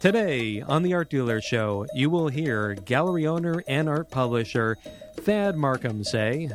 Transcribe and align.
Today 0.00 0.62
on 0.62 0.84
the 0.84 0.94
Art 0.94 1.10
Dealer 1.10 1.40
Show, 1.40 1.84
you 1.92 2.08
will 2.08 2.28
hear 2.28 2.74
gallery 2.74 3.26
owner 3.26 3.64
and 3.66 3.88
art 3.88 4.08
publisher 4.08 4.78
Thad 5.16 5.56
Markham 5.56 6.04
say, 6.04 6.48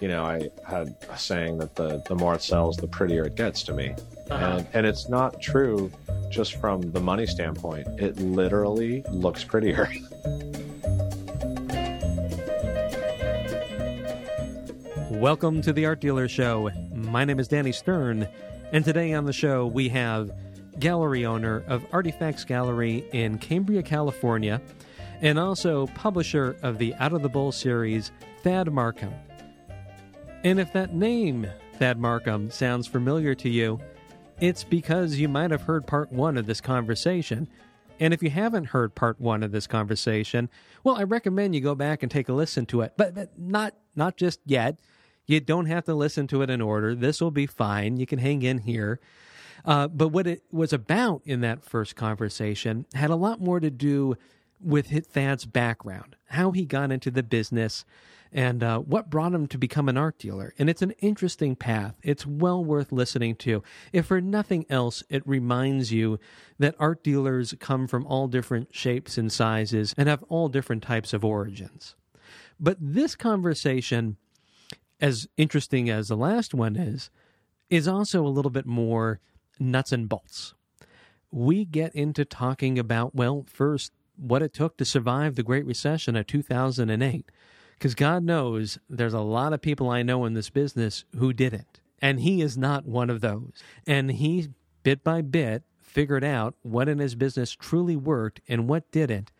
You 0.00 0.06
know, 0.06 0.24
I 0.24 0.50
had 0.64 0.94
a 1.10 1.18
saying 1.18 1.58
that 1.58 1.74
the, 1.74 2.00
the 2.06 2.14
more 2.14 2.36
it 2.36 2.42
sells, 2.42 2.76
the 2.76 2.86
prettier 2.86 3.24
it 3.24 3.34
gets 3.34 3.64
to 3.64 3.74
me. 3.74 3.96
Uh-huh. 4.30 4.58
And, 4.58 4.68
and 4.72 4.86
it's 4.86 5.08
not 5.08 5.42
true 5.42 5.90
just 6.30 6.60
from 6.60 6.92
the 6.92 7.00
money 7.00 7.26
standpoint. 7.26 7.88
It 8.00 8.18
literally 8.18 9.02
looks 9.10 9.42
prettier. 9.42 9.88
Welcome 15.10 15.60
to 15.62 15.72
the 15.72 15.86
Art 15.86 16.00
Dealer 16.00 16.28
Show. 16.28 16.70
My 16.94 17.24
name 17.24 17.40
is 17.40 17.48
Danny 17.48 17.72
Stern, 17.72 18.28
and 18.70 18.84
today 18.84 19.12
on 19.12 19.24
the 19.24 19.32
show 19.32 19.66
we 19.66 19.88
have 19.88 20.30
gallery 20.78 21.24
owner 21.26 21.62
of 21.66 21.84
Artifacts 21.92 22.44
Gallery 22.44 23.04
in 23.12 23.38
Cambria, 23.38 23.82
California, 23.82 24.60
and 25.20 25.38
also 25.38 25.86
publisher 25.88 26.56
of 26.62 26.78
the 26.78 26.94
Out 26.96 27.12
of 27.12 27.22
the 27.22 27.28
Bowl 27.28 27.52
series, 27.52 28.12
Thad 28.42 28.72
Markham. 28.72 29.12
And 30.44 30.60
if 30.60 30.72
that 30.72 30.94
name, 30.94 31.46
Thad 31.78 31.98
Markham, 31.98 32.50
sounds 32.50 32.86
familiar 32.86 33.34
to 33.36 33.48
you, 33.48 33.80
it's 34.40 34.64
because 34.64 35.18
you 35.18 35.28
might 35.28 35.50
have 35.50 35.62
heard 35.62 35.86
part 35.86 36.12
one 36.12 36.36
of 36.36 36.46
this 36.46 36.60
conversation. 36.60 37.48
And 37.98 38.12
if 38.12 38.22
you 38.22 38.28
haven't 38.28 38.66
heard 38.66 38.94
part 38.94 39.20
one 39.20 39.42
of 39.42 39.52
this 39.52 39.66
conversation, 39.66 40.50
well, 40.84 40.96
I 40.96 41.04
recommend 41.04 41.54
you 41.54 41.62
go 41.62 41.74
back 41.74 42.02
and 42.02 42.12
take 42.12 42.28
a 42.28 42.34
listen 42.34 42.66
to 42.66 42.82
it, 42.82 42.92
but, 42.96 43.14
but 43.14 43.38
not 43.38 43.74
not 43.94 44.16
just 44.16 44.40
yet. 44.44 44.78
You 45.26 45.40
don't 45.40 45.66
have 45.66 45.84
to 45.86 45.94
listen 45.94 46.26
to 46.28 46.42
it 46.42 46.50
in 46.50 46.60
order. 46.60 46.94
This 46.94 47.20
will 47.20 47.30
be 47.32 47.46
fine. 47.46 47.96
You 47.96 48.06
can 48.06 48.18
hang 48.18 48.42
in 48.42 48.58
here. 48.58 49.00
Uh, 49.64 49.88
but 49.88 50.08
what 50.08 50.26
it 50.26 50.42
was 50.50 50.72
about 50.72 51.22
in 51.24 51.40
that 51.40 51.64
first 51.64 51.96
conversation 51.96 52.86
had 52.94 53.10
a 53.10 53.16
lot 53.16 53.40
more 53.40 53.60
to 53.60 53.70
do 53.70 54.16
with 54.60 54.88
Thad's 55.06 55.44
background, 55.44 56.16
how 56.30 56.50
he 56.50 56.64
got 56.64 56.90
into 56.90 57.10
the 57.10 57.22
business, 57.22 57.84
and 58.32 58.62
uh, 58.62 58.78
what 58.78 59.10
brought 59.10 59.34
him 59.34 59.46
to 59.46 59.58
become 59.58 59.88
an 59.88 59.96
art 59.96 60.18
dealer. 60.18 60.54
And 60.58 60.68
it's 60.68 60.82
an 60.82 60.92
interesting 60.98 61.56
path. 61.56 61.94
It's 62.02 62.26
well 62.26 62.64
worth 62.64 62.90
listening 62.90 63.36
to. 63.36 63.62
If 63.92 64.06
for 64.06 64.20
nothing 64.20 64.66
else, 64.68 65.02
it 65.08 65.26
reminds 65.26 65.92
you 65.92 66.18
that 66.58 66.74
art 66.78 67.04
dealers 67.04 67.54
come 67.60 67.86
from 67.86 68.06
all 68.06 68.28
different 68.28 68.74
shapes 68.74 69.18
and 69.18 69.30
sizes 69.30 69.94
and 69.96 70.08
have 70.08 70.24
all 70.28 70.48
different 70.48 70.82
types 70.82 71.12
of 71.12 71.24
origins. 71.24 71.94
But 72.58 72.78
this 72.80 73.14
conversation 73.14 74.16
as 75.00 75.28
interesting 75.36 75.90
as 75.90 76.08
the 76.08 76.16
last 76.16 76.54
one 76.54 76.76
is, 76.76 77.10
is 77.68 77.88
also 77.88 78.26
a 78.26 78.28
little 78.28 78.50
bit 78.50 78.66
more 78.66 79.20
nuts 79.58 79.92
and 79.92 80.08
bolts. 80.08 80.54
We 81.30 81.64
get 81.64 81.94
into 81.94 82.24
talking 82.24 82.78
about, 82.78 83.14
well, 83.14 83.44
first, 83.48 83.92
what 84.16 84.42
it 84.42 84.52
took 84.52 84.76
to 84.78 84.84
survive 84.84 85.34
the 85.34 85.42
Great 85.42 85.66
Recession 85.66 86.16
of 86.16 86.26
2008. 86.26 87.30
Because 87.74 87.94
God 87.94 88.22
knows 88.22 88.78
there's 88.88 89.14
a 89.14 89.20
lot 89.20 89.52
of 89.52 89.60
people 89.60 89.90
I 89.90 90.02
know 90.02 90.24
in 90.24 90.34
this 90.34 90.48
business 90.48 91.04
who 91.18 91.32
didn't. 91.32 91.80
And 92.00 92.20
he 92.20 92.40
is 92.40 92.56
not 92.56 92.86
one 92.86 93.10
of 93.10 93.20
those. 93.20 93.52
And 93.86 94.12
he, 94.12 94.48
bit 94.82 95.04
by 95.04 95.20
bit, 95.20 95.62
figured 95.82 96.24
out 96.24 96.54
what 96.62 96.88
in 96.88 96.98
his 96.98 97.14
business 97.14 97.52
truly 97.52 97.96
worked 97.96 98.40
and 98.48 98.68
what 98.68 98.90
didn't. 98.90 99.30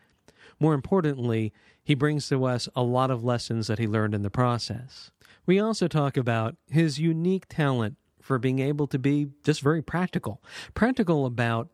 More 0.59 0.75
importantly, 0.75 1.53
he 1.83 1.95
brings 1.95 2.29
to 2.29 2.45
us 2.45 2.69
a 2.75 2.83
lot 2.83 3.11
of 3.11 3.25
lessons 3.25 3.67
that 3.67 3.79
he 3.79 3.87
learned 3.87 4.15
in 4.15 4.23
the 4.23 4.31
process. 4.31 5.11
We 5.45 5.61
also 5.61 5.87
talk 5.87 6.17
about 6.17 6.57
his 6.69 6.99
unique 6.99 7.47
talent 7.49 7.97
for 8.27 8.39
being 8.39 8.59
able 8.59 8.89
to 8.89 8.99
be 8.99 9.29
just 9.45 9.61
very 9.61 9.83
practical. 9.83 10.43
Practical 10.75 11.27
about 11.27 11.69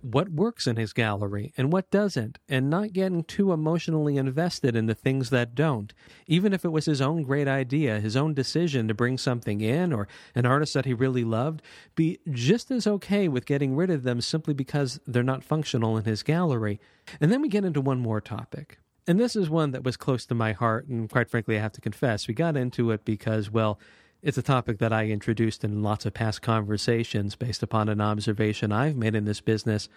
what 0.00 0.28
works 0.28 0.66
in 0.66 0.76
his 0.76 0.92
gallery 0.92 1.52
and 1.56 1.72
what 1.72 1.90
doesn't, 1.90 2.38
and 2.48 2.70
not 2.70 2.92
getting 2.92 3.24
too 3.24 3.52
emotionally 3.52 4.16
invested 4.16 4.76
in 4.76 4.86
the 4.86 4.94
things 4.94 5.30
that 5.30 5.54
don't. 5.54 5.92
Even 6.26 6.52
if 6.52 6.64
it 6.64 6.68
was 6.68 6.84
his 6.84 7.00
own 7.00 7.22
great 7.22 7.48
idea, 7.48 7.98
his 7.98 8.16
own 8.16 8.34
decision 8.34 8.86
to 8.86 8.94
bring 8.94 9.18
something 9.18 9.60
in, 9.60 9.92
or 9.92 10.06
an 10.34 10.46
artist 10.46 10.74
that 10.74 10.84
he 10.84 10.94
really 10.94 11.24
loved, 11.24 11.62
be 11.96 12.18
just 12.30 12.70
as 12.70 12.86
okay 12.86 13.26
with 13.28 13.46
getting 13.46 13.74
rid 13.74 13.90
of 13.90 14.04
them 14.04 14.20
simply 14.20 14.54
because 14.54 15.00
they're 15.06 15.22
not 15.22 15.42
functional 15.42 15.96
in 15.96 16.04
his 16.04 16.22
gallery. 16.22 16.78
And 17.20 17.32
then 17.32 17.42
we 17.42 17.48
get 17.48 17.64
into 17.64 17.80
one 17.80 17.98
more 17.98 18.20
topic. 18.20 18.78
And 19.08 19.18
this 19.18 19.34
is 19.34 19.50
one 19.50 19.70
that 19.72 19.84
was 19.84 19.96
close 19.96 20.26
to 20.26 20.34
my 20.34 20.52
heart, 20.52 20.86
and 20.86 21.10
quite 21.10 21.30
frankly, 21.30 21.56
I 21.56 21.62
have 21.62 21.72
to 21.72 21.80
confess, 21.80 22.28
we 22.28 22.34
got 22.34 22.56
into 22.56 22.90
it 22.90 23.04
because, 23.04 23.50
well, 23.50 23.80
it's 24.22 24.38
a 24.38 24.42
topic 24.42 24.78
that 24.78 24.92
I 24.92 25.06
introduced 25.06 25.64
in 25.64 25.82
lots 25.82 26.04
of 26.06 26.14
past 26.14 26.42
conversations 26.42 27.36
based 27.36 27.62
upon 27.62 27.88
an 27.88 28.00
observation 28.00 28.72
I've 28.72 28.96
made 28.96 29.14
in 29.14 29.24
this 29.24 29.40
business 29.40 29.88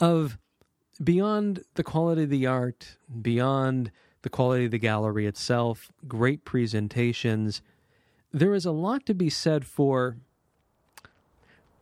of 0.00 0.38
beyond 1.02 1.64
the 1.74 1.84
quality 1.84 2.24
of 2.24 2.30
the 2.30 2.46
art, 2.46 2.96
beyond 3.22 3.90
the 4.22 4.30
quality 4.30 4.64
of 4.64 4.70
the 4.72 4.78
gallery 4.78 5.26
itself, 5.26 5.92
great 6.08 6.44
presentations, 6.44 7.62
there 8.32 8.54
is 8.54 8.66
a 8.66 8.72
lot 8.72 9.06
to 9.06 9.14
be 9.14 9.30
said 9.30 9.64
for. 9.64 10.16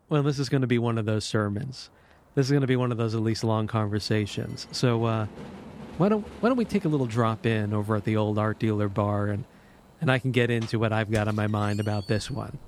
Well, 0.07 0.23
this 0.23 0.37
is 0.37 0.49
going 0.49 0.61
to 0.61 0.67
be 0.67 0.77
one 0.77 0.97
of 0.97 1.05
those 1.05 1.25
sermons. 1.25 1.89
This 2.35 2.45
is 2.45 2.51
going 2.51 2.61
to 2.61 2.67
be 2.67 2.75
one 2.75 2.91
of 2.91 2.97
those 2.97 3.15
at 3.15 3.21
least 3.21 3.43
long 3.43 3.65
conversations. 3.65 4.67
So, 4.71 5.05
uh, 5.05 5.25
why 5.97 6.09
don't 6.09 6.25
why 6.39 6.49
don't 6.49 6.57
we 6.57 6.65
take 6.65 6.85
a 6.85 6.89
little 6.89 7.07
drop 7.07 7.45
in 7.45 7.73
over 7.73 7.95
at 7.95 8.03
the 8.03 8.17
old 8.17 8.37
art 8.37 8.59
dealer 8.59 8.89
bar 8.89 9.27
and 9.27 9.45
and 10.05 10.11
I 10.11 10.19
can 10.19 10.29
get 10.29 10.51
into 10.51 10.77
what 10.77 10.93
I've 10.93 11.09
got 11.09 11.27
on 11.27 11.35
my 11.35 11.47
mind 11.47 11.79
about 11.79 12.05
this 12.05 12.29
one. 12.29 12.59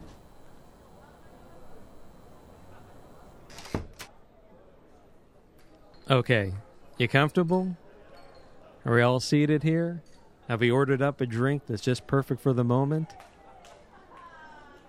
Okay, 6.10 6.56
you 6.98 7.08
comfortable? 7.08 7.78
Are 8.86 8.96
we 8.96 9.04
all 9.04 9.20
seated 9.20 9.62
here? 9.62 10.02
Have 10.48 10.62
we 10.62 10.72
ordered 10.72 11.04
up 11.04 11.22
a 11.22 11.28
drink 11.28 11.68
that's 11.68 11.84
just 11.84 12.08
perfect 12.08 12.42
for 12.42 12.54
the 12.54 12.64
moment? 12.64 13.14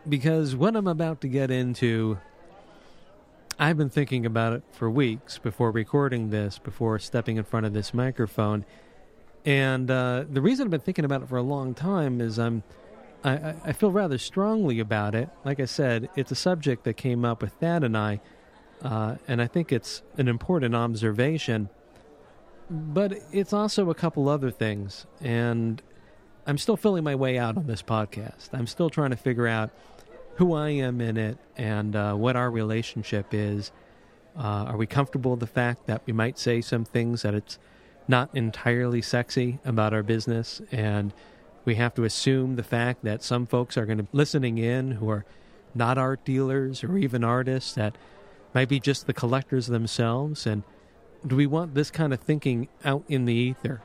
Because 0.08 0.56
what 0.56 0.74
I'm 0.74 0.86
about 0.86 1.20
to 1.20 1.28
get 1.28 1.50
into 1.50 2.16
I've 3.58 3.76
been 3.76 3.90
thinking 3.90 4.24
about 4.24 4.54
it 4.54 4.62
for 4.72 4.88
weeks 4.88 5.36
before 5.36 5.70
recording 5.70 6.30
this, 6.30 6.58
before 6.58 6.98
stepping 6.98 7.36
in 7.36 7.44
front 7.44 7.66
of 7.66 7.74
this 7.74 7.92
microphone. 7.92 8.64
And 9.44 9.90
uh, 9.90 10.24
the 10.30 10.40
reason 10.40 10.66
I've 10.66 10.70
been 10.70 10.80
thinking 10.80 11.04
about 11.04 11.22
it 11.22 11.28
for 11.28 11.38
a 11.38 11.42
long 11.42 11.74
time 11.74 12.20
is 12.20 12.38
I'm, 12.38 12.62
I, 13.24 13.54
I 13.64 13.72
feel 13.72 13.90
rather 13.90 14.18
strongly 14.18 14.80
about 14.80 15.14
it. 15.14 15.28
Like 15.44 15.60
I 15.60 15.64
said, 15.64 16.08
it's 16.16 16.30
a 16.30 16.36
subject 16.36 16.84
that 16.84 16.94
came 16.94 17.24
up 17.24 17.42
with 17.42 17.52
Thad 17.54 17.84
and 17.84 17.96
I, 17.96 18.20
uh, 18.82 19.16
and 19.26 19.40
I 19.40 19.46
think 19.46 19.72
it's 19.72 20.02
an 20.16 20.28
important 20.28 20.74
observation. 20.74 21.68
But 22.70 23.18
it's 23.32 23.54
also 23.54 23.88
a 23.88 23.94
couple 23.94 24.28
other 24.28 24.50
things, 24.50 25.06
and 25.22 25.80
I'm 26.46 26.58
still 26.58 26.76
filling 26.76 27.02
my 27.02 27.14
way 27.14 27.38
out 27.38 27.56
on 27.56 27.66
this 27.66 27.80
podcast. 27.80 28.50
I'm 28.52 28.66
still 28.66 28.90
trying 28.90 29.10
to 29.10 29.16
figure 29.16 29.46
out 29.46 29.70
who 30.34 30.52
I 30.52 30.70
am 30.70 31.00
in 31.00 31.16
it 31.16 31.38
and 31.56 31.96
uh, 31.96 32.14
what 32.14 32.36
our 32.36 32.50
relationship 32.50 33.32
is. 33.32 33.72
Uh, 34.36 34.66
are 34.68 34.76
we 34.76 34.86
comfortable 34.86 35.32
with 35.32 35.40
the 35.40 35.46
fact 35.46 35.86
that 35.86 36.02
we 36.04 36.12
might 36.12 36.38
say 36.38 36.60
some 36.60 36.84
things 36.84 37.22
that 37.22 37.34
it's 37.34 37.58
not 38.08 38.34
entirely 38.34 39.02
sexy 39.02 39.58
about 39.64 39.92
our 39.92 40.02
business, 40.02 40.60
and 40.72 41.12
we 41.64 41.74
have 41.74 41.94
to 41.94 42.04
assume 42.04 42.56
the 42.56 42.62
fact 42.62 43.04
that 43.04 43.22
some 43.22 43.46
folks 43.46 43.76
are 43.76 43.84
going 43.84 43.98
to 43.98 44.04
be 44.04 44.10
listening 44.12 44.58
in 44.58 44.92
who 44.92 45.10
are 45.10 45.26
not 45.74 45.98
art 45.98 46.24
dealers 46.24 46.82
or 46.82 46.96
even 46.96 47.22
artists 47.22 47.74
that 47.74 47.96
might 48.54 48.68
be 48.68 48.80
just 48.80 49.06
the 49.06 49.12
collectors 49.12 49.66
themselves, 49.66 50.46
and 50.46 50.62
do 51.26 51.36
we 51.36 51.46
want 51.46 51.74
this 51.74 51.90
kind 51.90 52.12
of 52.14 52.20
thinking 52.20 52.68
out 52.84 53.04
in 53.08 53.26
the 53.26 53.34
ether? 53.34 53.82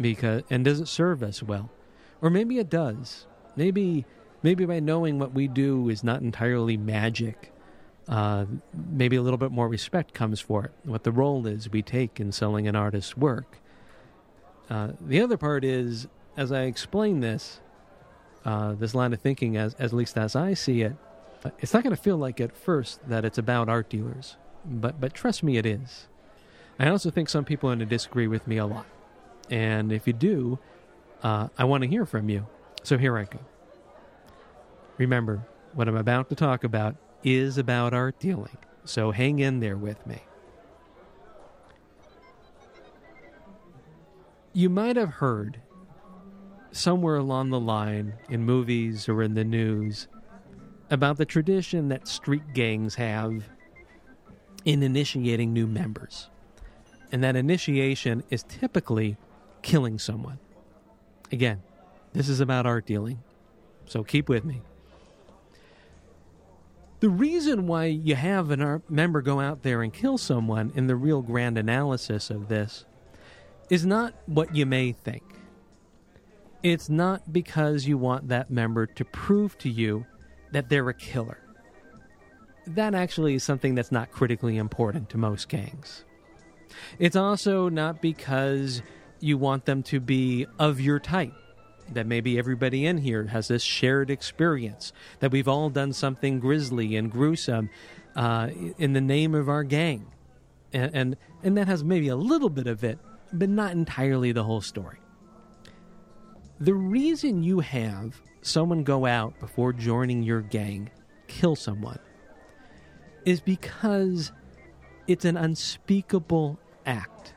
Because 0.00 0.42
and 0.48 0.64
does 0.64 0.80
it 0.80 0.88
serve 0.88 1.22
us 1.22 1.42
well, 1.42 1.70
or 2.22 2.30
maybe 2.30 2.58
it 2.58 2.70
does? 2.70 3.26
Maybe 3.56 4.06
maybe 4.42 4.64
by 4.64 4.80
knowing 4.80 5.18
what 5.18 5.34
we 5.34 5.48
do 5.48 5.88
is 5.88 6.02
not 6.02 6.22
entirely 6.22 6.76
magic, 6.76 7.52
uh, 8.08 8.46
maybe 8.90 9.16
a 9.16 9.22
little 9.22 9.38
bit 9.38 9.50
more 9.50 9.68
respect 9.68 10.14
comes 10.14 10.40
for 10.40 10.64
it, 10.64 10.72
what 10.84 11.04
the 11.04 11.12
role 11.12 11.46
is 11.46 11.70
we 11.70 11.82
take 11.82 12.18
in 12.18 12.32
selling 12.32 12.66
an 12.66 12.74
artist's 12.74 13.16
work. 13.16 13.58
Uh, 14.70 14.92
the 15.00 15.20
other 15.20 15.36
part 15.36 15.64
is, 15.64 16.08
as 16.36 16.50
I 16.50 16.62
explain 16.62 17.20
this, 17.20 17.60
uh, 18.44 18.72
this 18.72 18.94
line 18.94 19.12
of 19.12 19.20
thinking, 19.20 19.56
as, 19.56 19.74
as 19.74 19.92
at 19.92 19.96
least 19.96 20.16
as 20.16 20.34
I 20.34 20.54
see 20.54 20.82
it, 20.82 20.96
it's 21.58 21.74
not 21.74 21.82
going 21.82 21.94
to 21.94 22.00
feel 22.00 22.16
like 22.16 22.40
at 22.40 22.56
first 22.56 23.06
that 23.08 23.24
it's 23.24 23.38
about 23.38 23.68
art 23.68 23.88
dealers, 23.88 24.36
but 24.64 25.00
but 25.00 25.14
trust 25.14 25.42
me, 25.42 25.56
it 25.56 25.66
is. 25.66 26.08
I 26.78 26.88
also 26.88 27.10
think 27.10 27.28
some 27.28 27.44
people 27.44 27.68
are 27.68 27.76
going 27.76 27.80
to 27.80 27.86
disagree 27.86 28.26
with 28.26 28.46
me 28.46 28.56
a 28.56 28.66
lot, 28.66 28.86
and 29.50 29.92
if 29.92 30.06
you 30.06 30.12
do, 30.12 30.58
uh, 31.22 31.48
I 31.56 31.64
want 31.64 31.82
to 31.82 31.88
hear 31.88 32.06
from 32.06 32.28
you. 32.28 32.46
So 32.82 32.98
here 32.98 33.16
I 33.18 33.24
go. 33.24 33.38
Remember, 34.96 35.46
what 35.74 35.88
I'm 35.88 35.96
about 35.96 36.28
to 36.30 36.34
talk 36.34 36.64
about 36.64 36.96
is 37.22 37.58
about 37.58 37.94
art 37.94 38.18
dealing, 38.18 38.56
so 38.84 39.10
hang 39.10 39.38
in 39.38 39.60
there 39.60 39.76
with 39.76 40.06
me. 40.06 40.22
You 44.52 44.70
might 44.70 44.96
have 44.96 45.10
heard 45.10 45.60
somewhere 46.72 47.16
along 47.16 47.50
the 47.50 47.60
line 47.60 48.14
in 48.28 48.44
movies 48.44 49.08
or 49.08 49.22
in 49.22 49.34
the 49.34 49.44
news 49.44 50.08
about 50.90 51.16
the 51.16 51.24
tradition 51.24 51.88
that 51.88 52.08
street 52.08 52.54
gangs 52.54 52.94
have 52.94 53.48
in 54.64 54.82
initiating 54.82 55.52
new 55.52 55.66
members. 55.66 56.30
And 57.12 57.22
that 57.22 57.36
initiation 57.36 58.22
is 58.30 58.42
typically 58.42 59.16
killing 59.62 59.98
someone. 59.98 60.38
Again, 61.30 61.62
this 62.12 62.28
is 62.28 62.40
about 62.40 62.66
art 62.66 62.86
dealing, 62.86 63.22
so 63.86 64.02
keep 64.02 64.28
with 64.28 64.44
me. 64.44 64.62
The 67.00 67.08
reason 67.08 67.68
why 67.68 67.84
you 67.86 68.16
have 68.16 68.50
an 68.50 68.60
art 68.60 68.90
member 68.90 69.22
go 69.22 69.38
out 69.38 69.62
there 69.62 69.82
and 69.82 69.92
kill 69.92 70.18
someone 70.18 70.72
in 70.74 70.88
the 70.88 70.96
real 70.96 71.22
grand 71.22 71.56
analysis 71.56 72.28
of 72.28 72.48
this 72.48 72.86
is 73.70 73.86
not 73.86 74.14
what 74.26 74.56
you 74.56 74.66
may 74.66 74.92
think. 74.92 75.22
It's 76.62 76.88
not 76.88 77.32
because 77.32 77.86
you 77.86 77.96
want 77.98 78.28
that 78.28 78.50
member 78.50 78.86
to 78.86 79.04
prove 79.04 79.56
to 79.58 79.68
you 79.68 80.06
that 80.50 80.68
they're 80.68 80.88
a 80.88 80.94
killer. 80.94 81.38
That 82.66 82.94
actually 82.94 83.34
is 83.34 83.44
something 83.44 83.76
that's 83.76 83.92
not 83.92 84.10
critically 84.10 84.56
important 84.56 85.08
to 85.10 85.18
most 85.18 85.48
gangs. 85.48 86.04
It's 86.98 87.16
also 87.16 87.68
not 87.68 88.02
because 88.02 88.82
you 89.20 89.38
want 89.38 89.66
them 89.66 89.84
to 89.84 90.00
be 90.00 90.46
of 90.58 90.80
your 90.80 90.98
type. 90.98 91.32
That 91.92 92.06
maybe 92.06 92.38
everybody 92.38 92.86
in 92.86 92.98
here 92.98 93.26
has 93.28 93.48
this 93.48 93.62
shared 93.62 94.10
experience, 94.10 94.92
that 95.20 95.30
we've 95.30 95.48
all 95.48 95.70
done 95.70 95.92
something 95.92 96.38
grisly 96.38 96.96
and 96.96 97.10
gruesome 97.10 97.70
uh, 98.14 98.48
in 98.76 98.92
the 98.92 99.00
name 99.00 99.34
of 99.34 99.48
our 99.48 99.64
gang. 99.64 100.06
And, 100.72 100.94
and, 100.94 101.16
and 101.42 101.56
that 101.56 101.66
has 101.66 101.82
maybe 101.82 102.08
a 102.08 102.16
little 102.16 102.50
bit 102.50 102.66
of 102.66 102.84
it, 102.84 102.98
but 103.32 103.48
not 103.48 103.72
entirely 103.72 104.32
the 104.32 104.44
whole 104.44 104.60
story. 104.60 104.98
The 106.60 106.74
reason 106.74 107.42
you 107.42 107.60
have 107.60 108.20
someone 108.42 108.82
go 108.82 109.06
out 109.06 109.38
before 109.38 109.72
joining 109.72 110.22
your 110.22 110.40
gang, 110.42 110.90
kill 111.26 111.56
someone, 111.56 112.00
is 113.24 113.40
because 113.40 114.32
it's 115.06 115.24
an 115.24 115.36
unspeakable 115.36 116.58
act. 116.84 117.34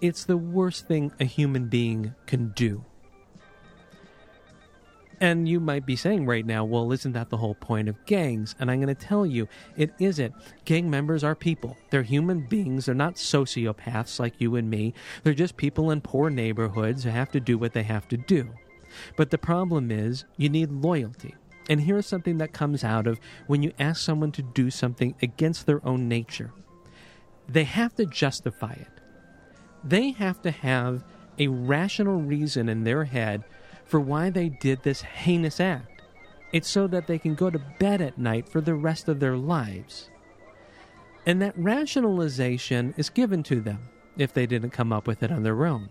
It's 0.00 0.24
the 0.24 0.36
worst 0.36 0.86
thing 0.86 1.12
a 1.18 1.24
human 1.24 1.68
being 1.68 2.14
can 2.26 2.50
do. 2.50 2.84
And 5.24 5.48
you 5.48 5.58
might 5.58 5.86
be 5.86 5.96
saying 5.96 6.26
right 6.26 6.44
now, 6.44 6.66
well, 6.66 6.92
isn't 6.92 7.12
that 7.12 7.30
the 7.30 7.38
whole 7.38 7.54
point 7.54 7.88
of 7.88 8.04
gangs? 8.04 8.54
And 8.58 8.70
I'm 8.70 8.78
going 8.78 8.94
to 8.94 9.06
tell 9.06 9.24
you, 9.24 9.48
it 9.74 9.94
isn't. 9.98 10.34
Gang 10.66 10.90
members 10.90 11.24
are 11.24 11.34
people. 11.34 11.78
They're 11.88 12.02
human 12.02 12.42
beings. 12.42 12.84
They're 12.84 12.94
not 12.94 13.14
sociopaths 13.14 14.20
like 14.20 14.38
you 14.38 14.56
and 14.56 14.68
me. 14.68 14.92
They're 15.22 15.32
just 15.32 15.56
people 15.56 15.90
in 15.90 16.02
poor 16.02 16.28
neighborhoods 16.28 17.04
who 17.04 17.08
have 17.08 17.30
to 17.30 17.40
do 17.40 17.56
what 17.56 17.72
they 17.72 17.84
have 17.84 18.06
to 18.08 18.18
do. 18.18 18.50
But 19.16 19.30
the 19.30 19.38
problem 19.38 19.90
is, 19.90 20.26
you 20.36 20.50
need 20.50 20.70
loyalty. 20.70 21.34
And 21.70 21.80
here's 21.80 22.04
something 22.04 22.36
that 22.36 22.52
comes 22.52 22.84
out 22.84 23.06
of 23.06 23.18
when 23.46 23.62
you 23.62 23.72
ask 23.78 24.02
someone 24.02 24.32
to 24.32 24.42
do 24.42 24.70
something 24.70 25.14
against 25.22 25.64
their 25.64 25.80
own 25.86 26.06
nature 26.06 26.52
they 27.48 27.64
have 27.64 27.94
to 27.94 28.06
justify 28.06 28.72
it. 28.72 28.88
They 29.82 30.12
have 30.12 30.40
to 30.42 30.50
have 30.50 31.04
a 31.38 31.48
rational 31.48 32.16
reason 32.16 32.68
in 32.68 32.84
their 32.84 33.04
head 33.04 33.44
for 33.84 34.00
why 34.00 34.30
they 34.30 34.48
did 34.48 34.82
this 34.82 35.02
heinous 35.02 35.60
act. 35.60 36.02
It's 36.52 36.68
so 36.68 36.86
that 36.86 37.06
they 37.06 37.18
can 37.18 37.34
go 37.34 37.50
to 37.50 37.58
bed 37.78 38.00
at 38.00 38.18
night 38.18 38.48
for 38.48 38.60
the 38.60 38.74
rest 38.74 39.08
of 39.08 39.20
their 39.20 39.36
lives. 39.36 40.08
And 41.26 41.40
that 41.42 41.58
rationalization 41.58 42.94
is 42.96 43.10
given 43.10 43.42
to 43.44 43.60
them 43.60 43.88
if 44.16 44.32
they 44.32 44.46
didn't 44.46 44.70
come 44.70 44.92
up 44.92 45.06
with 45.06 45.22
it 45.22 45.32
on 45.32 45.42
their 45.42 45.66
own. 45.66 45.88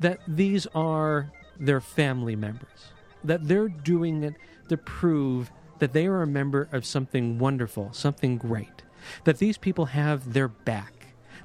That 0.00 0.20
these 0.28 0.66
are 0.74 1.32
their 1.58 1.80
family 1.80 2.36
members, 2.36 2.92
that 3.24 3.48
they're 3.48 3.68
doing 3.68 4.22
it 4.22 4.34
to 4.68 4.76
prove 4.76 5.50
that 5.78 5.92
they 5.92 6.06
are 6.06 6.22
a 6.22 6.26
member 6.26 6.68
of 6.72 6.84
something 6.84 7.38
wonderful, 7.38 7.92
something 7.92 8.38
great, 8.38 8.82
that 9.24 9.38
these 9.38 9.58
people 9.58 9.86
have 9.86 10.32
their 10.32 10.48
back, 10.48 10.92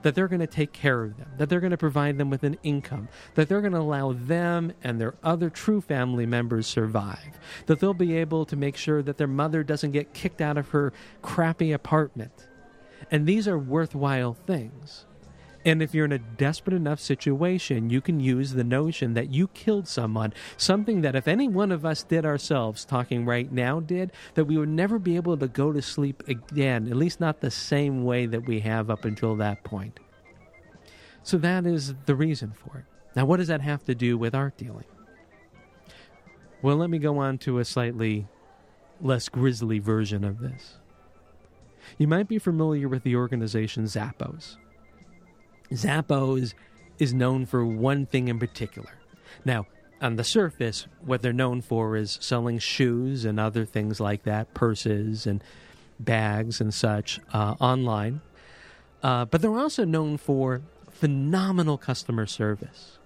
that 0.01 0.15
they're 0.15 0.27
going 0.27 0.41
to 0.41 0.47
take 0.47 0.71
care 0.73 1.03
of 1.03 1.17
them, 1.17 1.27
that 1.37 1.49
they're 1.49 1.59
going 1.59 1.71
to 1.71 1.77
provide 1.77 2.17
them 2.17 2.29
with 2.29 2.43
an 2.43 2.57
income, 2.63 3.07
that 3.35 3.47
they're 3.47 3.61
going 3.61 3.73
to 3.73 3.79
allow 3.79 4.13
them 4.13 4.73
and 4.83 4.99
their 4.99 5.15
other 5.23 5.49
true 5.49 5.81
family 5.81 6.25
members 6.25 6.67
survive, 6.67 7.39
that 7.67 7.79
they'll 7.79 7.93
be 7.93 8.15
able 8.17 8.45
to 8.45 8.55
make 8.55 8.77
sure 8.77 9.01
that 9.01 9.17
their 9.17 9.27
mother 9.27 9.63
doesn't 9.63 9.91
get 9.91 10.13
kicked 10.13 10.41
out 10.41 10.57
of 10.57 10.69
her 10.69 10.93
crappy 11.21 11.71
apartment. 11.71 12.47
And 13.09 13.25
these 13.25 13.47
are 13.47 13.57
worthwhile 13.57 14.33
things. 14.33 15.05
And 15.63 15.81
if 15.83 15.93
you're 15.93 16.05
in 16.05 16.11
a 16.11 16.17
desperate 16.17 16.75
enough 16.75 16.99
situation, 16.99 17.91
you 17.91 18.01
can 18.01 18.19
use 18.19 18.53
the 18.53 18.63
notion 18.63 19.13
that 19.13 19.31
you 19.31 19.47
killed 19.49 19.87
someone, 19.87 20.33
something 20.57 21.01
that 21.01 21.15
if 21.15 21.27
any 21.27 21.47
one 21.47 21.71
of 21.71 21.85
us 21.85 22.03
did 22.03 22.25
ourselves, 22.25 22.83
talking 22.83 23.25
right 23.25 23.51
now, 23.51 23.79
did, 23.79 24.11
that 24.33 24.45
we 24.45 24.57
would 24.57 24.69
never 24.69 24.97
be 24.97 25.15
able 25.15 25.37
to 25.37 25.47
go 25.47 25.71
to 25.71 25.81
sleep 25.81 26.23
again, 26.27 26.87
at 26.87 26.97
least 26.97 27.19
not 27.19 27.41
the 27.41 27.51
same 27.51 28.03
way 28.03 28.25
that 28.25 28.47
we 28.47 28.61
have 28.61 28.89
up 28.89 29.05
until 29.05 29.35
that 29.35 29.63
point. 29.63 29.99
So 31.21 31.37
that 31.37 31.67
is 31.67 31.93
the 32.05 32.15
reason 32.15 32.53
for 32.53 32.79
it. 32.79 32.85
Now, 33.15 33.25
what 33.25 33.37
does 33.37 33.49
that 33.49 33.61
have 33.61 33.83
to 33.85 33.93
do 33.93 34.17
with 34.17 34.33
art 34.33 34.57
dealing? 34.57 34.85
Well, 36.63 36.77
let 36.77 36.89
me 36.89 36.97
go 36.97 37.19
on 37.19 37.37
to 37.39 37.59
a 37.59 37.65
slightly 37.65 38.27
less 38.99 39.29
grisly 39.29 39.79
version 39.79 40.23
of 40.23 40.39
this. 40.39 40.77
You 41.97 42.07
might 42.07 42.27
be 42.27 42.39
familiar 42.39 42.87
with 42.87 43.03
the 43.03 43.15
organization 43.15 43.83
Zappos. 43.85 44.57
Zappos 45.71 46.53
is 46.99 47.13
known 47.13 47.45
for 47.45 47.65
one 47.65 48.05
thing 48.05 48.27
in 48.27 48.39
particular. 48.39 48.91
Now, 49.45 49.65
on 50.01 50.15
the 50.15 50.23
surface, 50.23 50.87
what 50.99 51.21
they're 51.21 51.33
known 51.33 51.61
for 51.61 51.95
is 51.95 52.17
selling 52.21 52.59
shoes 52.59 53.23
and 53.23 53.39
other 53.39 53.65
things 53.65 53.99
like 53.99 54.23
that, 54.23 54.53
purses 54.53 55.25
and 55.27 55.43
bags 55.99 56.59
and 56.59 56.73
such 56.73 57.19
uh, 57.33 57.55
online. 57.59 58.21
Uh, 59.03 59.25
but 59.25 59.41
they're 59.41 59.57
also 59.57 59.85
known 59.85 60.17
for 60.17 60.61
phenomenal 60.89 61.77
customer 61.77 62.25
service. 62.25 62.97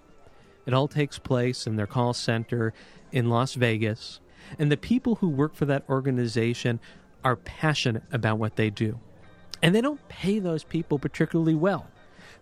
It 0.66 0.74
all 0.74 0.88
takes 0.88 1.20
place 1.20 1.68
in 1.68 1.76
their 1.76 1.88
call 1.88 2.14
center 2.14 2.74
in 3.12 3.30
Las 3.30 3.54
Vegas, 3.54 4.20
and 4.58 4.72
the 4.72 4.78
people 4.78 5.16
who 5.16 5.30
work 5.30 5.54
for 5.54 5.66
that 5.66 5.84
organization 5.88 6.80
are 7.24 7.36
passionate 7.36 8.04
about 8.12 8.40
what 8.40 8.56
they 8.56 8.70
do. 8.70 9.00
And 9.62 9.74
they 9.74 9.82
don't 9.82 10.08
pay 10.10 10.40
those 10.40 10.64
people 10.64 11.00
particularly 11.00 11.56
well. 11.56 11.88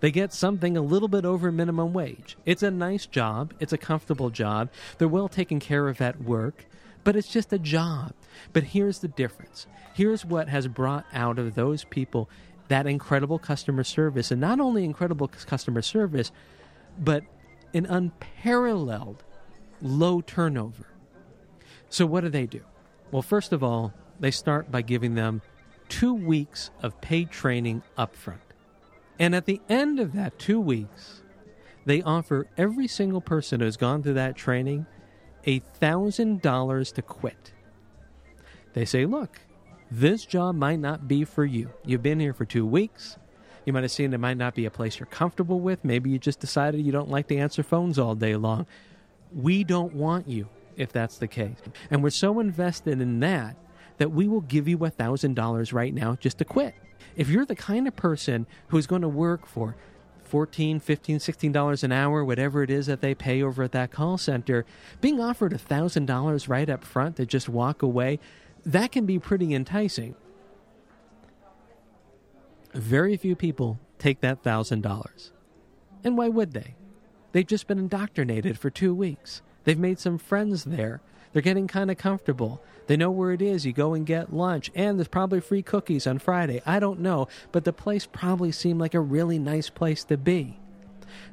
They 0.04 0.12
get 0.12 0.34
something 0.34 0.76
a 0.76 0.82
little 0.82 1.08
bit 1.08 1.24
over 1.24 1.50
minimum 1.50 1.94
wage. 1.94 2.36
It's 2.46 2.62
a 2.62 2.70
nice 2.70 3.06
job, 3.06 3.54
it's 3.62 3.72
a 3.72 3.78
comfortable 3.78 4.30
job, 4.30 4.70
they're 4.98 5.08
well 5.08 5.30
taken 5.30 5.62
care 5.62 5.88
of 5.88 6.02
at 6.02 6.22
work, 6.22 6.66
but 7.06 7.16
it's 7.16 7.30
just 7.30 7.54
a 7.54 7.58
job. 7.58 8.12
But 8.52 8.64
here's 8.64 9.00
the 9.00 9.08
difference. 9.08 9.66
Here's 9.94 10.26
what 10.26 10.50
has 10.50 10.68
brought 10.68 11.06
out 11.14 11.40
of 11.40 11.56
those 11.56 11.86
people 11.86 12.30
that 12.68 12.86
incredible 12.86 13.40
customer 13.40 13.86
service, 13.86 14.30
and 14.30 14.42
not 14.42 14.60
only 14.60 14.84
incredible 14.84 15.30
customer 15.30 15.82
service, 15.82 16.33
but 17.00 17.24
an 17.74 17.86
unparalleled 17.86 19.24
low 19.81 20.19
turnover. 20.19 20.88
So, 21.88 22.06
what 22.06 22.26
do 22.26 22.30
they 22.30 22.45
do? 22.45 22.60
Well, 23.12 23.22
first 23.22 23.54
of 23.54 23.64
all, 23.64 23.94
they 24.19 24.31
start 24.31 24.69
by 24.69 24.81
giving 24.81 25.16
them 25.16 25.42
two 25.88 26.14
weeks 26.14 26.72
of 26.81 27.00
paid 27.00 27.31
training 27.31 27.83
upfront. 27.98 28.43
And 29.20 29.36
at 29.36 29.46
the 29.46 29.62
end 29.70 30.00
of 30.00 30.14
that 30.14 30.40
two 30.40 30.60
weeks, 30.60 31.22
they 31.86 32.02
offer 32.02 32.48
every 32.58 32.88
single 32.88 33.22
person 33.22 33.60
who's 33.60 33.78
gone 33.78 34.04
through 34.04 34.14
that 34.14 34.36
training 34.36 34.86
a 35.46 35.60
$1,000 35.60 36.94
to 36.94 37.02
quit. 37.02 37.54
They 38.74 38.86
say, 38.86 39.06
look, 39.06 39.40
this 39.92 40.26
job 40.26 40.56
might 40.56 40.80
not 40.80 41.08
be 41.08 41.26
for 41.26 41.46
you. 41.46 41.70
You've 41.86 42.02
been 42.02 42.20
here 42.20 42.34
for 42.34 42.46
two 42.46 42.66
weeks. 42.66 43.18
You 43.66 43.74
might 43.74 43.84
have 43.84 43.92
seen 43.92 44.14
it 44.14 44.20
might 44.20 44.38
not 44.38 44.56
be 44.56 44.66
a 44.66 44.72
place 44.72 45.00
you're 45.00 45.06
comfortable 45.08 45.60
with. 45.60 45.86
Maybe 45.86 46.10
you 46.10 46.20
just 46.20 46.40
decided 46.40 46.86
you 46.86 46.92
don't 46.92 47.10
like 47.10 47.28
to 47.28 47.38
answer 47.38 47.64
phones 47.64 48.00
all 48.00 48.16
day 48.16 48.36
long. 48.36 48.66
We 49.34 49.64
don't 49.64 49.94
want 49.94 50.28
you 50.28 50.48
if 50.76 50.92
that's 50.92 51.18
the 51.18 51.28
case. 51.28 51.58
And 51.92 52.04
we're 52.04 52.10
so 52.10 52.40
invested 52.40 53.00
in 53.00 53.20
that 53.20 53.58
that 53.98 54.12
we 54.12 54.28
will 54.28 54.42
give 54.42 54.68
you 54.68 54.78
a 54.84 54.92
$1,000 54.92 55.74
right 55.74 55.94
now 55.94 56.16
just 56.16 56.40
to 56.40 56.46
quit. 56.46 56.74
If 57.16 57.30
you're 57.30 57.45
the 57.45 57.56
kind 57.56 57.88
of 57.88 57.95
person 57.95 58.48
who's 58.68 58.88
going 58.88 59.02
to 59.02 59.10
work 59.10 59.45
for 59.45 59.76
14 60.24 60.80
15 60.80 61.19
16 61.19 61.52
dollars 61.52 61.83
an 61.83 61.92
hour 61.92 62.26
whatever 62.26 62.64
it 62.64 62.72
is 62.72 62.88
that 62.88 63.02
they 63.02 63.14
pay 63.14 63.44
over 63.44 63.62
at 63.62 63.72
that 63.72 63.92
call 63.92 64.18
center 64.18 64.66
being 65.00 65.22
offered 65.22 65.54
a 65.54 65.60
thousand 65.60 66.07
dollars 66.07 66.50
right 66.50 66.72
up 66.72 66.83
front 66.83 67.18
to 67.18 67.26
just 67.26 67.48
walk 67.48 67.83
away 67.83 68.19
that 68.66 68.92
can 68.92 69.06
be 69.06 69.19
pretty 69.19 69.54
enticing. 69.54 70.16
Very 72.74 73.18
few 73.18 73.36
people 73.36 73.80
take 74.00 74.22
that 74.22 74.42
thousand 74.42 74.81
dollars. 74.81 75.31
And 76.04 76.18
why 76.18 76.30
would 76.30 76.54
they? 76.54 76.76
They've 77.31 77.45
just 77.45 77.68
been 77.68 77.80
indoctrinated 77.80 78.57
for 78.57 78.69
two 78.69 78.94
weeks. 78.94 79.42
They've 79.64 79.80
made 79.80 80.00
some 80.00 80.18
friends 80.18 80.64
there 80.64 81.02
they're 81.33 81.42
getting 81.42 81.68
kind 81.68 81.92
of 81.92 81.97
comfortable. 81.97 82.63
They 82.87 82.97
know 82.97 83.11
where 83.11 83.31
it 83.31 83.42
is. 83.42 83.66
You 83.66 83.73
go 83.73 83.94
and 83.94 84.06
get 84.06 84.33
lunch, 84.33 84.71
and 84.75 84.99
there's 84.99 85.07
probably 85.09 85.42
free 85.42 85.63
cookies 85.63 86.07
on 86.07 86.19
Friday. 86.19 86.61
I 86.66 86.80
don't 86.80 87.02
know, 87.02 87.28
but 87.52 87.66
the 87.66 87.73
place 87.73 88.06
probably 88.06 88.52
seemed 88.52 88.80
like 88.80 88.94
a 88.94 89.02
really 89.02 89.40
nice 89.40 89.69
place 89.69 90.04
to 90.06 90.18
be. 90.18 90.59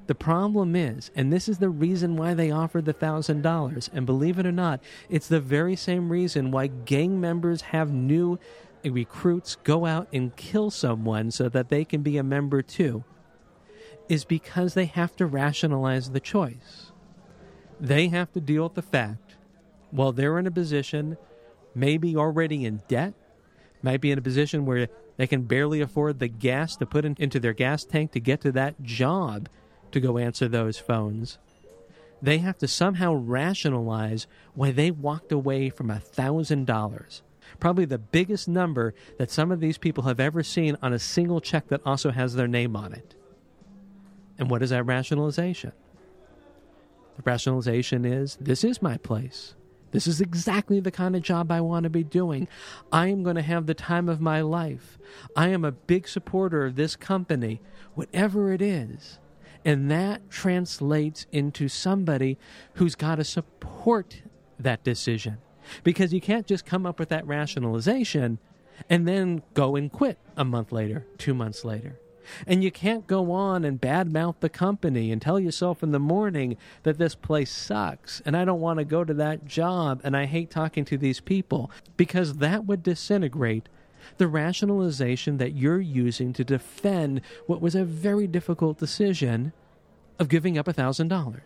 The 0.07 0.15
problem 0.15 0.77
is, 0.77 1.11
and 1.17 1.33
this 1.33 1.49
is 1.49 1.59
the 1.59 1.71
reason 1.71 2.17
why 2.17 2.35
they 2.35 2.51
offered 2.51 2.85
the 2.87 2.93
thousand 2.93 3.43
dollars, 3.43 3.91
and 3.95 4.07
believe 4.07 4.39
it 4.39 4.47
or 4.47 4.53
not, 4.53 4.81
it's 5.09 5.29
the 5.29 5.41
very 5.41 5.77
same 5.77 6.11
reason 6.11 6.51
why 6.51 6.67
gang 6.69 7.21
members 7.21 7.63
have 7.63 7.93
new 7.93 8.39
recruits 8.85 9.57
go 9.65 9.87
out 9.87 10.09
and 10.13 10.37
kill 10.37 10.71
someone 10.71 11.31
so 11.31 11.49
that 11.49 11.69
they 11.71 11.85
can 11.85 12.03
be 12.03 12.19
a 12.19 12.23
member 12.23 12.63
too. 12.63 13.05
is 14.09 14.25
because 14.25 14.75
they 14.75 14.87
have 14.87 15.17
to 15.17 15.27
rationalize 15.27 16.11
the 16.11 16.21
choice. 16.21 16.93
They 17.81 18.09
have 18.09 18.33
to 18.33 18.41
deal 18.41 18.65
with 18.65 18.75
the 18.75 18.83
fact 18.83 19.30
while 19.91 20.13
they're 20.13 20.39
in 20.39 20.47
a 20.47 20.51
position, 20.51 21.17
maybe 21.75 22.17
already 22.17 22.65
in 22.65 22.83
debt, 22.89 23.15
might 23.83 24.01
be 24.01 24.11
in 24.11 24.19
a 24.19 24.23
position 24.23 24.67
where 24.67 24.89
they 25.17 25.27
can 25.27 25.43
barely 25.43 25.81
afford 25.81 26.19
the 26.19 26.29
gas 26.29 26.77
to 26.77 26.87
put 26.87 27.05
in, 27.05 27.17
into 27.19 27.41
their 27.41 27.53
gas 27.53 27.85
tank 27.85 28.13
to 28.13 28.21
get 28.21 28.41
to 28.43 28.53
that 28.53 28.83
job 28.83 29.49
to 29.93 30.01
go 30.01 30.19
answer 30.19 30.49
those 30.49 30.79
phones. 30.79 31.39
They 32.23 32.39
have 32.39 32.59
to 32.59 32.69
somehow 32.69 33.15
rationalize 33.15 34.27
why 34.55 34.73
they 34.73 34.91
walked 34.91 35.33
away 35.33 35.71
from 35.71 35.91
a 35.91 36.01
thousand 36.01 36.67
dollars. 36.67 37.23
Probably 37.59 37.85
the 37.85 37.99
biggest 37.99 38.47
number 38.47 38.95
that 39.19 39.31
some 39.31 39.51
of 39.51 39.61
these 39.61 39.79
people 39.79 40.05
have 40.05 40.21
ever 40.21 40.43
seen 40.43 40.77
on 40.83 40.93
a 40.93 40.99
single 40.99 41.41
check 41.41 41.69
that 41.69 41.81
also 41.85 42.11
has 42.11 42.35
their 42.35 42.47
name 42.47 42.77
on 42.77 42.93
it. 42.93 43.15
And 44.39 44.51
what 44.51 44.63
is 44.63 44.71
that 44.71 44.85
rationalization? 44.85 45.73
The 47.17 47.23
rationalization 47.23 48.05
is 48.05 48.39
this 48.41 48.65
is 48.65 48.81
my 48.81 48.97
place. 48.99 49.55
This 49.93 50.07
is 50.07 50.21
exactly 50.21 50.81
the 50.81 50.91
kind 50.91 51.17
of 51.17 51.23
job 51.23 51.51
I 51.51 51.61
want 51.61 51.85
to 51.85 51.91
be 51.91 52.05
doing. 52.05 52.49
I 52.93 53.09
am 53.09 53.23
going 53.23 53.37
to 53.37 53.43
have 53.43 53.67
the 53.67 53.75
time 53.75 54.09
of 54.09 54.21
my 54.21 54.41
life. 54.41 54.99
I 55.37 55.49
am 55.49 55.65
a 55.65 55.73
big 55.73 56.07
supporter 56.07 56.67
of 56.67 56.77
this 56.77 56.97
company, 56.97 57.61
whatever 57.95 58.53
it 58.53 58.63
is. 58.63 59.19
And 59.65 59.91
that 59.91 60.31
translates 60.31 61.27
into 61.33 61.69
somebody 61.69 62.39
who's 62.75 62.95
got 62.95 63.17
to 63.17 63.25
support 63.25 64.23
that 64.59 64.85
decision. 64.85 65.39
Because 65.85 66.13
you 66.13 66.21
can't 66.21 66.47
just 66.47 66.65
come 66.65 66.87
up 66.87 66.99
with 66.99 67.11
that 67.11 67.27
rationalization 67.27 68.39
and 68.89 69.07
then 69.07 69.43
go 69.55 69.77
and 69.77 69.93
quit 69.93 70.19
a 70.37 70.45
month 70.45 70.73
later, 70.73 71.07
two 71.19 71.35
months 71.35 71.65
later. 71.65 71.99
And 72.47 72.63
you 72.63 72.71
can't 72.71 73.07
go 73.07 73.33
on 73.33 73.65
and 73.65 73.81
badmouth 73.81 74.37
the 74.41 74.49
company 74.49 75.11
and 75.11 75.21
tell 75.21 75.41
yourself 75.41 75.83
in 75.83 75.93
the 75.93 75.99
morning 75.99 76.57
that 76.83 76.99
this 76.99 77.15
place 77.15 77.51
sucks 77.51 78.21
and 78.25 78.37
I 78.37 78.45
don't 78.45 78.61
want 78.61 78.79
to 78.79 78.85
go 78.85 79.05
to 79.05 79.15
that 79.15 79.47
job 79.47 80.01
and 80.05 80.17
I 80.17 80.27
hate 80.27 80.51
talking 80.51 80.85
to 80.87 80.99
these 80.99 81.21
people 81.21 81.71
because 81.97 82.37
that 82.37 82.67
would 82.67 82.83
disintegrate 82.83 83.69
the 84.19 84.29
rationalization 84.29 85.39
that 85.39 85.55
you're 85.55 85.81
using 85.81 86.33
to 86.35 86.45
defend 86.45 87.21
what 87.47 87.61
was 87.61 87.75
a 87.75 87.85
very 87.85 88.27
difficult 88.27 88.79
decision 88.79 89.53
of 90.19 90.29
giving 90.29 90.59
up 90.59 90.69
a 90.69 90.75
$1,000. 90.75 91.41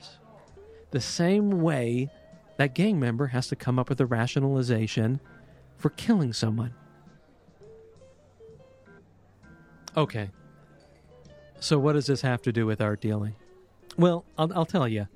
The 0.90 1.00
same 1.00 1.62
way 1.62 2.11
that 2.57 2.75
gang 2.75 3.00
member 3.00 3.28
has 3.28 3.49
to 3.49 3.57
come 3.57 3.78
up 3.78 3.88
with 3.88 4.00
a 4.00 4.07
rationalization 4.07 5.21
for 5.76 5.90
killing 5.90 6.33
someone. 6.33 6.75
Okay, 9.97 10.31
so, 11.64 11.78
what 11.78 11.94
does 11.94 12.06
this 12.06 12.21
have 12.21 12.42
to 12.42 12.52
do 12.52 12.66
with 12.66 12.83
art 12.83 13.00
dealing? 13.00 13.37
Well, 13.97 14.26
I'll, 14.37 14.52
I'll 14.52 14.66
tell 14.66 14.87
you. 14.87 15.09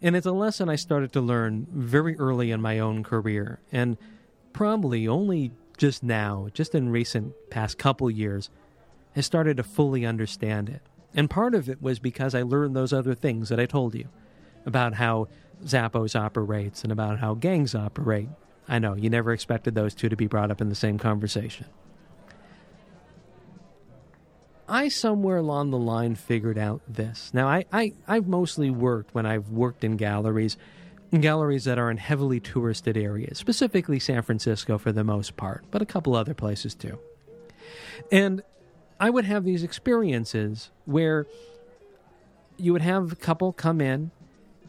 And 0.00 0.14
it's 0.14 0.24
a 0.24 0.30
lesson 0.30 0.68
I 0.68 0.76
started 0.76 1.12
to 1.14 1.20
learn 1.20 1.66
very 1.68 2.16
early 2.16 2.52
in 2.52 2.60
my 2.60 2.78
own 2.78 3.02
career, 3.02 3.58
and 3.72 3.96
probably 4.52 5.08
only 5.08 5.50
just 5.76 6.04
now, 6.04 6.46
just 6.54 6.76
in 6.76 6.90
recent 6.90 7.34
past 7.50 7.76
couple 7.76 8.08
years, 8.08 8.50
has 9.16 9.26
started 9.26 9.56
to 9.56 9.64
fully 9.64 10.06
understand 10.06 10.68
it. 10.68 10.80
And 11.12 11.28
part 11.28 11.56
of 11.56 11.68
it 11.68 11.82
was 11.82 11.98
because 11.98 12.36
I 12.36 12.42
learned 12.42 12.76
those 12.76 12.92
other 12.92 13.16
things 13.16 13.48
that 13.48 13.58
I 13.58 13.66
told 13.66 13.96
you 13.96 14.06
about 14.64 14.94
how 14.94 15.26
Zappos 15.64 16.14
operates 16.14 16.84
and 16.84 16.92
about 16.92 17.18
how 17.18 17.34
gangs 17.34 17.74
operate. 17.74 18.28
I 18.68 18.78
know, 18.78 18.94
you 18.94 19.10
never 19.10 19.32
expected 19.32 19.74
those 19.74 19.92
two 19.92 20.08
to 20.08 20.16
be 20.16 20.28
brought 20.28 20.52
up 20.52 20.60
in 20.60 20.68
the 20.68 20.76
same 20.76 20.98
conversation. 20.98 21.66
I 24.68 24.88
somewhere 24.88 25.36
along 25.36 25.70
the 25.70 25.78
line 25.78 26.14
figured 26.14 26.58
out 26.58 26.80
this. 26.88 27.30
Now, 27.34 27.48
I, 27.48 27.64
I, 27.72 27.92
I've 28.08 28.26
mostly 28.26 28.70
worked 28.70 29.14
when 29.14 29.26
I've 29.26 29.50
worked 29.50 29.84
in 29.84 29.96
galleries, 29.96 30.56
galleries 31.20 31.64
that 31.64 31.78
are 31.78 31.90
in 31.90 31.98
heavily 31.98 32.40
touristed 32.40 32.96
areas, 32.96 33.38
specifically 33.38 33.98
San 33.98 34.22
Francisco 34.22 34.78
for 34.78 34.92
the 34.92 35.04
most 35.04 35.36
part, 35.36 35.64
but 35.70 35.82
a 35.82 35.86
couple 35.86 36.16
other 36.16 36.34
places 36.34 36.74
too. 36.74 36.98
And 38.10 38.42
I 38.98 39.10
would 39.10 39.24
have 39.24 39.44
these 39.44 39.62
experiences 39.62 40.70
where 40.86 41.26
you 42.56 42.72
would 42.72 42.82
have 42.82 43.12
a 43.12 43.16
couple 43.16 43.52
come 43.52 43.80
in 43.80 44.10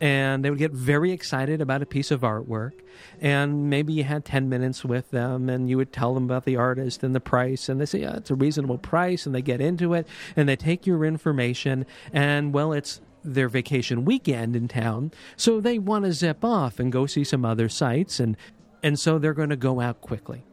and 0.01 0.43
they 0.43 0.49
would 0.49 0.59
get 0.59 0.71
very 0.71 1.11
excited 1.11 1.61
about 1.61 1.81
a 1.81 1.85
piece 1.85 2.11
of 2.11 2.21
artwork 2.21 2.73
and 3.21 3.69
maybe 3.69 3.93
you 3.93 4.03
had 4.03 4.25
10 4.25 4.49
minutes 4.49 4.83
with 4.83 5.09
them 5.11 5.49
and 5.49 5.69
you 5.69 5.77
would 5.77 5.93
tell 5.93 6.13
them 6.13 6.25
about 6.25 6.45
the 6.45 6.57
artist 6.57 7.03
and 7.03 7.15
the 7.15 7.19
price 7.19 7.69
and 7.69 7.79
they 7.79 7.85
say 7.85 7.99
yeah 8.01 8.17
it's 8.17 8.31
a 8.31 8.35
reasonable 8.35 8.77
price 8.77 9.25
and 9.25 9.33
they 9.33 9.41
get 9.41 9.61
into 9.61 9.93
it 9.93 10.07
and 10.35 10.49
they 10.49 10.55
take 10.55 10.85
your 10.85 11.05
information 11.05 11.85
and 12.11 12.53
well 12.53 12.73
it's 12.73 13.01
their 13.23 13.49
vacation 13.49 14.05
weekend 14.05 14.55
in 14.55 14.67
town 14.67 15.11
so 15.35 15.59
they 15.59 15.79
want 15.79 16.05
to 16.05 16.13
zip 16.13 16.43
off 16.43 16.79
and 16.79 16.91
go 16.91 17.05
see 17.05 17.23
some 17.23 17.45
other 17.45 17.69
sites 17.69 18.19
and 18.19 18.37
and 18.85 18.99
so 18.99 19.17
they're 19.17 19.33
going 19.33 19.49
to 19.49 19.55
go 19.55 19.81
out 19.81 19.99
quickly. 19.99 20.45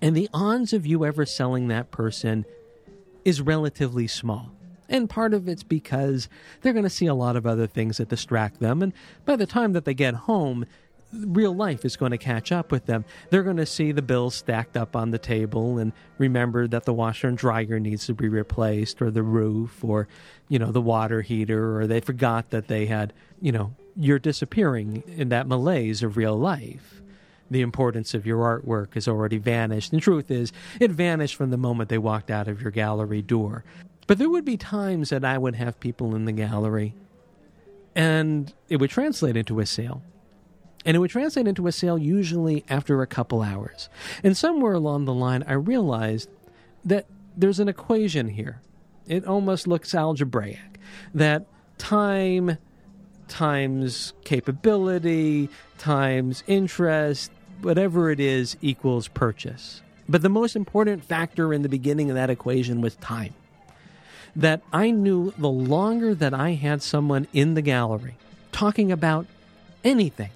And 0.00 0.16
the 0.16 0.28
odds 0.32 0.72
of 0.72 0.86
you 0.86 1.04
ever 1.04 1.26
selling 1.26 1.66
that 1.66 1.90
person 1.90 2.46
is 3.24 3.40
relatively 3.40 4.06
small 4.06 4.52
and 4.88 5.08
part 5.08 5.34
of 5.34 5.48
it's 5.48 5.62
because 5.62 6.28
they're 6.62 6.72
going 6.72 6.84
to 6.84 6.90
see 6.90 7.06
a 7.06 7.14
lot 7.14 7.36
of 7.36 7.46
other 7.46 7.66
things 7.66 7.98
that 7.98 8.08
distract 8.08 8.60
them. 8.60 8.82
And 8.82 8.92
by 9.24 9.36
the 9.36 9.46
time 9.46 9.72
that 9.74 9.84
they 9.84 9.94
get 9.94 10.14
home, 10.14 10.64
real 11.12 11.54
life 11.54 11.84
is 11.84 11.96
going 11.96 12.10
to 12.10 12.18
catch 12.18 12.52
up 12.52 12.70
with 12.70 12.86
them. 12.86 13.04
They're 13.30 13.42
going 13.42 13.56
to 13.56 13.66
see 13.66 13.92
the 13.92 14.02
bills 14.02 14.34
stacked 14.34 14.76
up 14.76 14.94
on 14.94 15.10
the 15.10 15.18
table 15.18 15.78
and 15.78 15.92
remember 16.18 16.66
that 16.68 16.84
the 16.84 16.92
washer 16.92 17.28
and 17.28 17.38
dryer 17.38 17.78
needs 17.78 18.06
to 18.06 18.14
be 18.14 18.28
replaced 18.28 19.00
or 19.00 19.10
the 19.10 19.22
roof 19.22 19.82
or, 19.82 20.08
you 20.48 20.58
know, 20.58 20.70
the 20.70 20.80
water 20.80 21.22
heater 21.22 21.80
or 21.80 21.86
they 21.86 22.00
forgot 22.00 22.50
that 22.50 22.68
they 22.68 22.86
had, 22.86 23.12
you 23.40 23.52
know, 23.52 23.74
you're 23.96 24.18
disappearing 24.18 25.02
in 25.06 25.30
that 25.30 25.48
malaise 25.48 26.02
of 26.02 26.16
real 26.16 26.38
life. 26.38 27.02
The 27.50 27.62
importance 27.62 28.12
of 28.12 28.26
your 28.26 28.38
artwork 28.38 28.94
has 28.94 29.08
already 29.08 29.38
vanished. 29.38 29.90
The 29.90 30.00
truth 30.00 30.30
is, 30.30 30.52
it 30.78 30.90
vanished 30.90 31.34
from 31.34 31.50
the 31.50 31.56
moment 31.56 31.88
they 31.88 31.98
walked 31.98 32.30
out 32.30 32.46
of 32.46 32.60
your 32.60 32.70
gallery 32.70 33.22
door. 33.22 33.64
But 34.08 34.16
there 34.16 34.30
would 34.30 34.46
be 34.46 34.56
times 34.56 35.10
that 35.10 35.22
I 35.22 35.36
would 35.36 35.54
have 35.54 35.78
people 35.78 36.16
in 36.16 36.24
the 36.24 36.32
gallery 36.32 36.94
and 37.94 38.52
it 38.70 38.78
would 38.78 38.88
translate 38.88 39.36
into 39.36 39.60
a 39.60 39.66
sale. 39.66 40.02
And 40.86 40.96
it 40.96 41.00
would 41.00 41.10
translate 41.10 41.46
into 41.46 41.66
a 41.66 41.72
sale 41.72 41.98
usually 41.98 42.64
after 42.70 43.02
a 43.02 43.06
couple 43.06 43.42
hours. 43.42 43.90
And 44.24 44.34
somewhere 44.34 44.72
along 44.72 45.04
the 45.04 45.12
line, 45.12 45.44
I 45.46 45.52
realized 45.52 46.30
that 46.86 47.04
there's 47.36 47.60
an 47.60 47.68
equation 47.68 48.28
here. 48.28 48.62
It 49.06 49.26
almost 49.26 49.68
looks 49.68 49.94
algebraic 49.94 50.78
that 51.12 51.46
time 51.76 52.56
times 53.28 54.14
capability 54.24 55.50
times 55.76 56.42
interest, 56.46 57.30
whatever 57.60 58.10
it 58.10 58.20
is, 58.20 58.56
equals 58.62 59.06
purchase. 59.08 59.82
But 60.08 60.22
the 60.22 60.30
most 60.30 60.56
important 60.56 61.04
factor 61.04 61.52
in 61.52 61.60
the 61.60 61.68
beginning 61.68 62.08
of 62.08 62.14
that 62.16 62.30
equation 62.30 62.80
was 62.80 62.96
time 62.96 63.34
that 64.36 64.62
I 64.72 64.90
knew 64.90 65.32
the 65.36 65.50
longer 65.50 66.14
that 66.14 66.34
I 66.34 66.50
had 66.52 66.82
someone 66.82 67.26
in 67.32 67.54
the 67.54 67.62
gallery 67.62 68.16
talking 68.52 68.90
about 68.90 69.26
anything, 69.84 70.30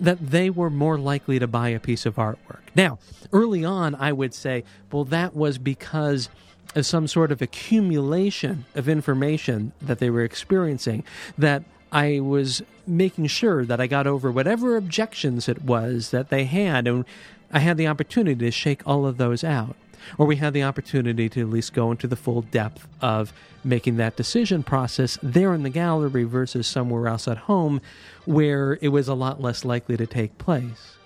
that 0.00 0.18
they 0.30 0.50
were 0.50 0.70
more 0.70 0.98
likely 0.98 1.38
to 1.38 1.46
buy 1.46 1.68
a 1.68 1.80
piece 1.80 2.06
of 2.06 2.16
artwork. 2.16 2.62
Now, 2.74 2.98
early 3.32 3.64
on, 3.64 3.94
I 3.94 4.12
would 4.12 4.34
say, 4.34 4.64
well, 4.90 5.04
that 5.04 5.36
was 5.36 5.58
because 5.58 6.28
of 6.74 6.84
some 6.84 7.06
sort 7.06 7.30
of 7.30 7.40
accumulation 7.40 8.64
of 8.74 8.88
information 8.88 9.72
that 9.80 10.00
they 10.00 10.10
were 10.10 10.24
experiencing, 10.24 11.04
that 11.38 11.62
I 11.92 12.18
was 12.18 12.62
making 12.86 13.28
sure 13.28 13.64
that 13.64 13.80
I 13.80 13.86
got 13.86 14.06
over 14.08 14.32
whatever 14.32 14.76
objections 14.76 15.48
it 15.48 15.62
was 15.62 16.10
that 16.10 16.30
they 16.30 16.44
had, 16.44 16.88
and 16.88 17.04
I 17.52 17.60
had 17.60 17.76
the 17.76 17.86
opportunity 17.86 18.44
to 18.44 18.50
shake 18.50 18.82
all 18.84 19.06
of 19.06 19.16
those 19.16 19.44
out 19.44 19.76
or 20.18 20.26
we 20.26 20.36
had 20.36 20.52
the 20.52 20.62
opportunity 20.62 21.28
to 21.28 21.40
at 21.40 21.48
least 21.48 21.72
go 21.72 21.90
into 21.90 22.06
the 22.06 22.16
full 22.16 22.42
depth 22.42 22.86
of 23.00 23.32
making 23.62 23.96
that 23.96 24.16
decision 24.16 24.62
process 24.62 25.18
there 25.22 25.54
in 25.54 25.62
the 25.62 25.70
gallery 25.70 26.24
versus 26.24 26.66
somewhere 26.66 27.08
else 27.08 27.26
at 27.26 27.38
home 27.38 27.80
where 28.24 28.78
it 28.80 28.88
was 28.88 29.08
a 29.08 29.14
lot 29.14 29.40
less 29.40 29.64
likely 29.64 29.96
to 29.96 30.06
take 30.06 30.36
place. 30.38 30.96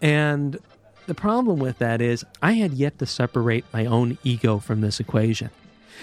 And 0.00 0.58
the 1.06 1.14
problem 1.14 1.58
with 1.58 1.78
that 1.78 2.00
is 2.00 2.24
I 2.42 2.52
had 2.52 2.72
yet 2.72 2.98
to 2.98 3.06
separate 3.06 3.64
my 3.72 3.86
own 3.86 4.18
ego 4.22 4.58
from 4.58 4.80
this 4.80 5.00
equation. 5.00 5.50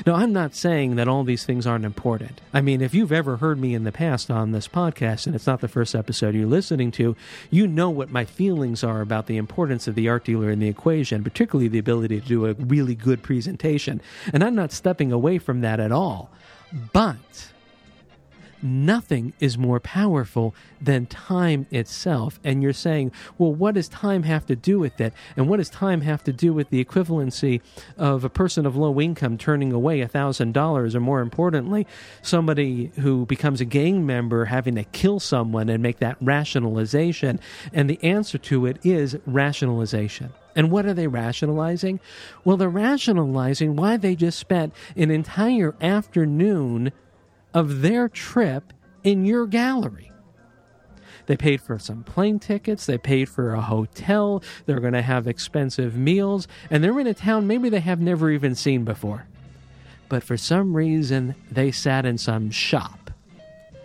Now, 0.06 0.16
I'm 0.16 0.34
not 0.34 0.56
saying 0.56 0.96
that 0.96 1.08
all 1.08 1.24
these 1.24 1.46
things 1.46 1.68
aren't 1.68 1.86
important. 1.86 2.42
I 2.54 2.62
mean, 2.62 2.82
if 2.82 2.94
you've 2.94 3.12
ever 3.12 3.38
heard 3.38 3.60
me 3.60 3.74
in 3.74 3.84
the 3.84 3.92
past 3.92 4.32
on 4.32 4.52
this 4.52 4.68
podcast, 4.68 5.26
and 5.26 5.36
it's 5.36 5.48
not 5.48 5.62
the 5.62 5.68
first 5.68 5.96
episode 5.96 6.36
you're 6.36 6.48
listening 6.48 6.92
to, 6.94 7.16
you 7.50 7.68
know 7.68 7.90
what 7.90 8.10
my 8.10 8.26
feelings 8.26 8.84
are 8.84 9.02
about 9.02 9.28
the 9.28 9.38
importance 9.38 9.88
of 9.88 9.96
the 9.96 10.10
art 10.10 10.26
dealer 10.26 10.50
in 10.50 10.60
the 10.60 10.68
equation, 10.68 11.24
particularly 11.24 11.68
the 11.68 11.80
ability 11.80 12.20
to 12.20 12.28
do 12.28 12.46
a 12.46 12.54
really 12.54 12.96
good 12.96 13.22
presentation. 13.22 14.02
And 14.34 14.44
I'm 14.44 14.56
not 14.56 14.72
stepping 14.72 15.12
away 15.12 15.38
from 15.38 15.62
that 15.62 15.80
at 15.80 15.92
all. 15.92 16.30
But 16.92 17.53
nothing 18.64 19.34
is 19.40 19.58
more 19.58 19.80
powerful 19.80 20.56
than 20.82 21.06
time 21.06 21.68
itself. 21.70 22.40
And 22.44 22.64
you're 22.64 22.74
saying, 22.74 23.12
well, 23.38 23.54
what 23.54 23.76
does 23.76 23.88
time 23.90 24.24
have 24.24 24.46
to 24.48 24.56
do 24.56 24.80
with 24.80 25.00
it? 25.02 25.14
And 25.36 25.48
what 25.50 25.58
does 25.58 25.70
time 25.70 26.02
have 26.02 26.24
to 26.24 26.34
do 26.34 26.54
with 26.54 26.70
the 26.70 26.84
equivalency 26.84 27.62
of 27.98 28.24
a 28.24 28.30
person 28.30 28.66
of 28.66 28.76
low 28.76 29.00
income 29.00 29.38
turning 29.38 29.72
away 29.72 30.00
$1,000, 30.00 30.96
or 30.96 31.00
more 31.00 31.22
importantly, 31.22 31.86
somebody 32.22 32.92
who 33.00 33.26
becomes 33.26 33.62
a 33.62 33.66
gang 33.66 34.06
member 34.06 34.46
having 34.46 34.76
to 34.76 34.84
kill 34.86 35.20
someone 35.20 35.70
and 35.70 35.84
make 35.84 36.00
that 36.00 36.18
rationalization? 36.22 37.40
And 37.74 37.90
the 37.90 38.04
answer 38.04 38.38
to 38.38 38.66
it 38.66 38.78
is 38.86 39.18
rationalization. 39.26 40.32
And 40.56 40.70
what 40.70 40.86
are 40.86 40.94
they 40.94 41.08
rationalizing? 41.08 42.00
Well, 42.46 42.58
they're 42.58 42.70
rationalizing 42.70 43.76
why 43.76 43.98
they 43.98 44.16
just 44.16 44.38
spent 44.38 44.74
an 44.96 45.10
entire 45.10 45.74
afternoon 45.82 46.92
of 47.54 47.82
their 47.82 48.10
trip 48.10 48.74
in 49.04 49.26
your 49.26 49.46
gallery. 49.46 50.12
They 51.26 51.38
paid 51.38 51.62
for 51.62 51.80
some 51.80 52.04
plane 52.04 52.40
tickets, 52.40 52.86
they 52.86 52.98
paid 52.98 53.30
for 53.30 53.54
a 53.54 53.62
hotel, 53.62 54.44
they're 54.66 54.80
going 54.80 54.94
to 54.94 55.02
have 55.02 55.28
expensive 55.28 55.96
meals, 55.96 56.48
and 56.70 56.84
they're 56.84 57.00
in 57.00 57.08
a 57.08 57.14
town 57.14 57.48
maybe 57.48 57.70
they 57.70 57.80
have 57.80 58.02
never 58.02 58.30
even 58.30 58.56
seen 58.56 58.84
before. 58.84 59.26
But 60.10 60.24
for 60.24 60.38
some 60.38 60.76
reason, 60.76 61.36
they 61.50 61.72
sat 61.72 62.06
in 62.06 62.18
some 62.18 62.52
shop. 62.52 63.10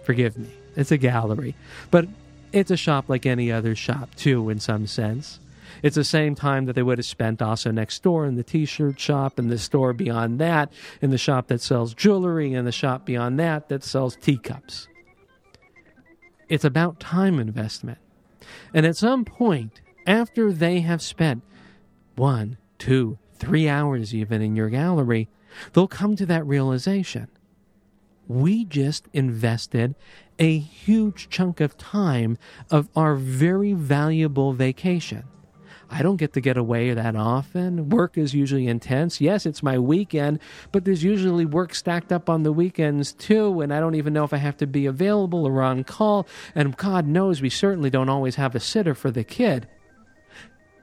Forgive 0.02 0.36
me, 0.36 0.50
it's 0.74 0.90
a 0.90 0.98
gallery. 0.98 1.54
But 1.90 2.08
it's 2.52 2.70
a 2.70 2.76
shop 2.76 3.08
like 3.08 3.24
any 3.24 3.52
other 3.52 3.74
shop, 3.74 4.14
too, 4.14 4.48
in 4.50 4.58
some 4.58 4.86
sense. 4.86 5.38
It's 5.82 5.96
the 5.96 6.04
same 6.04 6.34
time 6.34 6.66
that 6.66 6.74
they 6.74 6.82
would 6.82 6.98
have 6.98 7.06
spent 7.06 7.40
also 7.42 7.70
next 7.70 8.02
door 8.02 8.26
in 8.26 8.36
the 8.36 8.42
t 8.42 8.64
shirt 8.64 8.98
shop, 8.98 9.38
and 9.38 9.50
the 9.50 9.58
store 9.58 9.92
beyond 9.92 10.38
that, 10.38 10.72
in 11.00 11.10
the 11.10 11.18
shop 11.18 11.48
that 11.48 11.60
sells 11.60 11.94
jewelry, 11.94 12.54
and 12.54 12.66
the 12.66 12.72
shop 12.72 13.04
beyond 13.04 13.38
that 13.38 13.68
that 13.68 13.84
sells 13.84 14.16
teacups. 14.16 14.88
It's 16.48 16.64
about 16.64 17.00
time 17.00 17.38
investment. 17.38 17.98
And 18.72 18.86
at 18.86 18.96
some 18.96 19.24
point, 19.24 19.80
after 20.06 20.52
they 20.52 20.80
have 20.80 21.02
spent 21.02 21.42
one, 22.16 22.56
two, 22.78 23.18
three 23.34 23.68
hours 23.68 24.14
even 24.14 24.42
in 24.42 24.56
your 24.56 24.70
gallery, 24.70 25.28
they'll 25.72 25.88
come 25.88 26.16
to 26.16 26.26
that 26.26 26.46
realization. 26.46 27.28
We 28.26 28.64
just 28.64 29.08
invested 29.12 29.94
a 30.38 30.58
huge 30.58 31.28
chunk 31.28 31.60
of 31.60 31.76
time 31.76 32.38
of 32.70 32.88
our 32.94 33.14
very 33.14 33.72
valuable 33.72 34.52
vacation. 34.52 35.24
I 35.90 36.02
don't 36.02 36.16
get 36.16 36.34
to 36.34 36.40
get 36.40 36.58
away 36.58 36.92
that 36.92 37.16
often. 37.16 37.88
Work 37.88 38.18
is 38.18 38.34
usually 38.34 38.66
intense. 38.66 39.20
Yes, 39.20 39.46
it's 39.46 39.62
my 39.62 39.78
weekend, 39.78 40.38
but 40.70 40.84
there's 40.84 41.02
usually 41.02 41.46
work 41.46 41.74
stacked 41.74 42.12
up 42.12 42.28
on 42.28 42.42
the 42.42 42.52
weekends 42.52 43.12
too, 43.14 43.62
and 43.62 43.72
I 43.72 43.80
don't 43.80 43.94
even 43.94 44.12
know 44.12 44.24
if 44.24 44.34
I 44.34 44.36
have 44.36 44.58
to 44.58 44.66
be 44.66 44.84
available 44.84 45.46
or 45.46 45.62
on 45.62 45.84
call. 45.84 46.26
And 46.54 46.76
God 46.76 47.06
knows 47.06 47.40
we 47.40 47.48
certainly 47.48 47.88
don't 47.88 48.10
always 48.10 48.34
have 48.34 48.54
a 48.54 48.60
sitter 48.60 48.94
for 48.94 49.10
the 49.10 49.24
kid. 49.24 49.66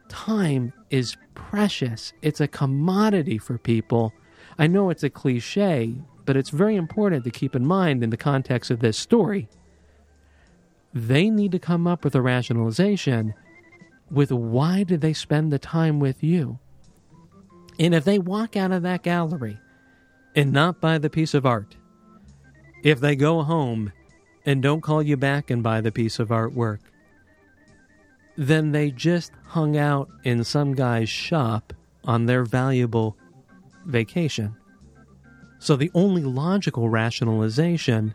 Time 0.09 0.73
is 0.89 1.17
precious, 1.35 2.13
it's 2.21 2.41
a 2.41 2.47
commodity 2.47 3.37
for 3.37 3.57
people. 3.57 4.13
I 4.57 4.67
know 4.67 4.89
it's 4.89 5.03
a 5.03 5.09
cliche, 5.09 5.95
but 6.25 6.35
it's 6.35 6.49
very 6.49 6.75
important 6.75 7.23
to 7.25 7.31
keep 7.31 7.55
in 7.55 7.65
mind 7.65 8.03
in 8.03 8.09
the 8.09 8.17
context 8.17 8.71
of 8.71 8.79
this 8.79 8.97
story. 8.97 9.49
They 10.93 11.29
need 11.29 11.51
to 11.51 11.59
come 11.59 11.85
up 11.85 12.03
with 12.03 12.15
a 12.15 12.21
rationalization 12.21 13.33
with 14.09 14.31
why 14.31 14.83
did 14.83 15.01
they 15.01 15.13
spend 15.13 15.51
the 15.51 15.59
time 15.59 15.99
with 15.99 16.23
you? 16.23 16.59
And 17.79 17.93
if 17.93 18.05
they 18.05 18.19
walk 18.19 18.55
out 18.55 18.71
of 18.71 18.83
that 18.83 19.03
gallery 19.03 19.59
and 20.35 20.53
not 20.53 20.79
buy 20.79 20.97
the 20.97 21.09
piece 21.09 21.33
of 21.33 21.45
art, 21.45 21.75
if 22.83 22.99
they 22.99 23.15
go 23.15 23.41
home 23.41 23.91
and 24.45 24.61
don't 24.61 24.81
call 24.81 25.01
you 25.01 25.17
back 25.17 25.49
and 25.49 25.63
buy 25.63 25.81
the 25.81 25.91
piece 25.91 26.19
of 26.19 26.29
artwork, 26.29 26.79
then 28.37 28.71
they 28.71 28.91
just 28.91 29.31
hung 29.45 29.77
out 29.77 30.09
in 30.23 30.43
some 30.43 30.73
guy's 30.73 31.09
shop 31.09 31.73
on 32.03 32.25
their 32.25 32.43
valuable 32.43 33.17
vacation. 33.85 34.55
So 35.59 35.75
the 35.75 35.91
only 35.93 36.21
logical 36.21 36.89
rationalization, 36.89 38.13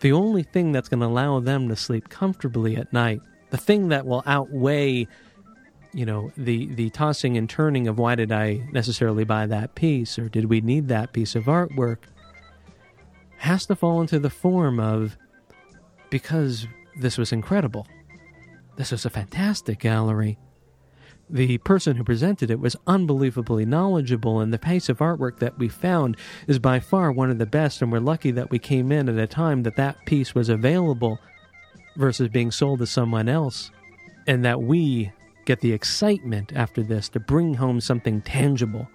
the 0.00 0.12
only 0.12 0.42
thing 0.42 0.72
that's 0.72 0.88
going 0.88 1.00
to 1.00 1.06
allow 1.06 1.40
them 1.40 1.68
to 1.68 1.76
sleep 1.76 2.08
comfortably 2.08 2.76
at 2.76 2.92
night, 2.92 3.20
the 3.50 3.58
thing 3.58 3.88
that 3.88 4.06
will 4.06 4.22
outweigh 4.26 5.06
you 5.92 6.06
know 6.06 6.30
the 6.36 6.66
the 6.74 6.90
tossing 6.90 7.36
and 7.36 7.50
turning 7.50 7.88
of 7.88 7.98
why 7.98 8.14
did 8.14 8.30
I 8.30 8.68
necessarily 8.72 9.24
buy 9.24 9.46
that 9.46 9.74
piece 9.74 10.18
or 10.18 10.28
did 10.28 10.46
we 10.46 10.60
need 10.60 10.88
that 10.88 11.12
piece 11.12 11.34
of 11.34 11.44
artwork 11.44 11.98
has 13.38 13.66
to 13.66 13.74
fall 13.74 14.00
into 14.00 14.18
the 14.18 14.30
form 14.30 14.78
of 14.78 15.16
because 16.10 16.66
this 16.96 17.16
was 17.16 17.32
incredible. 17.32 17.86
This 18.76 18.92
was 18.92 19.06
a 19.06 19.10
fantastic 19.10 19.78
gallery. 19.78 20.38
The 21.28 21.58
person 21.58 21.96
who 21.96 22.04
presented 22.04 22.50
it 22.50 22.58
was 22.58 22.76
unbelievably 22.86 23.64
knowledgeable, 23.64 24.40
and 24.40 24.52
the 24.52 24.58
piece 24.58 24.88
of 24.88 24.98
artwork 24.98 25.38
that 25.38 25.58
we 25.58 25.68
found 25.68 26.16
is 26.48 26.58
by 26.58 26.80
far 26.80 27.12
one 27.12 27.30
of 27.30 27.38
the 27.38 27.46
best. 27.46 27.80
And 27.80 27.92
we're 27.92 28.00
lucky 28.00 28.32
that 28.32 28.50
we 28.50 28.58
came 28.58 28.90
in 28.90 29.08
at 29.08 29.16
a 29.16 29.26
time 29.26 29.62
that 29.62 29.76
that 29.76 30.04
piece 30.06 30.34
was 30.34 30.48
available 30.48 31.18
versus 32.00 32.28
being 32.28 32.50
sold 32.50 32.80
to 32.80 32.86
someone 32.86 33.28
else, 33.28 33.70
and 34.26 34.44
that 34.44 34.62
we 34.62 35.12
get 35.44 35.60
the 35.60 35.72
excitement 35.72 36.52
after 36.54 36.82
this 36.82 37.08
to 37.10 37.20
bring 37.20 37.54
home 37.54 37.80
something 37.80 38.22
tangible. 38.22 38.88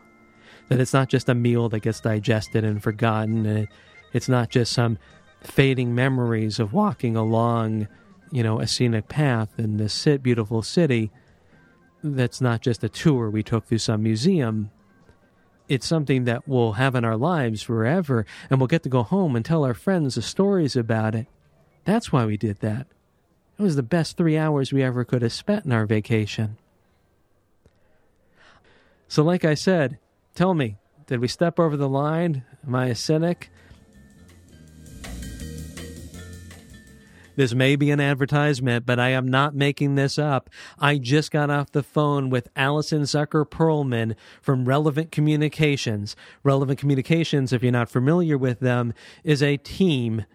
That 0.70 0.80
it's 0.80 0.94
not 0.94 1.10
just 1.10 1.30
a 1.30 1.36
meal 1.36 1.70
that 1.70 1.82
gets 1.82 2.02
digested 2.02 2.64
and 2.64 2.82
forgotten, 2.82 3.46
and 3.46 3.60
it, 3.60 3.70
it's 4.14 4.28
not 4.28 4.50
just 4.50 4.74
some 4.74 4.98
fading 5.42 5.94
memories 5.94 6.60
of 6.60 6.74
walking 6.74 7.16
along, 7.16 7.88
you 8.32 8.42
know, 8.42 8.60
a 8.60 8.68
scenic 8.68 9.08
path 9.08 9.60
in 9.60 9.78
this 9.78 10.08
beautiful 10.22 10.64
city. 10.64 11.12
That's 12.04 12.42
not 12.42 12.62
just 12.62 12.84
a 12.84 12.90
tour 12.90 13.30
we 13.30 13.44
took 13.44 13.66
through 13.66 13.80
some 13.80 14.04
museum. 14.04 14.72
It's 15.68 15.88
something 15.88 16.26
that 16.26 16.48
we'll 16.48 16.74
have 16.74 16.96
in 16.96 17.06
our 17.06 17.18
lives 17.18 17.62
forever, 17.62 18.26
and 18.50 18.60
we'll 18.60 18.68
get 18.68 18.84
to 18.84 18.90
go 18.90 19.04
home 19.04 19.36
and 19.36 19.44
tell 19.44 19.64
our 19.64 19.74
friends 19.74 20.16
the 20.16 20.22
stories 20.22 20.76
about 20.76 21.16
it. 21.16 21.28
That's 21.84 22.12
why 22.12 22.26
we 22.26 22.38
did 22.38 22.60
that. 22.62 22.88
It 23.58 23.62
was 23.62 23.76
the 23.76 23.84
best 23.84 24.18
three 24.18 24.38
hours 24.38 24.74
we 24.74 24.84
ever 24.84 25.06
could 25.06 25.22
have 25.22 25.32
spent 25.32 25.66
in 25.66 25.72
our 25.72 25.86
vacation. 25.86 26.58
So, 29.08 29.24
like 29.24 29.46
I 29.46 29.54
said, 29.54 29.98
tell 30.34 30.54
me, 30.54 30.78
did 31.08 31.20
we 31.20 31.28
step 31.28 31.60
over 31.60 31.78
the 31.78 31.88
line? 31.88 32.44
Am 32.66 32.76
I 32.76 32.88
a 32.88 32.96
cynic? 32.96 33.50
This 37.36 37.54
may 37.54 37.76
be 37.76 37.92
an 37.92 38.00
advertisement, 38.00 38.86
but 38.86 39.00
I 39.00 39.10
am 39.10 39.28
not 39.28 39.54
making 39.54 39.96
this 39.96 40.18
up. 40.18 40.50
I 40.80 40.98
just 40.98 41.32
got 41.32 41.50
off 41.50 41.72
the 41.72 41.84
phone 41.84 42.30
with 42.30 42.48
Allison 42.56 43.02
Zucker 43.02 43.46
Perlman 43.46 44.16
from 44.42 44.66
Relevant 44.66 45.12
Communications. 45.12 46.16
Relevant 46.44 46.80
Communications, 46.80 47.52
if 47.52 47.62
you're 47.62 47.74
not 47.74 47.90
familiar 47.90 48.38
with 48.38 48.62
them, 48.62 48.94
is 49.24 49.44
a 49.44 49.58
team 49.58 50.26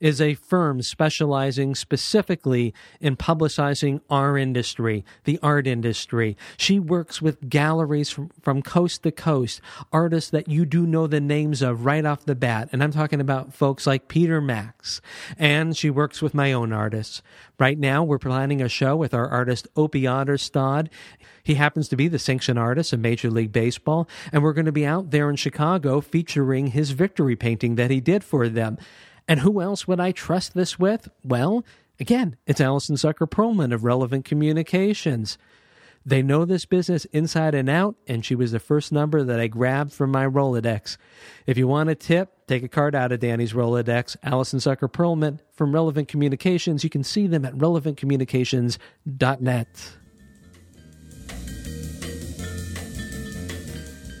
is 0.00 0.20
a 0.20 0.34
firm 0.34 0.82
specializing 0.82 1.74
specifically 1.74 2.74
in 3.00 3.16
publicizing 3.16 4.00
our 4.10 4.36
industry, 4.36 5.04
the 5.24 5.38
art 5.42 5.66
industry. 5.66 6.36
She 6.56 6.78
works 6.78 7.20
with 7.20 7.48
galleries 7.48 8.10
from, 8.10 8.30
from 8.40 8.62
coast 8.62 9.02
to 9.02 9.12
coast, 9.12 9.60
artists 9.92 10.30
that 10.30 10.48
you 10.48 10.64
do 10.64 10.86
know 10.86 11.06
the 11.06 11.20
names 11.20 11.62
of 11.62 11.84
right 11.84 12.04
off 12.04 12.24
the 12.24 12.34
bat. 12.34 12.68
And 12.72 12.82
I'm 12.82 12.92
talking 12.92 13.20
about 13.20 13.54
folks 13.54 13.86
like 13.86 14.08
Peter 14.08 14.40
Max. 14.40 15.00
And 15.38 15.76
she 15.76 15.90
works 15.90 16.22
with 16.22 16.34
my 16.34 16.52
own 16.52 16.72
artists. 16.72 17.22
Right 17.58 17.78
now, 17.78 18.02
we're 18.02 18.18
planning 18.18 18.60
a 18.60 18.68
show 18.68 18.96
with 18.96 19.14
our 19.14 19.28
artist 19.28 19.68
Opie 19.76 20.02
Otterstad. 20.02 20.88
He 21.44 21.54
happens 21.54 21.88
to 21.88 21.96
be 21.96 22.08
the 22.08 22.18
sanction 22.18 22.58
artist 22.58 22.92
of 22.92 23.00
Major 23.00 23.30
League 23.30 23.52
Baseball, 23.52 24.08
and 24.32 24.42
we're 24.42 24.54
going 24.54 24.64
to 24.64 24.72
be 24.72 24.86
out 24.86 25.10
there 25.10 25.28
in 25.28 25.36
Chicago 25.36 26.00
featuring 26.00 26.68
his 26.68 26.92
victory 26.92 27.36
painting 27.36 27.74
that 27.76 27.90
he 27.90 28.00
did 28.00 28.24
for 28.24 28.48
them. 28.48 28.78
And 29.26 29.40
who 29.40 29.60
else 29.60 29.88
would 29.88 30.00
I 30.00 30.12
trust 30.12 30.54
this 30.54 30.78
with? 30.78 31.08
Well, 31.24 31.64
again, 31.98 32.36
it's 32.46 32.60
Allison 32.60 32.96
Zucker 32.96 33.28
Perlman 33.28 33.72
of 33.72 33.84
Relevant 33.84 34.24
Communications. 34.24 35.38
They 36.06 36.20
know 36.20 36.44
this 36.44 36.66
business 36.66 37.06
inside 37.06 37.54
and 37.54 37.70
out, 37.70 37.94
and 38.06 38.22
she 38.24 38.34
was 38.34 38.52
the 38.52 38.60
first 38.60 38.92
number 38.92 39.24
that 39.24 39.40
I 39.40 39.46
grabbed 39.46 39.94
from 39.94 40.10
my 40.10 40.26
Rolodex. 40.26 40.98
If 41.46 41.56
you 41.56 41.66
want 41.66 41.88
a 41.88 41.94
tip, 41.94 42.46
take 42.46 42.62
a 42.62 42.68
card 42.68 42.94
out 42.94 43.10
of 43.10 43.20
Danny's 43.20 43.54
Rolodex. 43.54 44.14
Allison 44.22 44.58
Zucker 44.58 44.92
Perlman 44.92 45.38
from 45.54 45.72
Relevant 45.72 46.08
Communications. 46.08 46.84
You 46.84 46.90
can 46.90 47.04
see 47.04 47.26
them 47.26 47.46
at 47.46 47.54
relevantcommunications.net. 47.54 49.96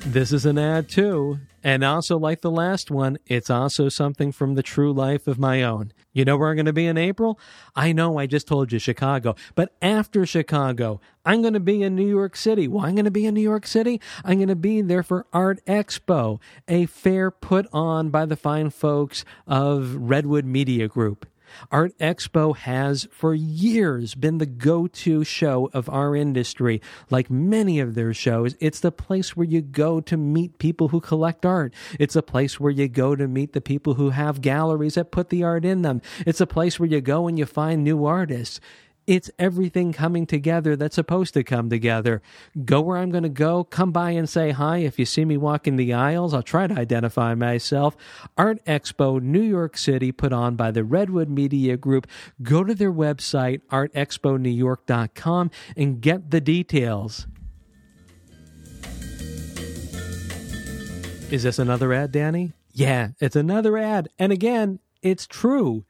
This 0.06 0.32
is 0.32 0.46
an 0.46 0.58
ad 0.58 0.88
too. 0.88 1.38
And 1.64 1.82
also, 1.82 2.18
like 2.18 2.42
the 2.42 2.50
last 2.50 2.90
one, 2.90 3.16
it's 3.26 3.48
also 3.48 3.88
something 3.88 4.32
from 4.32 4.54
the 4.54 4.62
true 4.62 4.92
life 4.92 5.26
of 5.26 5.38
my 5.38 5.62
own. 5.62 5.92
You 6.12 6.26
know 6.26 6.36
where 6.36 6.50
I'm 6.50 6.56
going 6.56 6.66
to 6.66 6.74
be 6.74 6.86
in 6.86 6.98
April? 6.98 7.40
I 7.74 7.92
know 7.92 8.18
I 8.18 8.26
just 8.26 8.46
told 8.46 8.70
you 8.70 8.78
Chicago, 8.78 9.34
but 9.54 9.74
after 9.80 10.26
Chicago, 10.26 11.00
I'm 11.24 11.40
going 11.40 11.54
to 11.54 11.60
be 11.60 11.82
in 11.82 11.96
New 11.96 12.06
York 12.06 12.36
City. 12.36 12.68
Why 12.68 12.88
I'm 12.88 12.94
going 12.94 13.06
to 13.06 13.10
be 13.10 13.24
in 13.24 13.32
New 13.32 13.40
York 13.40 13.66
City? 13.66 13.98
I'm 14.26 14.36
going 14.36 14.48
to 14.48 14.54
be 14.54 14.82
there 14.82 15.02
for 15.02 15.26
Art 15.32 15.64
Expo, 15.64 16.38
a 16.68 16.84
fair 16.84 17.30
put 17.30 17.66
on 17.72 18.10
by 18.10 18.26
the 18.26 18.36
fine 18.36 18.68
folks 18.68 19.24
of 19.46 19.96
Redwood 19.96 20.44
Media 20.44 20.86
Group. 20.86 21.26
Art 21.70 21.96
Expo 21.98 22.56
has 22.56 23.08
for 23.10 23.34
years 23.34 24.14
been 24.14 24.38
the 24.38 24.46
go 24.46 24.86
to 24.86 25.24
show 25.24 25.70
of 25.72 25.88
our 25.88 26.14
industry. 26.16 26.80
Like 27.10 27.30
many 27.30 27.80
of 27.80 27.94
their 27.94 28.14
shows, 28.14 28.54
it's 28.60 28.80
the 28.80 28.92
place 28.92 29.36
where 29.36 29.46
you 29.46 29.60
go 29.60 30.00
to 30.00 30.16
meet 30.16 30.58
people 30.58 30.88
who 30.88 31.00
collect 31.00 31.44
art. 31.46 31.74
It's 31.98 32.16
a 32.16 32.22
place 32.22 32.58
where 32.58 32.72
you 32.72 32.88
go 32.88 33.16
to 33.16 33.28
meet 33.28 33.52
the 33.52 33.60
people 33.60 33.94
who 33.94 34.10
have 34.10 34.40
galleries 34.40 34.94
that 34.94 35.10
put 35.10 35.30
the 35.30 35.42
art 35.42 35.64
in 35.64 35.82
them. 35.82 36.02
It's 36.26 36.40
a 36.40 36.46
place 36.46 36.78
where 36.78 36.88
you 36.88 37.00
go 37.00 37.26
and 37.28 37.38
you 37.38 37.46
find 37.46 37.82
new 37.82 38.04
artists. 38.04 38.60
It's 39.06 39.30
everything 39.38 39.92
coming 39.92 40.26
together 40.26 40.76
that's 40.76 40.94
supposed 40.94 41.34
to 41.34 41.44
come 41.44 41.68
together. 41.68 42.22
Go 42.64 42.80
where 42.80 42.96
I'm 42.96 43.10
going 43.10 43.22
to 43.22 43.28
go. 43.28 43.64
Come 43.64 43.92
by 43.92 44.12
and 44.12 44.28
say 44.28 44.52
hi. 44.52 44.78
If 44.78 44.98
you 44.98 45.04
see 45.04 45.26
me 45.26 45.36
walking 45.36 45.76
the 45.76 45.92
aisles, 45.92 46.32
I'll 46.32 46.42
try 46.42 46.66
to 46.66 46.74
identify 46.74 47.34
myself. 47.34 47.96
Art 48.38 48.64
Expo, 48.64 49.20
New 49.20 49.42
York 49.42 49.76
City, 49.76 50.10
put 50.10 50.32
on 50.32 50.56
by 50.56 50.70
the 50.70 50.84
Redwood 50.84 51.28
Media 51.28 51.76
Group. 51.76 52.06
Go 52.42 52.64
to 52.64 52.74
their 52.74 52.92
website, 52.92 53.60
artexponewyork.com, 53.70 55.50
and 55.76 56.00
get 56.00 56.30
the 56.30 56.40
details. 56.40 57.26
Is 61.30 61.42
this 61.42 61.58
another 61.58 61.92
ad, 61.92 62.12
Danny? 62.12 62.52
Yeah, 62.72 63.08
it's 63.20 63.36
another 63.36 63.76
ad. 63.76 64.08
And 64.18 64.32
again, 64.32 64.78
it's 65.02 65.26
true. 65.26 65.84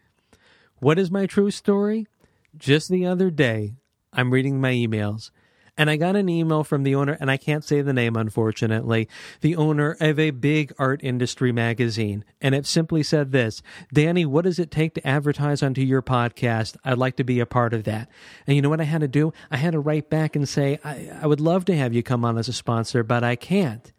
What 0.81 0.99
is 0.99 1.11
my 1.11 1.27
true 1.27 1.51
story? 1.51 2.07
Just 2.57 2.89
the 2.89 3.07
other 3.07 3.31
day, 3.31 3.75
I'm 4.13 4.33
reading 4.33 4.61
my 4.61 4.73
emails, 4.73 5.31
and 5.77 5.91
I 5.91 5.97
got 5.97 6.15
an 6.15 6.29
email 6.29 6.63
from 6.63 6.85
the 6.85 6.95
owner, 6.95 7.17
and 7.21 7.31
I 7.31 7.37
can't 7.37 7.65
say 7.65 7.83
the 7.83 7.93
name, 7.93 8.17
unfortunately, 8.17 9.09
the 9.41 9.57
owner 9.57 9.97
of 10.01 10.19
a 10.19 10.31
big 10.31 10.73
art 10.79 11.01
industry 11.03 11.51
magazine. 11.51 12.25
And 12.41 12.55
it 12.55 12.67
simply 12.67 13.03
said 13.03 13.33
this 13.33 13.61
Danny, 13.93 14.25
what 14.25 14.45
does 14.45 14.59
it 14.59 14.71
take 14.71 14.95
to 14.95 15.07
advertise 15.07 15.63
onto 15.63 15.83
your 15.83 16.03
podcast? 16.03 16.77
I'd 16.85 16.99
like 16.99 17.17
to 17.17 17.25
be 17.25 17.41
a 17.41 17.47
part 17.47 17.75
of 17.75 17.85
that. 17.85 18.09
And 18.47 18.55
you 18.55 18.63
know 18.63 18.69
what 18.69 18.81
I 18.81 18.85
had 18.85 19.01
to 19.01 19.09
do? 19.09 19.33
I 19.51 19.57
had 19.57 19.73
to 19.73 19.81
write 19.81 20.11
back 20.11 20.37
and 20.37 20.49
say, 20.49 20.79
I, 20.85 21.11
I 21.23 21.27
would 21.27 21.41
love 21.41 21.65
to 21.67 21.77
have 21.77 21.93
you 21.93 22.03
come 22.03 22.25
on 22.25 22.39
as 22.39 22.49
a 22.49 22.53
sponsor, 22.53 23.03
but 23.03 23.25
I 23.25 23.35
can't. 23.35 23.93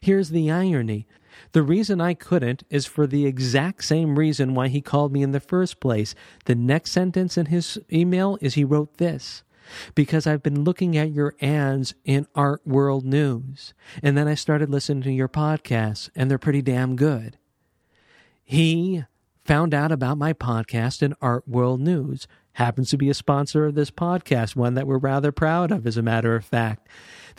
Here's 0.00 0.30
the 0.30 0.50
irony 0.50 1.06
the 1.52 1.62
reason 1.62 2.00
I 2.00 2.14
couldn't 2.14 2.64
is 2.70 2.86
for 2.86 3.06
the 3.06 3.26
exact 3.26 3.84
same 3.84 4.18
reason 4.18 4.54
why 4.54 4.68
he 4.68 4.80
called 4.80 5.12
me 5.12 5.22
in 5.22 5.32
the 5.32 5.40
first 5.40 5.80
place. 5.80 6.14
The 6.44 6.54
next 6.54 6.92
sentence 6.92 7.36
in 7.38 7.46
his 7.46 7.78
email 7.92 8.38
is 8.40 8.54
he 8.54 8.64
wrote 8.64 8.98
this 8.98 9.42
because 9.94 10.26
I've 10.26 10.42
been 10.42 10.64
looking 10.64 10.96
at 10.96 11.12
your 11.12 11.34
ads 11.40 11.94
in 12.04 12.26
Art 12.34 12.66
World 12.66 13.04
News. 13.04 13.74
And 14.02 14.16
then 14.16 14.28
I 14.28 14.34
started 14.34 14.70
listening 14.70 15.02
to 15.02 15.12
your 15.12 15.28
podcasts, 15.28 16.10
and 16.14 16.30
they're 16.30 16.38
pretty 16.38 16.62
damn 16.62 16.96
good. 16.96 17.38
He 18.44 19.04
found 19.44 19.74
out 19.74 19.92
about 19.92 20.18
my 20.18 20.32
podcast 20.32 21.02
in 21.02 21.14
Art 21.20 21.46
World 21.46 21.80
News. 21.80 22.26
Happens 22.52 22.90
to 22.90 22.98
be 22.98 23.08
a 23.08 23.14
sponsor 23.14 23.66
of 23.66 23.74
this 23.74 23.90
podcast, 23.90 24.56
one 24.56 24.74
that 24.74 24.86
we're 24.86 24.98
rather 24.98 25.32
proud 25.32 25.70
of, 25.70 25.86
as 25.86 25.96
a 25.96 26.02
matter 26.02 26.34
of 26.34 26.44
fact. 26.44 26.88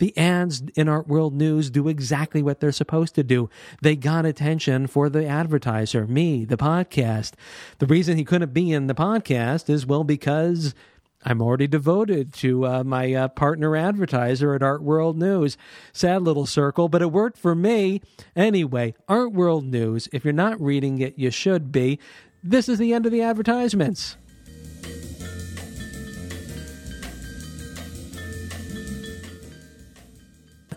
The 0.00 0.16
ads 0.16 0.62
in 0.76 0.88
Art 0.88 1.06
World 1.06 1.34
News 1.34 1.68
do 1.68 1.86
exactly 1.86 2.42
what 2.42 2.60
they're 2.60 2.72
supposed 2.72 3.14
to 3.16 3.22
do. 3.22 3.50
They 3.82 3.96
got 3.96 4.24
attention 4.24 4.86
for 4.86 5.10
the 5.10 5.26
advertiser, 5.26 6.06
me, 6.06 6.46
the 6.46 6.56
podcast. 6.56 7.32
The 7.80 7.86
reason 7.86 8.16
he 8.16 8.24
couldn't 8.24 8.54
be 8.54 8.72
in 8.72 8.86
the 8.86 8.94
podcast 8.94 9.68
is, 9.68 9.84
well, 9.84 10.02
because 10.02 10.74
I'm 11.22 11.42
already 11.42 11.66
devoted 11.66 12.32
to 12.34 12.66
uh, 12.66 12.82
my 12.82 13.12
uh, 13.12 13.28
partner 13.28 13.76
advertiser 13.76 14.54
at 14.54 14.62
Art 14.62 14.82
World 14.82 15.18
News. 15.18 15.58
Sad 15.92 16.22
little 16.22 16.46
circle, 16.46 16.88
but 16.88 17.02
it 17.02 17.12
worked 17.12 17.36
for 17.36 17.54
me. 17.54 18.00
Anyway, 18.34 18.94
Art 19.06 19.32
World 19.32 19.66
News, 19.66 20.08
if 20.14 20.24
you're 20.24 20.32
not 20.32 20.58
reading 20.58 20.98
it, 21.00 21.18
you 21.18 21.30
should 21.30 21.70
be. 21.70 21.98
This 22.42 22.70
is 22.70 22.78
the 22.78 22.94
end 22.94 23.04
of 23.04 23.12
the 23.12 23.20
advertisements. 23.20 24.16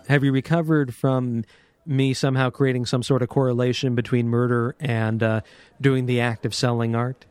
Have 0.08 0.24
you 0.24 0.32
recovered 0.32 0.94
from 0.94 1.44
me 1.86 2.14
somehow 2.14 2.50
creating 2.50 2.86
some 2.86 3.02
sort 3.02 3.22
of 3.22 3.28
correlation 3.28 3.94
between 3.94 4.28
murder 4.28 4.74
and 4.80 5.22
uh, 5.22 5.40
doing 5.80 6.06
the 6.06 6.20
act 6.20 6.46
of 6.46 6.54
selling 6.54 6.94
art? 6.94 7.26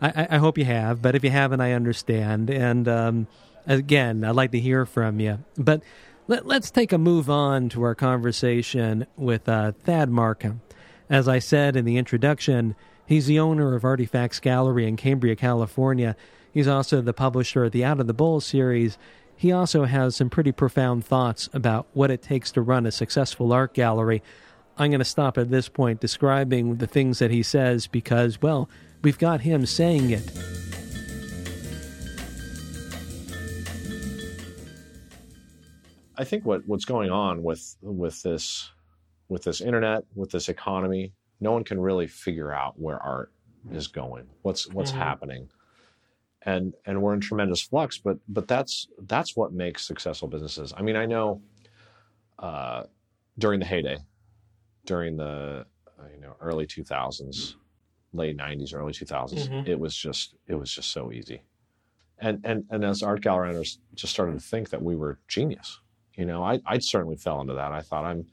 I, 0.00 0.28
I, 0.30 0.38
hope 0.38 0.56
you 0.56 0.64
have, 0.64 1.02
but 1.02 1.14
if 1.14 1.24
you 1.24 1.30
haven't, 1.30 1.60
I 1.60 1.72
understand. 1.72 2.48
And 2.48 2.88
um, 2.88 3.26
again, 3.66 4.24
I'd 4.24 4.34
like 4.34 4.52
to 4.52 4.60
hear 4.60 4.86
from 4.86 5.20
you. 5.20 5.40
But 5.58 5.82
let, 6.26 6.46
us 6.46 6.70
take 6.70 6.92
a 6.92 6.98
move 6.98 7.28
on 7.28 7.68
to 7.70 7.82
our 7.82 7.94
conversation 7.94 9.06
with 9.16 9.48
uh, 9.48 9.72
Thad 9.72 10.08
Markham. 10.08 10.62
As 11.10 11.28
I 11.28 11.38
said 11.38 11.76
in 11.76 11.84
the 11.84 11.98
introduction, 11.98 12.76
he's 13.04 13.26
the 13.26 13.40
owner 13.40 13.74
of 13.74 13.84
Artifacts 13.84 14.40
Gallery 14.40 14.86
in 14.86 14.96
Cambria, 14.96 15.36
California. 15.36 16.16
He's 16.52 16.68
also 16.68 17.00
the 17.00 17.12
publisher 17.12 17.64
of 17.64 17.72
the 17.72 17.84
Out 17.84 18.00
of 18.00 18.06
the 18.06 18.14
Bowl 18.14 18.40
series 18.40 18.96
he 19.40 19.52
also 19.52 19.84
has 19.84 20.16
some 20.16 20.28
pretty 20.28 20.52
profound 20.52 21.02
thoughts 21.02 21.48
about 21.54 21.86
what 21.94 22.10
it 22.10 22.20
takes 22.20 22.52
to 22.52 22.60
run 22.60 22.84
a 22.84 22.90
successful 22.90 23.54
art 23.54 23.72
gallery. 23.72 24.22
I'm 24.76 24.90
going 24.90 24.98
to 24.98 25.04
stop 25.06 25.38
at 25.38 25.48
this 25.50 25.66
point 25.66 25.98
describing 25.98 26.76
the 26.76 26.86
things 26.86 27.20
that 27.20 27.30
he 27.30 27.42
says 27.42 27.86
because, 27.86 28.42
well, 28.42 28.68
we've 29.00 29.16
got 29.16 29.40
him 29.40 29.64
saying 29.64 30.10
it. 30.10 30.30
I 36.18 36.24
think 36.24 36.44
what, 36.44 36.68
what's 36.68 36.84
going 36.84 37.10
on 37.10 37.42
with 37.42 37.78
with 37.80 38.22
this 38.22 38.70
with 39.30 39.42
this 39.42 39.62
internet, 39.62 40.04
with 40.14 40.30
this 40.30 40.50
economy, 40.50 41.14
no 41.40 41.52
one 41.52 41.64
can 41.64 41.80
really 41.80 42.08
figure 42.08 42.52
out 42.52 42.78
where 42.78 43.02
art 43.02 43.32
is 43.72 43.86
going. 43.86 44.26
What's 44.42 44.68
what's 44.68 44.90
mm-hmm. 44.90 45.00
happening 45.00 45.48
and 46.42 46.74
and 46.86 47.00
we're 47.00 47.14
in 47.14 47.20
tremendous 47.20 47.60
flux. 47.60 47.98
But 47.98 48.18
but 48.28 48.48
that's 48.48 48.88
that's 49.06 49.36
what 49.36 49.52
makes 49.52 49.86
successful 49.86 50.28
businesses. 50.28 50.72
I 50.76 50.82
mean, 50.82 50.96
I 50.96 51.06
know 51.06 51.42
uh, 52.38 52.84
during 53.38 53.60
the 53.60 53.66
heyday, 53.66 53.98
during 54.86 55.16
the 55.16 55.66
uh, 55.98 56.02
you 56.14 56.20
know 56.20 56.36
early 56.40 56.66
two 56.66 56.84
thousands, 56.84 57.56
late 58.12 58.36
nineties, 58.36 58.72
early 58.72 58.92
two 58.92 59.06
thousands, 59.06 59.48
mm 59.48 59.52
mm-hmm. 59.52 59.70
it 59.70 59.78
was 59.78 59.94
just 59.94 60.34
it 60.46 60.54
was 60.54 60.72
just 60.72 60.92
so 60.92 61.12
easy. 61.12 61.42
And 62.18 62.40
and 62.44 62.64
and 62.70 62.84
as 62.84 63.02
art 63.02 63.22
gallery 63.22 63.50
owners 63.50 63.78
just 63.94 64.12
started 64.12 64.34
to 64.34 64.40
think 64.40 64.70
that 64.70 64.82
we 64.82 64.96
were 64.96 65.18
genius. 65.28 65.80
You 66.16 66.26
know, 66.26 66.42
I 66.42 66.60
I 66.66 66.78
certainly 66.78 67.16
fell 67.16 67.40
into 67.40 67.54
that. 67.54 67.72
I 67.72 67.80
thought 67.80 68.04
I'm 68.04 68.26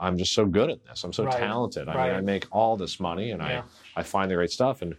I'm 0.00 0.16
just 0.16 0.32
so 0.32 0.46
good 0.46 0.70
at 0.70 0.84
this. 0.84 1.02
I'm 1.04 1.12
so 1.12 1.24
right. 1.24 1.36
talented. 1.36 1.88
I 1.88 1.94
right. 1.94 2.08
mean, 2.08 2.16
I 2.16 2.20
make 2.20 2.46
all 2.52 2.76
this 2.76 3.00
money 3.00 3.32
and 3.32 3.42
yeah. 3.42 3.62
I 3.96 4.00
I 4.00 4.02
find 4.02 4.30
the 4.30 4.36
great 4.36 4.50
stuff 4.50 4.82
and 4.82 4.94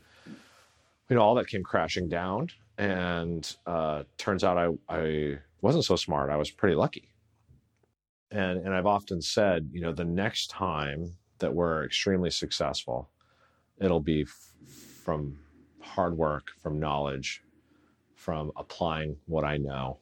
you 1.10 1.16
know, 1.16 1.22
all 1.22 1.36
that 1.36 1.48
came 1.48 1.64
crashing 1.64 2.08
down. 2.08 2.50
And 2.78 3.56
uh, 3.66 4.04
turns 4.18 4.44
out 4.44 4.58
I, 4.58 4.70
I 4.88 5.40
wasn't 5.62 5.86
so 5.86 5.96
smart. 5.96 6.30
I 6.30 6.38
was 6.38 6.50
pretty 6.50 6.76
lucky. 6.76 7.10
And, 8.32 8.60
and 8.60 8.74
I've 8.74 8.86
often 8.86 9.22
said, 9.22 9.70
you 9.74 9.82
know, 9.82 9.92
the 9.92 10.06
next 10.06 10.48
time 10.50 11.16
that 11.40 11.54
we're 11.54 11.84
extremely 11.84 12.30
successful, 12.30 13.10
it'll 13.82 14.00
be 14.00 14.22
f- 14.22 14.54
from 15.04 15.38
hard 15.82 16.16
work, 16.16 16.50
from 16.62 16.80
knowledge, 16.80 17.44
from 18.16 18.52
applying 18.56 19.18
what 19.26 19.44
I 19.44 19.58
know. 19.58 19.98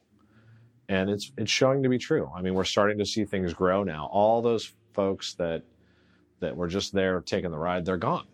And 0.90 1.10
it's 1.10 1.32
it's 1.36 1.50
showing 1.50 1.82
to 1.82 1.88
be 1.88 1.98
true. 1.98 2.30
I 2.34 2.40
mean, 2.40 2.54
we're 2.54 2.64
starting 2.64 2.98
to 2.98 3.04
see 3.04 3.24
things 3.24 3.52
grow 3.52 3.84
now. 3.84 4.08
All 4.10 4.40
those 4.40 4.72
folks 4.94 5.34
that 5.34 5.62
that 6.40 6.56
were 6.56 6.68
just 6.68 6.92
there 6.92 7.20
taking 7.20 7.50
the 7.50 7.58
ride, 7.58 7.84
they're 7.84 7.98
gone. 7.98 8.26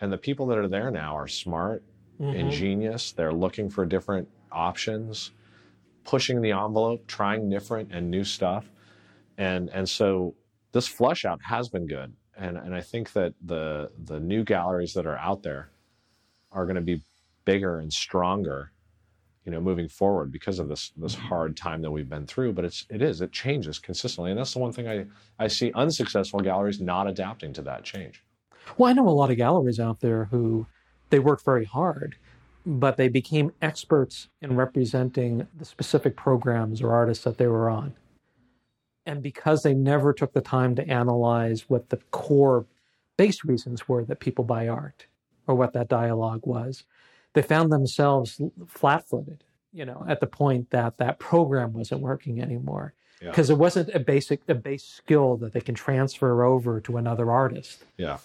And 0.00 0.12
the 0.12 0.18
people 0.18 0.46
that 0.46 0.58
are 0.58 0.68
there 0.68 0.90
now 0.90 1.16
are 1.16 1.28
smart, 1.28 1.82
mm-hmm. 2.20 2.34
ingenious. 2.34 3.12
They're 3.12 3.32
looking 3.32 3.70
for 3.70 3.86
different 3.86 4.28
options, 4.52 5.32
pushing 6.04 6.40
the 6.40 6.52
envelope, 6.52 7.06
trying 7.06 7.48
different 7.48 7.92
and 7.92 8.10
new 8.10 8.24
stuff. 8.24 8.70
And 9.38 9.70
and 9.70 9.88
so 9.88 10.34
this 10.72 10.86
flush 10.86 11.24
out 11.24 11.40
has 11.42 11.68
been 11.68 11.86
good. 11.86 12.12
And 12.36 12.56
and 12.56 12.74
I 12.74 12.80
think 12.80 13.12
that 13.12 13.34
the 13.44 13.90
the 14.04 14.20
new 14.20 14.44
galleries 14.44 14.92
that 14.94 15.06
are 15.06 15.18
out 15.18 15.42
there 15.42 15.70
are 16.52 16.64
going 16.64 16.76
to 16.76 16.82
be 16.82 17.02
bigger 17.44 17.78
and 17.78 17.92
stronger 17.92 18.72
you 19.46 19.52
know 19.52 19.60
moving 19.60 19.88
forward 19.88 20.30
because 20.30 20.58
of 20.58 20.68
this 20.68 20.92
this 20.96 21.14
mm-hmm. 21.14 21.28
hard 21.28 21.56
time 21.56 21.80
that 21.80 21.90
we've 21.90 22.08
been 22.08 22.26
through 22.26 22.52
but 22.52 22.64
it's 22.64 22.84
it 22.90 23.00
is 23.00 23.20
it 23.20 23.32
changes 23.32 23.78
consistently 23.78 24.30
and 24.30 24.38
that's 24.38 24.52
the 24.52 24.58
one 24.58 24.72
thing 24.72 24.88
i 24.88 25.06
i 25.38 25.46
see 25.46 25.72
unsuccessful 25.74 26.40
galleries 26.40 26.80
not 26.80 27.06
adapting 27.06 27.52
to 27.52 27.62
that 27.62 27.84
change 27.84 28.24
well, 28.76 28.90
I 28.90 28.92
know 28.92 29.08
a 29.08 29.10
lot 29.10 29.30
of 29.30 29.36
galleries 29.36 29.80
out 29.80 30.00
there 30.00 30.26
who 30.26 30.66
they 31.10 31.18
worked 31.18 31.44
very 31.44 31.64
hard, 31.64 32.16
but 32.64 32.96
they 32.96 33.08
became 33.08 33.52
experts 33.62 34.28
in 34.42 34.56
representing 34.56 35.46
the 35.56 35.64
specific 35.64 36.16
programs 36.16 36.82
or 36.82 36.92
artists 36.92 37.24
that 37.24 37.38
they 37.38 37.46
were 37.46 37.70
on. 37.70 37.94
And 39.06 39.22
because 39.22 39.62
they 39.62 39.72
never 39.72 40.12
took 40.12 40.32
the 40.32 40.40
time 40.40 40.74
to 40.74 40.88
analyze 40.88 41.68
what 41.68 41.90
the 41.90 41.98
core 42.10 42.66
base 43.16 43.44
reasons 43.44 43.88
were 43.88 44.04
that 44.04 44.18
people 44.18 44.44
buy 44.44 44.66
art 44.66 45.06
or 45.46 45.54
what 45.54 45.72
that 45.74 45.88
dialogue 45.88 46.44
was, 46.44 46.82
they 47.34 47.42
found 47.42 47.70
themselves 47.70 48.40
flat 48.66 49.08
footed, 49.08 49.44
you 49.72 49.84
know, 49.84 50.04
at 50.08 50.18
the 50.18 50.26
point 50.26 50.70
that 50.70 50.98
that 50.98 51.20
program 51.20 51.72
wasn't 51.72 52.00
working 52.00 52.42
anymore. 52.42 52.94
Yeah. 53.22 53.30
Because 53.30 53.48
it 53.48 53.58
wasn't 53.58 53.94
a 53.94 54.00
basic, 54.00 54.42
a 54.48 54.54
base 54.54 54.84
skill 54.84 55.36
that 55.36 55.52
they 55.52 55.60
can 55.60 55.74
transfer 55.74 56.44
over 56.44 56.80
to 56.80 56.96
another 56.96 57.30
artist. 57.30 57.84
Yeah. 57.96 58.18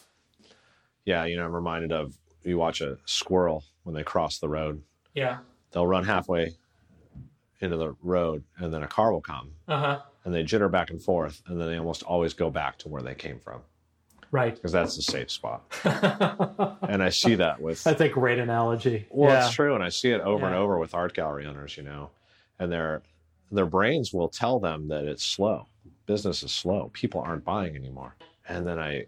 Yeah. 1.06 1.26
You 1.26 1.38
know, 1.38 1.46
I'm 1.46 1.54
reminded 1.54 1.92
of 1.92 2.16
you 2.44 2.58
watch 2.58 2.82
a 2.82 2.98
squirrel 3.06 3.64
when 3.84 3.96
they 3.96 4.04
cross 4.04 4.40
the 4.40 4.50
road, 4.50 4.82
Yeah. 5.14 5.38
they'll 5.72 5.88
run 5.88 6.04
halfway 6.06 6.54
into 7.60 7.78
the 7.78 7.96
road 8.02 8.44
and 8.58 8.74
then 8.74 8.82
a 8.84 8.88
car 8.88 9.12
will 9.14 9.22
come 9.22 9.52
Uh 9.68 9.80
huh. 9.80 10.00
and 10.26 10.34
they 10.34 10.44
jitter 10.44 10.70
back 10.72 10.90
and 10.90 11.02
forth 11.02 11.42
and 11.48 11.60
then 11.62 11.68
they 11.68 11.78
almost 11.78 12.02
always 12.04 12.34
go 12.34 12.50
back 12.50 12.78
to 12.80 12.90
where 12.90 13.04
they 13.04 13.14
came 13.14 13.40
from 13.40 13.62
Right. 14.32 14.56
because 14.56 14.72
that's 14.72 14.96
the 14.96 15.02
safe 15.04 15.30
spot. 15.30 15.62
And 16.82 17.04
I 17.04 17.10
see 17.10 17.36
that 17.36 17.62
with 17.62 17.84
That's 17.86 18.02
a 18.02 18.10
great 18.10 18.40
analogy. 18.40 19.06
Well, 19.12 19.30
yeah. 19.30 19.46
it's 19.46 19.54
true, 19.54 19.76
and 19.76 19.84
I 19.84 19.90
see 19.90 20.12
it 20.12 20.22
over 20.22 20.46
and 20.46 20.56
over 20.56 20.78
with 20.80 20.94
art 20.96 21.14
gallery 21.14 21.46
owners. 21.46 21.76
You 21.78 21.84
know, 21.84 22.10
and 22.60 22.72
their 22.72 23.02
their 23.52 23.66
brains 23.66 24.14
will 24.14 24.30
tell 24.30 24.60
them 24.60 24.88
that 24.88 25.04
it's 25.06 25.24
slow. 25.26 25.68
Business 26.06 26.44
is 26.44 26.52
slow. 26.52 26.90
People 26.94 27.22
aren't 27.22 27.44
buying 27.44 27.76
anymore. 27.76 28.16
And 28.48 28.66
then 28.66 28.80
I 28.80 29.06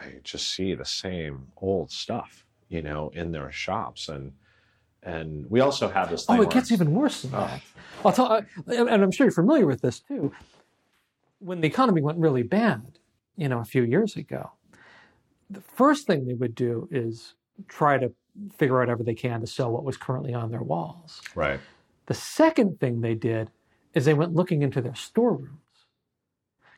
I 0.00 0.20
just 0.22 0.54
see 0.54 0.74
the 0.74 0.84
same 0.84 1.46
old 1.56 1.90
stuff, 1.90 2.44
you 2.68 2.82
know, 2.82 3.10
in 3.14 3.32
their 3.32 3.50
shops, 3.52 4.08
and 4.08 4.32
and 5.02 5.48
we 5.50 5.60
also 5.60 5.88
have 5.88 6.10
this. 6.10 6.24
Oh, 6.28 6.32
thing 6.34 6.40
Oh, 6.40 6.42
it 6.42 6.50
gets 6.50 6.72
even 6.72 6.92
worse 6.92 7.22
than 7.22 7.34
Oh. 7.34 7.38
that. 7.46 7.62
I'll 8.04 8.12
tell, 8.12 8.42
and 8.66 8.90
I'm 9.02 9.10
sure 9.12 9.26
you're 9.26 9.32
familiar 9.32 9.66
with 9.66 9.80
this 9.80 10.00
too. 10.00 10.32
When 11.38 11.60
the 11.60 11.68
economy 11.68 12.00
went 12.02 12.18
really 12.18 12.42
bad, 12.42 12.98
you 13.36 13.48
know, 13.48 13.60
a 13.60 13.64
few 13.64 13.82
years 13.82 14.16
ago, 14.16 14.50
the 15.50 15.60
first 15.60 16.06
thing 16.06 16.26
they 16.26 16.34
would 16.34 16.54
do 16.54 16.88
is 16.90 17.34
try 17.68 17.98
to 17.98 18.12
figure 18.58 18.76
out 18.76 18.80
whatever 18.88 19.02
they 19.02 19.14
can 19.14 19.40
to 19.40 19.46
sell 19.46 19.70
what 19.70 19.84
was 19.84 19.96
currently 19.96 20.34
on 20.34 20.50
their 20.50 20.62
walls. 20.62 21.22
right. 21.34 21.60
The 22.06 22.14
second 22.14 22.78
thing 22.80 23.00
they 23.00 23.14
did 23.14 23.50
is 23.94 24.04
they 24.04 24.14
went 24.14 24.34
looking 24.34 24.62
into 24.62 24.80
their 24.80 24.94
storerooms 24.94 25.58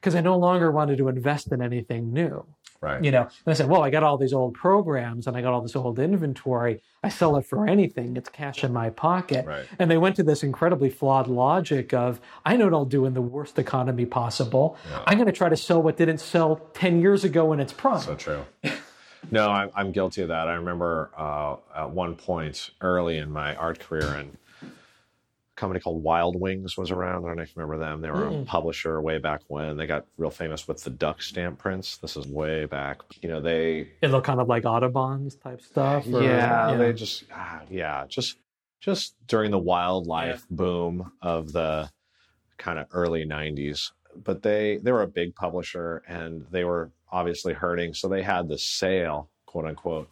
because 0.00 0.14
I 0.14 0.20
no 0.20 0.36
longer 0.38 0.70
wanted 0.70 0.98
to 0.98 1.08
invest 1.08 1.52
in 1.52 1.60
anything 1.60 2.12
new. 2.12 2.46
Right. 2.80 3.02
You 3.02 3.10
know, 3.10 3.22
and 3.22 3.48
I 3.48 3.54
said, 3.54 3.68
well, 3.68 3.82
I 3.82 3.90
got 3.90 4.04
all 4.04 4.16
these 4.16 4.32
old 4.32 4.54
programs 4.54 5.26
and 5.26 5.36
I 5.36 5.42
got 5.42 5.52
all 5.52 5.60
this 5.60 5.74
old 5.74 5.98
inventory. 5.98 6.80
I 7.02 7.08
sell 7.08 7.36
it 7.36 7.44
for 7.44 7.66
anything. 7.66 8.16
It's 8.16 8.28
cash 8.28 8.62
in 8.62 8.72
my 8.72 8.90
pocket. 8.90 9.46
Right. 9.46 9.66
And 9.80 9.90
they 9.90 9.98
went 9.98 10.14
to 10.16 10.22
this 10.22 10.44
incredibly 10.44 10.88
flawed 10.88 11.26
logic 11.26 11.92
of, 11.92 12.20
I 12.46 12.56
know 12.56 12.66
what 12.66 12.74
I'll 12.74 12.84
do 12.84 13.04
in 13.04 13.14
the 13.14 13.22
worst 13.22 13.58
economy 13.58 14.06
possible. 14.06 14.76
Yeah. 14.88 15.02
I'm 15.08 15.16
going 15.16 15.26
to 15.26 15.32
try 15.32 15.48
to 15.48 15.56
sell 15.56 15.82
what 15.82 15.96
didn't 15.96 16.18
sell 16.18 16.56
10 16.74 17.00
years 17.00 17.24
ago 17.24 17.52
in 17.52 17.58
its 17.58 17.72
prime. 17.72 18.00
So 18.00 18.14
true. 18.14 18.44
No, 19.30 19.48
I'm, 19.50 19.70
I'm 19.74 19.92
guilty 19.92 20.22
of 20.22 20.28
that. 20.28 20.48
I 20.48 20.54
remember 20.54 21.10
uh, 21.16 21.56
at 21.74 21.90
one 21.90 22.14
point 22.14 22.70
early 22.80 23.18
in 23.18 23.30
my 23.30 23.56
art 23.56 23.80
career, 23.80 24.14
and 24.14 24.38
company 25.58 25.80
called 25.80 26.02
Wild 26.02 26.40
Wings 26.40 26.76
was 26.76 26.90
around. 26.90 27.24
I 27.24 27.28
don't 27.28 27.36
know 27.36 27.42
if 27.42 27.48
you 27.54 27.60
remember 27.62 27.84
them. 27.84 28.00
They 28.00 28.10
were 28.10 28.28
a 28.28 28.30
Mm. 28.30 28.46
publisher 28.46 29.00
way 29.02 29.18
back 29.18 29.42
when. 29.48 29.76
They 29.76 29.86
got 29.86 30.06
real 30.16 30.30
famous 30.30 30.66
with 30.68 30.82
the 30.84 30.90
duck 30.90 31.20
stamp 31.20 31.58
prints. 31.58 31.96
This 31.98 32.16
is 32.16 32.26
way 32.26 32.64
back. 32.64 32.98
You 33.22 33.28
know, 33.28 33.40
they 33.40 33.88
it 34.00 34.08
looked 34.08 34.26
kind 34.26 34.40
of 34.40 34.48
like 34.48 34.64
Audubon's 34.64 35.34
type 35.36 35.60
stuff. 35.60 36.06
or- 36.06 36.22
yeah, 36.22 36.74
they 36.76 36.92
just 36.92 37.24
ah, 37.34 37.60
yeah, 37.70 38.06
just 38.08 38.36
just 38.80 39.14
during 39.26 39.50
the 39.50 39.58
wildlife 39.58 40.46
boom 40.48 41.10
of 41.20 41.52
the 41.52 41.90
kind 42.56 42.78
of 42.78 42.86
early 42.92 43.24
90s. 43.24 43.92
But 44.16 44.42
they 44.42 44.78
they 44.78 44.92
were 44.92 45.02
a 45.02 45.06
big 45.08 45.34
publisher 45.34 46.02
and 46.08 46.46
they 46.50 46.64
were 46.64 46.90
obviously 47.10 47.52
hurting, 47.54 47.94
so 47.94 48.06
they 48.08 48.22
had 48.22 48.48
the 48.48 48.58
sale, 48.58 49.28
quote 49.46 49.64
unquote, 49.66 50.08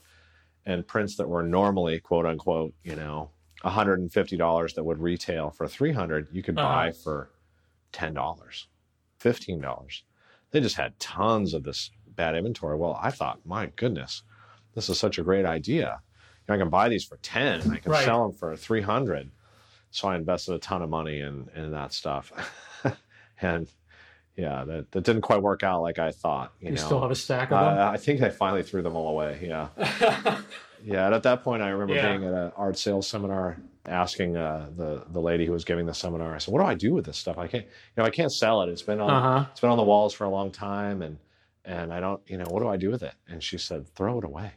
and 0.65 0.87
prints 0.87 1.17
that 1.17 1.29
were 1.29 1.43
normally 1.43 2.01
quote 2.01 2.27
unquote, 2.27 2.75
you 2.83 2.97
know, 2.97 3.31
$150 3.65 4.75
that 4.75 4.85
would 4.85 4.99
retail 5.01 5.51
for 5.51 5.67
300, 5.67 6.29
you 6.33 6.43
could 6.43 6.55
buy 6.57 6.89
Uh-huh. 6.89 6.93
for 7.03 7.31
$10, 7.93 8.67
$15. 9.21 10.03
They 10.51 10.61
just 10.61 10.77
had 10.77 10.99
tons 10.99 11.55
of 11.55 11.65
this 11.65 11.91
bad 12.07 12.35
inventory. 12.37 12.77
Well, 12.77 12.99
I 13.03 13.11
thought, 13.11 13.41
my 13.45 13.67
goodness, 13.77 14.23
this 14.75 14.89
is 14.89 14.99
such 14.99 15.19
a 15.19 15.23
great 15.23 15.45
idea. 15.45 16.01
I 16.49 16.57
can 16.57 16.71
buy 16.71 16.89
these 16.89 17.05
for 17.05 17.17
10 17.19 17.61
and 17.63 17.73
I 17.73 17.79
can 17.79 17.91
Right. 17.93 18.05
sell 18.05 18.23
them 18.29 18.33
for 18.37 18.55
300. 18.57 19.31
So 19.91 20.09
I 20.09 20.15
invested 20.17 20.55
a 20.55 20.59
ton 20.59 20.83
of 20.83 20.89
money 20.91 21.21
in, 21.21 21.49
in 21.57 21.73
that 21.73 21.93
stuff. 21.93 22.31
and 23.41 23.69
yeah, 24.37 24.65
that, 24.65 24.93
that 24.93 25.03
didn't 25.03 25.23
quite 25.23 25.43
work 25.43 25.63
out 25.65 25.83
like 25.83 25.99
I 25.99 26.13
thought. 26.13 26.53
You, 26.61 26.69
You, 26.69 26.75
know, 26.75 26.81
still 26.85 27.01
have 27.01 27.11
a 27.11 27.15
stack 27.17 27.51
of 27.51 27.59
them? 27.59 27.79
uh, 27.79 27.91
I 27.91 27.97
think 27.97 28.23
I 28.23 28.29
finally 28.29 28.63
threw 28.63 28.83
them 28.83 28.95
all 28.95 29.09
away. 29.09 29.41
Yeah. 29.43 29.69
Yeah, 30.85 31.07
and 31.07 31.15
at 31.15 31.23
that 31.25 31.43
point, 31.43 31.63
I 31.63 31.69
remember 31.71 31.95
Yeah. 31.95 32.17
being 32.17 32.25
at 32.29 32.35
an 32.35 32.53
art 32.57 32.79
sales 32.79 33.07
seminar, 33.07 33.57
asking 33.87 34.37
uh, 34.37 34.71
the 34.77 35.05
the 35.13 35.21
lady 35.21 35.47
who 35.47 35.53
was 35.53 35.65
giving 35.65 35.87
the 35.87 35.95
seminar. 35.95 36.35
I 36.35 36.39
said, 36.39 36.53
"What 36.53 36.61
do 36.61 36.67
I 36.67 36.75
do 36.75 36.93
with 36.95 37.05
this 37.07 37.17
stuff? 37.19 37.39
I 37.39 37.47
can't, 37.47 37.65
you 37.65 37.71
know, 37.97 38.05
I 38.05 38.11
can't 38.11 38.33
sell 38.33 38.63
it. 38.63 38.69
It's 38.69 38.83
been 38.83 39.01
on, 39.01 39.11
uh-huh. 39.11 39.47
it's 39.51 39.61
been 39.61 39.71
on 39.71 39.77
the 39.77 39.85
walls 39.85 40.15
for 40.15 40.25
a 40.25 40.31
long 40.31 40.51
time, 40.51 41.03
and 41.03 41.19
and 41.65 41.93
I 41.93 42.01
don't, 42.01 42.21
you 42.29 42.37
know, 42.39 42.45
what 42.49 42.61
do 42.61 42.69
I 42.69 42.77
do 42.77 42.91
with 42.91 43.03
it?" 43.03 43.15
And 43.29 43.43
she 43.43 43.59
said, 43.59 43.89
"Throw 43.95 44.19
it 44.19 44.25
away." 44.25 44.53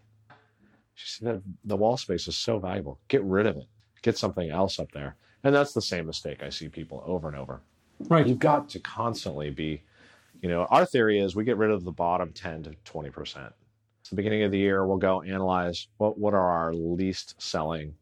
She 0.93 1.23
said, 1.23 1.41
"The 1.63 1.77
wall 1.77 1.97
space 1.97 2.27
is 2.27 2.35
so 2.35 2.59
valuable. 2.59 2.99
Get 3.07 3.23
rid 3.23 3.45
of 3.45 3.57
it. 3.57 3.65
Get 4.01 4.17
something 4.17 4.49
else 4.49 4.79
up 4.79 4.91
there." 4.91 5.15
And 5.43 5.55
that's 5.55 5.73
the 5.73 5.81
same 5.81 6.05
mistake 6.05 6.43
I 6.43 6.49
see 6.49 6.67
people 6.67 7.01
over 7.05 7.27
and 7.29 7.37
over. 7.37 7.61
Right. 8.09 8.27
You've 8.27 8.39
got 8.39 8.67
to 8.69 8.79
constantly 8.79 9.49
be, 9.51 9.83
you 10.41 10.49
know, 10.49 10.65
our 10.65 10.85
theory 10.85 11.19
is 11.19 11.35
we 11.35 11.45
get 11.45 11.57
rid 11.57 11.71
of 11.71 11.83
the 11.85 11.91
bottom 11.91 12.31
10 12.33 12.63
to 12.63 12.71
20%. 12.85 13.51
The 14.09 14.15
beginning 14.15 14.43
of 14.43 14.51
the 14.51 14.57
year, 14.57 14.85
we'll 14.85 14.97
go 14.97 15.21
analyze 15.21 15.87
what, 15.97 16.17
what 16.17 16.33
are 16.33 16.49
our 16.49 16.73
least 16.73 17.35
selling, 17.41 17.93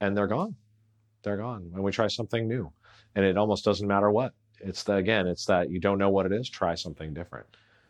and 0.00 0.16
they're 0.16 0.26
gone. 0.26 0.54
They're 1.22 1.36
gone. 1.36 1.70
And 1.74 1.82
we 1.82 1.92
try 1.92 2.06
something 2.06 2.46
new. 2.46 2.70
And 3.14 3.24
it 3.24 3.36
almost 3.36 3.64
doesn't 3.64 3.86
matter 3.86 4.10
what. 4.10 4.32
It's 4.60 4.82
the, 4.82 4.94
again, 4.96 5.26
it's 5.26 5.44
that 5.46 5.70
you 5.70 5.80
don't 5.80 5.98
know 5.98 6.10
what 6.10 6.26
it 6.26 6.32
is, 6.32 6.48
try 6.48 6.74
something 6.74 7.12
different. 7.14 7.46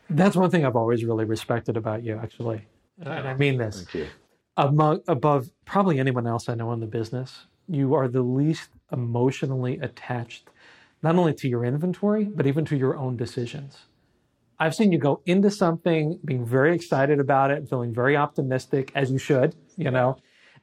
That's 0.08 0.36
one 0.36 0.50
thing 0.50 0.64
I've 0.64 0.76
always 0.76 1.04
really 1.04 1.24
respected 1.24 1.76
about 1.76 2.02
you, 2.02 2.16
actually. 2.16 2.66
And 3.00 3.28
I 3.28 3.34
mean 3.34 3.58
this. 3.58 3.76
Thank 3.76 3.94
you. 3.94 4.06
Among, 4.56 5.02
above 5.06 5.50
probably 5.64 5.98
anyone 5.98 6.26
else 6.26 6.48
I 6.48 6.54
know 6.54 6.72
in 6.72 6.80
the 6.80 6.86
business, 6.86 7.46
you 7.68 7.94
are 7.94 8.08
the 8.08 8.22
least 8.22 8.70
emotionally 8.92 9.78
attached, 9.80 10.48
not 11.02 11.16
only 11.16 11.34
to 11.34 11.48
your 11.48 11.64
inventory, 11.64 12.24
but 12.24 12.46
even 12.46 12.64
to 12.66 12.76
your 12.76 12.96
own 12.96 13.16
decisions. 13.16 13.78
I've 14.58 14.74
seen 14.74 14.92
you 14.92 14.98
go 14.98 15.20
into 15.26 15.50
something 15.50 16.18
being 16.24 16.44
very 16.44 16.74
excited 16.74 17.20
about 17.20 17.50
it, 17.50 17.68
feeling 17.68 17.92
very 17.92 18.16
optimistic, 18.16 18.90
as 18.94 19.10
you 19.10 19.18
should, 19.18 19.54
you 19.76 19.90
know. 19.90 20.16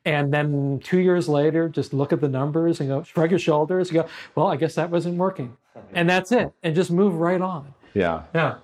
And 0.06 0.34
then 0.34 0.82
two 0.84 0.99
years 0.99 1.29
later, 1.29 1.69
just 1.69 1.93
look 1.93 2.12
at 2.12 2.19
the 2.19 2.27
numbers 2.27 2.79
and 2.79 2.89
go, 2.89 3.03
shrug 3.03 3.29
your 3.29 3.39
shoulders 3.39 3.89
and 3.89 4.01
go, 4.01 4.08
well, 4.36 4.47
I 4.47 4.58
guess 4.58 4.75
that 4.75 4.89
wasn't 4.89 5.17
working. 5.17 5.56
And 5.93 6.10
that's 6.10 6.32
it. 6.32 6.51
And 6.63 6.75
just 6.75 6.91
move 6.91 7.15
right 7.15 7.39
on. 7.39 7.73
Yeah. 7.93 8.23
Yeah. 8.34 8.56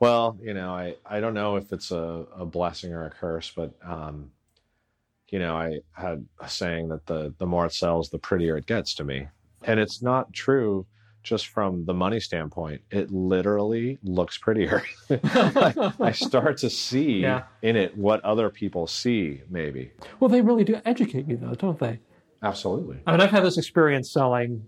Well, 0.00 0.38
you 0.40 0.54
know, 0.54 0.70
I, 0.70 0.94
I 1.04 1.20
don't 1.20 1.34
know 1.34 1.56
if 1.56 1.72
it's 1.72 1.90
a, 1.90 2.24
a 2.36 2.46
blessing 2.46 2.92
or 2.92 3.04
a 3.04 3.10
curse, 3.10 3.52
but, 3.54 3.74
um, 3.84 4.30
you 5.28 5.40
know, 5.40 5.56
I 5.56 5.80
had 5.92 6.24
a 6.40 6.48
saying 6.48 6.88
that 6.88 7.04
the, 7.04 7.34
the 7.38 7.46
more 7.46 7.66
it 7.66 7.72
sells, 7.72 8.08
the 8.08 8.18
prettier 8.18 8.56
it 8.56 8.66
gets 8.66 8.94
to 8.94 9.04
me. 9.04 9.28
And 9.64 9.80
it's 9.80 10.00
not 10.00 10.32
true 10.32 10.86
just 11.22 11.48
from 11.48 11.84
the 11.84 11.94
money 11.94 12.20
standpoint. 12.20 12.80
It 12.90 13.10
literally 13.10 13.98
looks 14.02 14.38
prettier. 14.38 14.82
I, 15.10 15.92
I 16.00 16.12
start 16.12 16.56
to 16.58 16.70
see 16.70 17.20
Yeah. 17.20 17.42
in 17.62 17.76
it 17.76 17.96
what 17.96 18.24
other 18.24 18.50
people 18.50 18.86
see, 18.86 19.42
maybe. 19.50 19.90
Well, 20.20 20.28
they 20.28 20.40
really 20.40 20.64
do 20.64 20.80
educate 20.84 21.28
you, 21.28 21.36
though, 21.36 21.54
don't 21.54 21.78
they? 21.78 22.00
Absolutely. 22.42 22.98
I 23.06 23.12
mean, 23.12 23.20
I've 23.20 23.30
had 23.30 23.42
this 23.44 23.58
experience 23.58 24.10
selling. 24.10 24.64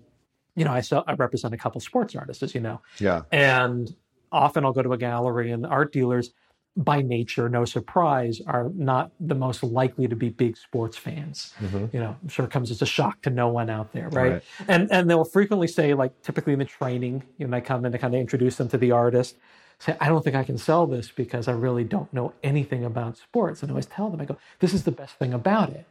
You 0.57 0.65
know, 0.65 0.73
I 0.73 0.81
sell. 0.81 1.05
I 1.07 1.13
represent 1.15 1.55
a 1.55 1.57
couple 1.57 1.81
sports 1.81 2.17
artists, 2.17 2.43
as 2.43 2.55
you 2.55 2.61
know, 2.61 2.81
Yeah. 2.99 3.23
and 3.31 3.95
often 4.33 4.65
I'll 4.65 4.73
go 4.73 4.83
to 4.83 4.93
a 4.93 4.99
gallery, 4.99 5.53
and 5.53 5.65
art 5.65 5.93
dealers, 5.93 6.33
by 6.77 7.03
nature, 7.03 7.49
no 7.49 7.65
surprise, 7.65 8.41
are 8.47 8.71
not 8.75 9.11
the 9.21 9.35
most 9.35 9.63
likely 9.63 10.07
to 10.09 10.15
be 10.17 10.29
big 10.29 10.57
sports 10.57 10.97
fans. 10.97 11.53
Mhm. 11.61 11.93
You 11.93 12.01
know, 12.01 12.17
I'm 12.23 12.29
sure 12.29 12.45
it 12.45 12.51
comes 12.51 12.71
as 12.71 12.81
a 12.81 12.87
shock 12.87 13.21
to 13.23 13.31
no 13.31 13.49
one 13.49 13.69
out 13.69 13.93
there, 13.93 14.09
right? 14.11 14.33
Right. 14.33 14.43
And 14.69 14.91
and 14.93 15.11
they'll 15.11 15.25
frequently 15.25 15.67
say, 15.67 15.95
like, 15.95 16.23
typically 16.23 16.53
in 16.53 16.59
the 16.61 16.65
training, 16.65 17.25
you 17.39 17.47
know, 17.47 17.57
I 17.57 17.61
come 17.61 17.85
in 17.85 17.93
to 17.93 17.99
kind 17.99 18.15
of 18.15 18.21
introduce 18.21 18.57
them 18.57 18.69
to 18.69 18.79
the 18.79 18.93
artist. 18.93 19.37
Say, 19.81 19.97
I 20.01 20.09
don't 20.09 20.23
think 20.23 20.37
I 20.37 20.45
can 20.45 20.59
sell 20.59 20.87
this 20.87 21.11
because 21.11 21.49
I 21.49 21.53
really 21.53 21.85
don't 21.85 22.13
know 22.13 22.35
anything 22.43 22.85
about 22.85 23.17
sports. 23.17 23.63
And 23.63 23.71
I 23.71 23.73
always 23.73 23.87
tell 23.87 24.11
them, 24.11 24.21
I 24.21 24.27
go, 24.27 24.37
this 24.61 24.73
is 24.75 24.85
the 24.85 24.93
best 24.93 25.15
thing 25.17 25.33
about 25.35 25.71
it. 25.71 25.87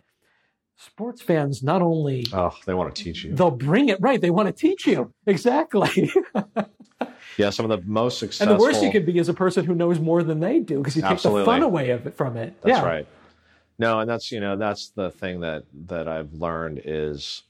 Sports 0.77 1.21
fans 1.21 1.61
not 1.61 1.81
only 1.81 2.25
Oh, 2.31 2.55
they 2.65 2.73
want 2.73 2.95
to 2.95 3.03
teach 3.03 3.25
you. 3.25 3.35
they'll 3.35 3.51
bring 3.51 3.89
it 3.89 3.99
right, 3.99 4.21
they 4.21 4.29
want 4.29 4.47
to 4.47 4.53
teach 4.53 4.87
you 4.87 5.11
exactly. 5.25 6.09
Yeah, 7.39 7.51
some 7.51 7.71
of 7.71 7.79
the 7.81 7.87
most 7.89 8.19
successful. 8.19 8.51
and 8.51 8.59
the 8.59 8.61
worst 8.61 8.83
you 8.83 8.91
could 8.91 9.05
be 9.05 9.17
is 9.17 9.29
a 9.29 9.33
person 9.33 9.63
who 9.63 9.73
knows 9.73 9.97
more 9.97 10.23
than 10.23 10.41
they 10.41 10.59
do 10.59 10.79
because 10.79 10.97
you 10.97 11.01
take 11.01 11.11
Absolutely. 11.11 11.43
the 11.43 11.45
fun 11.45 11.63
away 11.63 11.91
of 11.91 12.05
it 12.05 12.13
from 12.13 12.35
it. 12.35 12.61
That's 12.61 12.79
yeah. 12.79 12.85
right. 12.85 13.07
No, 13.77 14.01
and 14.01 14.09
that's 14.09 14.29
you 14.29 14.41
know 14.41 14.57
that's 14.57 14.89
the 14.89 15.09
thing 15.09 15.39
that 15.39 15.63
that 15.87 16.09
I've 16.09 16.33
learned 16.33 16.81
is 16.83 17.43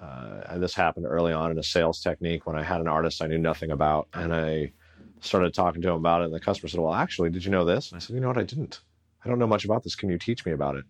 uh, 0.00 0.56
this 0.56 0.74
happened 0.74 1.04
early 1.06 1.34
on 1.34 1.50
in 1.50 1.58
a 1.58 1.62
sales 1.62 2.00
technique 2.00 2.46
when 2.46 2.56
I 2.56 2.62
had 2.62 2.80
an 2.80 2.88
artist 2.88 3.22
I 3.22 3.26
knew 3.26 3.36
nothing 3.36 3.70
about, 3.70 4.08
and 4.14 4.34
I 4.34 4.72
started 5.20 5.52
talking 5.52 5.82
to 5.82 5.90
him 5.90 5.96
about 5.96 6.22
it. 6.22 6.24
And 6.24 6.34
the 6.34 6.40
customer 6.40 6.70
said, 6.70 6.80
"Well, 6.80 6.94
actually, 6.94 7.28
did 7.28 7.44
you 7.44 7.50
know 7.50 7.66
this?" 7.66 7.92
And 7.92 7.98
I 7.98 8.00
said, 8.00 8.14
"You 8.14 8.20
know 8.20 8.28
what? 8.28 8.38
I 8.38 8.44
didn't. 8.44 8.80
I 9.22 9.28
don't 9.28 9.38
know 9.38 9.46
much 9.46 9.66
about 9.66 9.82
this. 9.82 9.94
Can 9.94 10.08
you 10.08 10.16
teach 10.16 10.46
me 10.46 10.52
about 10.52 10.76
it?" 10.76 10.86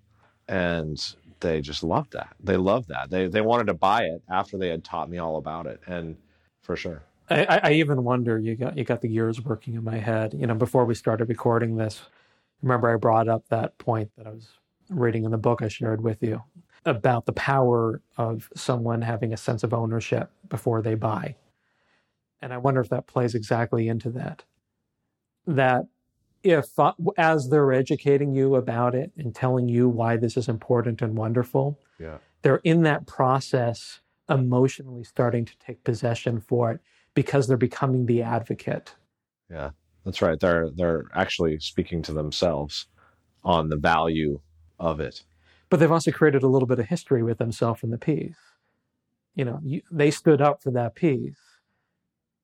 And 0.46 0.96
they 1.40 1.60
just 1.60 1.82
loved 1.82 2.12
that. 2.12 2.36
They 2.38 2.56
loved 2.56 2.86
that. 2.90 3.10
They 3.10 3.26
they 3.26 3.40
wanted 3.40 3.66
to 3.66 3.74
buy 3.74 4.04
it 4.04 4.22
after 4.30 4.58
they 4.58 4.68
had 4.68 4.84
taught 4.84 5.10
me 5.10 5.18
all 5.18 5.38
about 5.38 5.66
it, 5.66 5.80
and 5.88 6.16
for 6.60 6.76
sure. 6.76 7.02
I, 7.30 7.60
I 7.62 7.72
even 7.72 8.04
wonder 8.04 8.38
you 8.38 8.56
got 8.56 8.76
you 8.76 8.84
got 8.84 9.00
the 9.00 9.08
gears 9.08 9.40
working 9.40 9.74
in 9.74 9.84
my 9.84 9.98
head. 9.98 10.34
You 10.34 10.46
know, 10.46 10.54
before 10.54 10.84
we 10.84 10.94
started 10.94 11.28
recording 11.28 11.76
this, 11.76 12.02
remember 12.62 12.92
I 12.92 12.96
brought 12.96 13.28
up 13.28 13.44
that 13.48 13.78
point 13.78 14.10
that 14.16 14.26
I 14.26 14.30
was 14.30 14.48
reading 14.90 15.24
in 15.24 15.30
the 15.30 15.38
book 15.38 15.62
I 15.62 15.68
shared 15.68 16.02
with 16.02 16.22
you 16.22 16.42
about 16.84 17.26
the 17.26 17.32
power 17.32 18.02
of 18.16 18.50
someone 18.54 19.02
having 19.02 19.32
a 19.32 19.36
sense 19.36 19.62
of 19.62 19.72
ownership 19.72 20.30
before 20.48 20.82
they 20.82 20.94
buy. 20.94 21.36
And 22.40 22.52
I 22.52 22.58
wonder 22.58 22.80
if 22.80 22.88
that 22.88 23.06
plays 23.06 23.34
exactly 23.36 23.86
into 23.88 24.10
that. 24.10 24.42
That 25.46 25.84
if, 26.42 26.76
uh, 26.78 26.92
as 27.16 27.48
they're 27.50 27.72
educating 27.72 28.34
you 28.34 28.56
about 28.56 28.96
it 28.96 29.12
and 29.16 29.32
telling 29.32 29.68
you 29.68 29.88
why 29.88 30.16
this 30.16 30.36
is 30.36 30.48
important 30.48 31.00
and 31.00 31.16
wonderful, 31.16 31.78
Yeah. 32.00 32.18
they're 32.42 32.56
in 32.64 32.82
that 32.82 33.06
process 33.06 34.00
emotionally 34.28 35.04
starting 35.04 35.44
to 35.44 35.56
take 35.58 35.84
possession 35.84 36.40
for 36.40 36.72
it 36.72 36.80
because 37.14 37.46
they're 37.46 37.56
becoming 37.56 38.06
the 38.06 38.22
advocate. 38.22 38.94
Yeah. 39.50 39.70
That's 40.04 40.22
right. 40.22 40.38
They're 40.38 40.70
they're 40.70 41.04
actually 41.14 41.58
speaking 41.60 42.02
to 42.02 42.12
themselves 42.12 42.86
on 43.44 43.68
the 43.68 43.76
value 43.76 44.40
of 44.78 45.00
it. 45.00 45.22
But 45.68 45.80
they've 45.80 45.92
also 45.92 46.10
created 46.10 46.42
a 46.42 46.48
little 46.48 46.66
bit 46.66 46.78
of 46.78 46.86
history 46.86 47.22
with 47.22 47.38
themselves 47.38 47.82
in 47.82 47.90
the 47.90 47.98
piece. 47.98 48.36
You 49.34 49.44
know, 49.44 49.60
you, 49.62 49.82
they 49.90 50.10
stood 50.10 50.42
up 50.42 50.62
for 50.62 50.70
that 50.72 50.94
piece. 50.94 51.38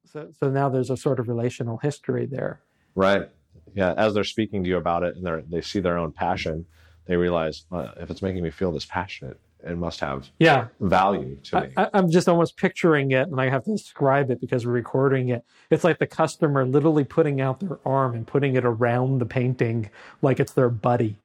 So, 0.06 0.30
so 0.38 0.50
now 0.50 0.70
there's 0.70 0.88
a 0.88 0.96
sort 0.96 1.20
of 1.20 1.28
relational 1.28 1.76
history 1.78 2.24
there. 2.24 2.60
Right. 2.94 3.28
Yeah. 3.74 3.92
As 3.96 4.14
they're 4.14 4.24
speaking 4.24 4.64
to 4.64 4.70
you 4.70 4.76
about 4.76 5.02
it 5.02 5.16
and 5.16 5.26
they 5.26 5.56
they 5.56 5.60
see 5.60 5.80
their 5.80 5.98
own 5.98 6.12
passion, 6.12 6.64
they 7.06 7.16
realize 7.16 7.64
uh, 7.72 7.90
if 7.96 8.10
it's 8.10 8.22
making 8.22 8.42
me 8.42 8.50
feel 8.50 8.72
this 8.72 8.86
passionate, 8.86 9.40
it 9.64 9.76
must 9.76 10.00
have 10.00 10.28
Yeah, 10.38 10.68
value 10.80 11.36
to 11.44 11.60
me. 11.62 11.68
I, 11.76 11.88
I'm 11.92 12.10
just 12.10 12.28
almost 12.28 12.56
picturing 12.56 13.10
it, 13.12 13.28
and 13.28 13.40
I 13.40 13.48
have 13.50 13.64
to 13.64 13.72
describe 13.72 14.30
it 14.30 14.40
because 14.40 14.64
we're 14.66 14.72
recording 14.72 15.28
it. 15.30 15.44
It's 15.70 15.84
like 15.84 15.98
the 15.98 16.06
customer 16.06 16.64
literally 16.64 17.04
putting 17.04 17.40
out 17.40 17.60
their 17.60 17.78
arm 17.84 18.14
and 18.14 18.26
putting 18.26 18.54
it 18.56 18.64
around 18.64 19.18
the 19.18 19.26
painting 19.26 19.90
like 20.22 20.38
it's 20.40 20.52
their 20.52 20.68
buddy, 20.70 21.16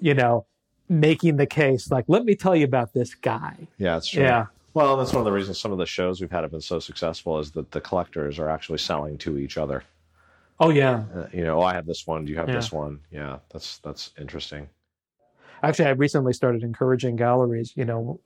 you 0.00 0.14
know, 0.14 0.46
making 0.88 1.36
the 1.36 1.46
case 1.46 1.90
like, 1.90 2.04
let 2.08 2.24
me 2.24 2.34
tell 2.34 2.54
you 2.56 2.64
about 2.64 2.92
this 2.92 3.14
guy. 3.14 3.68
yeah, 3.78 3.96
it's 3.96 4.08
true. 4.08 4.22
Yeah. 4.22 4.46
Well, 4.74 4.96
that's 4.98 5.12
one 5.12 5.20
of 5.20 5.24
the 5.24 5.32
reasons 5.32 5.58
some 5.58 5.72
of 5.72 5.78
the 5.78 5.86
shows 5.86 6.20
we've 6.20 6.30
had 6.30 6.42
have 6.42 6.50
been 6.50 6.60
so 6.60 6.78
successful 6.78 7.38
is 7.38 7.50
that 7.52 7.70
the 7.70 7.80
collectors 7.80 8.38
are 8.38 8.50
actually 8.50 8.76
selling 8.78 9.16
to 9.18 9.38
each 9.38 9.56
other. 9.56 9.84
Oh, 10.60 10.68
yeah. 10.70 11.04
Uh, 11.14 11.26
you 11.32 11.44
know, 11.44 11.60
oh, 11.60 11.62
I 11.62 11.72
have 11.74 11.86
this 11.86 12.06
one. 12.06 12.24
Do 12.26 12.32
you 12.32 12.38
have 12.38 12.48
Yeah. 12.48 12.56
this 12.56 12.70
one? 12.72 13.00
Yeah, 13.10 13.38
that's 13.50 13.78
that's 13.78 14.10
interesting. 14.18 14.68
Actually, 15.62 15.86
I 15.86 15.92
recently 15.92 16.32
started 16.32 16.62
encouraging 16.62 17.16
galleries, 17.16 17.72
you 17.76 17.84
know, 17.84 18.20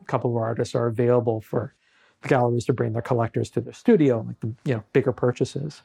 a 0.00 0.04
couple 0.04 0.30
of 0.30 0.36
artists 0.36 0.74
are 0.74 0.86
available 0.86 1.40
for 1.40 1.74
galleries 2.26 2.66
to 2.66 2.72
bring 2.72 2.92
their 2.92 3.02
collectors 3.02 3.50
to 3.50 3.60
their 3.60 3.72
studio, 3.72 4.24
like 4.26 4.40
the, 4.40 4.54
you 4.64 4.74
know, 4.74 4.84
bigger 4.92 5.12
purchases. 5.12 5.82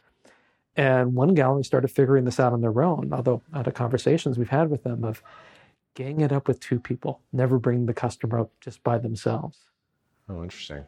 And 0.75 1.13
one 1.13 1.33
gallery 1.33 1.63
started 1.63 1.87
figuring 1.89 2.25
this 2.25 2.39
out 2.39 2.51
on 2.51 2.61
their 2.61 2.81
own, 2.81 3.13
although 3.13 3.41
out 3.53 3.67
of 3.67 3.73
conversations 3.73 4.37
we've 4.37 4.49
had 4.49 4.69
with 4.69 4.83
them 4.83 5.03
of 5.05 5.23
gang 5.93 6.19
it 6.19 6.33
up 6.33 6.47
with 6.47 6.59
two 6.59 6.79
people, 6.79 7.21
never 7.31 7.57
bring 7.57 7.85
the 7.85 7.93
customer 7.93 8.39
up 8.39 8.51
just 8.59 8.83
by 8.83 8.97
themselves. 8.97 9.59
Oh, 10.27 10.43
interesting. 10.43 10.83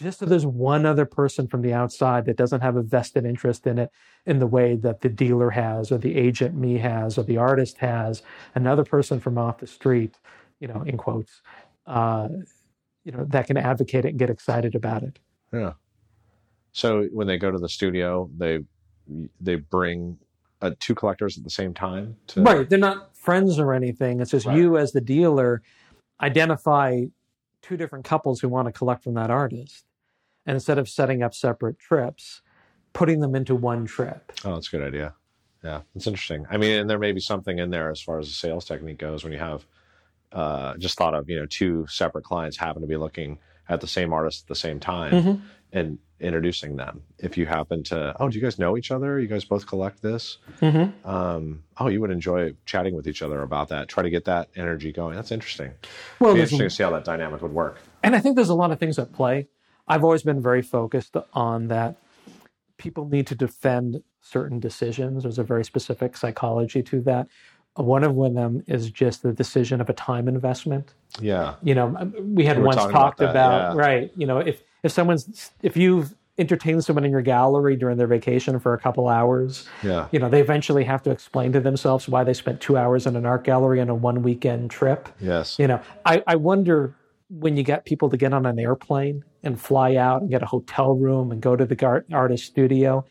Just 0.00 0.20
so 0.20 0.26
there's 0.26 0.46
one 0.46 0.86
other 0.86 1.04
person 1.04 1.46
from 1.46 1.60
the 1.60 1.74
outside 1.74 2.24
that 2.24 2.36
doesn't 2.36 2.62
have 2.62 2.76
a 2.76 2.82
vested 2.82 3.26
interest 3.26 3.66
in 3.66 3.78
it 3.78 3.90
in 4.24 4.38
the 4.38 4.46
way 4.46 4.74
that 4.76 5.02
the 5.02 5.10
dealer 5.10 5.50
has, 5.50 5.92
or 5.92 5.98
the 5.98 6.16
agent 6.16 6.54
me 6.54 6.78
has, 6.78 7.18
or 7.18 7.22
the 7.22 7.36
artist 7.36 7.76
has, 7.78 8.22
another 8.54 8.84
person 8.84 9.20
from 9.20 9.36
off 9.36 9.58
the 9.58 9.66
street, 9.66 10.16
you 10.58 10.68
know, 10.68 10.82
in 10.86 10.96
quotes, 10.96 11.42
uh, 11.86 12.28
you 13.04 13.12
know, 13.12 13.24
that 13.28 13.46
can 13.46 13.58
advocate 13.58 14.06
it 14.06 14.08
and 14.08 14.18
get 14.18 14.30
excited 14.30 14.74
about 14.74 15.02
it. 15.02 15.18
Yeah. 15.52 15.72
So 16.72 17.04
when 17.12 17.26
they 17.26 17.36
go 17.36 17.50
to 17.50 17.58
the 17.58 17.68
studio, 17.68 18.30
they 18.36 18.60
they 19.40 19.56
bring 19.56 20.16
uh, 20.62 20.70
two 20.78 20.94
collectors 20.94 21.36
at 21.36 21.44
the 21.44 21.50
same 21.50 21.74
time. 21.74 22.16
To, 22.28 22.42
Right. 22.42 22.70
They're 22.70 22.78
not 22.78 23.16
friends 23.16 23.58
or 23.58 23.74
anything. 23.74 24.20
It's 24.20 24.30
just 24.30 24.46
Right. 24.46 24.56
you 24.56 24.78
as 24.78 24.92
the 24.92 25.00
dealer 25.00 25.62
identify 26.20 27.06
two 27.60 27.76
different 27.76 28.04
couples 28.04 28.40
who 28.40 28.48
want 28.48 28.66
to 28.66 28.72
collect 28.72 29.02
from 29.04 29.14
that 29.14 29.30
artist. 29.30 29.84
And 30.50 30.56
instead 30.56 30.78
of 30.78 30.88
setting 30.88 31.22
up 31.22 31.32
separate 31.32 31.78
trips, 31.78 32.42
putting 32.92 33.20
them 33.20 33.36
into 33.36 33.54
one 33.54 33.86
trip. 33.86 34.32
Oh, 34.44 34.54
that's 34.54 34.66
a 34.66 34.70
good 34.72 34.82
idea. 34.82 35.14
Yeah, 35.62 35.82
it's 35.94 36.08
interesting. 36.08 36.44
I 36.50 36.56
mean, 36.56 36.80
and 36.80 36.90
there 36.90 36.98
may 36.98 37.12
be 37.12 37.20
something 37.20 37.60
in 37.60 37.70
there 37.70 37.88
as 37.88 38.00
far 38.00 38.18
as 38.18 38.26
the 38.26 38.34
sales 38.34 38.64
technique 38.64 38.98
goes 38.98 39.22
when 39.22 39.32
you 39.32 39.38
have 39.38 39.64
uh, 40.32 40.76
just 40.76 40.98
thought 40.98 41.14
of 41.14 41.30
you 41.30 41.36
know 41.38 41.46
two 41.46 41.86
separate 41.88 42.24
clients 42.24 42.56
happen 42.56 42.82
to 42.82 42.88
be 42.88 42.96
looking 42.96 43.38
at 43.68 43.80
the 43.80 43.86
same 43.86 44.12
artist 44.12 44.42
at 44.42 44.48
the 44.48 44.56
same 44.56 44.80
time 44.80 45.12
Mhm. 45.12 45.40
and 45.72 45.98
introducing 46.18 46.74
them. 46.74 47.02
If 47.18 47.38
you 47.38 47.46
happen 47.46 47.84
to, 47.84 48.16
oh, 48.18 48.28
do 48.28 48.36
you 48.36 48.42
guys 48.42 48.58
know 48.58 48.76
each 48.76 48.90
other? 48.90 49.20
You 49.20 49.28
guys 49.28 49.44
both 49.44 49.68
collect 49.68 50.02
this? 50.02 50.38
Mm-hmm. 50.60 51.08
Um, 51.08 51.62
oh, 51.78 51.86
you 51.86 52.00
would 52.00 52.10
enjoy 52.10 52.54
chatting 52.66 52.96
with 52.96 53.06
each 53.06 53.22
other 53.22 53.40
about 53.42 53.68
that. 53.68 53.86
Try 53.86 54.02
to 54.02 54.10
get 54.10 54.24
that 54.24 54.48
energy 54.56 54.90
going. 54.90 55.14
That's 55.14 55.30
interesting. 55.30 55.70
Well, 56.18 56.30
It'd 56.30 56.34
be 56.34 56.38
there's- 56.40 56.52
interesting 56.52 56.58
to 56.68 56.70
see 56.74 56.82
how 56.82 56.90
that 56.90 57.04
dynamic 57.04 57.40
would 57.40 57.52
work. 57.52 57.78
And 58.02 58.16
I 58.16 58.18
think 58.18 58.34
there's 58.34 58.48
a 58.48 58.54
lot 58.54 58.72
of 58.72 58.80
things 58.80 58.98
at 58.98 59.12
play. 59.12 59.46
I've 59.90 60.04
always 60.04 60.22
been 60.22 60.40
very 60.40 60.62
focused 60.62 61.16
on 61.34 61.68
that 61.68 61.96
people 62.78 63.06
need 63.08 63.26
to 63.26 63.34
defend 63.34 64.02
certain 64.20 64.60
decisions. 64.60 65.24
There's 65.24 65.38
a 65.38 65.44
very 65.44 65.64
specific 65.64 66.16
psychology 66.16 66.82
to 66.84 67.00
that. 67.02 67.26
One 67.76 68.04
of 68.04 68.14
them 68.34 68.62
is 68.66 68.90
just 68.90 69.22
the 69.22 69.32
decision 69.32 69.80
of 69.80 69.88
a 69.88 69.92
time 69.92 70.28
investment. 70.28 70.92
Yeah. 71.20 71.54
You 71.62 71.74
know, 71.74 71.94
um, 71.98 72.14
we 72.34 72.44
had 72.44 72.58
We 72.58 72.64
once 72.64 72.76
talking 72.76 72.90
about 72.90 73.00
talked 73.02 73.20
about, 73.20 73.74
yeah. 73.76 73.80
right. 73.80 74.12
You 74.16 74.26
know, 74.26 74.38
if 74.38 74.62
if 74.82 74.92
someone's 74.92 75.50
if 75.62 75.76
you've 75.76 76.14
entertained 76.38 76.84
someone 76.84 77.04
in 77.04 77.10
your 77.10 77.20
gallery 77.22 77.76
during 77.76 77.98
their 77.98 78.06
vacation 78.06 78.58
for 78.58 78.72
a 78.74 78.78
couple 78.78 79.08
hours, 79.08 79.68
Yeah. 79.82 80.08
you 80.10 80.18
know, 80.18 80.28
they 80.28 80.40
eventually 80.40 80.84
have 80.84 81.02
to 81.02 81.10
explain 81.10 81.52
to 81.52 81.60
themselves 81.60 82.08
why 82.08 82.24
they 82.24 82.32
spent 82.32 82.60
two 82.60 82.76
hours 82.78 83.06
in 83.06 83.14
an 83.14 83.26
art 83.26 83.44
gallery 83.44 83.80
on 83.80 83.88
a 83.90 83.94
one 83.94 84.22
weekend 84.22 84.70
trip. 84.70 85.08
Yes. 85.20 85.58
You 85.58 85.66
know, 85.68 85.80
I, 86.06 86.22
I 86.26 86.36
wonder 86.36 86.94
when 87.28 87.56
you 87.58 87.62
get 87.62 87.84
people 87.84 88.08
to 88.10 88.16
get 88.16 88.32
on 88.32 88.46
an 88.46 88.58
airplane 88.58 89.22
and 89.42 89.60
fly 89.60 89.96
out 89.96 90.22
and 90.22 90.30
get 90.30 90.42
a 90.42 90.46
hotel 90.46 90.94
room 90.94 91.32
and 91.32 91.40
go 91.40 91.56
to 91.56 91.64
the 91.64 91.74
gar- 91.74 92.04
artist 92.12 92.44
studio, 92.44 93.04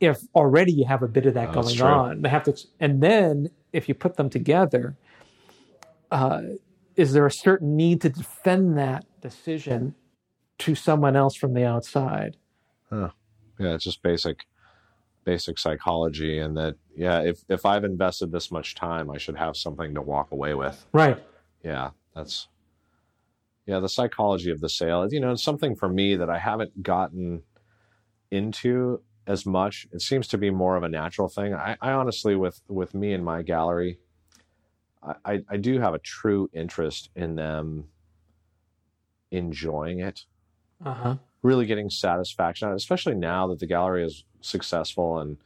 if 0.00 0.18
already 0.34 0.72
you 0.72 0.84
have 0.86 1.02
a 1.02 1.08
bit 1.08 1.26
of 1.26 1.34
that 1.34 1.50
Oh, 1.50 1.62
going 1.62 1.80
on, 1.80 2.22
they 2.22 2.28
have 2.28 2.44
to, 2.44 2.56
and 2.80 3.02
then 3.02 3.50
if 3.72 3.88
you 3.88 3.94
put 3.94 4.16
them 4.16 4.30
together, 4.30 4.96
uh, 6.10 6.42
is 6.96 7.12
there 7.12 7.26
a 7.26 7.30
certain 7.30 7.76
need 7.76 8.00
to 8.00 8.08
defend 8.08 8.76
that 8.78 9.04
decision 9.20 9.94
to 10.58 10.74
someone 10.74 11.14
else 11.16 11.36
from 11.36 11.54
the 11.54 11.64
outside? 11.64 12.36
Yeah, 13.58 13.74
it's 13.74 13.84
just 13.84 14.02
basic 14.02 14.46
basic 15.24 15.58
psychology 15.58 16.38
and 16.38 16.56
that 16.56 16.74
yeah, 16.96 17.20
if 17.20 17.40
if 17.48 17.66
I've 17.66 17.84
invested 17.84 18.32
this 18.32 18.50
much 18.50 18.74
time, 18.74 19.10
I 19.10 19.18
should 19.18 19.36
have 19.36 19.56
something 19.56 19.94
to 19.94 20.00
walk 20.00 20.30
away 20.32 20.54
with. 20.54 20.86
Right. 20.92 21.22
Yeah, 21.62 21.90
that's 22.14 22.48
yeah, 23.68 23.80
the 23.80 23.88
psychology 23.88 24.50
of 24.50 24.60
the 24.60 24.70
sale. 24.70 25.06
You 25.12 25.20
know, 25.20 25.32
it's 25.32 25.44
something 25.44 25.76
for 25.76 25.88
me 25.90 26.16
that 26.16 26.30
I 26.30 26.38
haven't 26.38 26.82
gotten 26.82 27.44
into 28.30 29.02
as 29.26 29.46
much. 29.46 29.86
It 29.92 30.02
seems 30.02 30.28
to 30.28 30.38
be 30.38 30.50
more 30.50 30.76
of 30.76 30.82
a 30.84 30.88
natural 30.88 31.28
thing. 31.28 31.54
I, 31.54 31.76
I 31.80 31.92
honestly 31.92 32.36
with 32.36 32.62
with 32.68 32.94
me 32.94 33.12
and 33.14 33.24
my 33.24 33.42
gallery, 33.42 34.00
I, 35.02 35.44
I, 35.48 35.56
do 35.58 35.80
have 35.80 35.94
a 35.94 35.98
true 35.98 36.50
interest 36.52 37.10
in 37.14 37.36
them 37.36 37.88
enjoying 39.30 40.00
it 40.00 40.24
Uh 40.84 40.94
huh. 40.94 41.16
really 41.42 41.66
getting 41.66 41.90
satisfaction 41.90 42.68
out 42.68 42.74
especially 42.74 43.14
now 43.14 43.46
that 43.46 43.58
the 43.58 43.66
gallery 43.66 44.04
is 44.04 44.24
successful 44.40 45.18
and 45.18 45.36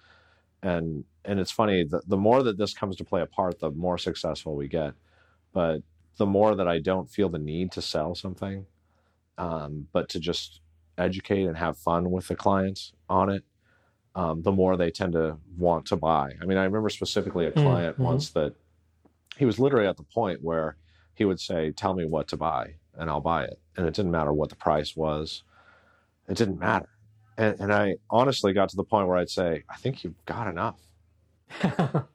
and 0.63 1.05
and 1.25 1.41
it's 1.41 1.51
funny 1.51 1.85
the, 1.85 2.01
the 2.07 2.17
more 2.17 2.43
that 2.43 2.59
this 2.59 2.75
comes 2.75 2.97
to 2.97 3.05
play 3.05 3.21
a 3.23 3.27
part 3.27 3.59
the 3.61 3.71
more 3.73 3.99
successful 3.99 4.57
we 4.57 4.69
get 4.69 4.95
but 5.53 5.83
the 6.17 6.27
more 6.27 6.55
that 6.55 6.69
i 6.69 6.79
don't 6.79 7.11
feel 7.11 7.29
the 7.29 7.39
need 7.39 7.73
to 7.73 7.83
sell 7.83 8.15
something 8.15 8.67
um, 9.39 9.89
but 9.93 10.09
to 10.11 10.21
just 10.21 10.61
educate 10.99 11.45
and 11.47 11.57
have 11.57 11.77
fun 11.79 12.11
with 12.11 12.29
the 12.29 12.37
clients 12.37 12.93
on 13.09 13.31
it 13.31 13.45
um, 14.15 14.43
the 14.43 14.53
more 14.53 14.77
they 14.77 14.91
tend 14.91 15.13
to 15.15 15.37
want 15.57 15.87
to 15.87 15.97
buy 15.97 16.33
i 16.41 16.45
mean 16.45 16.59
i 16.59 16.65
remember 16.65 16.91
specifically 16.91 17.47
a 17.47 17.51
Mm, 17.53 17.63
client 17.63 17.97
mhm. 17.97 18.05
once 18.05 18.31
that 18.31 18.55
he 19.37 19.45
was 19.45 19.59
literally 19.59 19.87
at 19.87 19.97
the 19.97 20.03
point 20.03 20.43
where 20.43 20.77
he 21.15 21.25
would 21.25 21.41
say 21.41 21.71
tell 21.73 21.95
me 21.95 22.05
what 22.05 22.29
to 22.29 22.37
buy 22.37 22.75
and 22.99 23.09
i'll 23.11 23.21
buy 23.21 23.45
it 23.45 23.59
and 23.77 23.87
it 23.87 23.95
didn't 23.95 24.11
matter 24.13 24.33
what 24.33 24.51
the 24.51 24.57
price 24.57 24.95
was 24.97 25.43
it 26.29 26.37
didn't 26.37 26.59
matter. 26.59 26.89
And, 27.37 27.59
and 27.61 27.73
I 27.73 27.97
honestly 28.11 28.53
got 28.53 28.69
to 28.71 28.77
the 28.77 28.85
point 28.85 29.09
where 29.09 29.17
I'd 29.17 29.29
say, 29.31 29.65
I 29.69 29.77
think 29.77 30.05
you've 30.05 30.25
got 30.25 30.47
enough. 30.47 30.79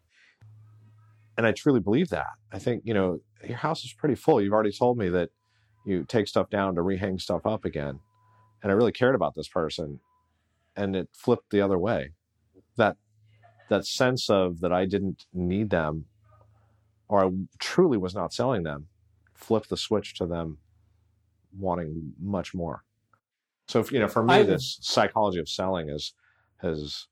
And 1.37 1.45
I 1.45 1.51
truly 1.51 1.79
believe 1.79 2.09
that. 2.09 2.31
I 2.51 2.57
think, 2.59 2.81
you 2.85 2.93
know, 2.93 3.19
your 3.45 3.57
house 3.57 3.83
is 3.83 3.93
pretty 3.93 4.15
full. 4.15 4.41
You've 4.41 4.53
already 4.53 4.71
told 4.71 4.97
me 4.97 5.09
that, 5.09 5.29
you 5.85 6.03
take 6.03 6.27
stuff 6.27 6.49
down 6.49 6.75
to 6.75 6.81
rehang 6.81 7.19
stuff 7.21 7.45
up 7.45 7.63
again. 7.63 7.99
And 8.61 8.71
I 8.71 8.75
really 8.75 8.91
cared 8.91 9.15
about 9.15 9.35
this 9.35 9.47
person 9.47 10.01
and 10.75 10.95
it 10.97 11.07
flipped 11.13 11.49
the 11.49 11.61
other 11.61 11.77
way. 11.77 12.11
That 12.75 12.97
that 13.69 13.85
sense 13.85 14.29
of 14.29 14.59
that 14.59 14.73
I 14.73 14.85
didn't 14.85 15.25
need 15.33 15.69
them 15.69 16.05
or 17.07 17.25
I 17.25 17.29
truly 17.59 17.97
was 17.97 18.13
not 18.13 18.33
selling 18.33 18.63
them 18.63 18.87
flipped 19.33 19.69
the 19.69 19.77
switch 19.77 20.13
to 20.15 20.25
them 20.25 20.57
wanting 21.57 22.13
much 22.19 22.53
more. 22.53 22.83
So 23.69 23.79
if, 23.79 23.91
you 23.91 23.99
know, 23.99 24.07
for 24.09 24.23
me, 24.23 24.33
I- 24.33 24.43
this 24.43 24.77
psychology 24.81 25.39
of 25.39 25.47
selling 25.47 25.89
is 25.89 26.13
has 26.57 27.07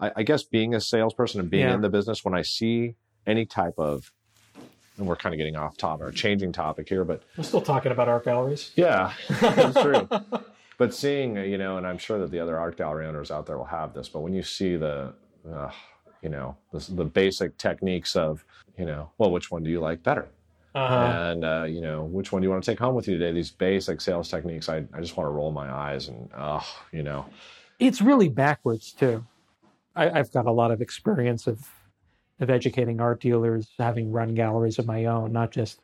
I, 0.00 0.12
I 0.16 0.22
guess 0.22 0.42
being 0.42 0.74
a 0.74 0.80
salesperson 0.80 1.40
and 1.40 1.50
being 1.50 1.66
Yeah. 1.66 1.74
in 1.74 1.80
the 1.82 1.90
business 1.90 2.24
when 2.24 2.34
I 2.34 2.42
see 2.42 2.94
any 3.26 3.44
type 3.44 3.74
of 3.78 4.10
and 4.98 5.06
we're 5.06 5.16
kind 5.16 5.34
of 5.34 5.38
getting 5.38 5.56
off 5.56 5.76
topic 5.76 6.06
or 6.06 6.12
changing 6.12 6.52
topic 6.52 6.88
here, 6.88 7.04
but 7.04 7.22
We're 7.36 7.44
still 7.44 7.60
talking 7.60 7.92
about 7.92 8.08
art 8.08 8.24
galleries. 8.24 8.72
yeah, 8.76 9.12
it's 9.28 9.80
true. 9.80 10.08
But 10.78 10.94
seeing, 10.94 11.36
uh, 11.36 11.42
you 11.42 11.58
know, 11.58 11.76
and 11.76 11.84
I'm 11.84 11.98
sure 11.98 12.20
that 12.20 12.30
the 12.30 12.38
other 12.38 12.56
art 12.56 12.76
gallery 12.76 13.04
owners 13.04 13.32
out 13.32 13.46
there 13.46 13.58
will 13.58 13.64
have 13.64 13.94
this, 13.94 14.08
but 14.08 14.20
when 14.20 14.32
you 14.32 14.44
see 14.44 14.76
the, 14.76 15.12
uh, 15.52 15.72
you 16.22 16.28
know, 16.28 16.56
the, 16.70 16.78
the 16.92 17.04
basic 17.04 17.58
techniques 17.58 18.14
of, 18.14 18.44
you 18.78 18.84
know, 18.86 19.10
well, 19.18 19.32
which 19.32 19.50
one 19.50 19.64
do 19.64 19.70
you 19.70 19.80
like 19.80 20.04
better? 20.04 20.28
Uh-huh. 20.76 20.94
And, 20.94 21.44
uh, 21.44 21.64
you 21.64 21.80
know, 21.80 22.04
which 22.04 22.30
one 22.30 22.40
do 22.42 22.46
you 22.46 22.50
want 22.52 22.62
to 22.62 22.70
take 22.70 22.78
home 22.78 22.94
with 22.94 23.08
you 23.08 23.18
today? 23.18 23.32
These 23.32 23.50
basic 23.50 24.00
sales 24.00 24.28
techniques, 24.30 24.68
I, 24.68 24.84
I 24.94 25.00
just 25.00 25.16
want 25.16 25.26
to 25.26 25.32
roll 25.32 25.50
my 25.50 25.68
eyes 25.68 26.06
and, 26.06 26.30
oh, 26.38 26.64
you 26.92 27.02
know, 27.02 27.26
It's 27.80 28.00
really 28.00 28.28
backwards 28.28 28.92
too. 28.92 29.26
I, 29.96 30.10
I've 30.10 30.30
got 30.30 30.46
a 30.46 30.52
lot 30.52 30.70
of 30.70 30.80
experience 30.80 31.48
of 31.48 31.68
of 32.40 32.50
educating 32.50 33.00
art 33.00 33.20
dealers, 33.20 33.68
having 33.78 34.12
run 34.12 34.34
galleries 34.34 34.78
of 34.78 34.86
my 34.86 35.06
own, 35.06 35.32
not 35.32 35.50
just 35.50 35.80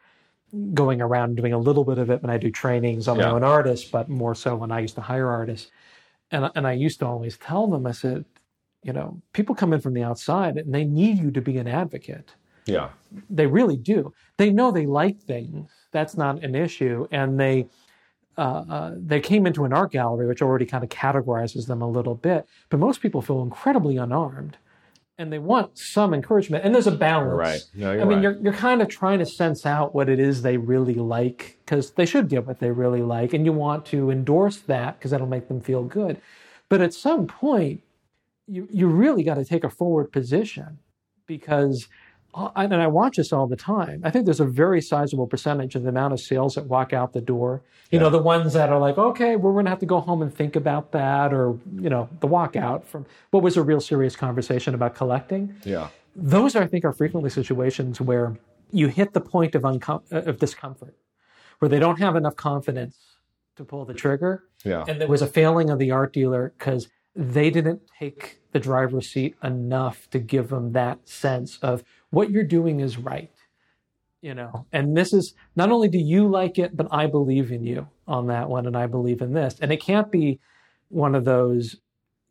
going 0.72 1.00
around 1.00 1.30
and 1.30 1.36
doing 1.36 1.52
a 1.52 1.59
little 1.59 1.84
bit 1.84 1.98
of 1.98 2.11
it 2.11 2.22
when 2.22 2.30
I 2.30 2.38
do 2.38 2.50
trainings 2.50 3.09
on 3.09 3.16
my 3.18 3.24
Yeah. 3.24 3.32
own 3.32 3.42
artists, 3.44 3.90
but 3.90 4.09
more 4.09 4.34
so 4.34 4.55
when 4.57 4.70
I 4.70 4.80
used 4.80 4.94
to 4.96 5.00
hire 5.00 5.28
artists. 5.28 5.70
And 6.30 6.50
and 6.55 6.66
I 6.66 6.72
used 6.72 7.00
to 7.00 7.07
always 7.07 7.36
tell 7.38 7.66
them, 7.66 7.86
I 7.86 7.92
said, 7.92 8.24
you 8.82 8.92
know, 8.92 9.20
people 9.32 9.55
come 9.55 9.72
in 9.72 9.80
from 9.80 9.94
the 9.94 10.02
outside 10.05 10.57
and 10.57 10.74
they 10.74 10.84
need 10.84 11.18
you 11.18 11.30
to 11.32 11.40
be 11.40 11.59
an 11.59 11.68
advocate. 11.68 12.34
yeah, 12.66 12.90
They 13.30 13.46
really 13.46 13.76
do. 13.76 14.12
They 14.38 14.50
know 14.50 14.70
they 14.70 14.86
like 14.86 15.20
things. 15.20 15.70
That's 15.92 16.16
not 16.16 16.42
an 16.42 16.55
issue, 16.55 17.07
and 17.11 17.38
they 17.38 17.68
uh, 18.36 18.64
uh, 18.68 18.94
they 18.96 19.20
came 19.20 19.46
into 19.46 19.64
an 19.64 19.72
art 19.72 19.92
gallery, 19.92 20.26
which 20.26 20.42
already 20.42 20.66
kind 20.66 20.82
of 20.82 20.90
categorizes 20.90 21.66
them 21.66 21.82
a 21.82 21.88
little 21.88 22.14
bit. 22.16 22.46
But 22.68 22.80
most 22.80 23.00
people 23.00 23.22
feel 23.22 23.42
incredibly 23.42 23.96
unarmed, 23.96 24.57
and 25.18 25.32
they 25.32 25.38
want 25.38 25.78
some 25.78 26.12
encouragement. 26.12 26.64
And 26.64 26.74
there's 26.74 26.86
a 26.86 26.92
balance. 26.92 27.38
right. 27.38 27.60
No, 27.74 27.92
I 27.92 27.96
mean, 27.98 28.08
right. 28.08 28.22
you're 28.22 28.38
you're 28.40 28.52
kind 28.52 28.82
of 28.82 28.88
trying 28.88 29.20
to 29.20 29.26
sense 29.26 29.64
out 29.64 29.94
what 29.94 30.08
it 30.08 30.18
is 30.18 30.42
they 30.42 30.56
really 30.56 30.94
like 30.94 31.58
because 31.64 31.92
they 31.92 32.06
should 32.06 32.28
get 32.28 32.46
what 32.46 32.58
they 32.58 32.70
really 32.70 33.02
like, 33.02 33.32
and 33.32 33.44
you 33.44 33.52
want 33.52 33.86
to 33.86 34.10
endorse 34.10 34.58
that 34.58 34.98
because 34.98 35.10
that'll 35.10 35.26
make 35.26 35.48
them 35.48 35.60
feel 35.60 35.84
good. 35.84 36.20
But 36.68 36.80
at 36.80 36.94
some 36.94 37.26
point, 37.26 37.82
you 38.46 38.68
you 38.70 38.88
really 38.88 39.22
got 39.22 39.34
to 39.34 39.44
take 39.44 39.64
a 39.64 39.70
forward 39.70 40.12
position 40.12 40.78
because, 41.26 41.88
uh, 42.35 42.51
and 42.57 42.74
I 42.74 42.89
watch 42.89 43.16
this 43.16 43.32
all 43.32 43.47
the 43.47 43.57
time. 43.57 44.01
I 44.03 44.11
think 44.11 44.24
there's 44.24 44.41
a 44.41 44.45
very 44.45 44.80
sizable 44.80 45.26
percentage 45.26 45.76
of 45.76 45.85
the 45.85 45.89
amount 45.89 46.12
of 46.12 46.20
sales 46.20 46.57
that 46.57 46.66
walk 46.66 46.93
out 46.93 47.12
the 47.12 47.20
door. 47.20 47.62
You 47.91 48.01
know, 48.01 48.11
the 48.11 48.18
ones 48.18 48.55
that 48.55 48.70
are 48.70 48.78
like, 48.80 48.99
okay, 48.99 49.37
we're 49.37 49.53
going 49.53 49.66
to 49.66 49.70
have 49.70 49.78
to 49.80 49.87
go 49.87 50.01
home 50.01 50.20
and 50.20 50.35
think 50.35 50.57
about 50.57 50.91
that, 50.93 51.32
or 51.32 51.57
you 51.80 51.89
know, 51.89 52.09
the 52.20 52.26
walkout 52.26 52.85
from 52.85 53.07
what 53.30 53.43
was 53.43 53.57
a 53.57 53.62
real 53.62 53.80
serious 53.80 54.16
conversation 54.16 54.74
about 54.74 54.97
collecting. 54.97 55.55
Yeah, 55.64 55.89
those 56.16 56.57
I 56.57 56.66
think 56.66 56.85
are 56.85 56.93
frequently 56.93 57.30
situations 57.30 58.01
where 58.01 58.37
you 58.72 58.89
hit 58.89 59.12
the 59.12 59.20
point 59.20 59.55
of 59.55 59.62
uncom- 59.62 60.03
uh, 60.12 60.22
of 60.28 60.39
discomfort, 60.41 60.97
where 61.61 61.68
they 61.68 61.78
don't 61.78 62.01
have 62.01 62.16
enough 62.16 62.35
confidence 62.35 62.97
to 63.57 63.64
pull 63.64 63.85
the 63.85 63.95
trigger, 63.95 64.43
yeah, 64.64 64.85
and 64.89 65.01
there 65.01 65.09
was 65.09 65.22
a 65.22 65.28
failing 65.28 65.70
of 65.70 65.78
the 65.78 65.93
art 65.93 66.12
dealer 66.12 66.53
because 66.59 66.89
they 67.14 67.49
didn't 67.51 67.82
take 67.99 68.41
the 68.51 68.59
driver's 68.59 69.09
seat 69.09 69.37
enough 69.43 70.09
to 70.11 70.18
give 70.18 70.49
them 70.49 70.72
that 70.72 71.09
sense 71.09 71.59
of 71.59 71.85
what 72.14 72.30
you're 72.30 72.44
doing 72.44 72.80
is 72.80 72.96
right. 72.98 73.30
You 74.20 74.34
know, 74.34 74.64
and 74.72 74.96
this 74.96 75.12
is 75.12 75.34
not 75.54 75.70
only 75.70 75.88
do 75.88 75.98
you 75.98 76.28
like 76.28 76.58
it, 76.58 76.74
but 76.74 76.88
I 76.90 77.06
believe 77.06 77.52
in 77.52 77.62
you 77.62 77.88
on 78.08 78.28
that 78.28 78.48
one, 78.48 78.66
and 78.66 78.74
I 78.74 78.86
believe 78.86 79.20
in 79.20 79.34
this. 79.34 79.56
And 79.60 79.70
it 79.70 79.82
can't 79.82 80.10
be 80.10 80.40
one 80.88 81.14
of 81.14 81.26
those 81.26 81.76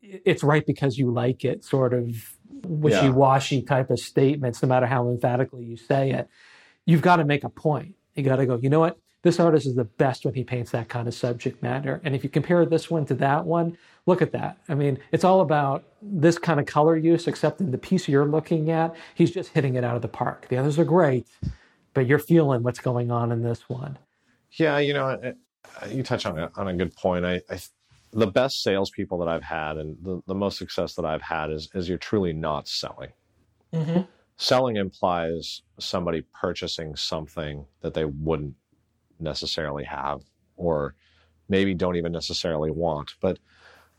it's 0.01 0.43
right 0.43 0.65
because 0.65 0.97
you 0.97 1.11
like 1.11 1.45
it 1.45 1.63
sort 1.63 1.93
of 1.93 2.36
wishy-washy 2.63 3.61
type 3.61 3.89
of 3.89 3.99
statements 3.99 4.61
no 4.61 4.69
matter 4.69 4.86
how 4.86 5.09
emphatically 5.09 5.63
you 5.63 5.77
say 5.77 6.11
it. 6.11 6.27
You've 6.86 7.01
got 7.01 7.17
to 7.17 7.25
make 7.25 7.43
a 7.43 7.49
point. 7.49 7.95
You 8.15 8.23
got 8.23 8.38
to 8.38 8.45
go 8.45 8.59
you 8.61 8.69
know 8.69 8.79
what? 8.79 8.97
This 9.21 9.39
artist 9.39 9.65
is 9.65 9.75
the 9.75 9.86
best 9.86 10.25
when 10.25 10.34
he 10.34 10.43
paints 10.43 10.71
that 10.71 10.89
kind 10.89 11.07
of 11.07 11.13
subject 11.13 11.63
matter. 11.63 12.01
And 12.03 12.13
if 12.13 12.23
you 12.23 12.29
compare 12.29 12.65
this 12.65 12.89
one 12.89 13.05
to 13.05 13.13
that 13.15 13.45
one 13.45 13.77
look 14.06 14.22
at 14.22 14.32
that 14.32 14.58
i 14.70 14.76
mean 14.76 14.97
it's 15.12 15.24
all 15.24 15.41
about 15.41 15.84
this 16.01 16.38
kind 16.38 16.60
of 16.60 16.66
color 16.66 16.97
use 16.97 17.28
except 17.28 17.62
in 17.62 17.72
the 17.72 17.78
piece 17.78 18.08
you're 18.08 18.26
looking 18.26 18.70
at 18.70 18.95
he's 19.16 19.32
just 19.32 19.49
hitting 19.51 19.76
it 19.76 19.84
out 19.84 19.95
of 19.95 20.01
the 20.01 20.08
park 20.08 20.47
the 20.49 20.58
others 20.58 20.78
are 20.78 20.86
great 20.86 21.28
but 21.93 22.08
you're 22.08 22.20
feeling 22.20 22.64
what's 22.64 22.80
going 22.80 23.12
on 23.12 23.32
in 23.32 23.43
this 23.43 23.70
one 23.70 23.97
Yeah, 24.58 24.78
you 24.80 24.93
know, 24.93 25.34
you 25.89 26.04
touch 26.04 26.26
on 26.26 26.38
a, 26.38 26.51
on 26.56 26.68
a 26.68 26.74
good 26.76 26.95
point. 26.95 27.26
I, 27.26 27.41
I 27.49 27.60
the 28.12 28.28
best 28.28 28.62
salespeople 28.62 29.18
that 29.20 29.28
I've 29.28 29.43
had 29.43 29.78
and 29.78 29.97
the, 30.04 30.22
the 30.28 30.36
most 30.36 30.60
success 30.60 30.93
that 30.95 31.06
I've 31.06 31.22
had 31.24 31.51
is 31.51 31.70
is 31.74 31.89
you're 31.89 31.97
truly 31.97 32.34
not 32.34 32.68
selling. 32.68 33.12
mm-hmm. 33.74 34.01
Selling 34.38 34.78
implies 34.78 35.62
somebody 35.80 36.24
purchasing 36.34 36.95
something 36.95 37.66
that 37.82 37.93
they 37.93 38.06
wouldn't 38.06 38.56
necessarily 39.20 39.84
have, 39.84 40.22
or 40.56 40.95
maybe 41.49 41.74
don't 41.74 41.95
even 41.95 42.12
necessarily 42.12 42.72
want. 42.72 43.16
But 43.22 43.39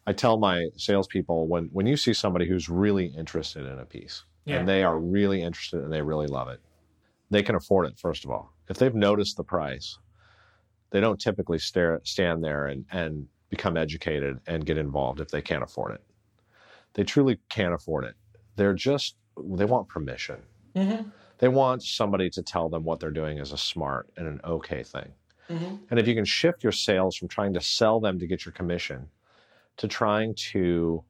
I 0.07 0.13
tell 0.13 0.39
my 0.39 0.67
salespeople 0.77 1.47
when 1.47 1.65
when 1.73 1.87
you 1.87 1.97
see 1.97 2.13
somebody 2.13 2.47
who's 2.47 2.69
really 2.69 3.07
interested 3.07 3.67
in 3.67 3.79
a 3.79 3.85
piece 3.85 4.25
Yeah. 4.45 4.59
and 4.59 4.69
they 4.69 4.83
are 4.83 4.99
really 4.99 5.43
interested 5.43 5.83
and 5.83 5.93
they 5.93 6.03
really 6.03 6.27
love 6.27 6.49
it, 6.49 6.61
they 7.31 7.43
can 7.43 7.55
afford 7.55 7.87
it. 7.87 7.99
First 7.99 8.25
of 8.25 8.31
all, 8.31 8.53
if 8.69 8.77
they've 8.77 8.95
noticed 8.95 9.37
the 9.37 9.45
price, 9.45 9.99
they 10.91 11.01
don't 11.01 11.21
typically 11.21 11.59
stare, 11.59 12.01
stand 12.05 12.45
there 12.45 12.67
and, 12.67 12.85
and 12.93 13.27
become 13.51 13.77
educated 13.77 14.39
and 14.47 14.67
get 14.67 14.79
involved 14.79 15.21
if 15.21 15.29
they 15.29 15.43
can't 15.43 15.63
afford 15.63 15.95
it. 15.95 16.03
They 16.95 17.05
truly 17.05 17.39
can't 17.49 17.75
afford 17.75 18.05
it. 18.05 18.15
They're 18.57 18.75
just 18.75 19.17
they 19.37 19.65
want 19.65 19.89
permission. 19.89 20.37
Mm-hmm. 20.77 21.09
They 21.39 21.49
want 21.49 21.83
somebody 21.83 22.31
to 22.31 22.43
tell 22.43 22.69
them 22.69 22.85
what 22.85 23.01
they're 23.01 23.11
doing 23.11 23.39
is 23.39 23.53
a 23.53 23.59
smart 23.59 24.09
and 24.17 24.27
an 24.29 24.41
okay 24.45 24.83
thing. 24.83 25.13
Mm-hmm. 25.51 25.75
And 25.91 25.99
if 25.99 26.07
you 26.07 26.15
can 26.15 26.25
shift 26.25 26.63
your 26.63 26.73
sales 26.73 27.17
from 27.17 27.29
trying 27.29 27.53
to 27.55 27.61
sell 27.61 28.01
them 28.01 28.19
to 28.19 28.27
get 28.27 28.45
your 28.45 28.53
commission 28.53 29.09
to 29.79 29.89
trying 29.89 30.35
to 30.53 31.05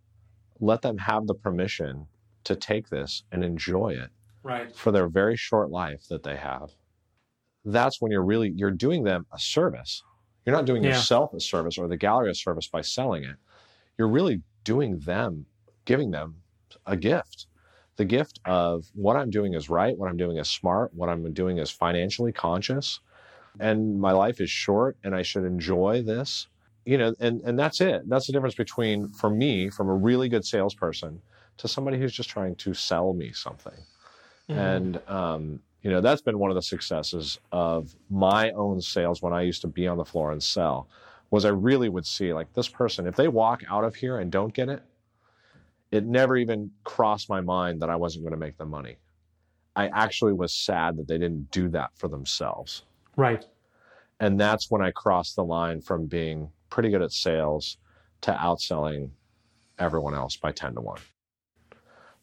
let 0.60 0.82
them 0.82 0.98
have 0.98 1.26
the 1.26 1.34
permission 1.34 2.08
to 2.44 2.56
take 2.56 2.88
this 2.90 3.24
and 3.32 3.44
enjoy 3.44 3.90
it 3.90 4.10
right 4.42 4.74
for 4.76 4.92
their 4.92 5.08
very 5.08 5.36
short 5.36 5.70
life 5.70 6.06
that 6.08 6.22
they 6.22 6.36
have, 6.36 6.70
that's 7.64 8.00
when 8.00 8.12
you're 8.12 8.24
really 8.24 8.52
you're 8.56 8.70
doing 8.70 9.04
them 9.04 9.26
a 9.32 9.38
service. 9.38 10.02
You're 10.44 10.56
not 10.56 10.66
doing 10.66 10.82
Yeah. 10.82 10.90
yourself 10.90 11.32
a 11.34 11.40
service 11.40 11.78
or 11.78 11.88
the 11.88 11.96
gallery 11.96 12.30
a 12.30 12.34
service 12.34 12.68
by 12.68 12.82
selling 12.82 13.24
it. 13.24 13.36
You're 13.98 14.08
really 14.08 14.42
doing 14.64 15.00
them, 15.00 15.46
giving 15.84 16.10
them 16.10 16.42
a 16.86 16.96
gift. 16.96 17.46
The 17.96 18.04
gift 18.04 18.40
of 18.44 18.86
what 18.94 19.16
I'm 19.16 19.30
doing 19.30 19.54
is 19.54 19.70
right, 19.70 19.96
what 19.96 20.08
I'm 20.10 20.16
doing 20.16 20.36
is 20.38 20.50
smart, 20.50 20.92
what 20.94 21.08
I'm 21.08 21.32
doing 21.32 21.58
is 21.58 21.70
financially 21.70 22.32
conscious, 22.32 23.00
and 23.60 24.00
my 24.00 24.12
life 24.12 24.40
is 24.40 24.50
short 24.50 24.96
and 25.04 25.14
I 25.14 25.22
should 25.22 25.44
enjoy 25.44 26.02
this. 26.02 26.48
You 26.84 26.98
know, 26.98 27.14
and, 27.20 27.40
and 27.42 27.58
that's 27.58 27.80
it. 27.80 28.08
That's 28.08 28.26
the 28.26 28.32
difference 28.32 28.54
between, 28.54 29.08
for 29.12 29.30
me, 29.30 29.70
from 29.70 29.88
a 29.88 29.94
really 29.94 30.28
good 30.28 30.44
salesperson 30.44 31.20
to 31.56 31.68
somebody 31.68 31.98
who's 31.98 32.12
just 32.12 32.28
trying 32.28 32.56
to 32.56 32.74
sell 32.74 33.14
me 33.14 33.32
something. 33.32 33.78
Mm-hmm. 34.50 34.60
And 34.60 35.08
um, 35.08 35.60
you 35.84 35.90
know, 35.90 36.00
that's 36.00 36.22
been 36.22 36.38
one 36.38 36.50
of 36.50 36.54
the 36.54 36.62
successes 36.62 37.38
of 37.52 37.94
my 38.10 38.50
own 38.52 38.80
sales 38.80 39.20
when 39.20 39.34
I 39.34 39.42
used 39.42 39.60
to 39.62 39.68
be 39.68 39.86
on 39.86 39.98
the 39.98 40.04
floor 40.04 40.32
and 40.32 40.42
sell. 40.42 40.88
Was 41.30 41.44
I 41.44 41.50
really 41.50 41.88
would 41.88 42.06
see 42.06 42.32
like 42.32 42.52
this 42.54 42.68
person, 42.68 43.06
if 43.06 43.16
they 43.16 43.28
walk 43.28 43.62
out 43.68 43.84
of 43.84 43.94
here 43.94 44.18
and 44.18 44.32
don't 44.32 44.54
get 44.54 44.68
it, 44.68 44.82
it 45.90 46.06
never 46.06 46.36
even 46.36 46.70
crossed 46.84 47.28
my 47.28 47.40
mind 47.40 47.82
that 47.82 47.90
I 47.90 47.96
wasn't 47.96 48.24
going 48.24 48.32
to 48.32 48.38
make 48.38 48.56
them 48.56 48.70
money. 48.70 48.96
I 49.76 49.88
actually 49.88 50.32
was 50.32 50.54
sad 50.54 50.96
that 50.96 51.06
they 51.06 51.18
didn't 51.18 51.50
do 51.50 51.68
that 51.70 51.90
for 51.96 52.08
themselves. 52.08 52.84
right 53.16 53.44
And 54.20 54.40
that's 54.40 54.70
when 54.70 54.80
I 54.80 54.90
crossed 54.90 55.36
the 55.36 55.44
line 55.44 55.80
from 55.80 56.06
being 56.06 56.48
pretty 56.74 56.90
good 56.90 57.02
at 57.02 57.12
sales 57.12 57.76
to 58.20 58.32
outselling 58.32 59.08
everyone 59.78 60.12
else 60.12 60.36
by 60.36 60.50
10 60.50 60.74
to 60.74 60.80
1. 60.80 60.98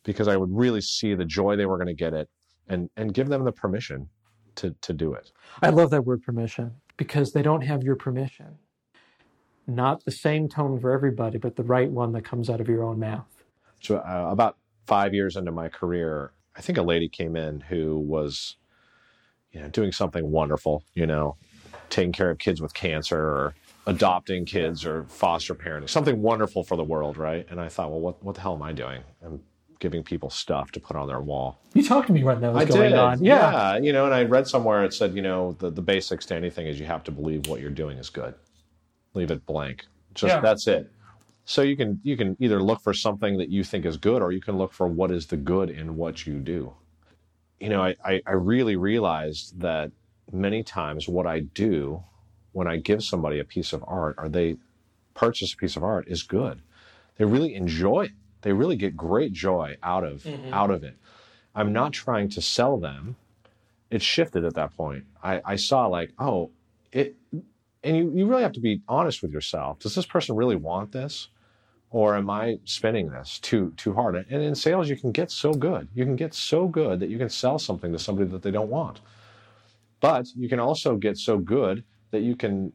Because 0.03 0.27
I 0.27 0.35
would 0.35 0.49
really 0.51 0.81
see 0.81 1.15
the 1.15 1.23
joy 1.23 1.55
they 1.55 1.65
were 1.65 1.77
going 1.77 1.87
to 1.87 1.93
get 1.93 2.13
it 2.13 2.27
and, 2.67 2.89
and 2.97 3.13
give 3.13 3.29
them 3.29 3.45
the 3.45 3.53
permission 3.53 4.09
to, 4.55 4.75
to 4.81 4.91
do 4.91 5.13
it. 5.13 5.31
I 5.61 5.69
love 5.69 5.89
that 5.91 6.05
word 6.05 6.21
permission 6.21 6.73
because 6.97 7.31
they 7.31 7.41
don't 7.41 7.61
have 7.61 7.81
your 7.81 7.95
permission. 7.95 8.57
Not 9.67 10.03
the 10.03 10.11
same 10.11 10.49
tone 10.49 10.81
for 10.81 10.91
everybody, 10.91 11.37
but 11.37 11.55
the 11.55 11.63
right 11.63 11.89
one 11.89 12.11
that 12.11 12.25
comes 12.25 12.49
out 12.49 12.59
of 12.59 12.67
your 12.67 12.83
own 12.83 12.99
mouth. 12.99 13.45
So, 13.79 13.99
uh, 13.99 14.27
about 14.29 14.57
five 14.85 15.13
years 15.13 15.37
into 15.37 15.53
my 15.53 15.69
career, 15.69 16.33
I 16.57 16.61
think 16.61 16.77
a 16.77 16.81
lady 16.81 17.07
came 17.07 17.37
in 17.37 17.61
who 17.61 17.97
was, 17.99 18.57
you 19.53 19.61
know, 19.61 19.69
doing 19.69 19.93
something 19.93 20.29
wonderful, 20.29 20.83
you 20.93 21.07
know, 21.07 21.37
taking 21.89 22.11
care 22.11 22.29
of 22.31 22.37
kids 22.37 22.61
with 22.61 22.73
cancer 22.73 23.17
or 23.17 23.55
adopting 23.87 24.45
kids 24.45 24.85
or 24.85 25.03
foster 25.05 25.55
parenting, 25.55 25.89
something 25.89 26.21
wonderful 26.21 26.63
for 26.63 26.75
the 26.75 26.83
world, 26.83 27.17
right? 27.17 27.45
And 27.49 27.59
I 27.59 27.67
thought, 27.69 27.89
well, 27.91 27.99
what, 27.99 28.23
what 28.23 28.35
the 28.35 28.41
hell 28.41 28.53
am 28.55 28.61
I 28.61 28.73
doing? 28.73 29.01
I'm 29.23 29.41
giving 29.79 30.03
people 30.03 30.29
stuff 30.29 30.71
to 30.71 30.79
put 30.79 30.95
on 30.95 31.07
their 31.07 31.21
wall. 31.21 31.59
You 31.73 31.83
talked 31.83 32.07
to 32.07 32.13
me 32.13 32.23
when 32.23 32.39
that 32.41 32.53
was 32.53 32.63
I 32.63 32.65
going 32.65 32.91
did. 32.91 32.99
on. 32.99 33.23
Yeah. 33.23 33.51
yeah. 33.73 33.77
You 33.79 33.91
know, 33.93 34.05
and 34.05 34.13
I 34.13 34.23
read 34.23 34.47
somewhere 34.47 34.83
it 34.85 34.93
said, 34.93 35.15
you 35.15 35.23
know, 35.23 35.53
the, 35.59 35.71
the 35.71 35.81
basics 35.81 36.25
to 36.27 36.35
anything 36.35 36.67
is 36.67 36.79
you 36.79 36.85
have 36.85 37.03
to 37.05 37.11
believe 37.11 37.47
what 37.47 37.59
you're 37.61 37.71
doing 37.71 37.97
is 37.97 38.09
good. 38.09 38.35
Leave 39.15 39.31
it 39.31 39.45
blank. 39.45 39.85
Just 40.13 40.35
Yeah. 40.35 40.41
that's 40.41 40.67
it. 40.67 40.91
So 41.45 41.63
you 41.63 41.75
can 41.75 41.99
you 42.03 42.15
can 42.15 42.37
either 42.39 42.61
look 42.61 42.81
for 42.81 42.93
something 42.93 43.37
that 43.39 43.49
you 43.49 43.63
think 43.63 43.85
is 43.85 43.97
good 43.97 44.21
or 44.21 44.31
you 44.31 44.39
can 44.41 44.57
look 44.57 44.71
for 44.71 44.87
what 44.87 45.09
is 45.09 45.25
the 45.25 45.37
good 45.37 45.71
in 45.71 45.97
what 45.97 46.27
you 46.27 46.39
do. 46.39 46.73
You 47.59 47.69
know, 47.69 47.81
I, 47.83 47.95
I, 48.05 48.21
I 48.27 48.31
really 48.33 48.75
realized 48.75 49.59
that 49.59 49.91
many 50.31 50.61
times 50.63 51.07
what 51.07 51.25
I 51.25 51.39
do 51.39 52.03
when 52.51 52.67
I 52.67 52.77
give 52.77 53.03
somebody 53.03 53.39
a 53.39 53.45
piece 53.45 53.73
of 53.73 53.83
art 53.87 54.15
or 54.17 54.29
they 54.29 54.57
purchase 55.13 55.53
a 55.53 55.57
piece 55.57 55.75
of 55.75 55.83
art 55.83 56.07
is 56.07 56.23
good. 56.23 56.61
They 57.17 57.25
really 57.25 57.55
enjoy 57.55 58.05
it. 58.05 58.11
They 58.41 58.53
really 58.53 58.75
get 58.75 58.97
great 58.97 59.33
joy 59.33 59.77
out 59.83 60.03
of 60.03 60.23
mm-hmm. 60.23 60.53
out 60.53 60.71
of 60.71 60.83
it. 60.83 60.95
I'm 61.53 61.73
not 61.73 61.93
trying 61.93 62.29
to 62.29 62.41
sell 62.41 62.77
them. 62.77 63.15
It 63.89 64.01
shifted 64.01 64.45
at 64.45 64.55
that 64.55 64.75
point. 64.75 65.03
I, 65.21 65.41
I 65.43 65.55
saw 65.57 65.87
like, 65.87 66.13
oh, 66.17 66.51
it 66.91 67.15
and 67.83 67.97
you, 67.97 68.11
you 68.15 68.25
really 68.25 68.43
have 68.43 68.53
to 68.53 68.59
be 68.59 68.81
honest 68.87 69.21
with 69.21 69.31
yourself. 69.31 69.79
Does 69.79 69.95
this 69.95 70.05
person 70.05 70.35
really 70.35 70.55
want 70.55 70.91
this? 70.91 71.29
Or 71.89 72.15
am 72.15 72.29
I 72.29 72.59
spending 72.63 73.09
this 73.09 73.37
too 73.39 73.73
too 73.75 73.93
hard? 73.93 74.15
And 74.15 74.41
in 74.41 74.55
sales 74.55 74.89
you 74.89 74.95
can 74.95 75.11
get 75.11 75.29
so 75.29 75.53
good. 75.53 75.89
You 75.93 76.05
can 76.05 76.15
get 76.15 76.33
so 76.33 76.67
good 76.67 76.99
that 77.01 77.09
you 77.09 77.17
can 77.17 77.29
sell 77.29 77.59
something 77.59 77.91
to 77.91 77.99
somebody 77.99 78.29
that 78.29 78.41
they 78.41 78.51
don't 78.51 78.69
want. 78.69 79.01
But 79.99 80.27
you 80.35 80.49
can 80.49 80.59
also 80.59 80.95
get 80.95 81.17
so 81.17 81.37
good 81.37 81.83
that 82.11 82.21
you 82.21 82.35
can 82.35 82.73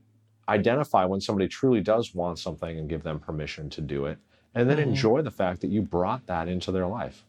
identify 0.49 1.05
when 1.05 1.21
somebody 1.21 1.49
truly 1.49 1.81
does 1.81 2.15
want 2.15 2.39
something 2.39 2.79
and 2.79 2.89
give 2.89 3.03
them 3.03 3.19
permission 3.19 3.69
to 3.71 3.81
do 3.81 4.07
it 4.07 4.19
and 4.55 4.71
then 4.71 4.79
Mhm. 4.79 4.83
enjoy 4.89 5.23
the 5.23 5.31
fact 5.31 5.61
that 5.61 5.69
you 5.69 5.83
brought 5.83 6.27
that 6.27 6.49
into 6.49 6.73
their 6.73 6.87
life. 6.87 7.25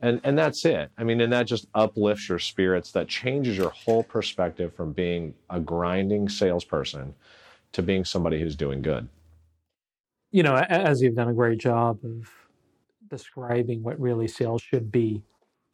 And 0.00 0.20
and 0.24 0.38
that's 0.38 0.64
it. 0.64 0.90
I 0.98 1.04
mean 1.04 1.20
and 1.20 1.32
that 1.32 1.46
just 1.46 1.66
uplifts 1.74 2.28
your 2.28 2.38
spirits 2.38 2.92
that 2.92 3.08
changes 3.08 3.56
your 3.56 3.70
whole 3.70 4.02
perspective 4.04 4.74
from 4.74 4.92
being 4.92 5.34
a 5.50 5.60
grinding 5.60 6.28
salesperson 6.28 7.14
to 7.72 7.82
being 7.82 8.04
somebody 8.04 8.40
who's 8.40 8.56
doing 8.56 8.82
good. 8.82 9.08
You 10.30 10.42
know, 10.42 10.56
as 10.56 11.02
you've 11.02 11.14
done 11.14 11.28
a 11.28 11.34
great 11.34 11.58
job 11.58 12.00
of 12.04 12.28
describing 13.08 13.82
what 13.82 14.00
really 14.00 14.26
sales 14.28 14.62
should 14.62 14.90
be, 14.90 15.22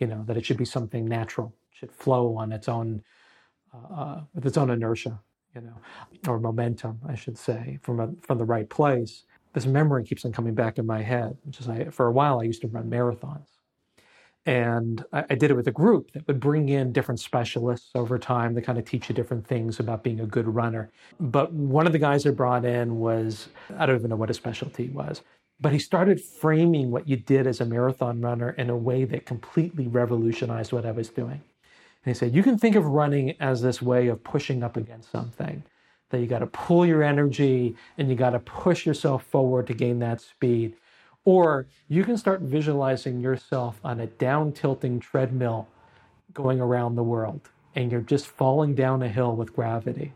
you 0.01 0.07
know, 0.07 0.25
that 0.27 0.37
it 0.37 0.45
should 0.45 0.57
be 0.57 0.65
something 0.65 1.05
natural, 1.05 1.55
should 1.71 1.93
flow 1.93 2.37
on 2.37 2.53
its 2.53 2.69
own, 2.69 3.03
uh, 3.73 4.23
with 4.35 4.47
its 4.47 4.57
own 4.57 4.71
inertia, 4.71 5.21
you 5.55 5.61
know, 5.63 5.75
or 6.27 6.39
momentum, 6.39 7.01
I 7.09 7.15
should 7.15 7.39
say, 7.39 7.79
from 7.83 8.01
a, 8.01 8.11
from 8.23 8.39
the 8.39 8.45
right 8.45 8.69
place. 8.69 9.25
This 9.55 9.67
memory 9.67 10.05
keeps 10.05 10.25
on 10.25 10.33
coming 10.33 10.55
back 10.55 10.79
in 10.79 10.87
my 10.87 11.03
head. 11.03 11.37
Which 11.45 11.61
is, 11.61 11.69
I, 11.69 11.85
for 11.87 12.07
a 12.07 12.13
while, 12.13 12.41
I 12.41 12.45
used 12.45 12.61
to 12.63 12.69
run 12.69 12.91
marathons, 12.91 13.49
and 14.47 15.05
I, 15.13 15.25
I 15.31 15.35
did 15.35 15.51
it 15.51 15.55
with 15.55 15.69
a 15.69 15.73
group 15.73 16.13
that 16.13 16.27
would 16.27 16.41
bring 16.41 16.69
in 16.69 16.93
different 16.93 17.21
specialists 17.21 17.91
over 17.95 18.19
time 18.19 18.55
to 18.55 18.63
kind 18.63 18.79
of 18.79 18.85
teach 18.85 19.09
you 19.09 19.15
different 19.15 19.47
things 19.47 19.81
about 19.81 20.03
being 20.03 20.21
a 20.21 20.27
good 20.27 20.47
runner. 20.47 20.91
But 21.19 21.53
one 21.53 21.87
of 21.87 21.93
the 21.93 21.99
guys 21.99 22.27
I 22.27 22.31
brought 22.31 22.65
in 22.65 22.99
was 22.99 23.49
I 23.77 23.87
don't 23.87 23.97
even 23.97 24.11
know 24.11 24.17
what 24.17 24.29
his 24.29 24.37
specialty 24.37 24.91
was, 24.91 25.23
but 25.61 25.73
he 25.73 25.79
started 25.79 26.21
framing 26.21 26.91
what 26.91 27.09
you 27.09 27.17
did 27.17 27.47
as 27.47 27.61
a 27.61 27.65
marathon 27.65 28.21
runner 28.21 28.51
in 28.51 28.71
a 28.71 28.77
way 28.77 29.05
that 29.07 29.27
completely 29.27 29.89
revolutionized 29.89 30.73
what 30.73 30.87
I 30.87 30.93
was 30.93 31.09
doing. 31.09 31.43
And 32.05 32.15
he 32.15 32.19
said, 32.19 32.35
You 32.35 32.43
can 32.43 32.59
think 32.59 32.77
of 32.77 32.85
running 32.87 33.35
as 33.41 33.63
this 33.63 33.83
way 33.83 34.09
of 34.09 34.23
pushing 34.23 34.63
up 34.63 34.77
against 34.77 35.11
something, 35.11 35.63
that 36.11 36.21
you 36.21 36.27
got 36.27 36.39
to 36.41 36.47
pull 36.47 36.87
your 36.87 37.03
energy 37.03 37.77
and 37.99 38.09
you 38.09 38.15
got 38.15 38.31
to 38.31 38.39
push 38.39 38.87
yourself 38.87 39.25
forward 39.25 39.67
to 39.67 39.75
gain 39.75 39.99
that 39.99 40.21
speed. 40.21 40.75
Or 41.25 41.67
you 41.89 42.05
can 42.05 42.17
start 42.17 42.41
visualizing 42.41 43.21
yourself 43.21 43.81
on 43.85 44.01
a 44.01 44.07
down 44.07 44.53
tilting 44.53 45.01
treadmill 45.01 45.69
going 46.33 46.61
around 46.61 46.95
the 46.95 47.03
world 47.03 47.51
and 47.75 47.93
you're 47.93 48.01
just 48.01 48.27
falling 48.27 48.75
down 48.75 49.03
a 49.03 49.09
hill 49.09 49.37
with 49.37 49.55
gravity. 49.55 50.13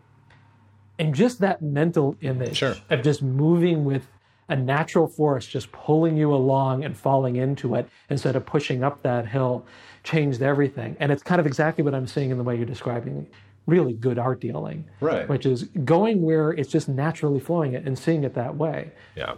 And 0.98 1.14
just 1.14 1.40
that 1.40 1.62
mental 1.62 2.16
image 2.22 2.56
Sure. 2.58 2.74
of 2.90 3.02
just 3.02 3.22
moving 3.22 3.84
with 3.84 4.06
a 4.52 4.56
natural 4.56 5.06
force 5.08 5.46
just 5.46 5.70
pulling 5.72 6.16
you 6.16 6.32
along 6.34 6.84
and 6.84 6.96
falling 6.96 7.36
into 7.36 7.74
it 7.74 7.88
instead 8.10 8.36
of 8.36 8.44
pushing 8.44 8.82
up 8.84 9.02
that 9.02 9.26
hill 9.26 9.64
changed 10.04 10.42
everything. 10.42 10.96
And 11.00 11.10
it's 11.12 11.22
kind 11.22 11.40
of 11.40 11.46
exactly 11.46 11.82
what 11.84 11.94
I'm 11.94 12.06
seeing 12.06 12.30
in 12.30 12.38
the 12.38 12.44
way 12.44 12.56
you're 12.56 12.66
describing 12.66 13.26
really 13.66 13.92
good 13.94 14.18
art 14.18 14.40
dealing, 14.40 14.84
right 15.00 15.28
which 15.28 15.46
is 15.46 15.64
going 15.84 16.22
where 16.22 16.50
it's 16.50 16.70
just 16.70 16.88
naturally 16.88 17.38
flowing 17.40 17.72
it 17.74 17.86
and 17.86 17.96
seeing 17.98 18.24
it 18.24 18.34
that 18.34 18.56
way. 18.56 18.90
yeah 19.16 19.34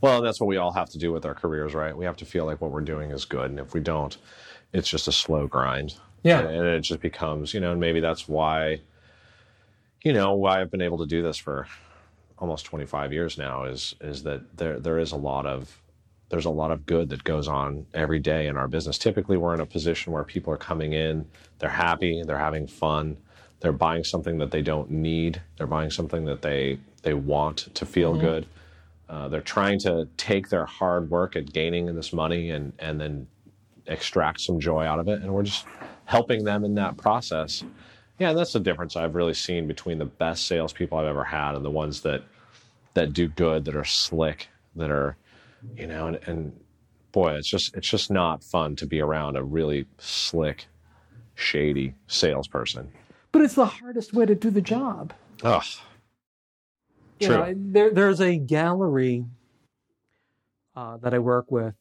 well 0.00 0.20
that's 0.22 0.40
what 0.40 0.46
we 0.46 0.56
all 0.56 0.72
have 0.72 0.88
to 0.90 0.98
do 0.98 1.12
with 1.12 1.24
our 1.26 1.34
careers 1.34 1.72
right 1.74 1.94
we 1.96 2.04
have 2.04 2.16
to 2.16 2.24
feel 2.26 2.44
like 2.46 2.60
what 2.62 2.70
we're 2.70 2.80
doing 2.94 3.10
is 3.10 3.24
good 3.24 3.50
and 3.50 3.58
if 3.60 3.72
we 3.74 3.80
don't 3.80 4.16
it's 4.72 4.88
just 4.88 5.06
a 5.08 5.12
slow 5.12 5.46
grind 5.46 5.94
Yeah. 6.22 6.40
and 6.40 6.66
it 6.66 6.80
just 6.80 7.00
becomes 7.00 7.52
you 7.54 7.60
know 7.60 7.72
and 7.72 7.80
maybe 7.80 8.00
that's 8.00 8.26
why 8.28 8.80
you 10.02 10.12
know 10.12 10.34
why 10.34 10.60
i've 10.60 10.70
been 10.70 10.82
able 10.82 10.98
to 10.98 11.06
do 11.06 11.22
this 11.22 11.36
for 11.38 11.66
almost 12.38 12.66
25 12.66 13.12
years 13.12 13.38
now 13.38 13.64
is 13.64 13.94
is 14.00 14.22
that 14.22 14.56
there 14.56 14.78
there 14.78 14.98
is 14.98 15.12
a 15.12 15.16
lot 15.16 15.46
of 15.46 15.82
there's 16.28 16.44
a 16.44 16.50
lot 16.50 16.70
of 16.70 16.84
good 16.86 17.08
that 17.10 17.22
goes 17.24 17.46
on 17.46 17.86
every 17.94 18.18
day 18.18 18.48
in 18.48 18.56
our 18.56 18.66
business. 18.68 18.98
Typically 18.98 19.36
we're 19.36 19.54
in 19.54 19.60
a 19.60 19.66
position 19.66 20.12
where 20.12 20.24
people 20.24 20.52
are 20.52 20.58
coming 20.58 20.92
in 20.92 21.26
they're 21.58 21.70
happy 21.70 22.22
they're 22.26 22.38
having 22.38 22.66
fun 22.66 23.16
they're 23.60 23.72
buying 23.72 24.04
something 24.04 24.38
that 24.38 24.50
they 24.50 24.62
don't 24.62 24.90
need 24.90 25.40
they're 25.56 25.66
buying 25.66 25.90
something 25.90 26.24
that 26.26 26.42
they 26.42 26.78
they 27.02 27.14
want 27.14 27.72
to 27.74 27.86
feel 27.86 28.14
good. 28.14 28.46
Uh, 29.08 29.28
they're 29.28 29.40
trying 29.40 29.78
to 29.78 30.08
take 30.16 30.48
their 30.48 30.66
hard 30.66 31.08
work 31.08 31.36
at 31.36 31.52
gaining 31.52 31.86
this 31.94 32.12
money 32.12 32.50
and 32.50 32.72
and 32.80 33.00
then 33.00 33.26
extract 33.86 34.40
some 34.40 34.58
joy 34.58 34.84
out 34.84 34.98
of 34.98 35.08
it. 35.08 35.22
And 35.22 35.32
we're 35.32 35.44
just 35.44 35.64
helping 36.04 36.42
them 36.42 36.64
in 36.64 36.74
that 36.74 36.96
process 36.96 37.62
yeah 38.18 38.32
that's 38.32 38.52
the 38.52 38.60
difference 38.60 38.96
i've 38.96 39.14
really 39.14 39.34
seen 39.34 39.66
between 39.66 39.98
the 39.98 40.04
best 40.04 40.46
salespeople 40.46 40.98
i've 40.98 41.06
ever 41.06 41.24
had 41.24 41.54
and 41.54 41.64
the 41.64 41.70
ones 41.70 42.00
that 42.00 42.22
that 42.94 43.12
do 43.12 43.28
good 43.28 43.64
that 43.64 43.76
are 43.76 43.84
slick 43.84 44.48
that 44.74 44.90
are 44.90 45.16
you 45.76 45.86
know 45.86 46.06
and, 46.08 46.18
and 46.26 46.60
boy 47.12 47.32
it's 47.32 47.48
just 47.48 47.74
it's 47.76 47.88
just 47.88 48.10
not 48.10 48.42
fun 48.42 48.76
to 48.76 48.86
be 48.86 49.00
around 49.00 49.36
a 49.36 49.42
really 49.42 49.86
slick 49.98 50.66
shady 51.34 51.94
salesperson 52.06 52.90
But 53.32 53.42
it's 53.42 53.54
the 53.54 53.66
hardest 53.66 54.14
way 54.14 54.24
to 54.24 54.34
do 54.34 54.50
the 54.50 54.62
job. 54.62 55.12
Ugh. 55.42 55.62
You 57.20 57.26
True. 57.26 57.36
know, 57.36 57.54
there, 57.56 57.90
there's 57.92 58.20
a 58.20 58.38
gallery 58.38 59.26
uh, 60.74 60.96
that 60.98 61.12
I 61.12 61.18
work 61.18 61.50
with, 61.50 61.74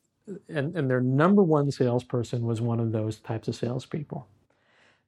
and, 0.49 0.75
and 0.75 0.89
their 0.89 0.99
number 0.99 1.43
one 1.43 1.71
salesperson 1.71 2.45
was 2.45 2.59
one 2.59 2.81
of 2.81 2.91
those 2.91 3.17
types 3.17 3.47
of 3.47 3.55
salespeople. 3.55 4.27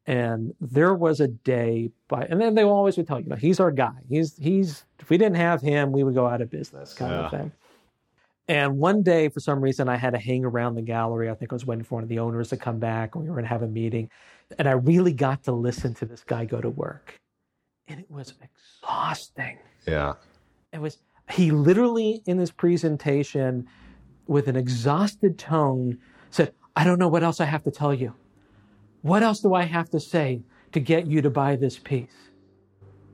And 0.07 0.53
there 0.61 0.93
was 0.95 1.19
a 1.19 1.27
day 1.27 1.91
by, 2.07 2.25
and 2.29 2.39
then 2.39 2.55
they 2.55 2.63
always 2.63 2.95
would 2.97 3.07
tell 3.07 3.19
you, 3.19 3.25
you 3.25 3.29
know, 3.29 3.35
he's 3.35 3.59
our 3.59 3.71
guy. 3.71 3.93
He's 4.07 4.35
he's. 4.37 4.85
If 4.99 5.09
we 5.09 5.17
didn't 5.17 5.35
have 5.35 5.61
him, 5.61 5.91
we 5.91 6.03
would 6.03 6.15
go 6.15 6.25
out 6.25 6.41
of 6.41 6.49
business, 6.49 6.93
kind 6.93 7.13
of 7.13 7.31
thing. 7.31 7.51
And 8.47 8.77
one 8.77 9.03
day, 9.03 9.27
for 9.27 9.41
some 9.41 9.61
reason, 9.61 9.89
I 9.89 9.97
had 9.97 10.11
to 10.11 10.19
hang 10.19 10.45
around 10.45 10.75
the 10.75 10.81
gallery. 10.81 11.29
I 11.29 11.33
think 11.33 11.51
I 11.51 11.55
was 11.55 11.65
waiting 11.65 11.83
for 11.83 11.95
one 11.95 12.03
of 12.03 12.09
the 12.09 12.19
owners 12.19 12.49
to 12.49 12.57
come 12.57 12.79
back, 12.79 13.15
and 13.15 13.23
we 13.23 13.29
were 13.29 13.35
going 13.35 13.43
to 13.43 13.49
have 13.49 13.63
a 13.63 13.67
meeting. 13.67 14.09
And 14.57 14.69
I 14.69 14.71
really 14.71 15.11
got 15.11 15.43
to 15.43 15.51
listen 15.51 15.93
to 15.95 16.05
this 16.05 16.23
guy 16.23 16.45
go 16.45 16.61
to 16.61 16.69
work, 16.69 17.19
and 17.87 17.99
it 17.99 18.09
was 18.09 18.33
exhausting 18.41 19.57
yeah 19.87 20.13
it 20.73 20.79
was 20.79 20.97
he 21.31 21.51
literally 21.51 22.21
in 22.25 22.37
his 22.37 22.51
presentation 22.51 23.67
with 24.27 24.47
an 24.47 24.55
exhausted 24.55 25.37
tone 25.37 25.97
said 26.29 26.53
i 26.75 26.83
don't 26.83 26.99
know 26.99 27.07
what 27.07 27.23
else 27.23 27.39
i 27.39 27.45
have 27.45 27.63
to 27.63 27.71
tell 27.71 27.93
you 27.93 28.13
what 29.01 29.23
else 29.23 29.39
do 29.41 29.53
i 29.53 29.63
have 29.63 29.89
to 29.89 29.99
say 29.99 30.41
to 30.71 30.79
get 30.79 31.07
you 31.07 31.21
to 31.21 31.29
buy 31.29 31.55
this 31.55 31.77
piece? 31.79 32.11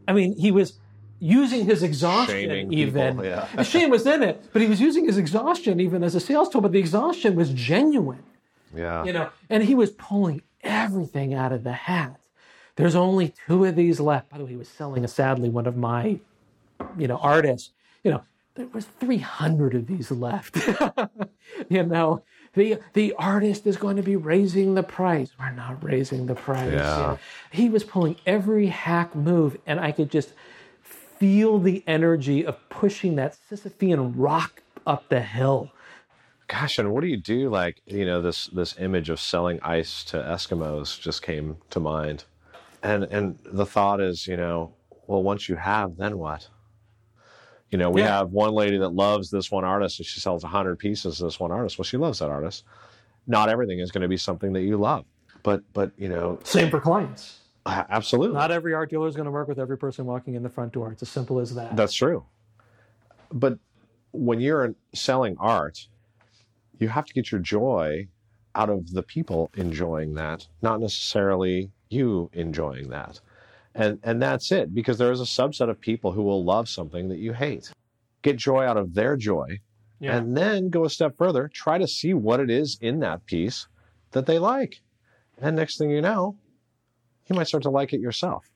I 0.07 0.13
mean 0.13 0.37
he 0.37 0.51
was 0.51 0.79
using 1.19 1.65
his 1.65 1.83
exhaustion 1.83 2.35
Shaming 2.49 2.73
even. 2.73 3.11
people, 3.17 3.25
yeah. 3.25 3.63
shame 3.73 3.89
was 3.89 4.05
in 4.05 4.23
it 4.23 4.43
but 4.51 4.61
he 4.61 4.67
was 4.67 4.81
using 4.81 5.05
his 5.05 5.17
exhaustion 5.17 5.79
even 5.79 6.03
as 6.03 6.15
a 6.15 6.19
sales 6.19 6.49
tool 6.49 6.61
but 6.61 6.71
the 6.71 6.79
exhaustion 6.79 7.35
was 7.35 7.51
genuine. 7.51 8.23
Yeah. 8.75 9.03
You 9.05 9.13
know 9.13 9.29
and 9.49 9.63
he 9.63 9.75
was 9.75 9.91
pulling 9.91 10.41
everything 10.61 11.33
out 11.33 11.51
of 11.51 11.63
the 11.63 11.73
hat. 11.73 12.19
There's 12.75 12.95
only 12.95 13.33
two 13.47 13.65
of 13.65 13.75
these 13.75 13.99
left. 13.99 14.29
By 14.29 14.37
the 14.39 14.45
way 14.45 14.51
he 14.51 14.57
was 14.57 14.67
selling 14.67 15.03
a 15.05 15.07
sadly 15.07 15.49
one 15.49 15.67
of 15.67 15.77
my 15.77 16.19
you 16.97 17.07
know 17.07 17.17
artists. 17.17 17.71
You 18.03 18.11
know 18.11 18.23
there 18.55 18.67
was 18.67 18.85
300 18.85 19.75
of 19.75 19.87
these 19.87 20.11
left. 20.11 20.57
You 21.69 21.83
know 21.83 22.23
the 22.53 22.77
the 22.93 23.13
artist 23.17 23.65
is 23.65 23.77
going 23.77 23.95
to 23.95 24.03
be 24.03 24.15
raising 24.15 24.75
the 24.75 24.83
price 24.83 25.31
we're 25.39 25.51
not 25.51 25.83
raising 25.83 26.25
the 26.27 26.35
price 26.35 26.71
Yeah. 26.71 27.17
He 27.51 27.69
was 27.69 27.83
pulling 27.83 28.15
every 28.25 28.67
hack 28.67 29.15
move 29.15 29.57
and 29.65 29.79
i 29.79 29.91
could 29.91 30.11
just 30.11 30.33
feel 30.81 31.59
the 31.59 31.83
energy 31.87 32.45
of 32.45 32.57
pushing 32.69 33.15
that 33.15 33.37
sisyphean 33.49 34.13
rock 34.15 34.61
up 34.85 35.09
the 35.09 35.21
hill 35.21 35.71
Gosh, 36.47 36.77
and 36.77 36.91
what 36.91 37.01
do 37.01 37.07
you 37.07 37.17
do? 37.17 37.49
Like, 37.49 37.81
you 37.85 38.05
know, 38.05 38.21
this 38.21 38.47
this 38.47 38.75
image 38.77 39.09
of 39.09 39.19
selling 39.19 39.59
ice 39.63 40.03
to 40.05 40.17
Eskimos 40.17 40.99
just 40.99 41.21
came 41.23 41.57
to 41.69 41.79
mind, 41.79 42.25
and 42.83 43.05
and 43.05 43.39
the 43.45 43.65
thought 43.65 44.01
is, 44.01 44.27
you 44.27 44.37
know, 44.37 44.73
well, 45.07 45.23
once 45.23 45.47
you 45.49 45.55
have, 45.55 45.95
then 45.97 46.17
what? 46.17 46.49
You 47.73 47.79
know, 47.79 47.89
we 47.89 48.01
Yeah. 48.01 48.19
have 48.19 48.31
one 48.31 48.53
lady 48.53 48.77
that 48.77 48.89
loves 48.89 49.31
this 49.31 49.49
one 49.49 49.63
artist 49.63 49.97
and 49.99 50.05
she 50.05 50.19
sells 50.19 50.43
100 50.43 50.77
pieces 50.77 51.19
of 51.19 51.25
this 51.25 51.39
one 51.39 51.51
artist. 51.51 51.79
Well, 51.79 51.83
she 51.83 51.97
loves 51.97 52.19
that 52.19 52.29
artist. 52.29 52.65
Not 53.25 53.49
everything 53.49 53.79
is 53.79 53.89
going 53.89 54.03
to 54.03 54.07
be 54.07 54.15
something 54.15 54.53
that 54.53 54.61
you 54.61 54.77
love. 54.77 55.05
But, 55.41 55.63
but 55.73 55.91
you 55.97 56.07
know, 56.07 56.37
Same 56.43 56.69
for 56.69 56.79
clients. 56.79 57.39
absolutely. 57.65 58.37
Not 58.37 58.51
every 58.51 58.75
art 58.75 58.91
dealer 58.91 59.07
is 59.07 59.15
going 59.15 59.25
to 59.25 59.31
work 59.31 59.47
with 59.47 59.57
every 59.57 59.75
person 59.75 60.05
walking 60.05 60.35
in 60.35 60.43
the 60.43 60.49
front 60.49 60.71
door. 60.71 60.91
It's 60.91 61.01
as 61.01 61.09
simple 61.09 61.39
as 61.39 61.55
that. 61.55 61.75
That's 61.75 61.93
true. 61.95 62.25
But 63.31 63.57
when 64.11 64.39
you're 64.39 64.75
selling 64.93 65.35
art, 65.39 65.87
you 66.77 66.89
have 66.89 67.05
to 67.05 67.13
get 67.13 67.31
your 67.31 67.41
joy 67.41 68.07
out 68.53 68.69
of 68.69 68.91
the 68.91 69.01
people 69.01 69.49
enjoying 69.55 70.13
that, 70.13 70.45
not 70.61 70.79
necessarily 70.79 71.71
you 71.89 72.29
enjoying 72.33 72.89
that. 72.89 73.19
And 73.75 73.99
and 74.03 74.21
that's 74.21 74.51
it 74.51 74.73
because 74.73 74.97
there 74.97 75.11
is 75.11 75.21
a 75.21 75.23
subset 75.25 75.69
of 75.69 75.79
people 75.81 76.11
who 76.11 76.21
will 76.21 76.43
love 76.43 76.69
something 76.69 77.09
that 77.09 77.17
you 77.17 77.33
hate. 77.33 77.71
Get 78.21 78.37
joy 78.37 78.65
out 78.65 78.77
of 78.77 78.93
their 78.93 79.17
joy 79.17 79.59
yeah. 79.99 80.17
and 80.17 80.37
then 80.37 80.69
go 80.69 80.85
a 80.85 80.89
step 80.89 81.17
further, 81.17 81.49
try 81.53 81.77
to 81.77 81.87
see 81.87 82.13
what 82.13 82.39
it 82.39 82.49
is 82.49 82.77
in 82.81 82.99
that 82.99 83.25
piece 83.25 83.67
that 84.11 84.25
they 84.25 84.37
like. 84.37 84.81
And 85.41 85.55
next 85.55 85.77
thing 85.77 85.89
you 85.89 86.01
know, 86.01 86.37
you 87.27 87.35
might 87.35 87.47
start 87.47 87.63
to 87.63 87.69
like 87.69 87.93
it 87.93 87.99
yourself. 87.99 88.49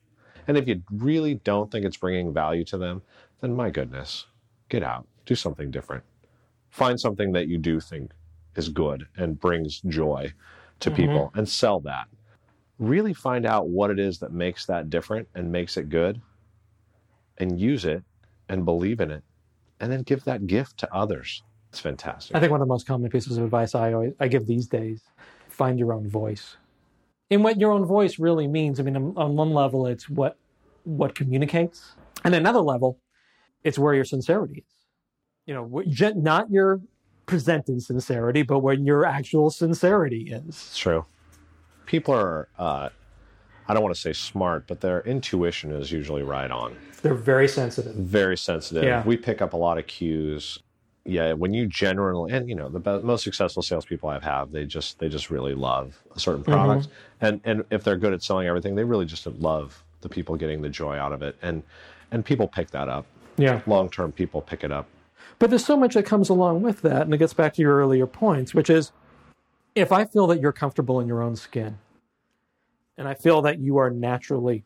And 0.48 0.58
if 0.58 0.68
you 0.68 0.84
really 0.92 1.36
don't 1.36 1.72
think 1.72 1.86
it's 1.86 1.98
bringing 1.98 2.34
value 2.34 2.64
to 2.66 2.78
them, 2.78 3.02
then 3.42 3.56
my 3.56 3.70
goodness, 3.70 4.26
get 4.70 4.84
out, 4.84 5.08
do 5.26 5.36
something 5.36 5.72
different. 5.72 6.04
Find 6.70 7.00
something 7.00 7.32
that 7.32 7.48
you 7.48 7.58
do 7.58 7.80
think 7.80 8.12
is 8.56 8.70
good 8.70 9.08
and 9.18 9.40
brings 9.40 9.82
joy 9.82 10.34
to 10.80 10.92
Mhm. 10.92 10.96
people 10.96 11.32
and 11.34 11.48
sell 11.50 11.80
that. 11.82 12.08
Really 12.80 13.14
find 13.14 13.46
out 13.46 13.70
what 13.70 13.90
it 13.90 14.00
is 14.00 14.20
that 14.20 14.32
makes 14.32 14.66
that 14.68 14.90
different 14.90 15.28
and 15.34 15.52
makes 15.52 15.78
it 15.78 15.90
good 15.90 16.22
and 17.38 17.60
use 17.60 17.86
it 17.86 18.04
and 18.50 18.66
believe 18.66 19.00
in 19.00 19.12
it 19.12 19.24
and 19.80 19.92
then 19.92 20.04
give 20.04 20.24
that 20.26 20.48
gift 20.48 20.78
to 20.78 20.94
others. 20.94 21.44
It's 21.70 21.80
fantastic. 21.80 22.36
I 22.36 22.40
think 22.40 22.52
one 22.52 22.62
of 22.62 22.68
the 22.68 22.74
most 22.74 22.88
common 22.88 23.10
pieces 23.10 23.38
of 23.38 23.44
advice 23.44 23.76
I 23.76 23.94
always 23.94 24.14
I 24.20 24.28
give 24.28 24.48
these 24.48 24.68
days: 24.68 25.02
find 25.50 25.78
your 25.78 25.94
own 25.94 26.08
voice. 26.08 26.58
And 27.30 27.44
what 27.44 27.60
your 27.60 27.72
own 27.72 27.86
voice 27.86 28.20
really 28.20 28.48
means, 28.48 28.80
I 28.80 28.84
mean, 28.84 28.96
on- 28.96 29.14
on 29.18 29.36
one 29.36 29.52
level, 29.52 29.86
it's 29.88 30.10
what 30.10 30.38
what 30.84 31.14
communicates, 31.14 31.96
and 32.24 32.34
another 32.34 32.62
level, 32.62 33.00
it's 33.64 33.78
where 33.78 33.94
your 33.94 34.06
sincerity 34.06 34.64
is. 34.66 34.76
You 35.46 35.54
know, 35.54 35.84
not 36.16 36.50
your 36.50 36.80
presented 37.26 37.84
sincerity, 37.84 38.44
but 38.44 38.60
when 38.60 38.86
your 38.86 39.06
actual 39.06 39.50
sincerity 39.50 40.30
is. 40.32 40.48
It's 40.48 40.78
true. 40.78 41.06
People 41.88 42.14
are, 42.14 42.48
uh, 42.60 42.90
I 43.68 43.74
don't 43.74 43.82
want 43.82 43.96
to 43.96 44.00
say 44.00 44.14
smart, 44.14 44.68
but 44.68 44.82
their 44.82 45.02
intuition 45.02 45.72
is 45.72 45.92
usually 45.92 46.22
right 46.22 46.52
on. 46.52 46.78
They're 47.02 47.16
very 47.16 47.48
sensitive. 47.48 47.96
Very 47.96 48.38
sensitive. 48.38 48.84
Yeah. 48.84 49.04
We 49.04 49.18
pick 49.18 49.42
up 49.42 49.54
a 49.54 49.58
lot 49.58 49.80
of 49.80 49.88
cues. 49.88 50.60
Yeah, 51.06 51.32
when 51.34 51.54
you 51.54 51.66
generally, 51.68 52.34
and 52.34 52.50
you 52.50 52.56
know, 52.56 52.68
the 52.68 52.80
be- 52.80 53.00
most 53.02 53.24
successful 53.24 53.64
salespeople 53.64 54.10
I've 54.10 54.24
had, 54.24 54.52
they 54.52 54.66
just 54.66 55.00
they 55.00 55.08
just 55.08 55.30
really 55.30 55.54
love 55.54 55.98
a 56.14 56.20
certain 56.20 56.44
product, 56.44 56.90
and 57.22 57.40
and 57.46 57.64
if 57.72 57.86
they're 57.86 57.96
good 57.96 58.12
at 58.12 58.22
selling 58.22 58.46
everything, 58.46 58.76
they 58.76 58.84
really 58.84 59.06
just 59.06 59.26
love 59.26 59.82
the 60.02 60.10
people 60.10 60.36
getting 60.36 60.62
the 60.62 60.68
joy 60.68 60.98
out 60.98 61.14
of 61.14 61.22
it, 61.22 61.38
and 61.42 61.64
and 62.12 62.26
people 62.26 62.46
pick 62.46 62.72
that 62.72 62.90
up. 62.90 63.06
Yeah. 63.38 63.62
Long 63.66 63.90
term, 63.90 64.12
people 64.12 64.42
pick 64.42 64.66
it 64.66 64.72
up. 64.72 64.88
But 65.40 65.50
there's 65.50 65.64
so 65.66 65.78
much 65.78 65.94
that 65.94 66.06
comes 66.06 66.28
along 66.28 66.64
with 66.64 66.82
that, 66.82 67.04
and 67.04 67.14
it 67.14 67.20
gets 67.20 67.34
back 67.34 67.54
to 67.54 67.62
your 67.62 67.78
earlier 67.78 68.08
points, 68.08 68.54
which 68.54 68.70
is 68.70 68.92
if 69.78 69.92
I 69.92 70.06
feel 70.06 70.28
that 70.28 70.42
you're 70.42 70.52
comfortable 70.52 71.00
in 71.00 71.08
your 71.08 71.22
own 71.22 71.36
skin, 71.36 71.78
and 72.98 73.08
I 73.08 73.14
feel 73.14 73.44
that 73.44 73.60
you 73.60 73.78
are 73.78 73.92
naturally 73.92 74.66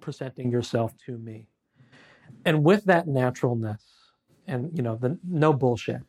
presenting 0.00 0.50
yourself 0.50 0.94
to 1.06 1.18
me, 1.18 1.46
and 2.44 2.64
with 2.64 2.84
that 2.84 3.06
naturalness, 3.06 3.82
and 4.46 4.70
you 4.74 4.82
know, 4.82 4.96
the 4.96 5.18
no 5.28 5.52
bullshit, 5.52 6.00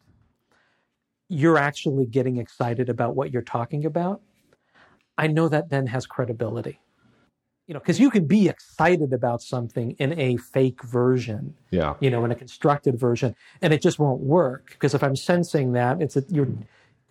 you're 1.28 1.58
actually 1.58 2.06
getting 2.06 2.38
excited 2.38 2.90
about 2.90 3.16
what 3.16 3.32
you're 3.32 3.42
talking 3.42 3.86
about. 3.86 4.22
I 5.18 5.28
know 5.28 5.50
that 5.50 5.70
then 5.70 5.88
has 5.88 6.08
credibility. 6.08 6.80
You 7.68 7.76
know, 7.76 7.80
because 7.80 8.00
you 8.00 8.10
can 8.10 8.26
be 8.26 8.50
excited 8.50 9.14
about 9.14 9.42
something 9.42 9.92
in 9.92 10.18
a 10.20 10.36
fake 10.38 10.84
version 10.84 11.56
Yeah, 11.70 11.96
you 12.00 12.10
know, 12.10 12.26
in 12.26 12.32
a 12.32 12.36
constructed 12.36 12.98
version, 12.98 13.36
and 13.62 13.74
it 13.74 13.82
just 13.82 14.00
won't 14.00 14.22
work 14.22 14.70
because 14.72 14.94
if 14.94 15.04
I'm 15.04 15.16
sensing 15.16 15.74
that, 15.74 16.02
it's 16.02 16.16
a, 16.16 16.24
you're 16.30 16.48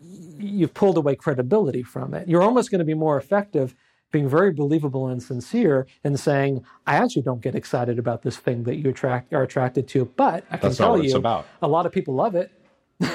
you've 0.00 0.74
pulled 0.74 0.96
away 0.96 1.14
credibility 1.14 1.82
from 1.82 2.14
it. 2.14 2.28
You're 2.28 2.42
almost 2.42 2.70
going 2.70 2.78
to 2.78 2.84
be 2.84 2.94
more 2.94 3.16
effective 3.16 3.74
being 4.12 4.28
very 4.28 4.52
believable 4.52 5.06
and 5.06 5.22
sincere 5.22 5.86
and 6.02 6.18
saying, 6.18 6.64
"I 6.86 6.96
actually 6.96 7.22
don't 7.22 7.40
get 7.40 7.54
excited 7.54 7.98
about 7.98 8.22
this 8.22 8.36
thing 8.36 8.64
that 8.64 8.76
you 8.76 8.90
attract 8.90 9.32
are 9.32 9.42
attracted 9.42 9.86
to, 9.88 10.04
but 10.04 10.44
I 10.50 10.56
can 10.56 10.68
that's 10.70 10.78
tell 10.78 11.02
you, 11.02 11.16
about. 11.16 11.46
a 11.62 11.68
lot 11.68 11.86
of 11.86 11.92
people 11.92 12.14
love 12.14 12.34
it, 12.34 12.50
and 13.00 13.10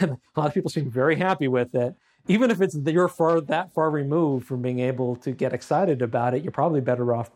a 0.00 0.18
lot 0.36 0.46
of 0.46 0.54
people 0.54 0.70
seem 0.70 0.90
very 0.90 1.16
happy 1.16 1.48
with 1.48 1.74
it." 1.74 1.94
Even 2.28 2.50
if 2.50 2.60
it's 2.60 2.76
you're 2.84 3.08
far 3.08 3.40
that 3.40 3.72
far 3.72 3.90
removed 3.90 4.46
from 4.46 4.60
being 4.60 4.80
able 4.80 5.16
to 5.16 5.32
get 5.32 5.52
excited 5.52 6.02
about 6.02 6.34
it, 6.34 6.42
you're 6.42 6.52
probably 6.52 6.80
better 6.80 7.14
off 7.14 7.30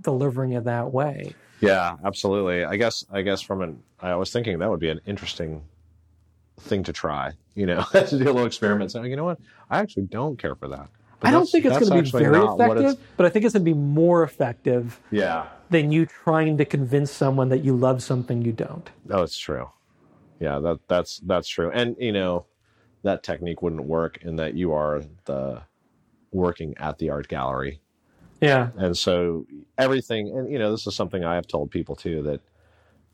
delivering 0.00 0.52
it 0.52 0.64
that 0.64 0.92
way. 0.92 1.34
Yeah, 1.60 1.96
absolutely. 2.04 2.64
I 2.64 2.76
guess 2.76 3.04
I 3.10 3.22
guess 3.22 3.40
from 3.40 3.62
an 3.62 3.82
I 4.00 4.14
was 4.14 4.30
thinking 4.30 4.58
that 4.60 4.70
would 4.70 4.80
be 4.80 4.90
an 4.90 5.00
interesting 5.06 5.62
thing 6.60 6.82
to 6.84 6.92
try. 6.92 7.32
You 7.54 7.66
know, 7.66 7.82
to 7.92 8.06
do 8.18 8.24
a 8.24 8.32
little 8.32 8.46
experiment. 8.46 8.92
Saying, 8.92 9.06
you 9.06 9.16
know 9.16 9.24
what, 9.24 9.38
I 9.70 9.78
actually 9.78 10.04
don't 10.04 10.38
care 10.38 10.54
for 10.54 10.68
that. 10.68 10.88
But 11.20 11.28
I 11.28 11.30
don't 11.30 11.48
think 11.48 11.64
it's 11.66 11.78
going 11.78 12.04
to 12.04 12.12
be 12.12 12.18
very 12.18 12.36
not 12.38 12.58
what 12.58 12.78
it's- 12.78 12.92
effective, 12.94 13.06
but 13.16 13.26
I 13.26 13.28
think 13.28 13.44
it's 13.44 13.52
going 13.54 13.64
to 13.64 13.70
be 13.70 13.78
more 13.78 14.22
effective 14.24 14.98
Yeah. 15.12 15.46
than 15.70 15.92
you 15.92 16.06
trying 16.06 16.58
to 16.58 16.64
convince 16.64 17.10
someone 17.12 17.48
that 17.50 17.62
you 17.64 17.76
love 17.76 18.02
something 18.02 18.42
you 18.42 18.52
don't. 18.52 18.90
Oh, 19.10 19.22
it's 19.22 19.38
true. 19.38 19.70
Yeah, 20.40 20.58
that 20.58 20.80
that's 20.88 21.18
that's 21.18 21.46
true. 21.48 21.70
And 21.72 21.94
you 22.00 22.10
know, 22.12 22.46
that 23.04 23.22
technique 23.22 23.62
wouldn't 23.62 23.84
work 23.84 24.18
in 24.22 24.36
that 24.36 24.54
you 24.54 24.72
are 24.72 25.02
the 25.26 25.62
working 26.32 26.74
at 26.78 26.98
the 26.98 27.10
art 27.10 27.28
gallery 27.28 27.80
Yeah. 28.40 28.70
and 28.76 28.96
so 28.96 29.46
everything 29.76 30.28
and 30.36 30.50
you 30.50 30.58
know 30.58 30.70
this 30.70 30.86
is 30.86 30.94
something 30.96 31.24
i 31.24 31.34
have 31.34 31.46
told 31.46 31.70
people 31.70 31.94
too 31.94 32.22
that 32.22 32.40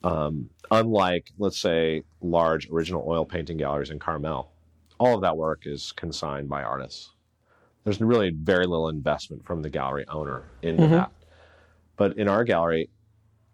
um, 0.05 0.49
unlike 0.71 1.31
let's 1.39 1.59
say 1.59 2.03
large 2.21 2.69
original 2.71 3.05
oil 3.07 3.25
painting 3.25 3.57
galleries 3.57 3.91
in 3.91 3.99
carmel 3.99 4.53
all 5.01 5.15
of 5.15 5.21
that 5.23 5.37
work 5.37 5.63
is 5.65 5.93
consigned 5.93 6.49
by 6.49 6.61
artists. 6.63 7.13
There's 7.85 8.01
really 8.01 8.31
very 8.31 8.67
little 8.67 8.89
investment 8.89 9.45
from 9.47 9.63
the 9.63 9.71
gallery 9.71 10.05
owner 10.09 10.43
into 10.63 10.83
Mhm. 10.83 10.91
that. 10.91 11.13
But 11.97 12.17
in 12.19 12.29
our 12.29 12.45
gallery 12.45 12.91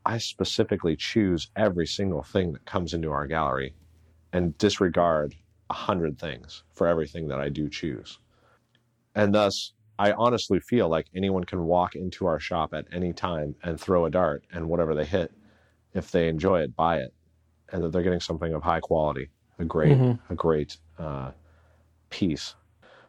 i 0.07 0.18
specifically 0.18 0.97
choose 0.97 1.51
every 1.57 1.86
single 1.86 2.22
thing 2.22 2.53
that 2.53 2.64
comes 2.66 2.92
into 2.95 3.11
our 3.11 3.26
gallery 3.26 3.74
and 4.32 4.57
disregard 4.59 5.34
a 5.70 5.74
hundred 5.74 6.18
things 6.18 6.62
for 6.72 6.86
everything 6.86 7.28
that 7.28 7.40
i 7.40 7.49
do 7.49 7.68
choose. 7.68 8.18
And 9.14 9.34
thus 9.34 9.72
I 9.99 10.12
honestly 10.12 10.59
feel 10.61 10.88
like 10.88 11.07
anyone 11.14 11.45
can 11.45 11.64
walk 11.64 11.95
into 11.95 12.26
our 12.26 12.40
shop 12.40 12.74
at 12.74 12.86
any 12.92 13.12
time 13.12 13.55
and 13.62 13.80
throw 13.80 14.07
a 14.07 14.11
dart, 14.11 14.45
and 14.53 14.68
whatever 14.68 14.92
they 14.95 15.05
hit, 15.05 15.30
if 15.95 16.11
they 16.11 16.28
enjoy 16.28 16.61
it, 16.61 16.76
buy 16.76 16.99
it, 16.99 17.12
and 17.72 17.82
that 17.82 17.92
they're 17.92 18.03
getting 18.03 18.20
something 18.20 18.53
of 18.53 18.62
high 18.62 18.80
quality, 18.80 19.28
a 19.59 19.64
great, 19.64 19.97
Mhm. 19.99 20.18
a 20.30 20.34
great 20.34 20.76
uh, 20.99 21.30
piece. 22.11 22.55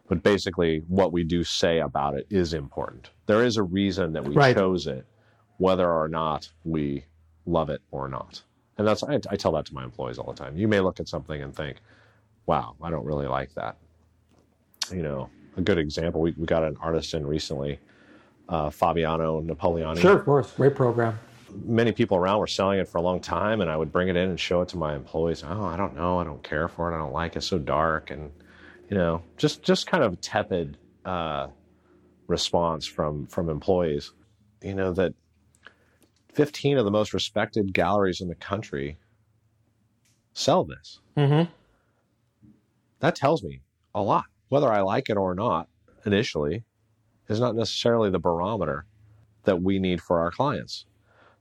But 0.07 0.21
basically, 0.23 0.83
what 0.87 1.11
we 1.11 1.23
do 1.23 1.43
say 1.43 1.79
about 1.79 2.15
it 2.15 2.27
is 2.29 2.53
important. 2.53 3.09
There 3.25 3.43
is 3.43 3.57
a 3.57 3.63
reason 3.63 4.13
that 4.13 4.23
we 4.23 4.35
Right. 4.35 4.55
chose 4.55 4.87
it, 4.87 5.05
whether 5.57 5.91
or 5.91 6.07
not 6.07 6.51
we 6.63 7.05
love 7.45 7.69
it 7.69 7.81
or 7.91 8.07
not. 8.07 8.43
And 8.77 8.87
that's 8.87 9.03
I, 9.03 9.15
I 9.29 9.35
tell 9.35 9.51
that 9.53 9.65
to 9.67 9.73
my 9.73 9.83
employees 9.83 10.17
all 10.19 10.31
the 10.31 10.37
time. 10.37 10.57
You 10.57 10.67
may 10.67 10.79
look 10.79 10.99
at 10.99 11.07
something 11.07 11.41
and 11.41 11.55
think, 11.55 11.77
"Wow, 12.45 12.75
I 12.81 12.89
don't 12.89 13.05
really 13.05 13.27
like 13.27 13.53
that." 13.55 13.77
You 14.91 15.01
know, 15.01 15.29
a 15.57 15.61
good 15.61 15.77
example. 15.77 16.21
We 16.21 16.31
we 16.37 16.45
got 16.45 16.63
an 16.63 16.77
artist 16.81 17.13
in 17.13 17.25
recently, 17.25 17.79
uh, 18.49 18.69
Fabio 18.69 19.41
Napoleoni. 19.41 19.97
Sure, 19.99 20.17
of 20.17 20.25
course. 20.25 20.51
Great 20.53 20.75
program. 20.75 21.17
Many 21.63 21.91
people 21.91 22.17
around 22.17 22.39
were 22.39 22.47
selling 22.47 22.79
it 22.79 22.87
for 22.87 22.97
a 22.97 23.01
long 23.01 23.19
time, 23.19 23.61
and 23.61 23.69
I 23.69 23.77
would 23.77 23.91
bring 23.91 24.07
it 24.07 24.15
in 24.15 24.29
and 24.29 24.39
show 24.39 24.61
it 24.61 24.69
to 24.69 24.77
my 24.77 24.95
employees. 24.95 25.43
Oh, 25.43 25.65
I 25.65 25.77
don't 25.77 25.95
know. 25.95 26.19
I 26.19 26.23
don't 26.23 26.43
care 26.43 26.67
for 26.67 26.91
it. 26.91 26.95
I 26.95 26.99
don't 26.99 27.13
like 27.13 27.33
it. 27.33 27.37
It's 27.37 27.47
so 27.47 27.59
dark, 27.59 28.11
and 28.11 28.31
you 28.89 28.97
know, 28.97 29.21
just 29.37 29.63
just 29.63 29.87
kind 29.87 30.03
of 30.03 30.19
tepid 30.21 30.77
uh, 31.05 31.47
response 32.27 32.85
from 32.85 33.27
from 33.27 33.49
employees. 33.49 34.11
You 34.61 34.75
know 34.75 34.93
that 34.93 35.13
15 36.33 36.77
of 36.77 36.85
the 36.85 36.91
most 36.91 37.13
respected 37.13 37.73
galleries 37.73 38.21
in 38.21 38.27
the 38.27 38.35
country 38.35 38.97
sell 40.33 40.65
this. 40.65 40.99
Mm-hmm. 41.15 41.49
That 42.99 43.15
tells 43.15 43.43
me 43.43 43.61
a 43.93 44.01
lot. 44.01 44.25
Whether 44.49 44.71
I 44.71 44.81
like 44.81 45.09
it 45.09 45.17
or 45.17 45.33
not 45.33 45.69
initially 46.05 46.63
is 47.29 47.39
not 47.39 47.55
necessarily 47.55 48.09
the 48.09 48.19
barometer 48.19 48.85
that 49.45 49.61
we 49.61 49.79
need 49.79 50.01
for 50.01 50.19
our 50.19 50.31
clients. 50.31 50.85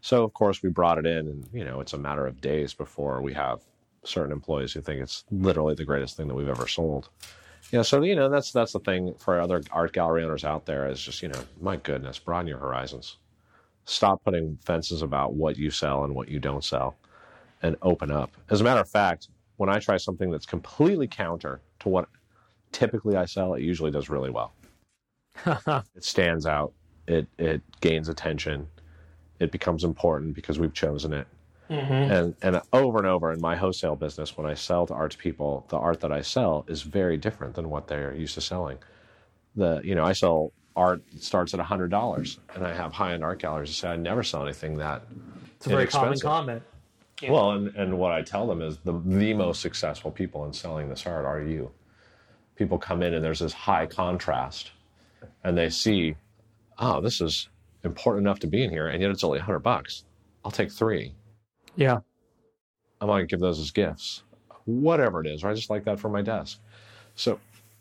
So 0.04 0.22
of 0.22 0.34
course 0.34 0.62
we 0.62 0.68
brought 0.68 0.98
it 0.98 1.06
in 1.06 1.28
and 1.28 1.48
you 1.50 1.64
know 1.64 1.80
it's 1.80 1.94
a 1.94 1.98
matter 1.98 2.26
of 2.26 2.42
days 2.42 2.74
before 2.74 3.22
we 3.22 3.32
have 3.32 3.62
certain 4.02 4.32
employees 4.32 4.74
who 4.74 4.82
think 4.82 5.00
it's 5.00 5.24
literally 5.30 5.74
the 5.74 5.86
greatest 5.86 6.14
thing 6.14 6.28
that 6.28 6.34
we've 6.34 6.46
ever 6.46 6.68
sold. 6.68 7.08
Yeah, 7.72 7.80
so 7.80 8.02
you 8.02 8.14
know 8.14 8.28
that's 8.28 8.52
that's 8.52 8.74
the 8.74 8.80
thing 8.80 9.14
for 9.14 9.40
other 9.40 9.62
art 9.70 9.94
gallery 9.94 10.22
owners 10.22 10.44
out 10.44 10.66
there 10.66 10.86
is 10.90 11.00
just 11.00 11.22
you 11.22 11.28
know 11.28 11.40
my 11.58 11.76
goodness 11.76 12.18
broaden 12.18 12.48
your 12.48 12.58
horizons. 12.58 13.16
Stop 13.86 14.22
putting 14.22 14.58
fences 14.62 15.00
about 15.00 15.32
what 15.32 15.56
you 15.56 15.70
sell 15.70 16.04
and 16.04 16.14
what 16.14 16.28
you 16.28 16.38
don't 16.38 16.64
sell 16.64 16.96
and 17.62 17.74
open 17.80 18.10
up. 18.10 18.30
As 18.50 18.60
a 18.60 18.64
matter 18.64 18.82
of 18.82 18.90
fact, 18.90 19.28
when 19.56 19.70
I 19.70 19.78
try 19.78 19.96
something 19.96 20.30
that's 20.30 20.44
completely 20.44 21.08
counter 21.08 21.62
to 21.78 21.88
what 21.88 22.10
typically 22.72 23.16
I 23.16 23.24
sell, 23.24 23.54
it 23.54 23.62
usually 23.62 23.90
does 23.90 24.10
really 24.10 24.30
well. 24.30 24.52
it 25.46 26.04
stands 26.04 26.44
out. 26.44 26.74
It 27.06 27.26
it 27.38 27.62
gains 27.80 28.10
attention. 28.10 28.68
It 29.40 29.50
becomes 29.50 29.84
important 29.84 30.34
because 30.34 30.58
we've 30.58 30.72
chosen 30.72 31.12
it. 31.12 31.26
Mm-hmm. 31.70 31.92
And 31.92 32.34
and 32.42 32.60
over 32.72 32.98
and 32.98 33.06
over 33.06 33.32
in 33.32 33.40
my 33.40 33.56
wholesale 33.56 33.96
business, 33.96 34.36
when 34.36 34.46
I 34.46 34.54
sell 34.54 34.86
to 34.86 34.94
arts 34.94 35.16
people, 35.16 35.64
the 35.70 35.78
art 35.78 36.00
that 36.00 36.12
I 36.12 36.20
sell 36.20 36.64
is 36.68 36.82
very 36.82 37.16
different 37.16 37.54
than 37.54 37.70
what 37.70 37.88
they're 37.88 38.14
used 38.14 38.34
to 38.34 38.40
selling. 38.42 38.78
The 39.56 39.80
you 39.82 39.94
know 39.94 40.04
I 40.04 40.12
sell 40.12 40.52
art 40.76 41.02
that 41.12 41.22
starts 41.22 41.54
at 41.54 41.60
hundred 41.60 41.90
dollars, 41.90 42.38
and 42.54 42.66
I 42.66 42.74
have 42.74 42.92
high 42.92 43.14
end 43.14 43.24
art 43.24 43.38
galleries 43.38 43.70
that 43.70 43.74
say 43.74 43.88
I 43.88 43.96
never 43.96 44.22
sell 44.22 44.42
anything 44.42 44.76
that. 44.78 45.02
It's 45.56 45.66
a 45.66 45.70
very 45.70 45.86
common 45.86 46.18
comment. 46.18 46.62
Yeah. 47.22 47.30
Well, 47.30 47.52
and, 47.52 47.74
and 47.76 47.98
what 47.98 48.12
I 48.12 48.22
tell 48.22 48.46
them 48.46 48.60
is 48.60 48.78
the 48.84 48.92
the 48.92 49.32
most 49.32 49.62
successful 49.62 50.10
people 50.10 50.44
in 50.44 50.52
selling 50.52 50.90
this 50.90 51.06
art 51.06 51.24
are 51.24 51.40
you. 51.40 51.70
People 52.56 52.76
come 52.76 53.02
in 53.02 53.14
and 53.14 53.24
there's 53.24 53.38
this 53.40 53.52
high 53.52 53.86
contrast, 53.86 54.72
and 55.42 55.56
they 55.56 55.70
see, 55.70 56.16
oh, 56.78 57.00
this 57.00 57.22
is 57.22 57.48
important 57.84 58.26
enough 58.26 58.40
to 58.40 58.46
be 58.46 58.62
in 58.64 58.70
here, 58.70 58.88
and 58.88 59.00
yet 59.00 59.10
it's 59.10 59.24
only 59.24 59.38
hundred 59.38 59.60
bucks. 59.60 60.04
I'll 60.44 60.50
take 60.50 60.70
three. 60.70 61.14
Yeah. 61.76 62.00
I 63.00 63.06
might 63.06 63.28
give 63.28 63.40
those 63.40 63.58
as 63.58 63.70
gifts, 63.70 64.22
whatever 64.64 65.20
it 65.20 65.26
is. 65.26 65.44
Or 65.44 65.48
I 65.48 65.54
just 65.54 65.70
like 65.70 65.84
that 65.84 65.98
for 66.00 66.08
my 66.08 66.22
desk. 66.22 66.60
So, 67.16 67.38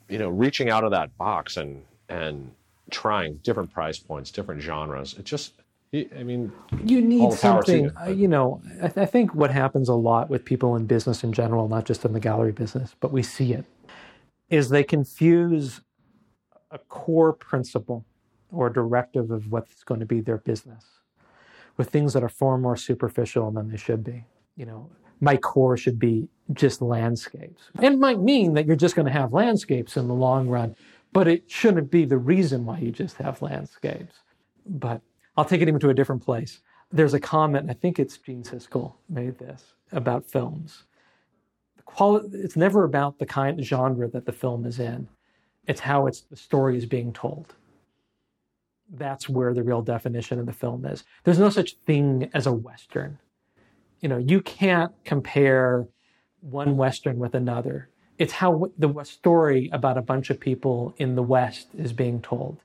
you 0.10 0.18
know, 0.18 0.30
reaching 0.30 0.70
out 0.70 0.84
of 0.84 0.91
that 0.91 1.16
box 1.18 1.58
and 1.58 1.84
and 2.10 2.51
trying 2.91 3.36
different 3.38 3.72
price 3.74 3.97
points, 3.97 4.32
different 4.32 4.62
genres. 4.62 5.16
It 5.18 5.26
just, 5.26 5.54
I 5.93 6.24
mean, 6.24 6.51
You 6.84 7.01
need 7.01 7.32
the 7.32 7.38
power 7.38 7.64
to 7.64 7.72
something, 7.72 7.91
you, 8.08 8.14
you 8.14 8.28
know, 8.28 8.62
I, 8.82 8.88
th- 8.88 8.97
I 8.97 9.06
think 9.06 9.34
what 9.34 9.51
happens 9.51 9.89
a 9.89 9.93
lot 9.93 10.30
with 10.30 10.43
people 10.43 10.76
in 10.76 10.86
business 10.86 11.24
in 11.24 11.32
general, 11.34 11.68
not 11.68 11.86
just 11.86 12.04
in 12.06 12.14
the 12.14 12.20
gallery 12.20 12.51
business, 12.51 12.95
but 12.99 13.12
we 13.12 13.24
see 13.24 13.54
it, 13.54 13.66
is 14.49 14.70
they 14.70 14.84
confuse 14.84 15.82
a 16.72 16.78
core 16.78 17.34
principle 17.34 18.06
or 18.54 18.70
directive 18.70 19.32
of 19.32 19.51
what's 19.51 19.84
going 19.84 19.99
to 19.99 20.06
be 20.06 20.22
their 20.22 20.38
business 20.38 20.86
with 21.78 21.89
things 21.89 22.14
that 22.14 22.24
are 22.24 22.30
far 22.30 22.58
more 22.58 22.78
superficial 22.78 23.49
than 23.51 23.70
they 23.70 23.78
should 23.78 24.04
be. 24.04 24.24
You 24.56 24.66
know, 24.66 24.89
my 25.20 25.38
core 25.38 25.76
should 25.78 25.97
be 25.97 26.28
just 26.54 26.82
landscapes. 26.82 27.64
It 27.82 27.97
might 27.97 28.20
mean 28.20 28.54
that 28.54 28.68
you're 28.68 28.76
just 28.76 28.95
going 28.95 29.08
to 29.08 29.12
have 29.12 29.34
landscapes 29.34 29.97
in 29.97 30.08
the 30.08 30.14
long 30.14 30.47
run, 30.47 30.76
but 31.12 31.28
it 31.28 31.49
shouldn't 31.49 31.89
be 31.89 32.06
the 32.06 32.18
reason 32.18 32.66
why 32.66 32.78
you 32.80 32.91
just 32.91 33.18
have 33.18 33.41
landscapes. 33.41 34.20
But 34.66 35.01
I'll 35.36 35.45
take 35.45 35.62
it 35.62 35.68
even 35.68 35.80
to 35.80 35.89
a 35.89 35.93
different 35.93 36.24
place. 36.24 36.62
There's 36.91 37.16
a 37.16 37.20
comment, 37.20 37.72
I 37.72 37.74
think 37.74 37.97
it's 37.97 38.18
Gene 38.18 38.43
Siskel 38.43 38.93
made 39.10 39.39
this 39.39 39.74
about 39.91 40.30
films. 40.30 40.84
It's 41.99 42.56
never 42.56 42.84
about 42.84 43.18
the 43.18 43.26
kind 43.26 43.60
of 43.60 43.66
genre 43.66 44.08
that 44.10 44.26
the 44.26 44.32
film 44.32 44.66
is 44.66 44.80
in. 44.80 45.08
It's 45.68 45.80
how 45.80 46.06
it's 46.08 46.22
the 46.22 46.36
story 46.36 46.78
is 46.78 46.86
being 46.86 47.14
told. 47.14 47.56
That's 48.94 49.28
where 49.28 49.54
the 49.54 49.64
real 49.64 49.82
definition 49.82 50.39
of 50.39 50.46
the 50.46 50.54
film 50.54 50.86
is. 50.86 51.04
There's 51.24 51.39
no 51.39 51.50
such 51.50 51.76
thing 51.86 52.30
as 52.34 52.46
a 52.46 52.54
western. 52.54 53.18
You 54.00 54.10
know, 54.10 54.18
you 54.18 54.41
can't 54.41 54.91
compare 55.04 55.88
one 56.41 56.78
western 56.78 57.18
with 57.18 57.34
another. 57.34 57.89
It's 58.18 58.34
how 58.34 58.70
the 58.78 58.94
story 59.04 59.70
about 59.74 59.98
a 59.98 60.02
bunch 60.02 60.30
of 60.30 60.39
people 60.39 60.94
in 60.98 61.16
the 61.16 61.24
West 61.24 61.70
is 61.78 61.91
being 61.91 62.22
told. 62.22 62.60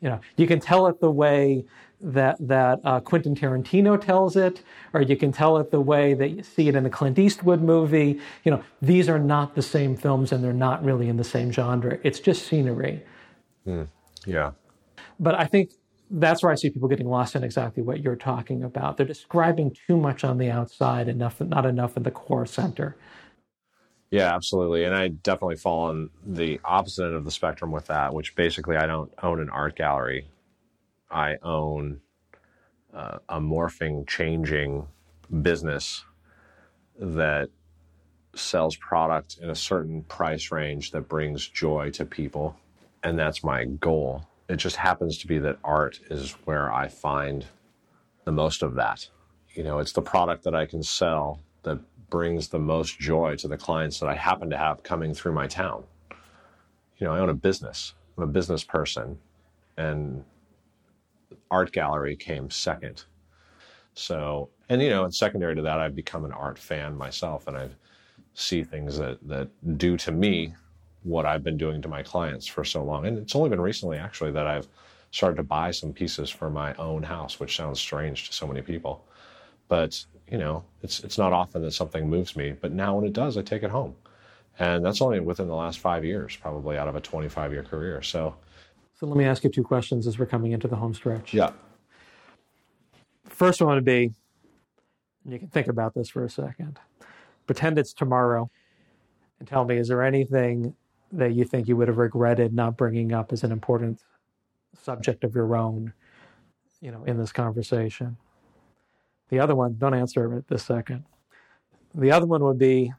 You 0.00 0.08
know, 0.08 0.20
you 0.36 0.46
can 0.46 0.60
tell 0.60 0.86
it 0.86 1.00
the 1.00 1.10
way 1.10 1.64
that 2.00 2.36
that 2.40 2.80
uh, 2.84 3.00
Quentin 3.00 3.34
Tarantino 3.34 4.00
tells 4.00 4.36
it, 4.36 4.62
or 4.94 5.02
you 5.02 5.16
can 5.16 5.32
tell 5.32 5.58
it 5.58 5.70
the 5.70 5.80
way 5.80 6.14
that 6.14 6.28
you 6.28 6.42
see 6.42 6.68
it 6.68 6.74
in 6.74 6.86
a 6.86 6.90
Clint 6.90 7.18
Eastwood 7.18 7.60
movie. 7.60 8.18
You 8.44 8.52
know, 8.52 8.64
these 8.80 9.10
are 9.10 9.18
not 9.18 9.54
the 9.54 9.62
same 9.62 9.96
films, 9.96 10.32
and 10.32 10.42
they're 10.42 10.54
not 10.54 10.82
really 10.82 11.08
in 11.08 11.18
the 11.18 11.24
same 11.24 11.52
genre. 11.52 11.98
It's 12.02 12.20
just 12.20 12.46
scenery. 12.46 13.02
yeah, 14.24 14.52
But 15.20 15.36
I 15.36 15.44
think 15.44 15.72
that's 16.10 16.42
where 16.42 16.50
I 16.50 16.56
see 16.56 16.70
people 16.70 16.88
getting 16.88 17.08
lost 17.08 17.36
in 17.36 17.44
exactly 17.44 17.82
what 17.84 18.00
you're 18.00 18.16
talking 18.16 18.64
about. 18.64 18.96
They're 18.96 19.06
describing 19.06 19.76
too 19.86 19.96
much 19.96 20.24
on 20.24 20.38
the 20.38 20.50
outside, 20.50 21.08
enough, 21.08 21.40
not 21.40 21.66
enough 21.66 21.96
in 21.96 22.02
the 22.02 22.10
core 22.10 22.46
center. 22.46 22.96
yeah, 24.10 24.34
absolutely. 24.34 24.84
And 24.84 24.94
I 24.94 25.08
definitely 25.08 25.56
fall 25.56 25.90
on 25.90 26.10
the 26.26 26.60
opposite 26.64 27.04
end 27.04 27.14
of 27.14 27.24
the 27.24 27.30
spectrum 27.30 27.70
with 27.70 27.86
that, 27.86 28.12
which 28.14 28.34
basically 28.34 28.76
I 28.76 28.86
don't 28.86 29.12
own 29.22 29.40
an 29.40 29.50
art 29.50 29.76
gallery. 29.76 30.26
I 31.10 31.36
own 31.42 32.00
uh, 32.94 33.18
a 33.28 33.40
morphing, 33.40 34.08
changing 34.08 34.86
business 35.42 36.04
that 36.98 37.50
sells 38.34 38.76
product 38.76 39.38
in 39.42 39.50
a 39.50 39.54
certain 39.54 40.02
price 40.04 40.50
range 40.50 40.92
that 40.92 41.08
brings 41.08 41.48
joy 41.48 41.90
to 41.90 42.04
people. 42.04 42.56
And 43.04 43.18
that's 43.18 43.44
my 43.44 43.64
goal. 43.64 44.26
It 44.50 44.56
just 44.56 44.74
happens 44.74 45.16
to 45.18 45.28
be 45.28 45.38
that 45.38 45.58
art 45.62 46.00
is 46.10 46.32
where 46.44 46.72
I 46.72 46.88
find 46.88 47.46
the 48.24 48.32
most 48.32 48.64
of 48.64 48.74
that. 48.74 49.08
You 49.54 49.62
know, 49.62 49.78
it's 49.78 49.92
the 49.92 50.02
product 50.02 50.42
that 50.42 50.56
I 50.56 50.66
can 50.66 50.82
sell 50.82 51.38
that 51.62 51.78
brings 52.10 52.48
the 52.48 52.58
most 52.58 52.98
joy 52.98 53.36
to 53.36 53.46
the 53.46 53.56
clients 53.56 54.00
that 54.00 54.08
I 54.08 54.16
happen 54.16 54.50
to 54.50 54.56
have 54.56 54.82
coming 54.82 55.14
through 55.14 55.34
my 55.34 55.46
town. 55.46 55.84
You 56.98 57.06
know, 57.06 57.14
I 57.14 57.20
own 57.20 57.28
a 57.28 57.34
business, 57.34 57.94
I'm 58.16 58.24
a 58.24 58.26
business 58.26 58.64
person, 58.64 59.20
and 59.76 60.24
art 61.48 61.70
gallery 61.70 62.16
came 62.16 62.50
second. 62.50 63.04
So, 63.94 64.48
and 64.68 64.82
you 64.82 64.90
know, 64.90 65.04
and 65.04 65.14
secondary 65.14 65.54
to 65.54 65.62
that, 65.62 65.78
I've 65.78 65.94
become 65.94 66.24
an 66.24 66.32
art 66.32 66.58
fan 66.58 66.96
myself, 66.96 67.46
and 67.46 67.56
I 67.56 67.68
see 68.34 68.64
things 68.64 68.98
that 68.98 69.18
that 69.28 69.48
do 69.78 69.96
to 69.98 70.10
me 70.10 70.54
what 71.02 71.26
I've 71.26 71.42
been 71.42 71.56
doing 71.56 71.80
to 71.82 71.88
my 71.88 72.02
clients 72.02 72.46
for 72.46 72.64
so 72.64 72.82
long. 72.84 73.06
And 73.06 73.18
it's 73.18 73.34
only 73.34 73.48
been 73.50 73.60
recently, 73.60 73.98
actually, 73.98 74.32
that 74.32 74.46
I've 74.46 74.68
started 75.10 75.36
to 75.36 75.42
buy 75.42 75.70
some 75.70 75.92
pieces 75.92 76.30
for 76.30 76.50
my 76.50 76.74
own 76.74 77.02
house, 77.02 77.40
which 77.40 77.56
sounds 77.56 77.80
strange 77.80 78.28
to 78.28 78.34
so 78.34 78.46
many 78.46 78.62
people, 78.62 79.04
but 79.68 80.04
you 80.30 80.38
know, 80.38 80.62
it's 80.82 81.00
it's 81.02 81.18
not 81.18 81.32
often 81.32 81.62
that 81.62 81.72
something 81.72 82.08
moves 82.08 82.36
me. 82.36 82.52
But 82.52 82.70
now, 82.72 82.94
when 82.96 83.04
it 83.04 83.12
does, 83.12 83.36
I 83.36 83.42
take 83.42 83.64
it 83.64 83.70
home, 83.70 83.96
and 84.60 84.84
that's 84.84 85.00
only 85.02 85.18
within 85.18 85.48
the 85.48 85.54
last 85.54 85.80
five 85.80 86.04
years, 86.04 86.36
probably 86.36 86.78
out 86.78 86.86
of 86.86 86.94
a 86.94 87.00
25 87.00 87.52
year 87.52 87.64
career. 87.64 88.02
So, 88.02 88.36
So 88.94 89.06
let 89.06 89.16
me 89.16 89.24
ask 89.24 89.42
you 89.42 89.50
two 89.50 89.64
questions 89.64 90.06
as 90.06 90.18
we're 90.18 90.26
coming 90.26 90.52
into 90.52 90.68
the 90.68 90.76
home 90.76 90.94
stretch. 90.94 91.34
yeah, 91.34 91.50
First 93.24 93.60
one 93.60 93.74
would 93.74 93.84
be, 93.84 94.12
and 95.24 95.32
you 95.32 95.38
can 95.38 95.48
think 95.48 95.66
about 95.68 95.94
this 95.94 96.08
for 96.08 96.24
a 96.24 96.30
second. 96.30 96.78
Pretend 97.46 97.78
it's 97.78 97.92
tomorrow, 97.92 98.50
and 99.40 99.48
tell 99.48 99.64
me, 99.64 99.76
is 99.76 99.88
there 99.88 100.02
anything 100.04 100.74
that 101.12 101.32
you 101.32 101.44
think 101.44 101.68
you 101.68 101.76
would 101.76 101.88
have 101.88 101.98
regretted 101.98 102.52
not 102.54 102.76
bringing 102.76 103.12
up 103.12 103.32
as 103.32 103.44
an 103.44 103.52
important 103.52 104.00
subject 104.80 105.24
of 105.24 105.34
your 105.34 105.56
own, 105.56 105.92
you 106.80 106.90
know, 106.90 107.04
in 107.04 107.18
this 107.18 107.32
conversation? 107.32 108.16
The 109.28 109.40
other 109.40 109.54
one, 109.54 109.76
don't 109.78 109.94
answer 109.94 110.36
it 110.36 110.48
this 110.48 110.64
second. 110.64 111.04
The 111.94 112.12
other 112.12 112.26
one 112.26 112.42
would 112.44 112.58
be, 112.58 112.92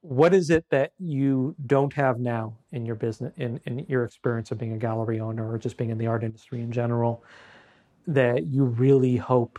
what 0.00 0.34
is 0.34 0.50
it 0.50 0.64
that 0.70 0.92
you 0.98 1.54
don't 1.66 1.92
have 1.92 2.18
now 2.18 2.56
in 2.72 2.84
your 2.84 2.96
business, 2.96 3.32
in, 3.36 3.60
in 3.66 3.86
your 3.88 4.04
experience 4.04 4.50
of 4.50 4.58
being 4.58 4.72
a 4.72 4.78
gallery 4.78 5.20
owner 5.20 5.50
or 5.50 5.58
just 5.58 5.76
being 5.76 5.90
in 5.90 5.98
the 5.98 6.06
art 6.06 6.24
industry 6.24 6.60
in 6.60 6.72
general? 6.72 7.22
that 8.06 8.46
you 8.46 8.64
really 8.64 9.16
hope 9.16 9.58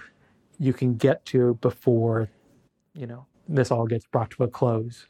you 0.60 0.74
can 0.74 0.96
get 0.96 1.26
to 1.26 1.58
before 1.62 2.30
you 2.94 3.08
know 3.08 3.26
this 3.48 3.72
all 3.72 3.86
gets 3.86 4.06
brought 4.06 4.30
to 4.32 4.44
a 4.44 4.48
close 4.48 5.08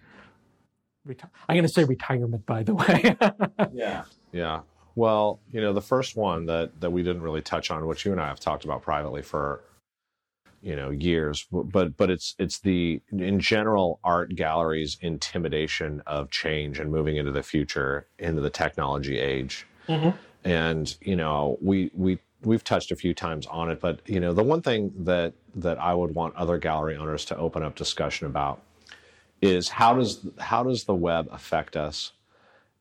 Reti- 1.08 1.30
i'm 1.50 1.56
going 1.56 1.64
to 1.64 1.70
say 1.70 1.84
retirement 1.84 2.46
by 2.46 2.64
the 2.64 2.76
way 2.76 3.16
yeah, 3.74 4.04
yeah. 4.32 4.62
Well, 4.96 5.40
you 5.52 5.60
know, 5.60 5.74
the 5.74 5.82
first 5.82 6.16
one 6.16 6.46
that 6.46 6.80
that 6.80 6.92
we 6.92 7.02
didn't 7.02 7.24
really 7.24 7.42
touch 7.42 7.72
on, 7.72 7.88
which 7.88 8.06
you 8.06 8.12
and 8.12 8.22
I 8.22 8.28
have 8.28 8.40
talked 8.40 8.64
about 8.64 8.84
privately 8.84 9.22
for 9.24 9.62
you 10.62 10.76
know 10.76 10.92
years, 10.92 11.48
but 11.52 11.98
but 11.98 12.10
it's 12.10 12.36
it's 12.38 12.60
the 12.60 13.02
in 13.12 13.40
general 13.40 14.00
art 14.04 14.36
galleries 14.36 14.98
intimidation 15.02 16.02
of 16.06 16.30
change 16.30 16.80
and 16.80 16.92
moving 16.92 17.18
into 17.18 17.32
the 17.32 17.44
future 17.44 18.08
into 18.20 18.42
the 18.42 18.50
technology 18.52 19.18
age. 19.18 19.66
Mhm. 19.90 20.14
And 20.44 20.96
you 21.02 21.16
know, 21.16 21.58
we 21.62 21.90
we 21.96 22.20
we've 22.44 22.64
touched 22.64 22.92
a 22.92 22.96
few 22.96 23.14
times 23.16 23.48
on 23.48 23.72
it, 23.72 23.80
but 23.82 24.00
you 24.06 24.20
know, 24.20 24.32
the 24.32 24.44
one 24.44 24.62
thing 24.62 24.94
that 25.00 25.34
that 25.56 25.80
I 25.80 25.94
would 25.96 26.14
want 26.14 26.36
other 26.36 26.60
gallery 26.60 26.96
owners 26.96 27.26
to 27.26 27.38
open 27.38 27.64
up 27.64 27.76
discussion 27.76 28.28
about 28.28 28.62
is 29.44 29.68
how 29.68 29.94
does 29.94 30.26
how 30.40 30.64
does 30.64 30.86
the 30.86 30.96
web 30.96 31.28
affect 31.32 31.76
us 31.76 32.14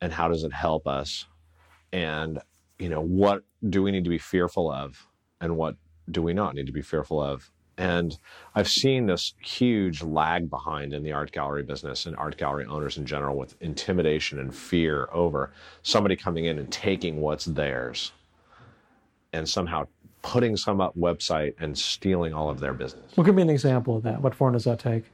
and 0.01 0.13
how 0.13 0.29
does 0.29 0.45
it 0.45 0.53
help 0.53 0.87
us 0.87 1.27
and 1.93 2.39
you 2.79 2.89
know 2.89 3.01
what 3.01 3.43
do 3.69 3.83
we 3.83 3.91
need 3.91 4.05
to 4.05 4.11
be 4.11 4.19
fearful 4.19 4.71
of 4.71 5.09
and 5.41 5.57
what 5.57 5.75
do 6.11 6.23
we 6.23 6.33
not 6.33 6.55
need 6.55 6.67
to 6.67 6.73
be 6.73 6.81
fearful 6.81 7.21
of 7.21 7.51
and 7.79 8.19
i've 8.55 8.69
seen 8.69 9.07
this 9.07 9.35
huge 9.43 10.03
lag 10.03 10.49
behind 10.49 10.93
in 10.93 11.03
the 11.03 11.11
art 11.11 11.33
gallery 11.33 11.65
business 11.65 12.07
and 12.07 12.17
art 12.17 12.37
gallery 12.37 12.65
owners 12.67 12.97
in 12.97 13.05
general 13.05 13.37
with 13.37 13.57
intimidation 13.61 14.39
and 14.39 14.55
fear 14.55 15.09
over 15.13 15.53
somebody 15.83 16.15
coming 16.15 16.45
in 16.45 16.61
and 16.61 16.71
taking 16.71 17.21
what's 17.21 17.47
theirs 17.47 18.13
and 19.33 19.49
somehow 19.49 19.85
putting 20.23 20.57
some 20.57 20.81
up 20.81 20.97
website 20.97 21.55
and 21.59 21.77
stealing 21.77 22.33
all 22.33 22.49
of 22.49 22.61
their 22.61 22.73
business. 22.73 23.17
Well, 23.17 23.25
give 23.25 23.35
me 23.35 23.43
an 23.43 23.51
example 23.51 23.97
of 23.97 24.05
that. 24.05 24.23
What 24.23 24.37
form 24.37 24.53
does 24.53 24.63
that 24.65 24.79
take? 24.79 25.05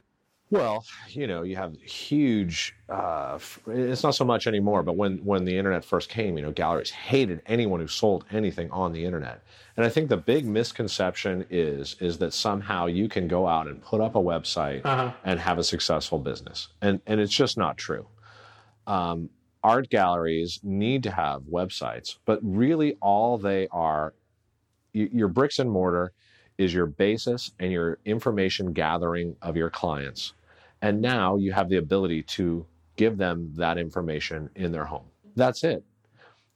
Well, 0.51 0.83
you 1.09 1.27
know, 1.27 1.43
you 1.43 1.55
have 1.57 1.75
huge. 1.79 2.75
Uh, 2.89 3.37
it's 3.67 4.01
not 4.01 4.15
so 4.15 4.25
much 4.25 4.47
anymore, 4.47 4.81
but 4.81 4.95
when 4.95 5.17
when 5.23 5.45
the 5.45 5.55
internet 5.55 5.85
first 5.85 6.09
came, 6.09 6.37
you 6.37 6.43
know, 6.43 6.51
galleries 6.51 6.89
hated 6.89 7.43
anyone 7.45 7.79
who 7.79 7.87
sold 7.87 8.25
anything 8.31 8.71
on 8.71 8.91
the 8.91 9.05
internet. 9.05 9.43
And 9.77 9.85
I 9.85 9.89
think 9.89 10.09
the 10.09 10.17
big 10.17 10.45
misconception 10.47 11.45
is 11.51 11.95
is 11.99 12.17
that 12.17 12.33
somehow 12.33 12.87
you 12.87 13.07
can 13.07 13.27
go 13.27 13.47
out 13.47 13.67
and 13.67 13.79
put 13.81 14.01
up 14.01 14.15
a 14.15 14.19
website 14.19 14.81
Uh-huh. 14.83 15.11
and 15.23 15.39
have 15.39 15.59
a 15.59 15.63
successful 15.63 16.17
business, 16.17 16.69
and 16.81 16.99
and 17.05 17.19
it's 17.19 17.33
just 17.33 17.55
not 17.55 17.77
true. 17.77 18.07
Um, 18.87 19.29
art 19.63 19.89
galleries 19.89 20.59
need 20.63 21.03
to 21.03 21.11
have 21.11 21.43
websites, 21.43 22.17
but 22.25 22.39
really 22.41 22.97
all 23.01 23.37
they 23.37 23.67
are, 23.71 24.15
your 24.93 25.27
bricks 25.27 25.59
and 25.59 25.69
mortar 25.69 26.11
is 26.57 26.73
your 26.73 26.87
basis 26.87 27.51
and 27.59 27.71
your 27.71 27.99
information 28.05 28.73
gathering 28.73 29.35
of 29.43 29.55
your 29.55 29.69
clients. 29.69 30.33
And 30.81 31.01
now 31.01 31.35
you 31.35 31.51
have 31.51 31.69
the 31.69 31.77
ability 31.77 32.23
to 32.23 32.65
give 32.95 33.17
them 33.17 33.51
that 33.55 33.77
information 33.77 34.49
in 34.55 34.71
their 34.71 34.85
home. 34.85 35.05
That's 35.35 35.63
it. 35.63 35.83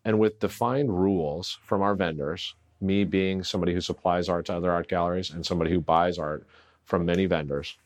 And 0.05 0.19
with 0.19 0.39
defined 0.39 0.89
rules 0.97 1.57
from 1.63 1.81
our 1.81 1.95
vendors, 1.95 2.55
me 2.81 3.03
being 3.05 3.43
somebody 3.43 3.73
who 3.73 3.81
supplies 3.81 4.27
art 4.27 4.45
to 4.47 4.55
other 4.55 4.71
art 4.71 4.87
galleries 4.87 5.31
and 5.31 5.45
somebody 5.45 5.71
who 5.71 5.79
buys 5.79 6.17
art 6.19 6.45
from 6.83 7.05
many 7.05 7.25
vendors, 7.25 7.77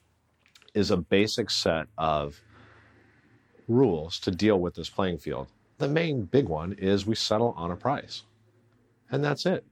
is 0.74 0.92
a 0.92 0.98
basic 0.98 1.50
set 1.50 1.88
of 1.98 2.42
rules 3.68 4.20
to 4.20 4.32
deal 4.32 4.60
with 4.60 4.76
this 4.76 4.90
playing 4.90 5.18
field. 5.18 5.48
The 5.78 5.88
main 5.88 6.24
big 6.24 6.48
one 6.48 6.74
is 6.74 7.06
we 7.06 7.16
settle 7.16 7.54
on 7.58 7.72
a 7.72 7.76
price. 7.76 8.24
And 9.12 9.24
that's 9.24 9.46
it. 9.46 9.64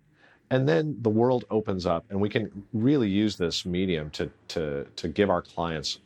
And 0.52 0.70
then 0.70 0.98
the 1.02 1.10
world 1.10 1.46
opens 1.50 1.86
up 1.86 2.06
and 2.10 2.22
we 2.22 2.30
can 2.30 2.64
really 2.72 3.10
use 3.10 3.36
this 3.36 3.66
medium 3.66 4.12
to 4.12 4.30
to 4.50 4.86
to 4.96 5.08
give 5.08 5.30
our 5.32 5.42
clients 5.42 6.00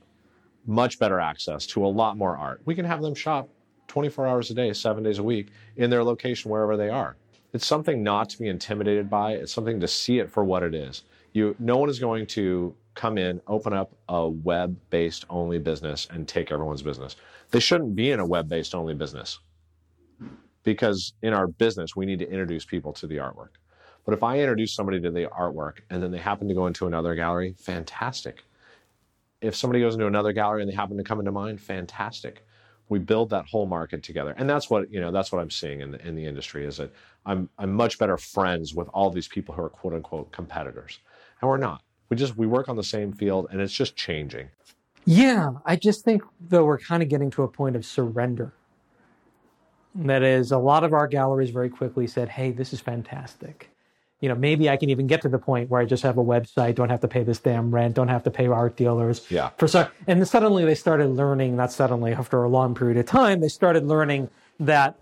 much 0.70 0.99
better 0.99 1.20
access 1.20 1.65
to 1.65 1.84
a 1.84 1.88
lot 1.88 2.15
more 2.15 2.38
art. 2.38 2.61
We 2.65 2.76
can 2.76 2.86
have 2.86 3.01
them 3.01 3.15
shop 3.15 3.49
24 3.88 4.28
hours 4.28 4.51
a 4.51 4.53
day, 4.53 4.72
7 4.72 5.03
days 5.03 5.17
a 5.17 5.24
week 5.24 5.47
in 5.78 5.89
their 5.89 6.03
location 6.03 6.51
wherever 6.51 6.78
they 6.78 6.89
are. 6.89 7.17
It's 7.53 7.65
something 7.65 8.03
not 8.03 8.30
to 8.30 8.38
be 8.38 8.47
intimidated 8.47 9.09
by, 9.09 9.34
it's 9.34 9.51
something 9.51 9.80
to 9.80 9.88
see 9.88 10.20
it 10.20 10.30
for 10.30 10.43
what 10.43 10.61
it 10.61 10.76
is. 10.76 11.03
You 11.34 11.55
no 11.57 11.78
one 11.78 11.89
is 11.89 11.97
going 11.97 12.28
to 12.28 12.76
come 12.93 13.17
in, 13.17 13.41
open 13.47 13.74
up 13.74 13.95
a 14.09 14.30
web-based 14.30 15.26
only 15.30 15.57
business 15.57 16.07
and 16.11 16.28
take 16.28 16.51
everyone's 16.51 16.84
business. 16.84 17.15
They 17.49 17.59
shouldn't 17.59 17.95
be 17.95 18.11
in 18.11 18.20
a 18.20 18.26
web-based 18.26 18.76
only 18.76 18.93
business 18.93 19.39
because 20.63 21.13
in 21.24 21.34
our 21.34 21.47
business 21.47 21.95
we 21.95 22.05
need 22.05 22.20
to 22.20 22.30
introduce 22.30 22.63
people 22.63 22.93
to 22.93 23.07
the 23.07 23.17
artwork. 23.17 23.57
But 24.05 24.13
if 24.13 24.22
I 24.22 24.39
introduce 24.39 24.76
somebody 24.76 25.01
to 25.01 25.09
the 25.09 25.26
artwork 25.26 25.80
and 25.89 26.03
then 26.03 26.11
they 26.11 26.20
happen 26.20 26.47
to 26.47 26.53
go 26.53 26.67
into 26.67 26.86
another 26.86 27.15
gallery, 27.15 27.55
fantastic. 27.57 28.43
If 29.42 29.56
somebody 29.56 29.80
goes 29.80 29.94
into 29.94 30.08
another 30.08 30.34
gallery 30.34 30.62
and 30.62 30.72
they 30.72 30.76
happen 30.76 30.98
to 30.98 31.04
come 31.04 31.20
into 31.20 31.32
mine, 31.32 31.58
fantastic. 31.58 32.46
We 32.90 33.00
build 33.00 33.30
that 33.30 33.46
whole 33.46 33.68
market 33.68 34.02
together, 34.02 34.34
and 34.38 34.50
that's 34.50 34.70
what 34.70 34.92
you 34.92 35.00
know. 35.00 35.12
That's 35.12 35.32
what 35.32 35.40
I'm 35.40 35.52
seeing 35.52 35.82
in 35.82 35.92
the 35.92 36.08
in 36.08 36.16
the 36.16 36.26
industry 36.26 36.66
is 36.66 36.78
that 36.78 36.92
I'm 37.26 37.48
I'm 37.60 37.72
much 37.72 38.00
better 38.00 38.18
friends 38.18 38.74
with 38.74 38.88
all 38.94 39.12
these 39.12 39.28
people 39.28 39.54
who 39.54 39.62
are 39.62 39.70
quote 39.70 39.94
unquote 39.94 40.32
competitors, 40.32 41.00
and 41.40 41.50
we're 41.50 41.58
not. 41.58 41.84
We 42.10 42.18
just 42.18 42.36
we 42.36 42.48
work 42.48 42.68
on 42.68 42.76
the 42.76 42.84
same 42.84 43.14
field, 43.14 43.48
and 43.52 43.62
it's 43.62 43.74
just 43.74 43.96
changing. 43.96 44.50
Yeah, 45.06 45.52
I 45.66 45.76
just 45.76 46.04
think 46.04 46.24
though 46.40 46.66
we're 46.66 46.80
kind 46.80 47.04
of 47.04 47.10
getting 47.10 47.30
to 47.32 47.44
a 47.44 47.48
point 47.48 47.76
of 47.76 47.86
surrender. 47.86 48.54
That 49.96 50.24
is, 50.24 50.52
a 50.52 50.58
lot 50.58 50.84
of 50.84 50.94
our 50.94 51.08
galleries 51.08 51.52
very 51.52 51.70
quickly 51.70 52.08
said, 52.08 52.30
"Hey, 52.30 52.52
this 52.52 52.74
is 52.74 52.82
fantastic." 52.82 53.70
You 54.22 54.30
know, 54.30 54.36
maybe 54.36 54.70
I 54.70 54.76
can 54.76 54.89
even 54.89 55.07
get 55.07 55.22
to 55.22 55.30
the 55.30 55.39
point 55.39 55.70
where 55.70 55.80
I 55.80 55.86
just 55.86 56.03
have 56.03 56.17
a 56.17 56.24
website, 56.24 56.76
don't 56.76 56.89
have 56.89 56.99
to 57.01 57.07
pay 57.07 57.24
this 57.24 57.39
damn 57.39 57.74
rent, 57.74 57.95
don't 57.95 58.09
have 58.09 58.24
to 58.24 58.32
pay 58.32 58.47
art 58.47 58.76
dealers. 58.76 59.26
Yeah. 59.30 59.49
For 59.57 59.67
so, 59.67 59.88
and 60.07 60.20
then 60.20 60.26
suddenly 60.26 60.65
they 60.65 60.76
started 60.76 61.07
learning. 61.07 61.55
Not 61.55 61.72
suddenly, 61.72 62.13
after 62.13 62.43
a 62.43 62.49
long 62.49 62.76
period 62.76 62.97
of 62.97 63.05
time, 63.05 63.39
they 63.39 63.47
started 63.47 63.86
learning 63.86 64.30
that 64.59 64.99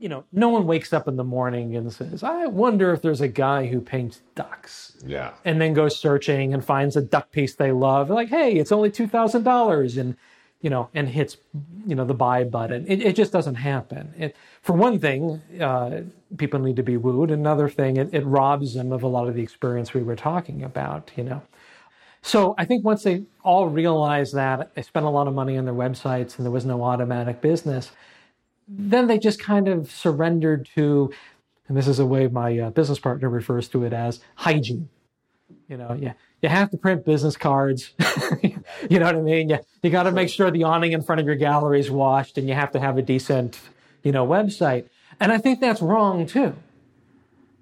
you 0.00 0.08
know, 0.08 0.24
no 0.32 0.48
one 0.48 0.66
wakes 0.66 0.94
up 0.94 1.06
in 1.08 1.16
the 1.16 1.24
morning 1.24 1.76
and 1.76 1.92
says, 1.92 2.22
"I 2.22 2.46
wonder 2.46 2.92
if 2.92 3.02
there's 3.02 3.20
a 3.20 3.28
guy 3.28 3.66
who 3.66 3.80
paints 3.82 4.22
ducks." 4.34 4.96
Yeah. 5.06 5.32
and 5.44 5.60
then 5.60 5.74
goes 5.74 5.98
searching 5.98 6.54
and 6.54 6.64
finds 6.64 6.96
a 6.96 7.02
duck 7.02 7.30
piece 7.30 7.54
they 7.54 7.70
love. 7.70 8.08
Like, 8.08 8.30
hey, 8.30 8.54
it's 8.54 8.72
only 8.72 8.90
two 8.90 9.06
thousand 9.06 9.42
dollars, 9.42 9.98
and 9.98 10.16
you 10.60 10.70
know, 10.70 10.88
and 10.94 11.08
hits 11.08 11.36
you 11.86 11.94
know 11.94 12.04
the 12.04 12.14
buy 12.14 12.44
button. 12.44 12.86
It, 12.86 13.00
it 13.02 13.16
just 13.16 13.32
doesn't 13.32 13.54
happen. 13.54 14.12
It, 14.18 14.36
for 14.62 14.74
one 14.74 14.98
thing, 14.98 15.40
uh, 15.60 16.02
people 16.36 16.60
need 16.60 16.76
to 16.76 16.82
be 16.82 16.96
wooed. 16.96 17.30
Another 17.30 17.68
thing, 17.68 17.96
it, 17.96 18.12
it 18.12 18.24
robs 18.26 18.74
them 18.74 18.92
of 18.92 19.02
a 19.02 19.08
lot 19.08 19.28
of 19.28 19.34
the 19.34 19.42
experience 19.42 19.94
we 19.94 20.02
were 20.02 20.16
talking 20.16 20.62
about. 20.62 21.10
You 21.16 21.24
know. 21.24 21.42
So 22.22 22.54
I 22.58 22.64
think 22.66 22.84
once 22.84 23.02
they 23.02 23.24
all 23.42 23.68
realized 23.68 24.34
that 24.34 24.74
they 24.74 24.82
spent 24.82 25.06
a 25.06 25.10
lot 25.10 25.26
of 25.26 25.34
money 25.34 25.56
on 25.56 25.64
their 25.64 25.74
websites 25.74 26.36
and 26.36 26.44
there 26.44 26.52
was 26.52 26.66
no 26.66 26.82
automatic 26.82 27.40
business, 27.40 27.92
then 28.68 29.06
they 29.06 29.18
just 29.18 29.40
kind 29.40 29.68
of 29.68 29.90
surrendered 29.90 30.68
to, 30.74 31.10
and 31.68 31.76
this 31.76 31.88
is 31.88 31.98
a 31.98 32.06
way 32.06 32.28
my 32.28 32.58
uh, 32.58 32.70
business 32.70 32.98
partner 32.98 33.28
refers 33.30 33.68
to 33.68 33.84
it 33.84 33.92
as 33.92 34.20
hygiene. 34.34 34.88
You 35.68 35.78
know, 35.78 35.96
yeah, 35.98 36.12
you 36.42 36.48
have 36.48 36.70
to 36.70 36.76
print 36.76 37.04
business 37.04 37.36
cards. 37.36 37.92
you 38.42 38.98
know 38.98 39.06
what 39.06 39.16
I 39.16 39.20
mean? 39.20 39.50
You, 39.50 39.58
you 39.82 39.90
got 39.90 40.04
to 40.04 40.12
make 40.12 40.28
sure 40.28 40.50
the 40.50 40.64
awning 40.64 40.92
in 40.92 41.02
front 41.02 41.20
of 41.20 41.26
your 41.26 41.36
gallery 41.36 41.80
is 41.80 41.90
washed, 41.90 42.38
and 42.38 42.48
you 42.48 42.54
have 42.54 42.72
to 42.72 42.80
have 42.80 42.96
a 42.98 43.02
decent, 43.02 43.60
you 44.02 44.12
know, 44.12 44.26
website. 44.26 44.88
And 45.18 45.32
I 45.32 45.38
think 45.38 45.60
that's 45.60 45.82
wrong 45.82 46.26
too. 46.26 46.54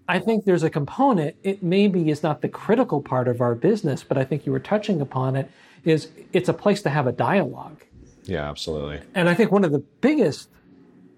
I 0.09 0.21
think 0.21 0.45
there's 0.45 0.63
a 0.63 0.71
component. 0.71 1.37
It 1.43 1.63
maybe 1.63 2.09
is 2.09 2.23
not 2.23 2.41
the 2.41 2.49
critical 2.49 3.03
part 3.03 3.29
of 3.29 3.41
our 3.41 3.55
business, 3.55 4.05
but 4.05 4.17
I 4.17 4.25
think 4.25 4.47
you 4.47 4.53
were 4.53 4.61
touching 4.61 5.01
upon 5.01 5.37
it. 5.37 5.51
Is 5.85 6.09
it's 6.33 6.49
a 6.49 6.55
place 6.55 6.83
to 6.83 6.91
have 6.91 7.07
a 7.07 7.13
dialogue. 7.13 7.85
Yeah. 8.25 8.49
Absolutely. 8.49 9.01
And 9.15 9.29
I 9.29 9.35
think 9.35 9.51
one 9.51 9.65
of 9.65 9.73
the 9.73 9.79
biggest, 9.79 10.51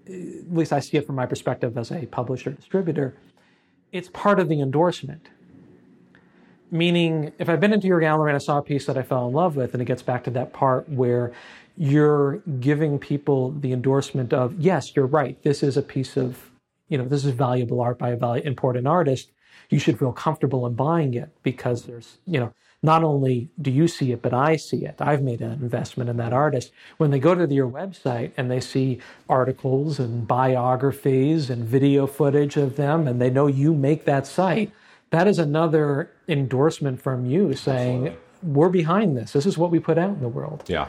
at 0.07 0.53
least 0.53 0.71
I 0.71 0.79
see 0.79 0.97
it 0.97 1.05
from 1.05 1.15
my 1.15 1.25
perspective 1.25 1.77
as 1.77 1.91
a 1.91 2.05
publisher 2.05 2.51
distributor, 2.51 3.15
it's 3.91 4.09
part 4.09 4.39
of 4.39 4.47
the 4.47 4.61
endorsement. 4.61 5.27
Meaning, 6.73 7.33
if 7.37 7.49
I've 7.49 7.59
been 7.59 7.73
into 7.73 7.87
your 7.87 7.99
gallery 7.99 8.31
and 8.31 8.35
I 8.35 8.39
saw 8.39 8.59
a 8.59 8.61
piece 8.61 8.85
that 8.85 8.97
I 8.97 9.03
fell 9.03 9.27
in 9.27 9.33
love 9.33 9.57
with, 9.57 9.73
and 9.73 9.81
it 9.81 9.85
gets 9.85 10.01
back 10.01 10.23
to 10.23 10.31
that 10.31 10.53
part 10.53 10.87
where 10.87 11.33
you're 11.77 12.37
giving 12.59 12.97
people 12.97 13.51
the 13.51 13.73
endorsement 13.73 14.31
of, 14.31 14.57
yes, 14.57 14.95
you're 14.95 15.05
right, 15.05 15.41
this 15.43 15.63
is 15.63 15.75
a 15.75 15.81
piece 15.81 16.15
of, 16.15 16.49
you 16.87 16.97
know, 16.97 17.05
this 17.05 17.25
is 17.25 17.33
valuable 17.33 17.81
art 17.81 17.99
by 17.99 18.09
a 18.09 18.15
value, 18.15 18.43
important 18.43 18.87
artist. 18.87 19.31
You 19.69 19.79
should 19.79 19.99
feel 19.99 20.13
comfortable 20.13 20.65
in 20.65 20.73
buying 20.73 21.13
it 21.13 21.29
because 21.43 21.83
there's, 21.83 22.19
you 22.25 22.39
know, 22.39 22.53
not 22.83 23.03
only 23.03 23.49
do 23.61 23.69
you 23.69 23.87
see 23.87 24.11
it, 24.11 24.21
but 24.21 24.33
I 24.33 24.55
see 24.55 24.85
it. 24.85 24.95
I've 24.99 25.21
made 25.21 25.41
an 25.41 25.51
investment 25.51 26.09
in 26.09 26.17
that 26.17 26.33
artist. 26.33 26.71
When 26.97 27.11
they 27.11 27.19
go 27.19 27.35
to 27.35 27.53
your 27.53 27.69
website 27.69 28.31
and 28.37 28.49
they 28.49 28.59
see 28.59 28.99
articles 29.29 29.99
and 29.99 30.27
biographies 30.27 31.49
and 31.49 31.63
video 31.63 32.07
footage 32.07 32.57
of 32.57 32.77
them, 32.77 33.07
and 33.07 33.21
they 33.21 33.29
know 33.29 33.47
you 33.47 33.73
make 33.73 34.05
that 34.05 34.25
site, 34.25 34.71
that 35.11 35.27
is 35.27 35.39
another 35.39 36.11
endorsement 36.27 37.01
from 37.01 37.25
you 37.25 37.53
saying, 37.55 38.15
we're 38.43 38.69
behind 38.69 39.15
this. 39.15 39.31
This 39.33 39.45
is 39.45 39.57
what 39.57 39.69
we 39.71 39.79
put 39.79 39.97
out 39.97 40.09
in 40.09 40.21
the 40.21 40.27
world. 40.29 40.63
Yeah. 40.67 40.87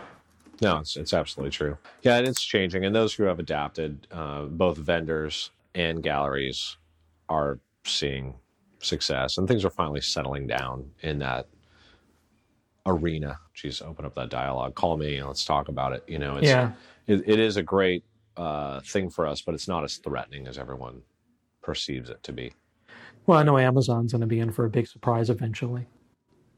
No, 0.61 0.79
it's, 0.79 0.97
it's 0.97 1.13
absolutely 1.13 1.51
true. 1.51 1.77
Yeah, 2.03 2.17
and 2.19 2.27
it's 2.27 2.41
changing. 2.43 2.85
And 2.85 2.95
those 2.95 3.13
who 3.13 3.25
have 3.25 3.39
adapted, 3.41 4.07
uh, 4.13 4.45
both 4.45 4.79
vendors 4.79 5.51
and 5.75 6.03
galleries, 6.03 6.77
are 7.29 7.59
seeing 7.85 8.35
success, 8.81 9.39
and 9.39 9.49
things 9.49 9.65
are 9.65 9.71
finally 9.71 10.01
settling 10.01 10.47
down 10.47 10.89
in 11.01 11.19
that 11.21 11.49
arena. 12.87 13.39
Geez, 13.55 13.81
open 13.81 14.05
up 14.05 14.15
that 14.15 14.29
dialogue. 14.29 14.75
Call 14.75 14.97
me 14.97 15.17
and 15.17 15.27
let's 15.27 15.45
talk 15.45 15.69
about 15.69 15.93
it. 15.93 16.05
You 16.07 16.19
know, 16.19 16.37
it's, 16.37 16.47
Yeah. 16.47 16.73
it, 17.07 17.23
it 17.27 17.39
is 17.39 17.57
a 17.57 17.63
great 17.63 18.05
uh, 18.37 18.81
thing 18.81 19.09
for 19.11 19.27
us, 19.27 19.41
but 19.41 19.55
it's 19.55 19.69
not 19.69 19.83
as 19.85 19.97
threatening 19.97 20.47
as 20.47 20.59
everyone 20.59 21.03
perceives 21.63 22.11
it 22.11 22.23
to 22.25 22.33
be. 22.33 22.53
Well, 23.27 23.39
I 23.39 23.43
know 23.43 23.59
Amazon's 23.59 24.13
going 24.13 24.21
to 24.21 24.27
be 24.27 24.41
in 24.41 24.51
for 24.53 24.65
a 24.65 24.71
big 24.71 24.87
surprise 24.87 25.31
eventually. 25.31 25.87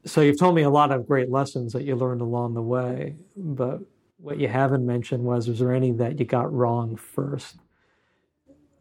So 0.05 0.21
you've 0.21 0.39
told 0.39 0.55
me 0.55 0.63
a 0.63 0.69
lot 0.69 0.91
of 0.91 1.07
great 1.07 1.29
lessons 1.29 1.73
that 1.73 1.83
you 1.83 1.95
learned 1.95 2.21
along 2.21 2.53
the 2.53 2.61
way, 2.61 3.15
but 3.35 3.79
what 4.17 4.39
you 4.39 4.47
haven't 4.47 4.85
mentioned 4.85 5.23
was, 5.23 5.47
was 5.47 5.59
there 5.59 5.73
any 5.73 5.91
that 5.93 6.19
you 6.19 6.25
got 6.25 6.51
wrong 6.51 6.95
first? 6.95 7.57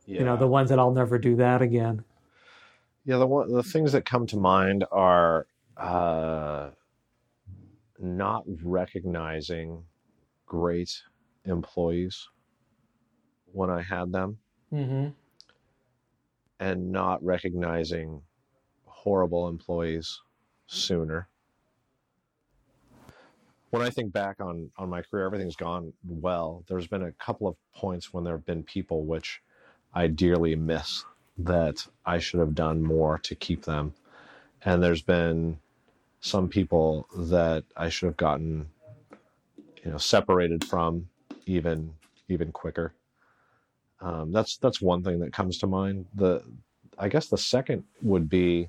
Yeah. 0.06 0.20
You 0.20 0.24
know, 0.26 0.36
the 0.36 0.46
ones 0.46 0.68
that 0.68 0.78
I'll 0.78 0.92
never 0.92 1.18
do 1.18 1.36
that 1.36 1.62
again. 1.62 2.04
Yeah, 3.06 3.18
the 3.18 3.26
one, 3.26 3.52
the 3.52 3.62
things 3.62 3.92
that 3.92 4.04
come 4.04 4.26
to 4.28 4.36
mind 4.36 4.84
are 4.90 5.46
uh, 5.76 6.70
not 7.98 8.44
recognizing 8.62 9.82
great 10.46 11.02
employees 11.44 12.28
when 13.52 13.70
I 13.70 13.82
had 13.82 14.12
them, 14.12 14.38
Mm-hmm. 14.74 15.10
And 16.64 16.90
not 16.90 17.22
recognizing 17.22 18.22
horrible 18.86 19.48
employees 19.48 20.22
sooner. 20.66 21.28
When 23.68 23.82
I 23.82 23.90
think 23.90 24.14
back 24.14 24.40
on 24.40 24.70
on 24.78 24.88
my 24.88 25.02
career, 25.02 25.26
everything's 25.26 25.56
gone 25.56 25.92
well. 26.08 26.64
There's 26.66 26.86
been 26.86 27.02
a 27.02 27.12
couple 27.12 27.48
of 27.48 27.56
points 27.74 28.14
when 28.14 28.24
there 28.24 28.32
have 28.32 28.46
been 28.46 28.62
people 28.62 29.04
which 29.04 29.42
I 29.92 30.06
dearly 30.06 30.56
miss 30.56 31.04
that 31.36 31.86
I 32.06 32.18
should 32.18 32.40
have 32.40 32.54
done 32.54 32.82
more 32.82 33.18
to 33.18 33.34
keep 33.34 33.64
them. 33.66 33.92
And 34.64 34.82
there's 34.82 35.02
been 35.02 35.58
some 36.20 36.48
people 36.48 37.06
that 37.14 37.64
I 37.76 37.90
should 37.90 38.06
have 38.06 38.16
gotten, 38.16 38.70
you 39.84 39.90
know, 39.90 39.98
separated 39.98 40.64
from 40.64 41.10
even 41.44 41.92
even 42.30 42.52
quicker. 42.52 42.94
Um, 44.04 44.32
that's 44.32 44.58
that's 44.58 44.82
one 44.82 45.02
thing 45.02 45.18
that 45.20 45.32
comes 45.32 45.58
to 45.58 45.66
mind. 45.66 46.04
The 46.14 46.42
I 46.98 47.08
guess 47.08 47.28
the 47.28 47.38
second 47.38 47.84
would 48.02 48.28
be 48.28 48.68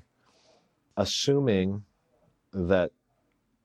assuming 0.96 1.84
that 2.54 2.90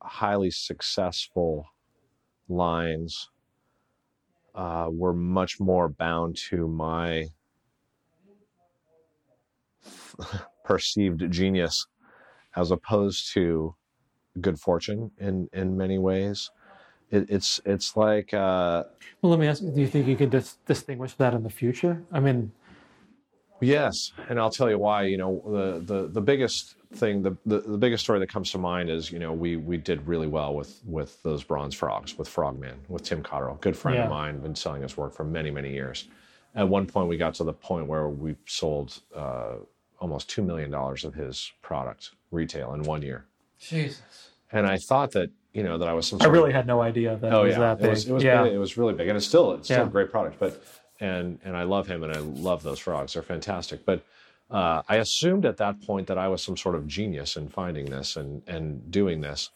highly 0.02 0.52
successful 0.52 1.66
lines 2.50 3.30
uh, 4.54 4.90
were 4.92 5.14
much 5.14 5.62
more 5.62 5.88
bound 5.88 6.36
to 6.50 6.68
my 6.68 7.28
perceived 10.66 11.24
genius 11.32 11.88
as 12.58 12.72
opposed 12.72 13.34
to 13.34 13.76
good 14.42 14.60
fortune 14.60 15.12
in 15.20 15.48
in 15.54 15.78
many 15.78 15.98
ways 15.98 16.52
it, 17.12 17.30
it's 17.30 17.60
it's 17.66 17.96
like 17.96 18.34
uh, 18.34 18.84
well 19.22 19.30
let 19.32 19.40
me 19.40 19.48
ask 19.48 19.62
you 19.62 19.70
do 19.72 19.82
you 19.82 19.88
think 19.88 20.08
you 20.08 20.16
can 20.16 20.30
dis- 20.30 20.58
distinguish 20.66 21.14
that 21.16 21.34
in 21.34 21.44
the 21.44 21.50
future? 21.50 22.02
I 22.12 22.20
mean 22.20 22.52
yes 23.64 24.12
and 24.28 24.40
i'll 24.40 24.50
tell 24.50 24.72
you 24.72 24.80
why 24.80 25.04
you 25.04 25.18
know 25.18 25.40
the 25.46 25.94
the, 25.94 26.08
the 26.08 26.22
biggest 26.22 26.76
thing 26.96 27.22
the, 27.22 27.38
the, 27.46 27.60
the 27.60 27.78
biggest 27.78 28.04
story 28.04 28.18
that 28.18 28.28
comes 28.28 28.52
to 28.52 28.58
mind 28.58 28.90
is 28.90 29.12
you 29.12 29.20
know 29.20 29.32
we 29.34 29.56
we 29.56 29.78
did 29.78 30.06
really 30.08 30.26
well 30.26 30.56
with 30.56 30.82
with 30.86 31.22
those 31.22 31.44
bronze 31.44 31.76
frogs 31.76 32.18
with 32.18 32.28
frogman 32.28 32.74
with 32.90 33.04
tim 33.04 33.22
cotterill 33.22 33.62
good 33.62 33.78
friend 33.78 33.98
Yeah. 33.98 34.06
of 34.06 34.10
mine 34.10 34.40
been 34.40 34.56
selling 34.56 34.82
his 34.82 34.98
work 34.98 35.14
for 35.14 35.24
many 35.24 35.52
many 35.52 35.72
years. 35.72 36.08
At 36.56 36.68
one 36.68 36.86
point 36.88 37.08
we 37.08 37.18
got 37.18 37.36
to 37.36 37.44
the 37.44 37.54
point 37.54 37.86
where 37.88 38.10
we 38.10 38.36
sold 38.46 39.00
uh, 39.16 39.58
almost 40.00 40.28
$2 40.32 40.44
million 40.44 40.74
of 40.74 41.14
his 41.14 41.50
product 41.62 42.10
retail 42.32 42.74
in 42.74 42.82
one 42.84 43.02
year. 43.04 43.26
Jesus. 43.60 44.32
And 44.52 44.66
i 44.68 44.78
thought 44.78 45.12
that 45.12 45.30
you 45.54 45.64
know 45.64 45.78
that 45.78 45.88
i 45.88 45.94
was 45.94 46.08
some 46.08 46.18
i 46.22 46.26
sort 46.26 46.36
of- 46.36 46.42
really 46.42 46.54
had 46.54 46.66
no 46.68 46.82
idea 46.82 47.18
that 47.18 47.34
oh 47.34 47.42
it 47.44 47.48
was 47.48 47.54
yeah 47.54 47.60
that 47.60 47.78
big 47.80 47.88
it 47.88 47.90
was, 47.90 48.08
it 48.08 48.14
was 48.14 48.24
yeah 48.24 48.44
big. 48.44 48.54
it 48.54 48.58
was 48.58 48.78
really 48.78 48.94
big 48.94 49.08
and 49.08 49.18
it's 49.18 49.26
still 49.28 49.54
it's 49.54 49.68
still 49.68 49.78
Yeah. 49.80 49.86
a 49.86 49.90
great 49.90 50.10
product 50.12 50.40
but 50.40 50.64
and 51.00 51.40
and 51.44 51.56
i 51.58 51.64
love 51.64 51.88
him 51.88 52.04
and 52.04 52.14
i 52.14 52.20
love 52.20 52.64
those 52.64 52.80
frogs 52.80 53.14
they're 53.14 53.24
fantastic 53.24 53.86
but 53.86 54.04
uh, 54.50 54.82
i 54.90 54.98
assumed 54.98 55.46
at 55.46 55.58
that 55.58 55.82
point 55.82 56.08
that 56.08 56.18
i 56.18 56.28
was 56.28 56.42
some 56.42 56.58
sort 56.58 56.76
of 56.76 56.88
genius 56.88 57.36
in 57.38 57.48
finding 57.50 57.86
this 57.86 58.16
and 58.18 58.42
and 58.48 58.92
doing 58.92 59.22
this 59.22 59.50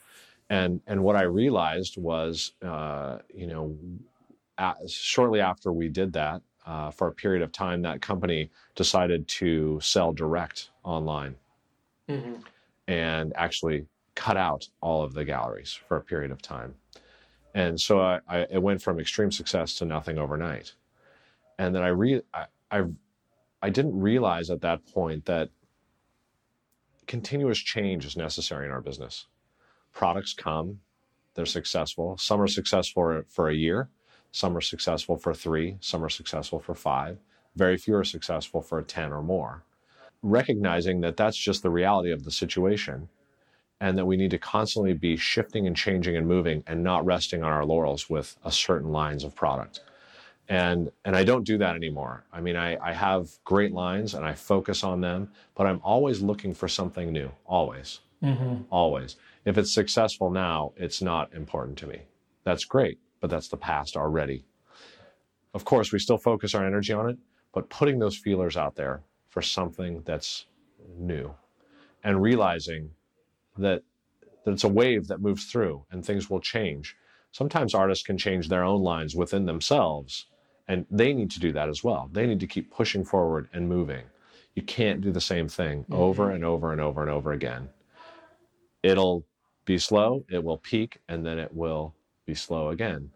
and 0.50 0.82
and 0.88 1.02
what 1.04 1.16
i 1.16 1.22
realized 1.24 1.98
was 1.98 2.54
uh, 2.64 3.18
you 3.34 3.48
know 3.48 3.76
a 4.58 4.74
shortly 4.88 5.40
after 5.42 5.72
we 5.74 5.90
did 5.90 6.14
that 6.14 6.42
uh, 6.66 6.90
for 6.90 7.08
a 7.08 7.12
period 7.12 7.42
of 7.44 7.52
time 7.52 7.82
that 7.84 8.02
company 8.02 8.50
decided 8.76 9.28
to 9.28 9.80
sell 9.82 10.12
direct 10.14 10.70
online 10.84 11.36
Mhm. 12.10 12.42
and 12.88 13.34
actually 13.36 13.86
cut 14.16 14.38
out 14.38 14.68
all 14.82 15.04
of 15.04 15.14
the 15.14 15.26
galleries 15.26 15.74
for 15.74 15.98
a 15.98 16.02
period 16.02 16.32
of 16.32 16.42
time. 16.42 16.76
And 17.54 17.80
so 17.80 18.00
I, 18.00 18.20
I 18.28 18.40
it 18.50 18.62
went 18.62 18.82
from 18.82 19.00
extreme 19.00 19.32
success 19.32 19.76
to 19.76 19.86
nothing 19.86 20.18
overnight. 20.18 20.74
And 21.58 21.74
then 21.76 21.84
I 21.84 21.88
re 21.88 22.22
I, 22.34 22.46
I 22.72 22.84
I 23.62 23.70
didn't 23.70 24.00
realize 24.00 24.50
at 24.50 24.62
that 24.62 24.86
point 24.94 25.26
that 25.26 25.50
continuous 27.08 27.60
change 27.60 28.06
is 28.06 28.18
necessary 28.18 28.66
in 28.66 28.72
our 28.72 28.82
business. 28.82 29.28
Products 29.94 30.34
come, 30.34 30.80
they're 31.36 31.46
successful. 31.46 32.18
Some 32.18 32.42
are 32.42 32.48
successful 32.48 33.24
for, 33.28 33.50
a 33.50 33.56
year, 33.56 33.90
some 34.32 34.58
are 34.58 34.62
successful 34.62 35.16
for 35.18 35.34
three, 35.34 35.78
some 35.80 36.04
are 36.04 36.10
successful 36.10 36.60
for 36.60 36.76
five. 36.76 37.20
Very 37.56 37.78
few 37.78 37.96
are 37.96 38.04
successful 38.04 38.62
for 38.62 38.82
10 38.82 39.14
or 39.14 39.22
more 39.22 39.64
recognizing 40.26 41.02
that 41.02 41.16
that's 41.18 41.38
just 41.38 41.62
the 41.62 41.70
reality 41.70 42.12
of 42.12 42.24
the 42.24 42.32
situation 42.32 43.08
and 43.82 43.98
that 43.98 44.06
we 44.06 44.18
need 44.18 44.32
to 44.32 44.38
constantly 44.38 44.94
be 44.94 45.18
shifting 45.18 45.68
and 45.68 45.76
changing 45.76 46.16
and 46.16 46.28
moving 46.28 46.64
and 46.68 46.84
not 46.84 47.06
resting 47.06 47.44
on 47.44 47.52
our 47.52 47.66
laurels 47.66 48.10
with 48.10 48.38
a 48.46 48.52
certain 48.52 48.92
lines 48.92 49.24
of 49.24 49.36
product. 49.36 49.82
And 50.48 50.92
and 51.06 51.16
i 51.16 51.24
don't 51.24 51.44
do 51.44 51.58
that 51.58 51.76
anymore. 51.76 52.24
I 52.32 52.40
mean 52.40 52.56
i, 52.56 52.78
I 52.78 52.94
have 52.94 53.30
great 53.44 53.72
lines 53.72 54.14
and 54.14 54.24
i 54.24 54.34
focus 54.34 54.84
on 54.84 55.02
them 55.02 55.32
but 55.56 55.66
i'm 55.66 55.82
always 55.84 56.22
looking 56.22 56.54
for 56.54 56.68
something 56.68 57.12
new 57.12 57.32
always. 57.46 58.00
Mhm. 58.24 58.66
always. 58.70 59.18
If 59.44 59.58
it's 59.58 59.72
successful 59.74 60.30
now 60.30 60.74
it's 60.78 61.02
not 61.02 61.34
important 61.34 61.78
to 61.80 61.88
me. 61.88 62.02
That's 62.44 62.64
great 62.66 63.00
but 63.22 63.30
that's 63.32 63.48
the 63.48 63.58
past 63.58 63.98
already. 63.98 64.46
Of 65.54 65.66
course 65.66 65.92
we 65.92 66.00
still 66.00 66.18
focus 66.18 66.54
our 66.54 66.66
energy 66.66 66.94
on 66.94 67.10
it 67.10 67.18
but 67.52 67.70
putting 67.70 67.98
those 68.00 68.16
feelers 68.18 68.56
out 68.56 68.76
there 68.76 69.02
for 69.30 69.42
something 69.42 70.02
that's 70.06 70.46
new 70.98 71.34
and 72.04 72.22
realizing 72.22 72.92
that, 73.58 73.84
that 74.44 74.52
it's 74.52 74.64
a 74.64 74.70
wave 74.70 75.08
that 75.08 75.22
moves 75.22 75.46
through 75.46 75.86
and 75.92 76.06
things 76.06 76.30
will 76.30 76.40
change. 76.40 76.96
Sometimes 77.32 77.74
artists 77.74 78.06
can 78.06 78.18
change 78.18 78.48
their 78.48 78.64
own 78.64 78.82
lines 78.82 79.16
within 79.16 79.46
themselves, 79.46 80.28
and 80.68 80.86
they 80.90 81.14
need 81.14 81.30
to 81.32 81.40
do 81.40 81.52
that 81.52 81.68
as 81.68 81.84
well. 81.84 82.10
They 82.12 82.26
need 82.26 82.40
to 82.40 82.48
keep 82.48 82.72
pushing 82.72 83.04
forward 83.04 83.50
and 83.54 83.68
moving. 83.68 84.04
You 84.56 84.62
can't 84.64 85.02
do 85.02 85.12
the 85.12 85.22
same 85.22 85.50
thing 85.50 85.84
mm-hmm. 85.84 85.94
over 85.94 86.32
and 86.32 86.46
over 86.46 86.72
and 86.72 86.80
over 86.80 87.02
and 87.02 87.12
over 87.12 87.34
again. 87.34 87.70
It'll 88.84 89.26
be 89.66 89.78
slow, 89.78 90.24
it 90.30 90.44
will 90.44 90.60
peak, 90.60 91.00
and 91.10 91.26
then 91.26 91.40
it 91.40 91.54
will 91.54 91.94
be 92.26 92.36
slow 92.36 92.70
again. 92.70 93.12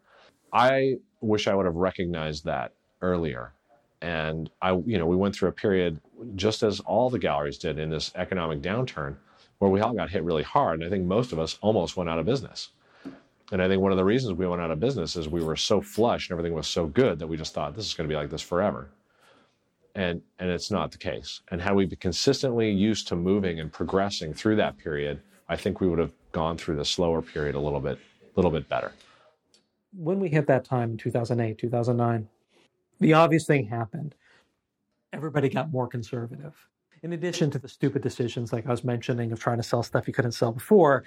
I 0.52 0.96
wish 1.22 1.48
I 1.48 1.56
would 1.56 1.66
have 1.66 1.76
recognized 1.76 2.44
that 2.46 2.74
earlier 3.02 3.54
and 4.02 4.50
I, 4.62 4.72
you 4.72 4.98
know, 4.98 5.06
we 5.06 5.16
went 5.16 5.36
through 5.36 5.50
a 5.50 5.54
period 5.54 6.00
just 6.36 6.64
as 6.64 6.80
all 6.82 7.10
the 7.10 7.20
galleries 7.20 7.58
did 7.58 7.80
in 7.80 7.90
this 7.90 8.12
economic 8.16 8.62
downturn, 8.62 9.18
where 9.60 9.72
we 9.72 9.82
all 9.82 9.93
got 9.93 10.10
hit 10.12 10.24
really 10.24 10.43
hard. 10.43 10.80
And 10.82 10.88
I 10.88 10.89
think 10.89 11.05
most 11.05 11.32
of 11.34 11.39
us 11.39 11.57
almost 11.62 11.97
went 11.97 12.10
out 12.10 12.20
of 12.20 12.26
business. 12.26 12.70
And 13.51 13.62
I 13.62 13.68
think 13.70 13.82
one 13.82 13.91
of 13.91 13.97
the 13.97 14.05
reasons 14.05 14.34
we 14.36 14.47
went 14.47 14.62
out 14.62 14.72
of 14.72 14.80
business 14.80 15.16
is 15.16 15.30
we 15.30 15.43
were 15.43 15.55
so 15.57 15.82
flush 15.82 16.30
and 16.30 16.38
everything 16.39 16.55
was 16.55 16.68
so 16.68 16.88
good 16.88 17.20
that 17.20 17.28
we 17.28 17.38
just 17.38 17.53
thought 17.53 17.76
this 17.76 17.88
is 17.88 17.93
going 17.95 18.10
to 18.10 18.14
be 18.14 18.18
like 18.18 18.30
this 18.32 18.41
forever. 18.41 18.89
And 19.95 20.22
and 20.39 20.49
it's 20.51 20.72
not 20.72 20.91
the 20.91 20.97
case. 20.99 21.41
And 21.51 21.62
had 21.62 21.76
we 21.76 21.86
been 21.86 21.99
consistently 21.99 22.72
used 22.72 23.07
to 23.10 23.16
moving 23.16 23.60
and 23.60 23.72
progressing 23.74 24.34
through 24.34 24.57
that 24.57 24.78
period, 24.78 25.22
I 25.49 25.55
think 25.57 25.82
we 25.82 25.88
would 25.89 25.99
have 25.99 26.14
gone 26.32 26.57
through 26.57 26.78
the 26.78 26.86
slower 26.86 27.22
period 27.22 27.55
a 27.55 27.60
little 27.60 27.80
bit, 27.82 27.99
little 28.36 28.51
bit 28.51 28.70
better. 28.70 28.93
when 29.93 30.20
we 30.20 30.30
hit 30.30 30.47
that 30.47 30.66
time 30.66 30.91
in 30.91 30.97
2008 30.97 31.57
2009 31.57 32.30
the 32.99 33.14
obvious 33.14 33.45
thing 33.47 33.68
happened 33.68 34.16
everybody 35.14 35.49
got 35.49 35.72
more 35.72 35.88
conservative 35.88 36.68
in 37.04 37.14
addition 37.14 37.50
to 37.52 37.60
the 37.60 37.68
stupid 37.68 38.02
decisions 38.02 38.52
like 38.52 38.66
i 38.68 38.72
was 38.72 38.84
mentioning 38.84 39.32
of 39.32 39.39
trying 39.39 39.58
to 39.58 39.64
sell 39.64 39.84
stuff 39.84 40.08
you 40.08 40.14
couldn't 40.14 40.32
sell 40.32 40.52
before 40.52 41.04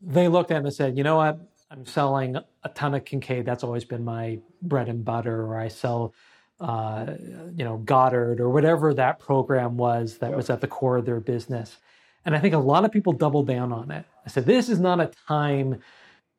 they 0.00 0.28
looked 0.28 0.50
at 0.50 0.58
it 0.58 0.64
and 0.64 0.74
said 0.74 0.96
you 0.96 1.04
know 1.04 1.16
what? 1.16 1.38
I'm 1.70 1.86
selling 1.86 2.36
a 2.36 2.68
ton 2.68 2.94
of 2.94 3.04
Kinkade. 3.04 3.44
That's 3.44 3.64
always 3.64 3.84
been 3.84 4.04
my 4.04 4.38
bread 4.62 4.88
and 4.88 5.04
butter 5.04 5.42
or 5.42 5.58
i 5.58 5.68
sell 5.68 6.14
uh, 6.60 7.14
you 7.54 7.64
know 7.64 7.78
goddard 7.78 8.40
or 8.40 8.48
whatever 8.48 8.94
that 8.94 9.18
program 9.18 9.76
was 9.76 10.18
that 10.18 10.34
was 10.36 10.50
at 10.50 10.60
the 10.60 10.68
core 10.68 10.96
of 10.96 11.04
their 11.04 11.20
business. 11.20 11.78
And 12.24 12.34
i 12.34 12.38
think 12.38 12.54
a 12.54 12.58
lot 12.58 12.84
of 12.84 12.92
people 12.92 13.12
doubled 13.12 13.46
down 13.46 13.72
on 13.72 13.90
it. 13.90 14.04
I 14.24 14.28
said 14.28 14.46
this 14.46 14.68
is 14.68 14.80
not 14.80 15.00
a 15.00 15.10
time 15.26 15.80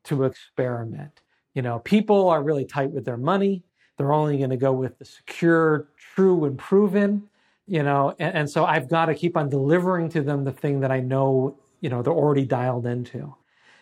to 0.06 0.24
experiment. 0.24 1.22
You 1.54 1.62
know 1.62 1.80
people 1.80 2.30
are 2.30 2.42
really 2.42 2.66
tight 2.66 2.92
with 2.92 3.06
their 3.06 3.18
money. 3.18 3.64
They're 3.98 4.14
only 4.14 4.38
going 4.38 4.50
to 4.50 4.58
go 4.58 4.74
with 4.74 5.00
the 5.00 5.06
secure 5.06 5.88
true 5.98 6.46
and 6.46 6.58
proven 6.58 7.30
you 7.68 7.84
know 7.84 8.16
and, 8.20 8.36
and 8.36 8.50
so 8.50 8.66
i've 8.66 8.88
got 8.90 9.06
to 9.06 9.16
keep 9.16 9.36
on 9.38 9.50
delivering 9.50 10.10
to 10.10 10.22
them 10.22 10.44
the 10.44 10.52
thing 10.52 10.80
that 10.82 10.92
i 10.92 11.00
know 11.00 11.58
you 11.82 11.90
know 11.90 12.02
they're 12.02 12.14
already 12.14 12.46
dialed 12.46 12.86
into 12.86 13.34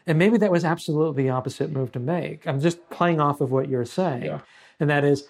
and 0.06 0.18
maybe 0.18 0.38
that 0.38 0.52
was 0.52 0.66
absolutely 0.66 1.24
the 1.24 1.30
opposite 1.30 1.72
move 1.72 1.92
to 1.92 2.00
make 2.00 2.48
i'm 2.48 2.60
just 2.60 2.88
playing 2.90 3.20
off 3.20 3.42
of 3.42 3.52
what 3.52 3.70
you're 3.70 3.86
saying 3.86 4.24
Yeah. 4.24 4.40
and 4.80 4.90
that 4.90 5.04
is 5.04 5.28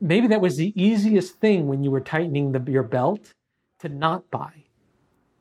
maybe 0.00 0.26
that 0.28 0.40
was 0.40 0.56
the 0.56 0.72
easiest 0.80 1.40
thing 1.40 1.66
when 1.66 1.82
you 1.82 1.90
were 1.90 2.00
tightening 2.00 2.52
the, 2.52 2.70
your 2.70 2.82
belt 2.82 3.32
to 3.80 3.88
not 3.88 4.30
buy 4.30 4.52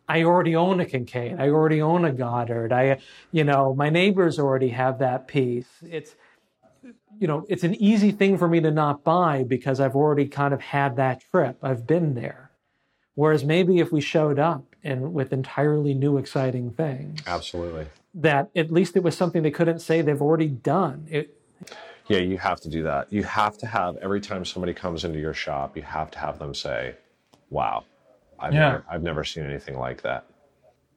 I 0.07 0.23
already 0.23 0.55
own 0.55 0.81
a 0.81 0.85
Kinkade. 0.85 1.39
I 1.39 1.47
already 1.49 1.81
own 1.81 2.03
a 2.03 2.11
Goddard. 2.11 2.73
I, 2.73 2.99
you 3.31 3.45
know, 3.45 3.73
my 3.73 3.89
neighbors 3.89 4.37
already 4.37 4.67
have 4.69 4.99
that 4.99 5.27
piece. 5.29 5.69
It's, 5.81 6.15
you 7.19 7.27
know, 7.27 7.45
it's 7.47 7.63
an 7.63 7.75
easy 7.75 8.11
thing 8.11 8.37
for 8.37 8.47
me 8.47 8.59
to 8.61 8.71
not 8.71 9.03
buy 9.03 9.43
because 9.43 9.79
I've 9.79 9.95
already 9.95 10.27
kind 10.27 10.53
of 10.53 10.61
had 10.61 10.95
that 10.97 11.23
trip. 11.31 11.57
I've 11.61 11.85
been 11.87 12.15
there. 12.15 12.51
Whereas 13.15 13.43
maybe 13.43 13.79
if 13.79 13.91
we 13.91 14.01
showed 14.01 14.39
up 14.39 14.75
and 14.83 15.13
with 15.13 15.31
entirely 15.31 15.93
new, 15.93 16.17
exciting 16.17 16.71
things, 16.71 17.19
Absolutely. 17.27 17.87
that 18.15 18.49
at 18.55 18.71
least 18.71 18.95
it 18.97 19.03
was 19.03 19.15
something 19.15 19.43
they 19.43 19.51
couldn't 19.51 19.79
say 19.79 20.01
they've 20.01 20.21
already 20.21 20.47
done. 20.47 21.07
It, 21.09 21.37
Yeah, 22.07 22.17
you 22.17 22.37
have 22.39 22.59
to 22.61 22.69
do 22.69 22.83
that. 22.83 23.13
You 23.13 23.23
have 23.23 23.57
to 23.59 23.67
have 23.67 23.97
every 23.97 24.19
time 24.19 24.43
somebody 24.43 24.73
comes 24.73 25.05
into 25.05 25.19
your 25.19 25.33
shop, 25.33 25.77
you 25.77 25.83
have 25.83 26.11
to 26.11 26.19
have 26.19 26.39
them 26.39 26.53
say, 26.53 26.95
"Wow, 27.49 27.85
I've 28.39 28.53
Yeah. 28.53 28.59
never, 28.59 28.85
I've 28.89 29.03
never 29.03 29.23
seen 29.23 29.45
anything 29.45 29.77
like 29.77 30.01
that." 30.01 30.25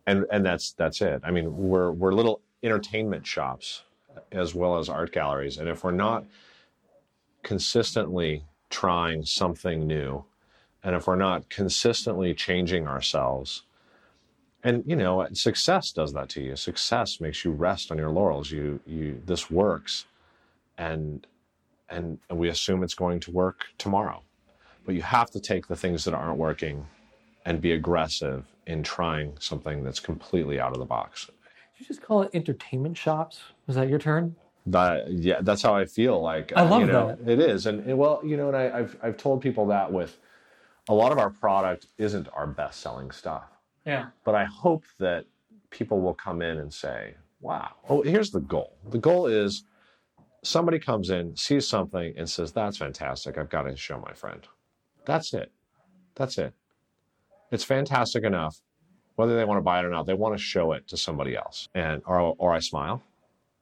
And 0.06 0.26
and 0.32 0.44
that's 0.44 0.72
that's 0.72 1.00
it. 1.02 1.20
I 1.22 1.30
mean, 1.30 1.56
we're 1.56 1.92
we're 1.92 2.12
little 2.12 2.40
entertainment 2.62 3.26
shops 3.26 3.82
as 4.32 4.54
well 4.54 4.78
as 4.78 4.88
art 4.88 5.12
galleries, 5.12 5.58
and 5.58 5.68
if 5.68 5.84
we're 5.84 5.90
not 5.92 6.24
consistently 7.42 8.44
trying 8.70 9.24
something 9.24 9.86
new, 9.86 10.24
And 10.86 10.94
if 10.94 11.08
we're 11.08 11.16
not 11.16 11.48
consistently 11.50 12.32
changing 12.32 12.86
ourselves, 12.86 13.64
and 14.62 14.84
you 14.86 14.94
know, 14.94 15.26
success 15.32 15.90
does 15.90 16.12
that 16.12 16.28
to 16.30 16.40
you. 16.40 16.54
Success 16.54 17.20
makes 17.20 17.44
you 17.44 17.50
rest 17.50 17.90
on 17.90 17.98
your 17.98 18.10
laurels. 18.10 18.52
You 18.52 18.78
you 18.86 19.20
this 19.26 19.50
works, 19.50 20.06
and 20.78 21.26
and, 21.88 22.18
we 22.30 22.48
assume 22.48 22.84
it's 22.84 22.94
going 22.94 23.18
to 23.20 23.32
work 23.32 23.66
tomorrow. 23.78 24.22
But 24.84 24.94
you 24.94 25.02
have 25.02 25.30
to 25.32 25.40
take 25.40 25.66
the 25.66 25.76
things 25.76 26.04
that 26.04 26.14
aren't 26.14 26.38
working 26.38 26.86
and 27.44 27.60
be 27.60 27.72
aggressive 27.72 28.44
in 28.66 28.82
trying 28.84 29.36
something 29.40 29.82
that's 29.84 30.00
completely 30.00 30.60
out 30.60 30.72
of 30.72 30.78
the 30.78 30.84
box. 30.84 31.26
Did 31.26 31.80
you 31.80 31.86
just 31.86 32.02
call 32.02 32.22
it 32.22 32.30
entertainment 32.32 32.96
shops? 32.96 33.40
Was 33.66 33.76
that 33.76 33.88
your 33.88 33.98
turn? 33.98 34.36
That 34.66 35.10
yeah, 35.10 35.40
that's 35.42 35.62
how 35.62 35.74
I 35.76 35.84
feel. 35.84 36.20
Like 36.20 36.52
I 36.56 36.62
uh, 36.62 36.68
love 36.70 36.80
you 36.80 36.86
know, 36.88 37.16
that. 37.20 37.28
It 37.30 37.38
is, 37.40 37.66
and, 37.66 37.80
and 37.86 37.96
well, 37.98 38.20
you 38.24 38.36
know, 38.36 38.48
and 38.48 38.56
I, 38.56 38.78
I've 38.78 38.96
I've 39.02 39.16
told 39.16 39.40
people 39.40 39.66
that 39.66 39.92
with 39.92 40.18
a 40.88 40.94
lot 40.94 41.12
of 41.12 41.18
our 41.18 41.30
product 41.30 41.86
isn't 41.98 42.28
our 42.32 42.46
best 42.46 42.80
selling 42.80 43.10
stuff, 43.10 43.44
Yeah. 43.84 44.06
but 44.24 44.34
I 44.34 44.44
hope 44.44 44.84
that 44.98 45.24
people 45.70 46.00
will 46.00 46.14
come 46.14 46.42
in 46.42 46.58
and 46.58 46.72
say, 46.72 47.14
"Wow!" 47.40 47.70
Oh, 47.88 48.02
here's 48.02 48.30
the 48.30 48.40
goal. 48.40 48.76
The 48.90 48.98
goal 48.98 49.26
is 49.26 49.64
somebody 50.42 50.78
comes 50.80 51.10
in, 51.10 51.36
sees 51.36 51.66
something, 51.68 52.14
and 52.16 52.28
says, 52.28 52.52
"That's 52.52 52.76
fantastic. 52.78 53.38
I've 53.38 53.50
got 53.50 53.62
to 53.62 53.76
show 53.76 53.98
my 54.00 54.12
friend." 54.14 54.46
That's 55.04 55.32
it. 55.32 55.52
That's 56.16 56.38
it. 56.38 56.52
It's 57.52 57.62
fantastic 57.62 58.24
enough. 58.24 58.60
Whether 59.14 59.36
they 59.36 59.44
want 59.44 59.58
to 59.58 59.62
buy 59.62 59.78
it 59.78 59.84
or 59.84 59.90
not, 59.90 60.06
they 60.06 60.14
want 60.14 60.36
to 60.36 60.42
show 60.42 60.72
it 60.72 60.88
to 60.88 60.96
somebody 60.96 61.36
else, 61.36 61.68
and 61.74 62.02
or 62.06 62.34
or 62.38 62.52
I 62.52 62.58
smile, 62.58 63.02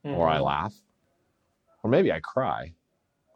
or 0.05 0.29
I 0.29 0.39
laugh, 0.39 0.75
or 1.83 1.91
maybe 1.91 2.13
I 2.13 2.21
cry. 2.21 2.73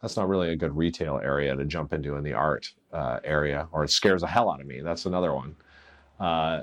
That's 0.02 0.16
not 0.16 0.28
really 0.28 0.50
a 0.50 0.56
good 0.56 0.76
retail 0.76 1.20
area 1.22 1.56
to 1.56 1.64
jump 1.64 1.92
into 1.92 2.16
in 2.16 2.22
the 2.22 2.32
art 2.34 2.72
uh, 2.92 3.18
area, 3.24 3.68
or 3.72 3.84
it 3.84 3.90
scares 3.90 4.20
the 4.20 4.28
hell 4.28 4.50
out 4.50 4.60
of 4.60 4.66
me. 4.66 4.80
That's 4.80 5.06
another 5.06 5.34
one. 5.34 5.56
Uh, 6.20 6.62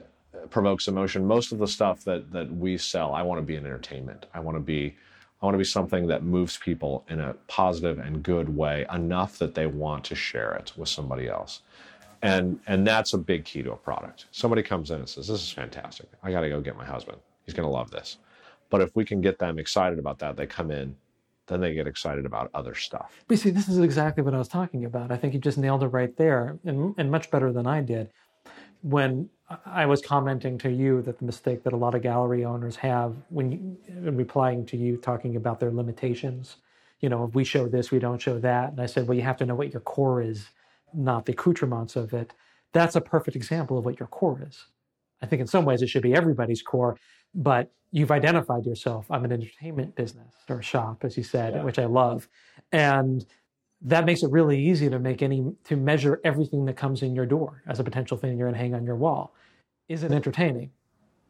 provokes 0.49 0.87
emotion. 0.87 1.25
Most 1.25 1.51
of 1.51 1.59
the 1.59 1.67
stuff 1.67 2.03
that 2.05 2.31
that 2.31 2.51
we 2.55 2.77
sell, 2.77 3.13
I 3.13 3.21
want 3.21 3.39
to 3.39 3.45
be 3.45 3.55
an 3.55 3.65
entertainment. 3.65 4.25
I 4.33 4.39
want 4.39 4.55
to 4.55 4.61
be, 4.61 4.95
I 5.41 5.45
want 5.45 5.55
to 5.55 5.59
be 5.59 5.63
something 5.63 6.07
that 6.07 6.23
moves 6.23 6.57
people 6.57 7.03
in 7.09 7.19
a 7.19 7.33
positive 7.47 7.99
and 7.99 8.23
good 8.23 8.55
way 8.55 8.85
enough 8.93 9.37
that 9.39 9.55
they 9.55 9.67
want 9.67 10.03
to 10.05 10.15
share 10.15 10.53
it 10.53 10.73
with 10.77 10.89
somebody 10.89 11.27
else. 11.27 11.61
And 12.21 12.59
and 12.67 12.87
that's 12.87 13.13
a 13.13 13.17
big 13.17 13.45
key 13.45 13.63
to 13.63 13.73
a 13.73 13.77
product. 13.77 14.25
Somebody 14.31 14.63
comes 14.63 14.91
in 14.91 14.99
and 14.99 15.09
says, 15.09 15.27
"This 15.27 15.41
is 15.41 15.51
fantastic. 15.51 16.07
I 16.23 16.31
got 16.31 16.41
to 16.41 16.49
go 16.49 16.61
get 16.61 16.77
my 16.77 16.85
husband. 16.85 17.17
He's 17.45 17.53
going 17.53 17.67
to 17.67 17.73
love 17.73 17.91
this." 17.91 18.17
But 18.75 18.81
if 18.81 18.93
we 18.93 19.05
can 19.05 19.21
get 19.21 19.39
them 19.39 19.57
excited 19.57 19.99
about 19.99 20.19
that, 20.19 20.35
they 20.35 20.45
come 20.45 20.69
in, 20.69 20.97
then 21.47 21.61
they 21.61 21.73
get 21.73 21.87
excited 21.87 22.25
about 22.25 22.51
other 22.53 22.75
stuff. 22.75 23.23
But 23.25 23.39
see, 23.39 23.49
this 23.49 23.69
is 23.69 23.79
exactly 23.79 24.21
what 24.21 24.33
I 24.33 24.37
was 24.37 24.49
talking 24.49 24.83
about. 24.83 25.13
I 25.13 25.15
think 25.15 25.33
you 25.33 25.39
just 25.39 25.57
nailed 25.57 25.81
it 25.83 25.87
right 25.87 26.13
there, 26.17 26.59
and, 26.65 26.93
and 26.97 27.09
much 27.09 27.31
better 27.31 27.53
than 27.53 27.67
I 27.67 27.79
did. 27.79 28.09
When 28.81 29.29
I 29.65 29.85
was 29.85 30.01
commenting 30.01 30.57
to 30.57 30.69
you 30.69 31.01
that 31.03 31.19
the 31.19 31.23
mistake 31.23 31.63
that 31.63 31.71
a 31.71 31.77
lot 31.77 31.95
of 31.95 32.01
gallery 32.01 32.43
owners 32.43 32.75
have 32.75 33.15
when 33.29 33.49
you, 33.53 33.77
in 33.87 34.17
replying 34.17 34.65
to 34.65 34.75
you 34.75 34.97
talking 34.97 35.37
about 35.37 35.61
their 35.61 35.71
limitations, 35.71 36.57
you 36.99 37.07
know, 37.07 37.23
if 37.23 37.33
we 37.33 37.45
show 37.45 37.69
this, 37.69 37.91
we 37.91 37.99
don't 37.99 38.21
show 38.21 38.39
that, 38.39 38.71
and 38.71 38.81
I 38.81 38.87
said, 38.87 39.07
well, 39.07 39.15
you 39.15 39.23
have 39.23 39.37
to 39.37 39.45
know 39.45 39.55
what 39.55 39.71
your 39.71 39.83
core 39.83 40.21
is, 40.21 40.49
not 40.93 41.25
the 41.25 41.31
accoutrements 41.31 41.95
of 41.95 42.13
it. 42.13 42.33
That's 42.73 42.97
a 42.97 43.01
perfect 43.01 43.37
example 43.37 43.77
of 43.77 43.85
what 43.85 44.01
your 44.01 44.09
core 44.09 44.43
is. 44.45 44.65
I 45.21 45.27
think 45.27 45.39
in 45.39 45.47
some 45.47 45.63
ways 45.63 45.81
it 45.81 45.87
should 45.87 46.03
be 46.03 46.13
everybody's 46.13 46.61
core, 46.61 46.97
but 47.35 47.71
you've 47.91 48.11
identified 48.11 48.65
yourself. 48.65 49.05
I'm 49.11 49.23
an 49.25 49.31
entertainment 49.31 49.95
business 49.95 50.33
or 50.49 50.61
shop, 50.61 51.03
as 51.03 51.15
you 51.17 51.23
said, 51.23 51.53
Yeah. 51.53 51.63
which 51.63 51.77
I 51.77 51.85
love. 51.85 52.27
And 52.71 53.25
that 53.81 54.05
makes 54.05 54.23
it 54.23 54.31
really 54.31 54.59
easy 54.59 54.89
to 54.89 54.97
make 54.97 55.21
any 55.21 55.53
to 55.65 55.75
measure 55.75 56.19
everything 56.23 56.65
that 56.65 56.75
comes 56.77 57.03
in 57.03 57.13
your 57.15 57.25
door 57.25 57.61
as 57.67 57.79
a 57.79 57.83
potential 57.83 58.17
thing 58.17 58.37
you're 58.37 58.47
going 58.47 58.55
to 58.55 58.59
hang 58.59 58.73
on 58.73 58.85
your 58.85 58.95
wall. 58.95 59.33
Is 59.87 60.01
it 60.03 60.11
entertaining? 60.11 60.71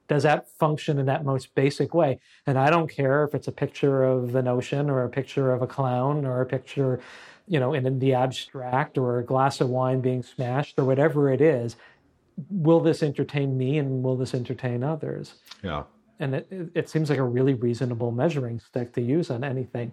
Does 0.08 0.24
that 0.24 0.48
function 0.48 1.00
in 1.00 1.08
that 1.08 1.26
most 1.26 1.54
basic 1.56 1.94
way? 1.94 2.20
And 2.46 2.58
I 2.60 2.70
don't 2.70 2.90
care 2.90 3.24
if 3.24 3.34
it's 3.34 3.48
a 3.48 3.52
picture 3.52 4.04
of 4.04 4.36
an 4.36 4.48
ocean 4.48 4.90
or 4.90 5.04
a 5.04 5.10
picture 5.10 5.52
of 5.52 5.64
a 5.64 5.68
clown 5.68 6.26
or 6.26 6.42
a 6.42 6.46
picture, 6.46 7.00
you 7.48 7.60
know, 7.60 7.74
in 7.74 7.98
the 8.00 8.14
abstract 8.14 8.98
or 9.00 9.18
a 9.18 9.24
glass 9.26 9.60
of 9.62 9.70
wine 9.70 10.02
being 10.02 10.22
smashed 10.22 10.78
or 10.78 10.86
whatever 10.86 11.32
it 11.32 11.42
is. 11.42 11.76
Will 12.52 12.80
this 12.82 13.02
entertain 13.02 13.58
me 13.58 13.78
and 13.80 14.04
will 14.04 14.16
this 14.16 14.34
entertain 14.36 14.84
others? 14.84 15.34
Yeah. 15.64 15.84
And 16.20 16.36
it, 16.36 16.72
it 16.74 16.90
seems 16.90 17.10
like 17.10 17.20
a 17.20 17.24
really 17.24 17.54
reasonable 17.54 18.12
measuring 18.12 18.60
stick 18.60 18.94
to 18.94 19.02
use 19.02 19.30
on 19.30 19.44
anything. 19.44 19.92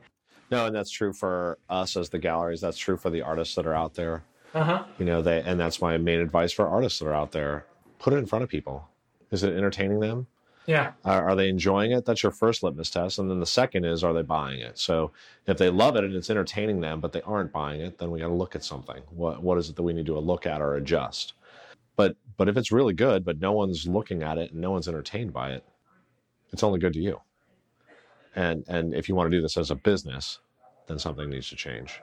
No, 0.51 0.67
and 0.67 0.77
that's 0.77 0.91
true 0.91 1.13
for 1.13 1.59
us 1.69 1.97
as 1.97 2.11
the 2.11 2.19
galleries. 2.19 2.61
That's 2.61 2.79
true 2.79 2.97
for 2.97 3.11
the 3.11 3.23
artists 3.23 3.55
that 3.55 3.67
are 3.67 3.75
out 3.75 3.95
there. 3.95 4.23
Uh 4.55 4.65
huh. 4.65 4.85
You 4.99 5.07
know, 5.07 5.23
they 5.23 5.43
and 5.43 5.59
that's 5.59 5.81
my 5.81 5.97
main 5.97 6.21
advice 6.21 6.53
for 6.53 6.69
artists 6.69 6.99
that 6.99 7.07
are 7.07 7.15
out 7.15 7.33
there. 7.33 7.67
Put 7.99 8.13
it 8.13 8.17
in 8.17 8.27
front 8.27 8.43
of 8.43 8.51
people. 8.51 8.89
Is 9.31 9.43
it 9.43 9.57
entertaining 9.57 10.01
them? 10.01 10.27
Yeah. 10.67 10.93
Are, 11.05 11.31
are 11.31 11.35
they 11.35 11.49
enjoying 11.49 11.93
it? 11.93 12.05
That's 12.05 12.23
your 12.23 12.33
first 12.33 12.63
litmus 12.63 12.91
test. 12.91 13.19
And 13.19 13.31
then 13.31 13.41
the 13.41 13.47
second 13.47 13.85
is, 13.85 14.05
are 14.05 14.13
they 14.13 14.23
buying 14.23 14.61
it? 14.61 14.79
So 14.79 15.11
if 15.47 15.59
they 15.59 15.71
love 15.71 15.97
it 15.97 16.05
and 16.05 16.15
it's 16.15 16.31
entertaining 16.31 16.81
them, 16.81 17.01
but 17.01 17.13
they 17.13 17.23
aren't 17.23 17.53
buying 17.53 17.81
it, 17.81 17.99
then 17.99 18.11
we 18.11 18.21
got 18.21 18.29
to 18.29 18.35
look 18.35 18.55
at 18.55 18.63
something. 18.63 19.03
What 19.11 19.43
what 19.43 19.59
is 19.59 19.69
it 19.71 19.77
that 19.77 19.83
we 19.83 19.93
need 19.93 20.07
to 20.07 20.19
look 20.19 20.47
at 20.47 20.61
or 20.61 20.75
adjust? 20.75 21.35
But 21.97 22.17
but 22.37 22.49
if 22.49 22.57
it's 22.57 22.73
really 22.73 22.95
good, 22.95 23.25
but 23.25 23.41
no 23.41 23.53
one's 23.53 23.87
looking 23.87 24.23
at 24.23 24.39
it 24.39 24.53
and 24.53 24.61
no 24.61 24.71
one's 24.71 24.89
entertained 24.89 25.33
by 25.33 25.53
it, 25.53 25.65
it's 26.53 26.63
only 26.63 26.79
good 26.79 26.93
to 26.95 27.01
you. 27.01 27.21
And 28.35 28.65
and 28.69 28.95
if 28.95 29.09
you 29.09 29.15
want 29.15 29.31
to 29.31 29.37
do 29.37 29.43
this 29.43 29.57
as 29.57 29.71
a 29.71 29.75
business, 29.77 30.41
then 30.87 30.99
something 30.99 31.29
needs 31.29 31.49
to 31.51 31.57
change. 31.57 32.01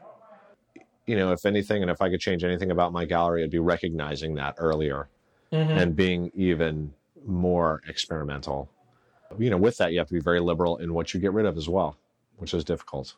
You 1.06 1.16
know, 1.16 1.32
if 1.32 1.46
anything, 1.46 1.82
and 1.82 1.90
if 1.90 2.02
I 2.02 2.10
could 2.10 2.20
change 2.20 2.44
anything 2.44 2.70
about 2.70 2.94
my 2.94 3.06
gallery, 3.06 3.42
it'd 3.42 3.52
be 3.52 3.60
recognizing 3.60 4.36
that 4.36 4.56
earlier 4.58 5.10
Mm-hmm. 5.52 5.80
and 5.80 5.96
being 5.96 6.32
even 6.36 6.94
more 7.26 7.82
experimental. 7.88 8.70
You 9.40 9.50
know, 9.50 9.58
with 9.58 9.78
that, 9.78 9.92
you 9.92 9.98
have 9.98 10.08
to 10.10 10.14
be 10.14 10.20
very 10.20 10.40
liberal 10.40 10.78
in 10.78 10.94
what 10.94 11.12
you 11.12 11.20
get 11.20 11.34
rid 11.34 11.48
of 11.48 11.58
as 11.58 11.68
well, 11.68 11.98
which 12.38 12.54
is 12.54 12.64
difficult. 12.64 13.16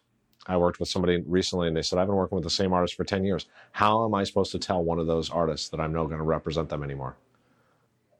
I 0.47 0.55
worked 0.55 0.79
with 0.79 0.88
somebody 0.88 1.21
recently 1.27 1.67
and 1.67 1.75
they 1.75 1.82
said, 1.82 1.99
I've 1.99 2.07
been 2.07 2.15
working 2.15 2.38
with 2.38 2.45
the 2.45 2.49
same 2.49 2.71
artist 2.71 2.95
for 2.95 3.03
10 3.03 3.25
years. 3.25 3.47
How 3.73 4.05
am 4.05 4.15
I 4.15 4.23
supposed 4.23 4.53
to 4.53 4.59
tell 4.59 4.82
one 4.82 4.97
of 4.97 5.07
those 5.07 5.29
artists 5.29 5.67
that 5.69 5.82
I'm 5.82 5.91
not 5.91 6.05
going 6.05 6.19
to 6.19 6.23
represent 6.23 6.69
them 6.69 6.84
anymore? 6.84 7.17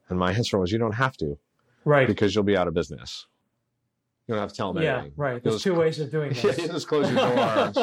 And 0.09 0.20
my 0.20 0.34
answer 0.34 0.57
was, 0.59 0.74
you 0.74 0.78
don't 0.78 0.91
have 0.95 1.16
to 1.18 1.38
Right. 1.86 2.07
because 2.07 2.34
you'll 2.36 2.43
be 2.43 2.55
out 2.57 2.67
of 2.67 2.73
business. 2.73 3.27
You 4.27 4.36
don't 4.36 4.41
have 4.41 4.51
to 4.51 4.55
tell 4.55 4.71
them 4.73 4.84
Yeah. 4.84 4.93
anything. 4.99 5.13
Right. 5.17 5.43
There's 5.43 5.63
two 5.63 5.73
ways 5.75 5.99
of 5.99 6.11
doing 6.11 6.32
Yeah, 6.36 6.41
this. 6.41 6.57
you 6.59 6.67
just 6.67 6.88
close 6.88 7.09
your 7.11 7.19
doors 7.19 7.77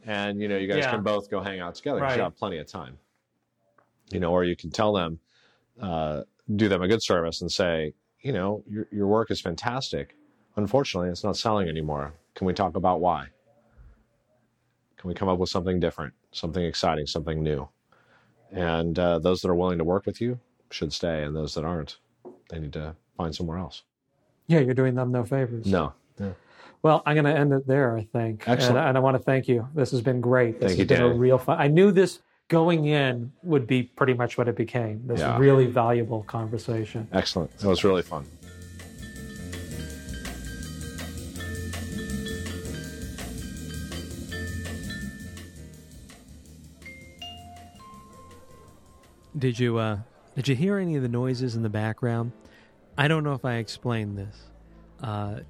and 0.06 0.40
you 0.40 0.48
know 0.48 0.56
you 0.56 0.66
guys 0.66 0.78
Yeah. 0.78 0.90
can 0.90 1.02
both 1.02 1.30
go 1.30 1.40
hang 1.40 1.60
out 1.60 1.74
together 1.74 2.00
Right. 2.00 2.16
you 2.16 2.22
have 2.22 2.36
plenty 2.36 2.58
of 2.58 2.66
time 2.66 2.98
you 4.10 4.18
know 4.20 4.30
or 4.32 4.44
you 4.44 4.56
can 4.56 4.70
tell 4.70 4.92
them 4.92 5.18
uh, 5.80 6.22
do 6.56 6.68
them 6.68 6.82
a 6.82 6.88
good 6.88 7.02
service 7.02 7.42
and 7.42 7.50
say 7.52 7.94
you 8.20 8.32
know 8.32 8.62
your, 8.68 8.86
your 8.90 9.06
work 9.06 9.30
is 9.30 9.40
fantastic 9.40 10.16
unfortunately 10.56 11.10
it's 11.10 11.22
not 11.24 11.36
selling 11.36 11.68
anymore 11.68 12.12
can 12.34 12.46
we 12.46 12.52
talk 12.54 12.76
about 12.76 13.00
why 13.00 13.26
can 14.96 15.08
we 15.08 15.14
come 15.14 15.28
up 15.28 15.38
with 15.38 15.48
something 15.50 15.78
different 15.80 16.12
something 16.32 16.64
exciting 16.64 17.06
something 17.06 17.42
new 17.42 17.68
and 18.52 18.98
uh, 18.98 19.18
those 19.18 19.40
that 19.42 19.48
are 19.48 19.54
willing 19.54 19.78
to 19.78 19.84
work 19.84 20.06
with 20.06 20.20
you 20.20 20.38
should 20.70 20.92
stay 20.92 21.22
and 21.22 21.34
those 21.36 21.54
that 21.54 21.64
aren't 21.64 21.98
they 22.50 22.58
need 22.58 22.72
to 22.72 22.94
find 23.16 23.34
somewhere 23.34 23.58
else 23.58 23.82
yeah, 24.46 24.58
you're 24.60 24.74
doing 24.74 24.94
them 24.94 25.10
no 25.10 25.24
favors. 25.24 25.66
no 25.66 25.94
Well, 26.82 27.02
I'm 27.06 27.14
going 27.14 27.24
to 27.24 27.34
end 27.34 27.54
it 27.54 27.66
there, 27.66 27.96
I 27.96 28.04
think. 28.12 28.46
Excellent. 28.46 28.76
And, 28.76 28.88
and 28.88 28.98
I 28.98 29.00
want 29.00 29.16
to 29.16 29.22
thank 29.22 29.48
you. 29.48 29.66
This 29.74 29.90
has 29.92 30.02
been 30.02 30.20
great. 30.20 30.60
This 30.60 30.72
Thank 30.76 30.90
has 30.90 30.98
you, 30.98 31.04
been 31.06 31.12
a 31.16 31.18
real 31.18 31.38
fun. 31.38 31.58
I 31.58 31.66
knew 31.66 31.90
this 31.90 32.20
going 32.48 32.84
in 32.84 33.32
would 33.42 33.66
be 33.66 33.84
pretty 33.84 34.12
much 34.12 34.36
what 34.36 34.48
it 34.48 34.54
became. 34.56 35.00
This 35.06 35.20
Yeah. 35.20 35.38
really 35.38 35.64
valuable 35.64 36.24
conversation. 36.24 37.08
excellent 37.12 37.50
it 37.58 37.64
was 37.66 37.84
really 37.84 38.02
fun 38.02 38.26
Did 49.36 49.58
you 49.58 49.78
uh 49.78 49.98
did 50.36 50.48
you 50.48 50.54
hear 50.54 50.78
any 50.78 50.96
of 50.96 51.02
the 51.02 51.08
noises 51.08 51.56
in 51.56 51.62
the 51.62 51.68
background? 51.68 52.32
I 52.96 53.08
don't 53.08 53.24
know 53.24 53.34
if 53.34 53.44
I 53.44 53.56
explained 53.56 54.18
this. 54.18 54.36
Uh 55.02 55.40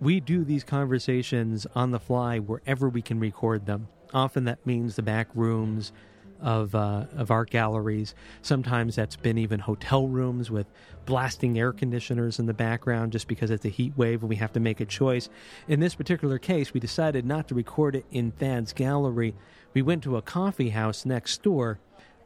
we 0.00 0.18
do 0.18 0.44
these 0.44 0.64
conversations 0.64 1.66
on 1.74 1.90
the 1.90 2.00
fly 2.00 2.38
wherever 2.38 2.88
we 2.88 3.02
can 3.02 3.20
record 3.20 3.66
them. 3.66 3.88
Often 4.14 4.44
that 4.44 4.64
means 4.66 4.96
the 4.96 5.02
back 5.02 5.28
rooms 5.34 5.92
of 6.40 6.74
uh, 6.74 7.04
of 7.16 7.30
art 7.30 7.50
galleries. 7.50 8.14
Sometimes 8.42 8.96
that's 8.96 9.16
been 9.16 9.38
even 9.38 9.60
hotel 9.60 10.08
rooms 10.08 10.50
with 10.50 10.66
blasting 11.04 11.58
air 11.58 11.72
conditioners 11.72 12.38
in 12.38 12.46
the 12.46 12.54
background 12.54 13.12
just 13.12 13.28
because 13.28 13.50
it's 13.50 13.64
a 13.64 13.68
heat 13.68 13.92
wave 13.96 14.22
and 14.22 14.28
we 14.28 14.36
have 14.36 14.52
to 14.54 14.60
make 14.60 14.80
a 14.80 14.86
choice. 14.86 15.28
In 15.68 15.80
this 15.80 15.94
particular 15.94 16.38
case, 16.38 16.72
we 16.72 16.80
decided 16.80 17.26
not 17.26 17.48
to 17.48 17.54
record 17.54 17.94
it 17.94 18.06
in 18.10 18.32
Thad's 18.32 18.72
gallery. 18.72 19.34
We 19.74 19.82
went 19.82 20.02
to 20.04 20.16
a 20.16 20.22
coffee 20.22 20.70
house 20.70 21.04
next 21.04 21.42
door. 21.42 21.78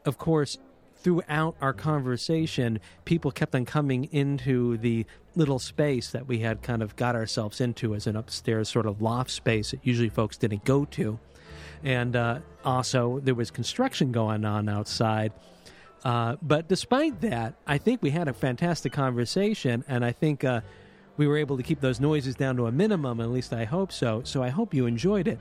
Of 0.05 0.19
course, 0.19 0.59
throughout 1.05 1.55
our 1.61 1.75
conversation, 1.75 2.81
people 3.05 3.31
kept 3.31 3.55
on 3.55 3.67
coming 3.67 4.05
into 4.05 4.79
the 4.79 5.05
little 5.37 5.59
space 5.59 6.11
that 6.11 6.27
we 6.27 6.39
had 6.39 6.63
kind 6.63 6.83
of 6.83 6.97
got 6.97 7.15
ourselves 7.15 7.61
into 7.61 7.95
as 7.95 8.07
an 8.07 8.17
upstairs 8.17 8.71
sort 8.71 8.87
of 8.87 9.03
loft 9.03 9.31
space 9.31 9.71
that 9.71 9.81
usually 9.83 10.09
folks 10.09 10.39
didn't 10.39 10.65
go 10.65 10.87
to. 10.87 11.19
And 11.85 12.17
uh, 12.17 12.39
also, 12.65 13.21
there 13.21 13.35
was 13.35 13.51
construction 13.51 14.11
going 14.13 14.47
on 14.47 14.69
outside. 14.69 15.33
Uh, 16.03 16.37
but 16.41 16.69
despite 16.69 17.21
that, 17.21 17.55
I 17.67 17.77
think 17.77 18.03
we 18.03 18.11
had 18.11 18.27
a 18.27 18.33
fantastic 18.33 18.93
conversation, 18.93 19.85
and 19.87 20.05
I 20.05 20.13
think 20.13 20.43
uh, 20.43 20.63
we 21.19 21.27
were 21.27 21.37
able 21.37 21.59
to 21.59 21.63
keep 21.63 21.81
those 21.81 22.01
noises 22.01 22.35
down 22.35 22.57
to 22.57 22.67
a 22.67 22.73
minimum. 22.73 23.21
At 23.21 23.31
least 23.31 23.53
I 23.53 23.65
hope 23.65 23.93
so. 23.93 24.23
So 24.25 24.43
I 24.43 24.49
hope 24.49 24.73
you 24.73 24.87
enjoyed 24.87 25.29
it. 25.29 25.39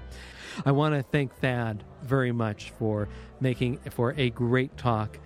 I 0.66 0.72
want 0.72 0.94
to 0.96 1.04
thank 1.04 1.34
Thad 1.36 1.84
very 2.04 2.32
much 2.32 2.72
for 2.78 3.08
making 3.40 3.78
for 3.90 4.14
a 4.18 4.30
great 4.30 4.76
talk. 4.78 5.18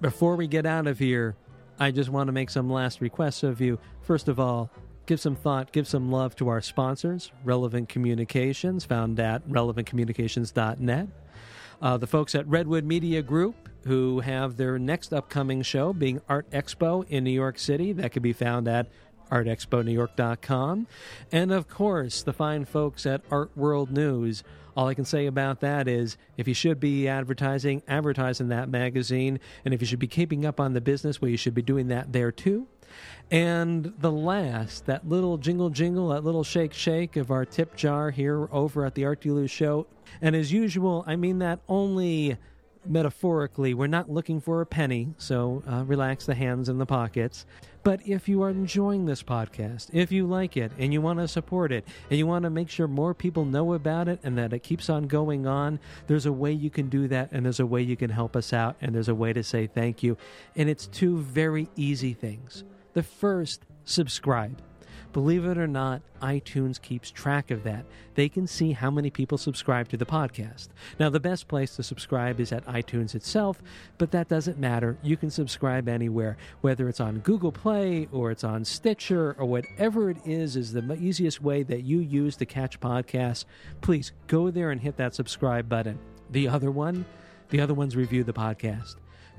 Before 0.00 0.34
we 0.34 0.46
get 0.46 0.64
out 0.64 0.86
of 0.86 0.98
here, 0.98 1.36
I 1.78 1.90
just 1.90 2.08
want 2.08 2.28
to 2.28 2.32
make 2.32 2.48
some 2.48 2.70
last 2.70 3.00
requests 3.00 3.42
of 3.42 3.60
you. 3.60 3.78
First 4.00 4.28
of 4.28 4.40
all, 4.40 4.70
give 5.04 5.20
some 5.20 5.36
thought, 5.36 5.72
give 5.72 5.86
some 5.86 6.10
love 6.10 6.34
to 6.36 6.48
our 6.48 6.62
sponsors, 6.62 7.30
Relevant 7.44 7.88
Communications, 7.88 8.86
found 8.86 9.20
at 9.20 9.46
relevantcommunications.net. 9.48 11.08
Uh, 11.82 11.96
the 11.98 12.06
folks 12.06 12.34
at 12.34 12.46
Redwood 12.46 12.84
Media 12.84 13.22
Group, 13.22 13.68
who 13.84 14.20
have 14.20 14.56
their 14.56 14.78
next 14.78 15.12
upcoming 15.12 15.60
show 15.62 15.92
being 15.92 16.20
Art 16.28 16.50
Expo 16.50 17.06
in 17.08 17.24
New 17.24 17.30
York 17.30 17.58
City. 17.58 17.92
That 17.92 18.12
can 18.12 18.22
be 18.22 18.32
found 18.32 18.68
at 18.68 18.86
artexponewyork.com. 19.30 20.86
And 21.30 21.52
of 21.52 21.68
course, 21.68 22.22
the 22.22 22.32
fine 22.32 22.64
folks 22.64 23.04
at 23.06 23.22
Art 23.30 23.50
World 23.56 23.90
News. 23.90 24.44
All 24.80 24.88
I 24.88 24.94
can 24.94 25.04
say 25.04 25.26
about 25.26 25.60
that 25.60 25.88
is 25.88 26.16
if 26.38 26.48
you 26.48 26.54
should 26.54 26.80
be 26.80 27.06
advertising, 27.06 27.82
advertise 27.86 28.40
in 28.40 28.48
that 28.48 28.70
magazine. 28.70 29.38
And 29.66 29.74
if 29.74 29.82
you 29.82 29.86
should 29.86 29.98
be 29.98 30.06
keeping 30.06 30.46
up 30.46 30.58
on 30.58 30.72
the 30.72 30.80
business, 30.80 31.20
well, 31.20 31.30
you 31.30 31.36
should 31.36 31.52
be 31.52 31.60
doing 31.60 31.88
that 31.88 32.14
there 32.14 32.32
too. 32.32 32.66
And 33.30 33.92
the 33.98 34.10
last, 34.10 34.86
that 34.86 35.06
little 35.06 35.36
jingle 35.36 35.68
jingle, 35.68 36.08
that 36.08 36.24
little 36.24 36.42
shake 36.42 36.72
shake 36.72 37.16
of 37.16 37.30
our 37.30 37.44
tip 37.44 37.76
jar 37.76 38.10
here 38.10 38.48
over 38.52 38.86
at 38.86 38.94
the 38.94 39.04
Art 39.04 39.20
Dealer 39.20 39.48
Show. 39.48 39.86
And 40.22 40.34
as 40.34 40.50
usual, 40.50 41.04
I 41.06 41.14
mean 41.14 41.40
that 41.40 41.60
only 41.68 42.38
metaphorically. 42.86 43.74
We're 43.74 43.86
not 43.86 44.10
looking 44.10 44.40
for 44.40 44.62
a 44.62 44.66
penny, 44.66 45.12
so 45.18 45.62
uh, 45.70 45.84
relax 45.84 46.24
the 46.24 46.34
hands 46.34 46.70
in 46.70 46.78
the 46.78 46.86
pockets. 46.86 47.44
But 47.82 48.06
if 48.06 48.28
you 48.28 48.42
are 48.42 48.50
enjoying 48.50 49.06
this 49.06 49.22
podcast, 49.22 49.88
if 49.92 50.12
you 50.12 50.26
like 50.26 50.56
it 50.56 50.72
and 50.78 50.92
you 50.92 51.00
want 51.00 51.18
to 51.18 51.28
support 51.28 51.72
it 51.72 51.86
and 52.10 52.18
you 52.18 52.26
want 52.26 52.42
to 52.42 52.50
make 52.50 52.68
sure 52.68 52.86
more 52.86 53.14
people 53.14 53.44
know 53.44 53.72
about 53.72 54.06
it 54.06 54.20
and 54.22 54.36
that 54.36 54.52
it 54.52 54.62
keeps 54.62 54.90
on 54.90 55.06
going 55.06 55.46
on, 55.46 55.80
there's 56.06 56.26
a 56.26 56.32
way 56.32 56.52
you 56.52 56.68
can 56.68 56.88
do 56.88 57.08
that 57.08 57.32
and 57.32 57.44
there's 57.44 57.60
a 57.60 57.66
way 57.66 57.80
you 57.80 57.96
can 57.96 58.10
help 58.10 58.36
us 58.36 58.52
out 58.52 58.76
and 58.80 58.94
there's 58.94 59.08
a 59.08 59.14
way 59.14 59.32
to 59.32 59.42
say 59.42 59.66
thank 59.66 60.02
you. 60.02 60.18
And 60.56 60.68
it's 60.68 60.86
two 60.86 61.18
very 61.18 61.68
easy 61.74 62.12
things. 62.12 62.64
The 62.92 63.02
first, 63.02 63.64
subscribe. 63.84 64.60
Believe 65.12 65.44
it 65.44 65.58
or 65.58 65.66
not, 65.66 66.02
iTunes 66.22 66.80
keeps 66.80 67.10
track 67.10 67.50
of 67.50 67.64
that. 67.64 67.84
They 68.14 68.28
can 68.28 68.46
see 68.46 68.70
how 68.72 68.92
many 68.92 69.10
people 69.10 69.38
subscribe 69.38 69.88
to 69.88 69.96
the 69.96 70.06
podcast. 70.06 70.68
Now, 71.00 71.10
the 71.10 71.18
best 71.18 71.48
place 71.48 71.74
to 71.76 71.82
subscribe 71.82 72.38
is 72.38 72.52
at 72.52 72.64
iTunes 72.66 73.16
itself, 73.16 73.60
but 73.98 74.12
that 74.12 74.28
doesn't 74.28 74.58
matter. 74.58 74.96
You 75.02 75.16
can 75.16 75.30
subscribe 75.30 75.88
anywhere, 75.88 76.36
whether 76.60 76.88
it's 76.88 77.00
on 77.00 77.18
Google 77.20 77.50
Play 77.50 78.08
or 78.12 78.30
it's 78.30 78.44
on 78.44 78.64
Stitcher 78.64 79.34
or 79.36 79.46
whatever 79.46 80.10
it 80.10 80.18
is, 80.24 80.54
is 80.54 80.72
the 80.72 80.96
easiest 81.00 81.42
way 81.42 81.64
that 81.64 81.82
you 81.82 81.98
use 81.98 82.36
to 82.36 82.46
catch 82.46 82.78
podcasts. 82.78 83.46
Please 83.80 84.12
go 84.28 84.50
there 84.50 84.70
and 84.70 84.80
hit 84.80 84.96
that 84.98 85.16
subscribe 85.16 85.68
button. 85.68 85.98
The 86.30 86.46
other 86.46 86.70
one, 86.70 87.04
the 87.48 87.60
other 87.60 87.74
one's 87.74 87.96
review 87.96 88.22
the 88.22 88.32
podcast 88.32 88.94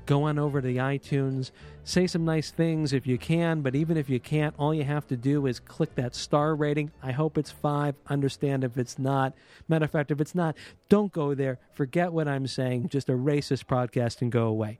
go 0.06 0.24
on 0.24 0.38
over 0.38 0.60
to 0.60 0.66
the 0.66 0.76
iTunes, 0.76 1.50
say 1.84 2.06
some 2.06 2.24
nice 2.24 2.50
things 2.50 2.92
if 2.92 3.06
you 3.06 3.18
can, 3.18 3.60
but 3.60 3.74
even 3.74 3.96
if 3.96 4.08
you 4.08 4.20
can't, 4.20 4.54
all 4.58 4.74
you 4.74 4.84
have 4.84 5.06
to 5.08 5.16
do 5.16 5.46
is 5.46 5.60
click 5.60 5.94
that 5.94 6.14
star 6.14 6.54
rating. 6.54 6.90
I 7.02 7.12
hope 7.12 7.38
it's 7.38 7.50
five. 7.50 7.94
Understand 8.08 8.64
if 8.64 8.76
it's 8.78 8.98
not. 8.98 9.34
Matter 9.68 9.84
of 9.84 9.90
fact, 9.90 10.10
if 10.10 10.20
it's 10.20 10.34
not, 10.34 10.56
don't 10.88 11.12
go 11.12 11.34
there. 11.34 11.58
Forget 11.72 12.12
what 12.12 12.28
I'm 12.28 12.46
saying. 12.46 12.88
Just 12.88 13.08
erase 13.08 13.48
this 13.48 13.62
podcast 13.62 14.22
and 14.22 14.30
go 14.30 14.46
away. 14.46 14.78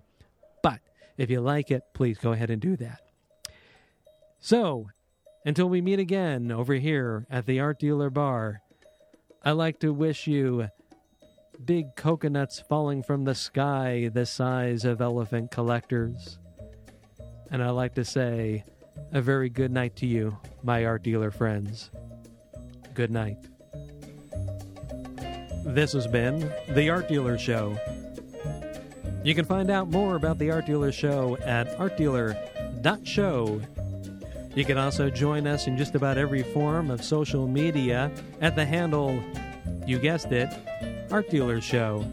But 0.63 0.81
if 1.17 1.31
you 1.31 1.41
like 1.41 1.71
it, 1.71 1.83
please 1.95 2.19
go 2.19 2.33
ahead 2.33 2.51
and 2.51 2.61
do 2.61 2.77
that. 2.77 3.01
So, 4.41 4.89
until 5.45 5.69
we 5.69 5.81
meet 5.81 5.99
again 5.99 6.51
over 6.51 6.75
here 6.75 7.27
at 7.31 7.47
the 7.47 7.61
Art 7.61 7.79
Dealer 7.79 8.11
Bar, 8.11 8.63
I'd 9.45 9.53
like 9.53 9.81
to 9.81 9.93
wish 9.93 10.27
you 10.27 10.69
big 11.65 11.95
coconuts 11.97 12.61
falling 12.61 13.03
from 13.03 13.25
the 13.25 13.35
sky 13.35 14.11
the 14.13 14.27
size 14.27 14.85
of 14.85 15.01
elephant 15.01 15.51
collectors. 15.51 16.39
And 17.51 17.63
I 17.63 17.71
like 17.71 17.95
to 17.95 18.05
say 18.05 18.65
a 19.13 19.21
very 19.21 19.49
good 19.49 19.71
night 19.71 19.97
to 19.97 20.07
you, 20.07 20.39
my 20.63 20.85
art 20.85 21.03
dealer 21.03 21.31
friends. 21.31 21.91
Good 22.95 23.11
night. 23.11 23.37
This 25.65 25.93
has 25.93 26.07
been 26.07 26.51
The 26.71 26.91
Art 26.91 27.09
Dealer 27.09 27.39
Show. 27.39 27.79
You 29.23 29.35
can 29.35 29.45
find 29.45 29.71
out 29.71 29.89
more 29.89 30.17
about 30.17 30.39
The 30.39 30.51
Art 30.51 30.67
Dealer 30.67 30.91
Show 30.91 31.39
at 31.45 31.79
artdealer.show. 31.79 33.61
You 34.55 34.65
can 34.65 34.77
also 34.77 35.09
join 35.09 35.47
us 35.47 35.69
in 35.69 35.79
just 35.79 35.95
about 35.95 36.19
every 36.19 36.43
form 36.43 36.91
of 36.91 37.05
social 37.05 37.47
media 37.47 38.11
at 38.41 38.57
the 38.57 38.67
handle, 38.67 39.23
you 39.87 39.99
guessed 39.99 40.33
it, 40.33 40.53
Art 41.13 41.29
Dealer 41.29 41.61
Show. 41.61 42.07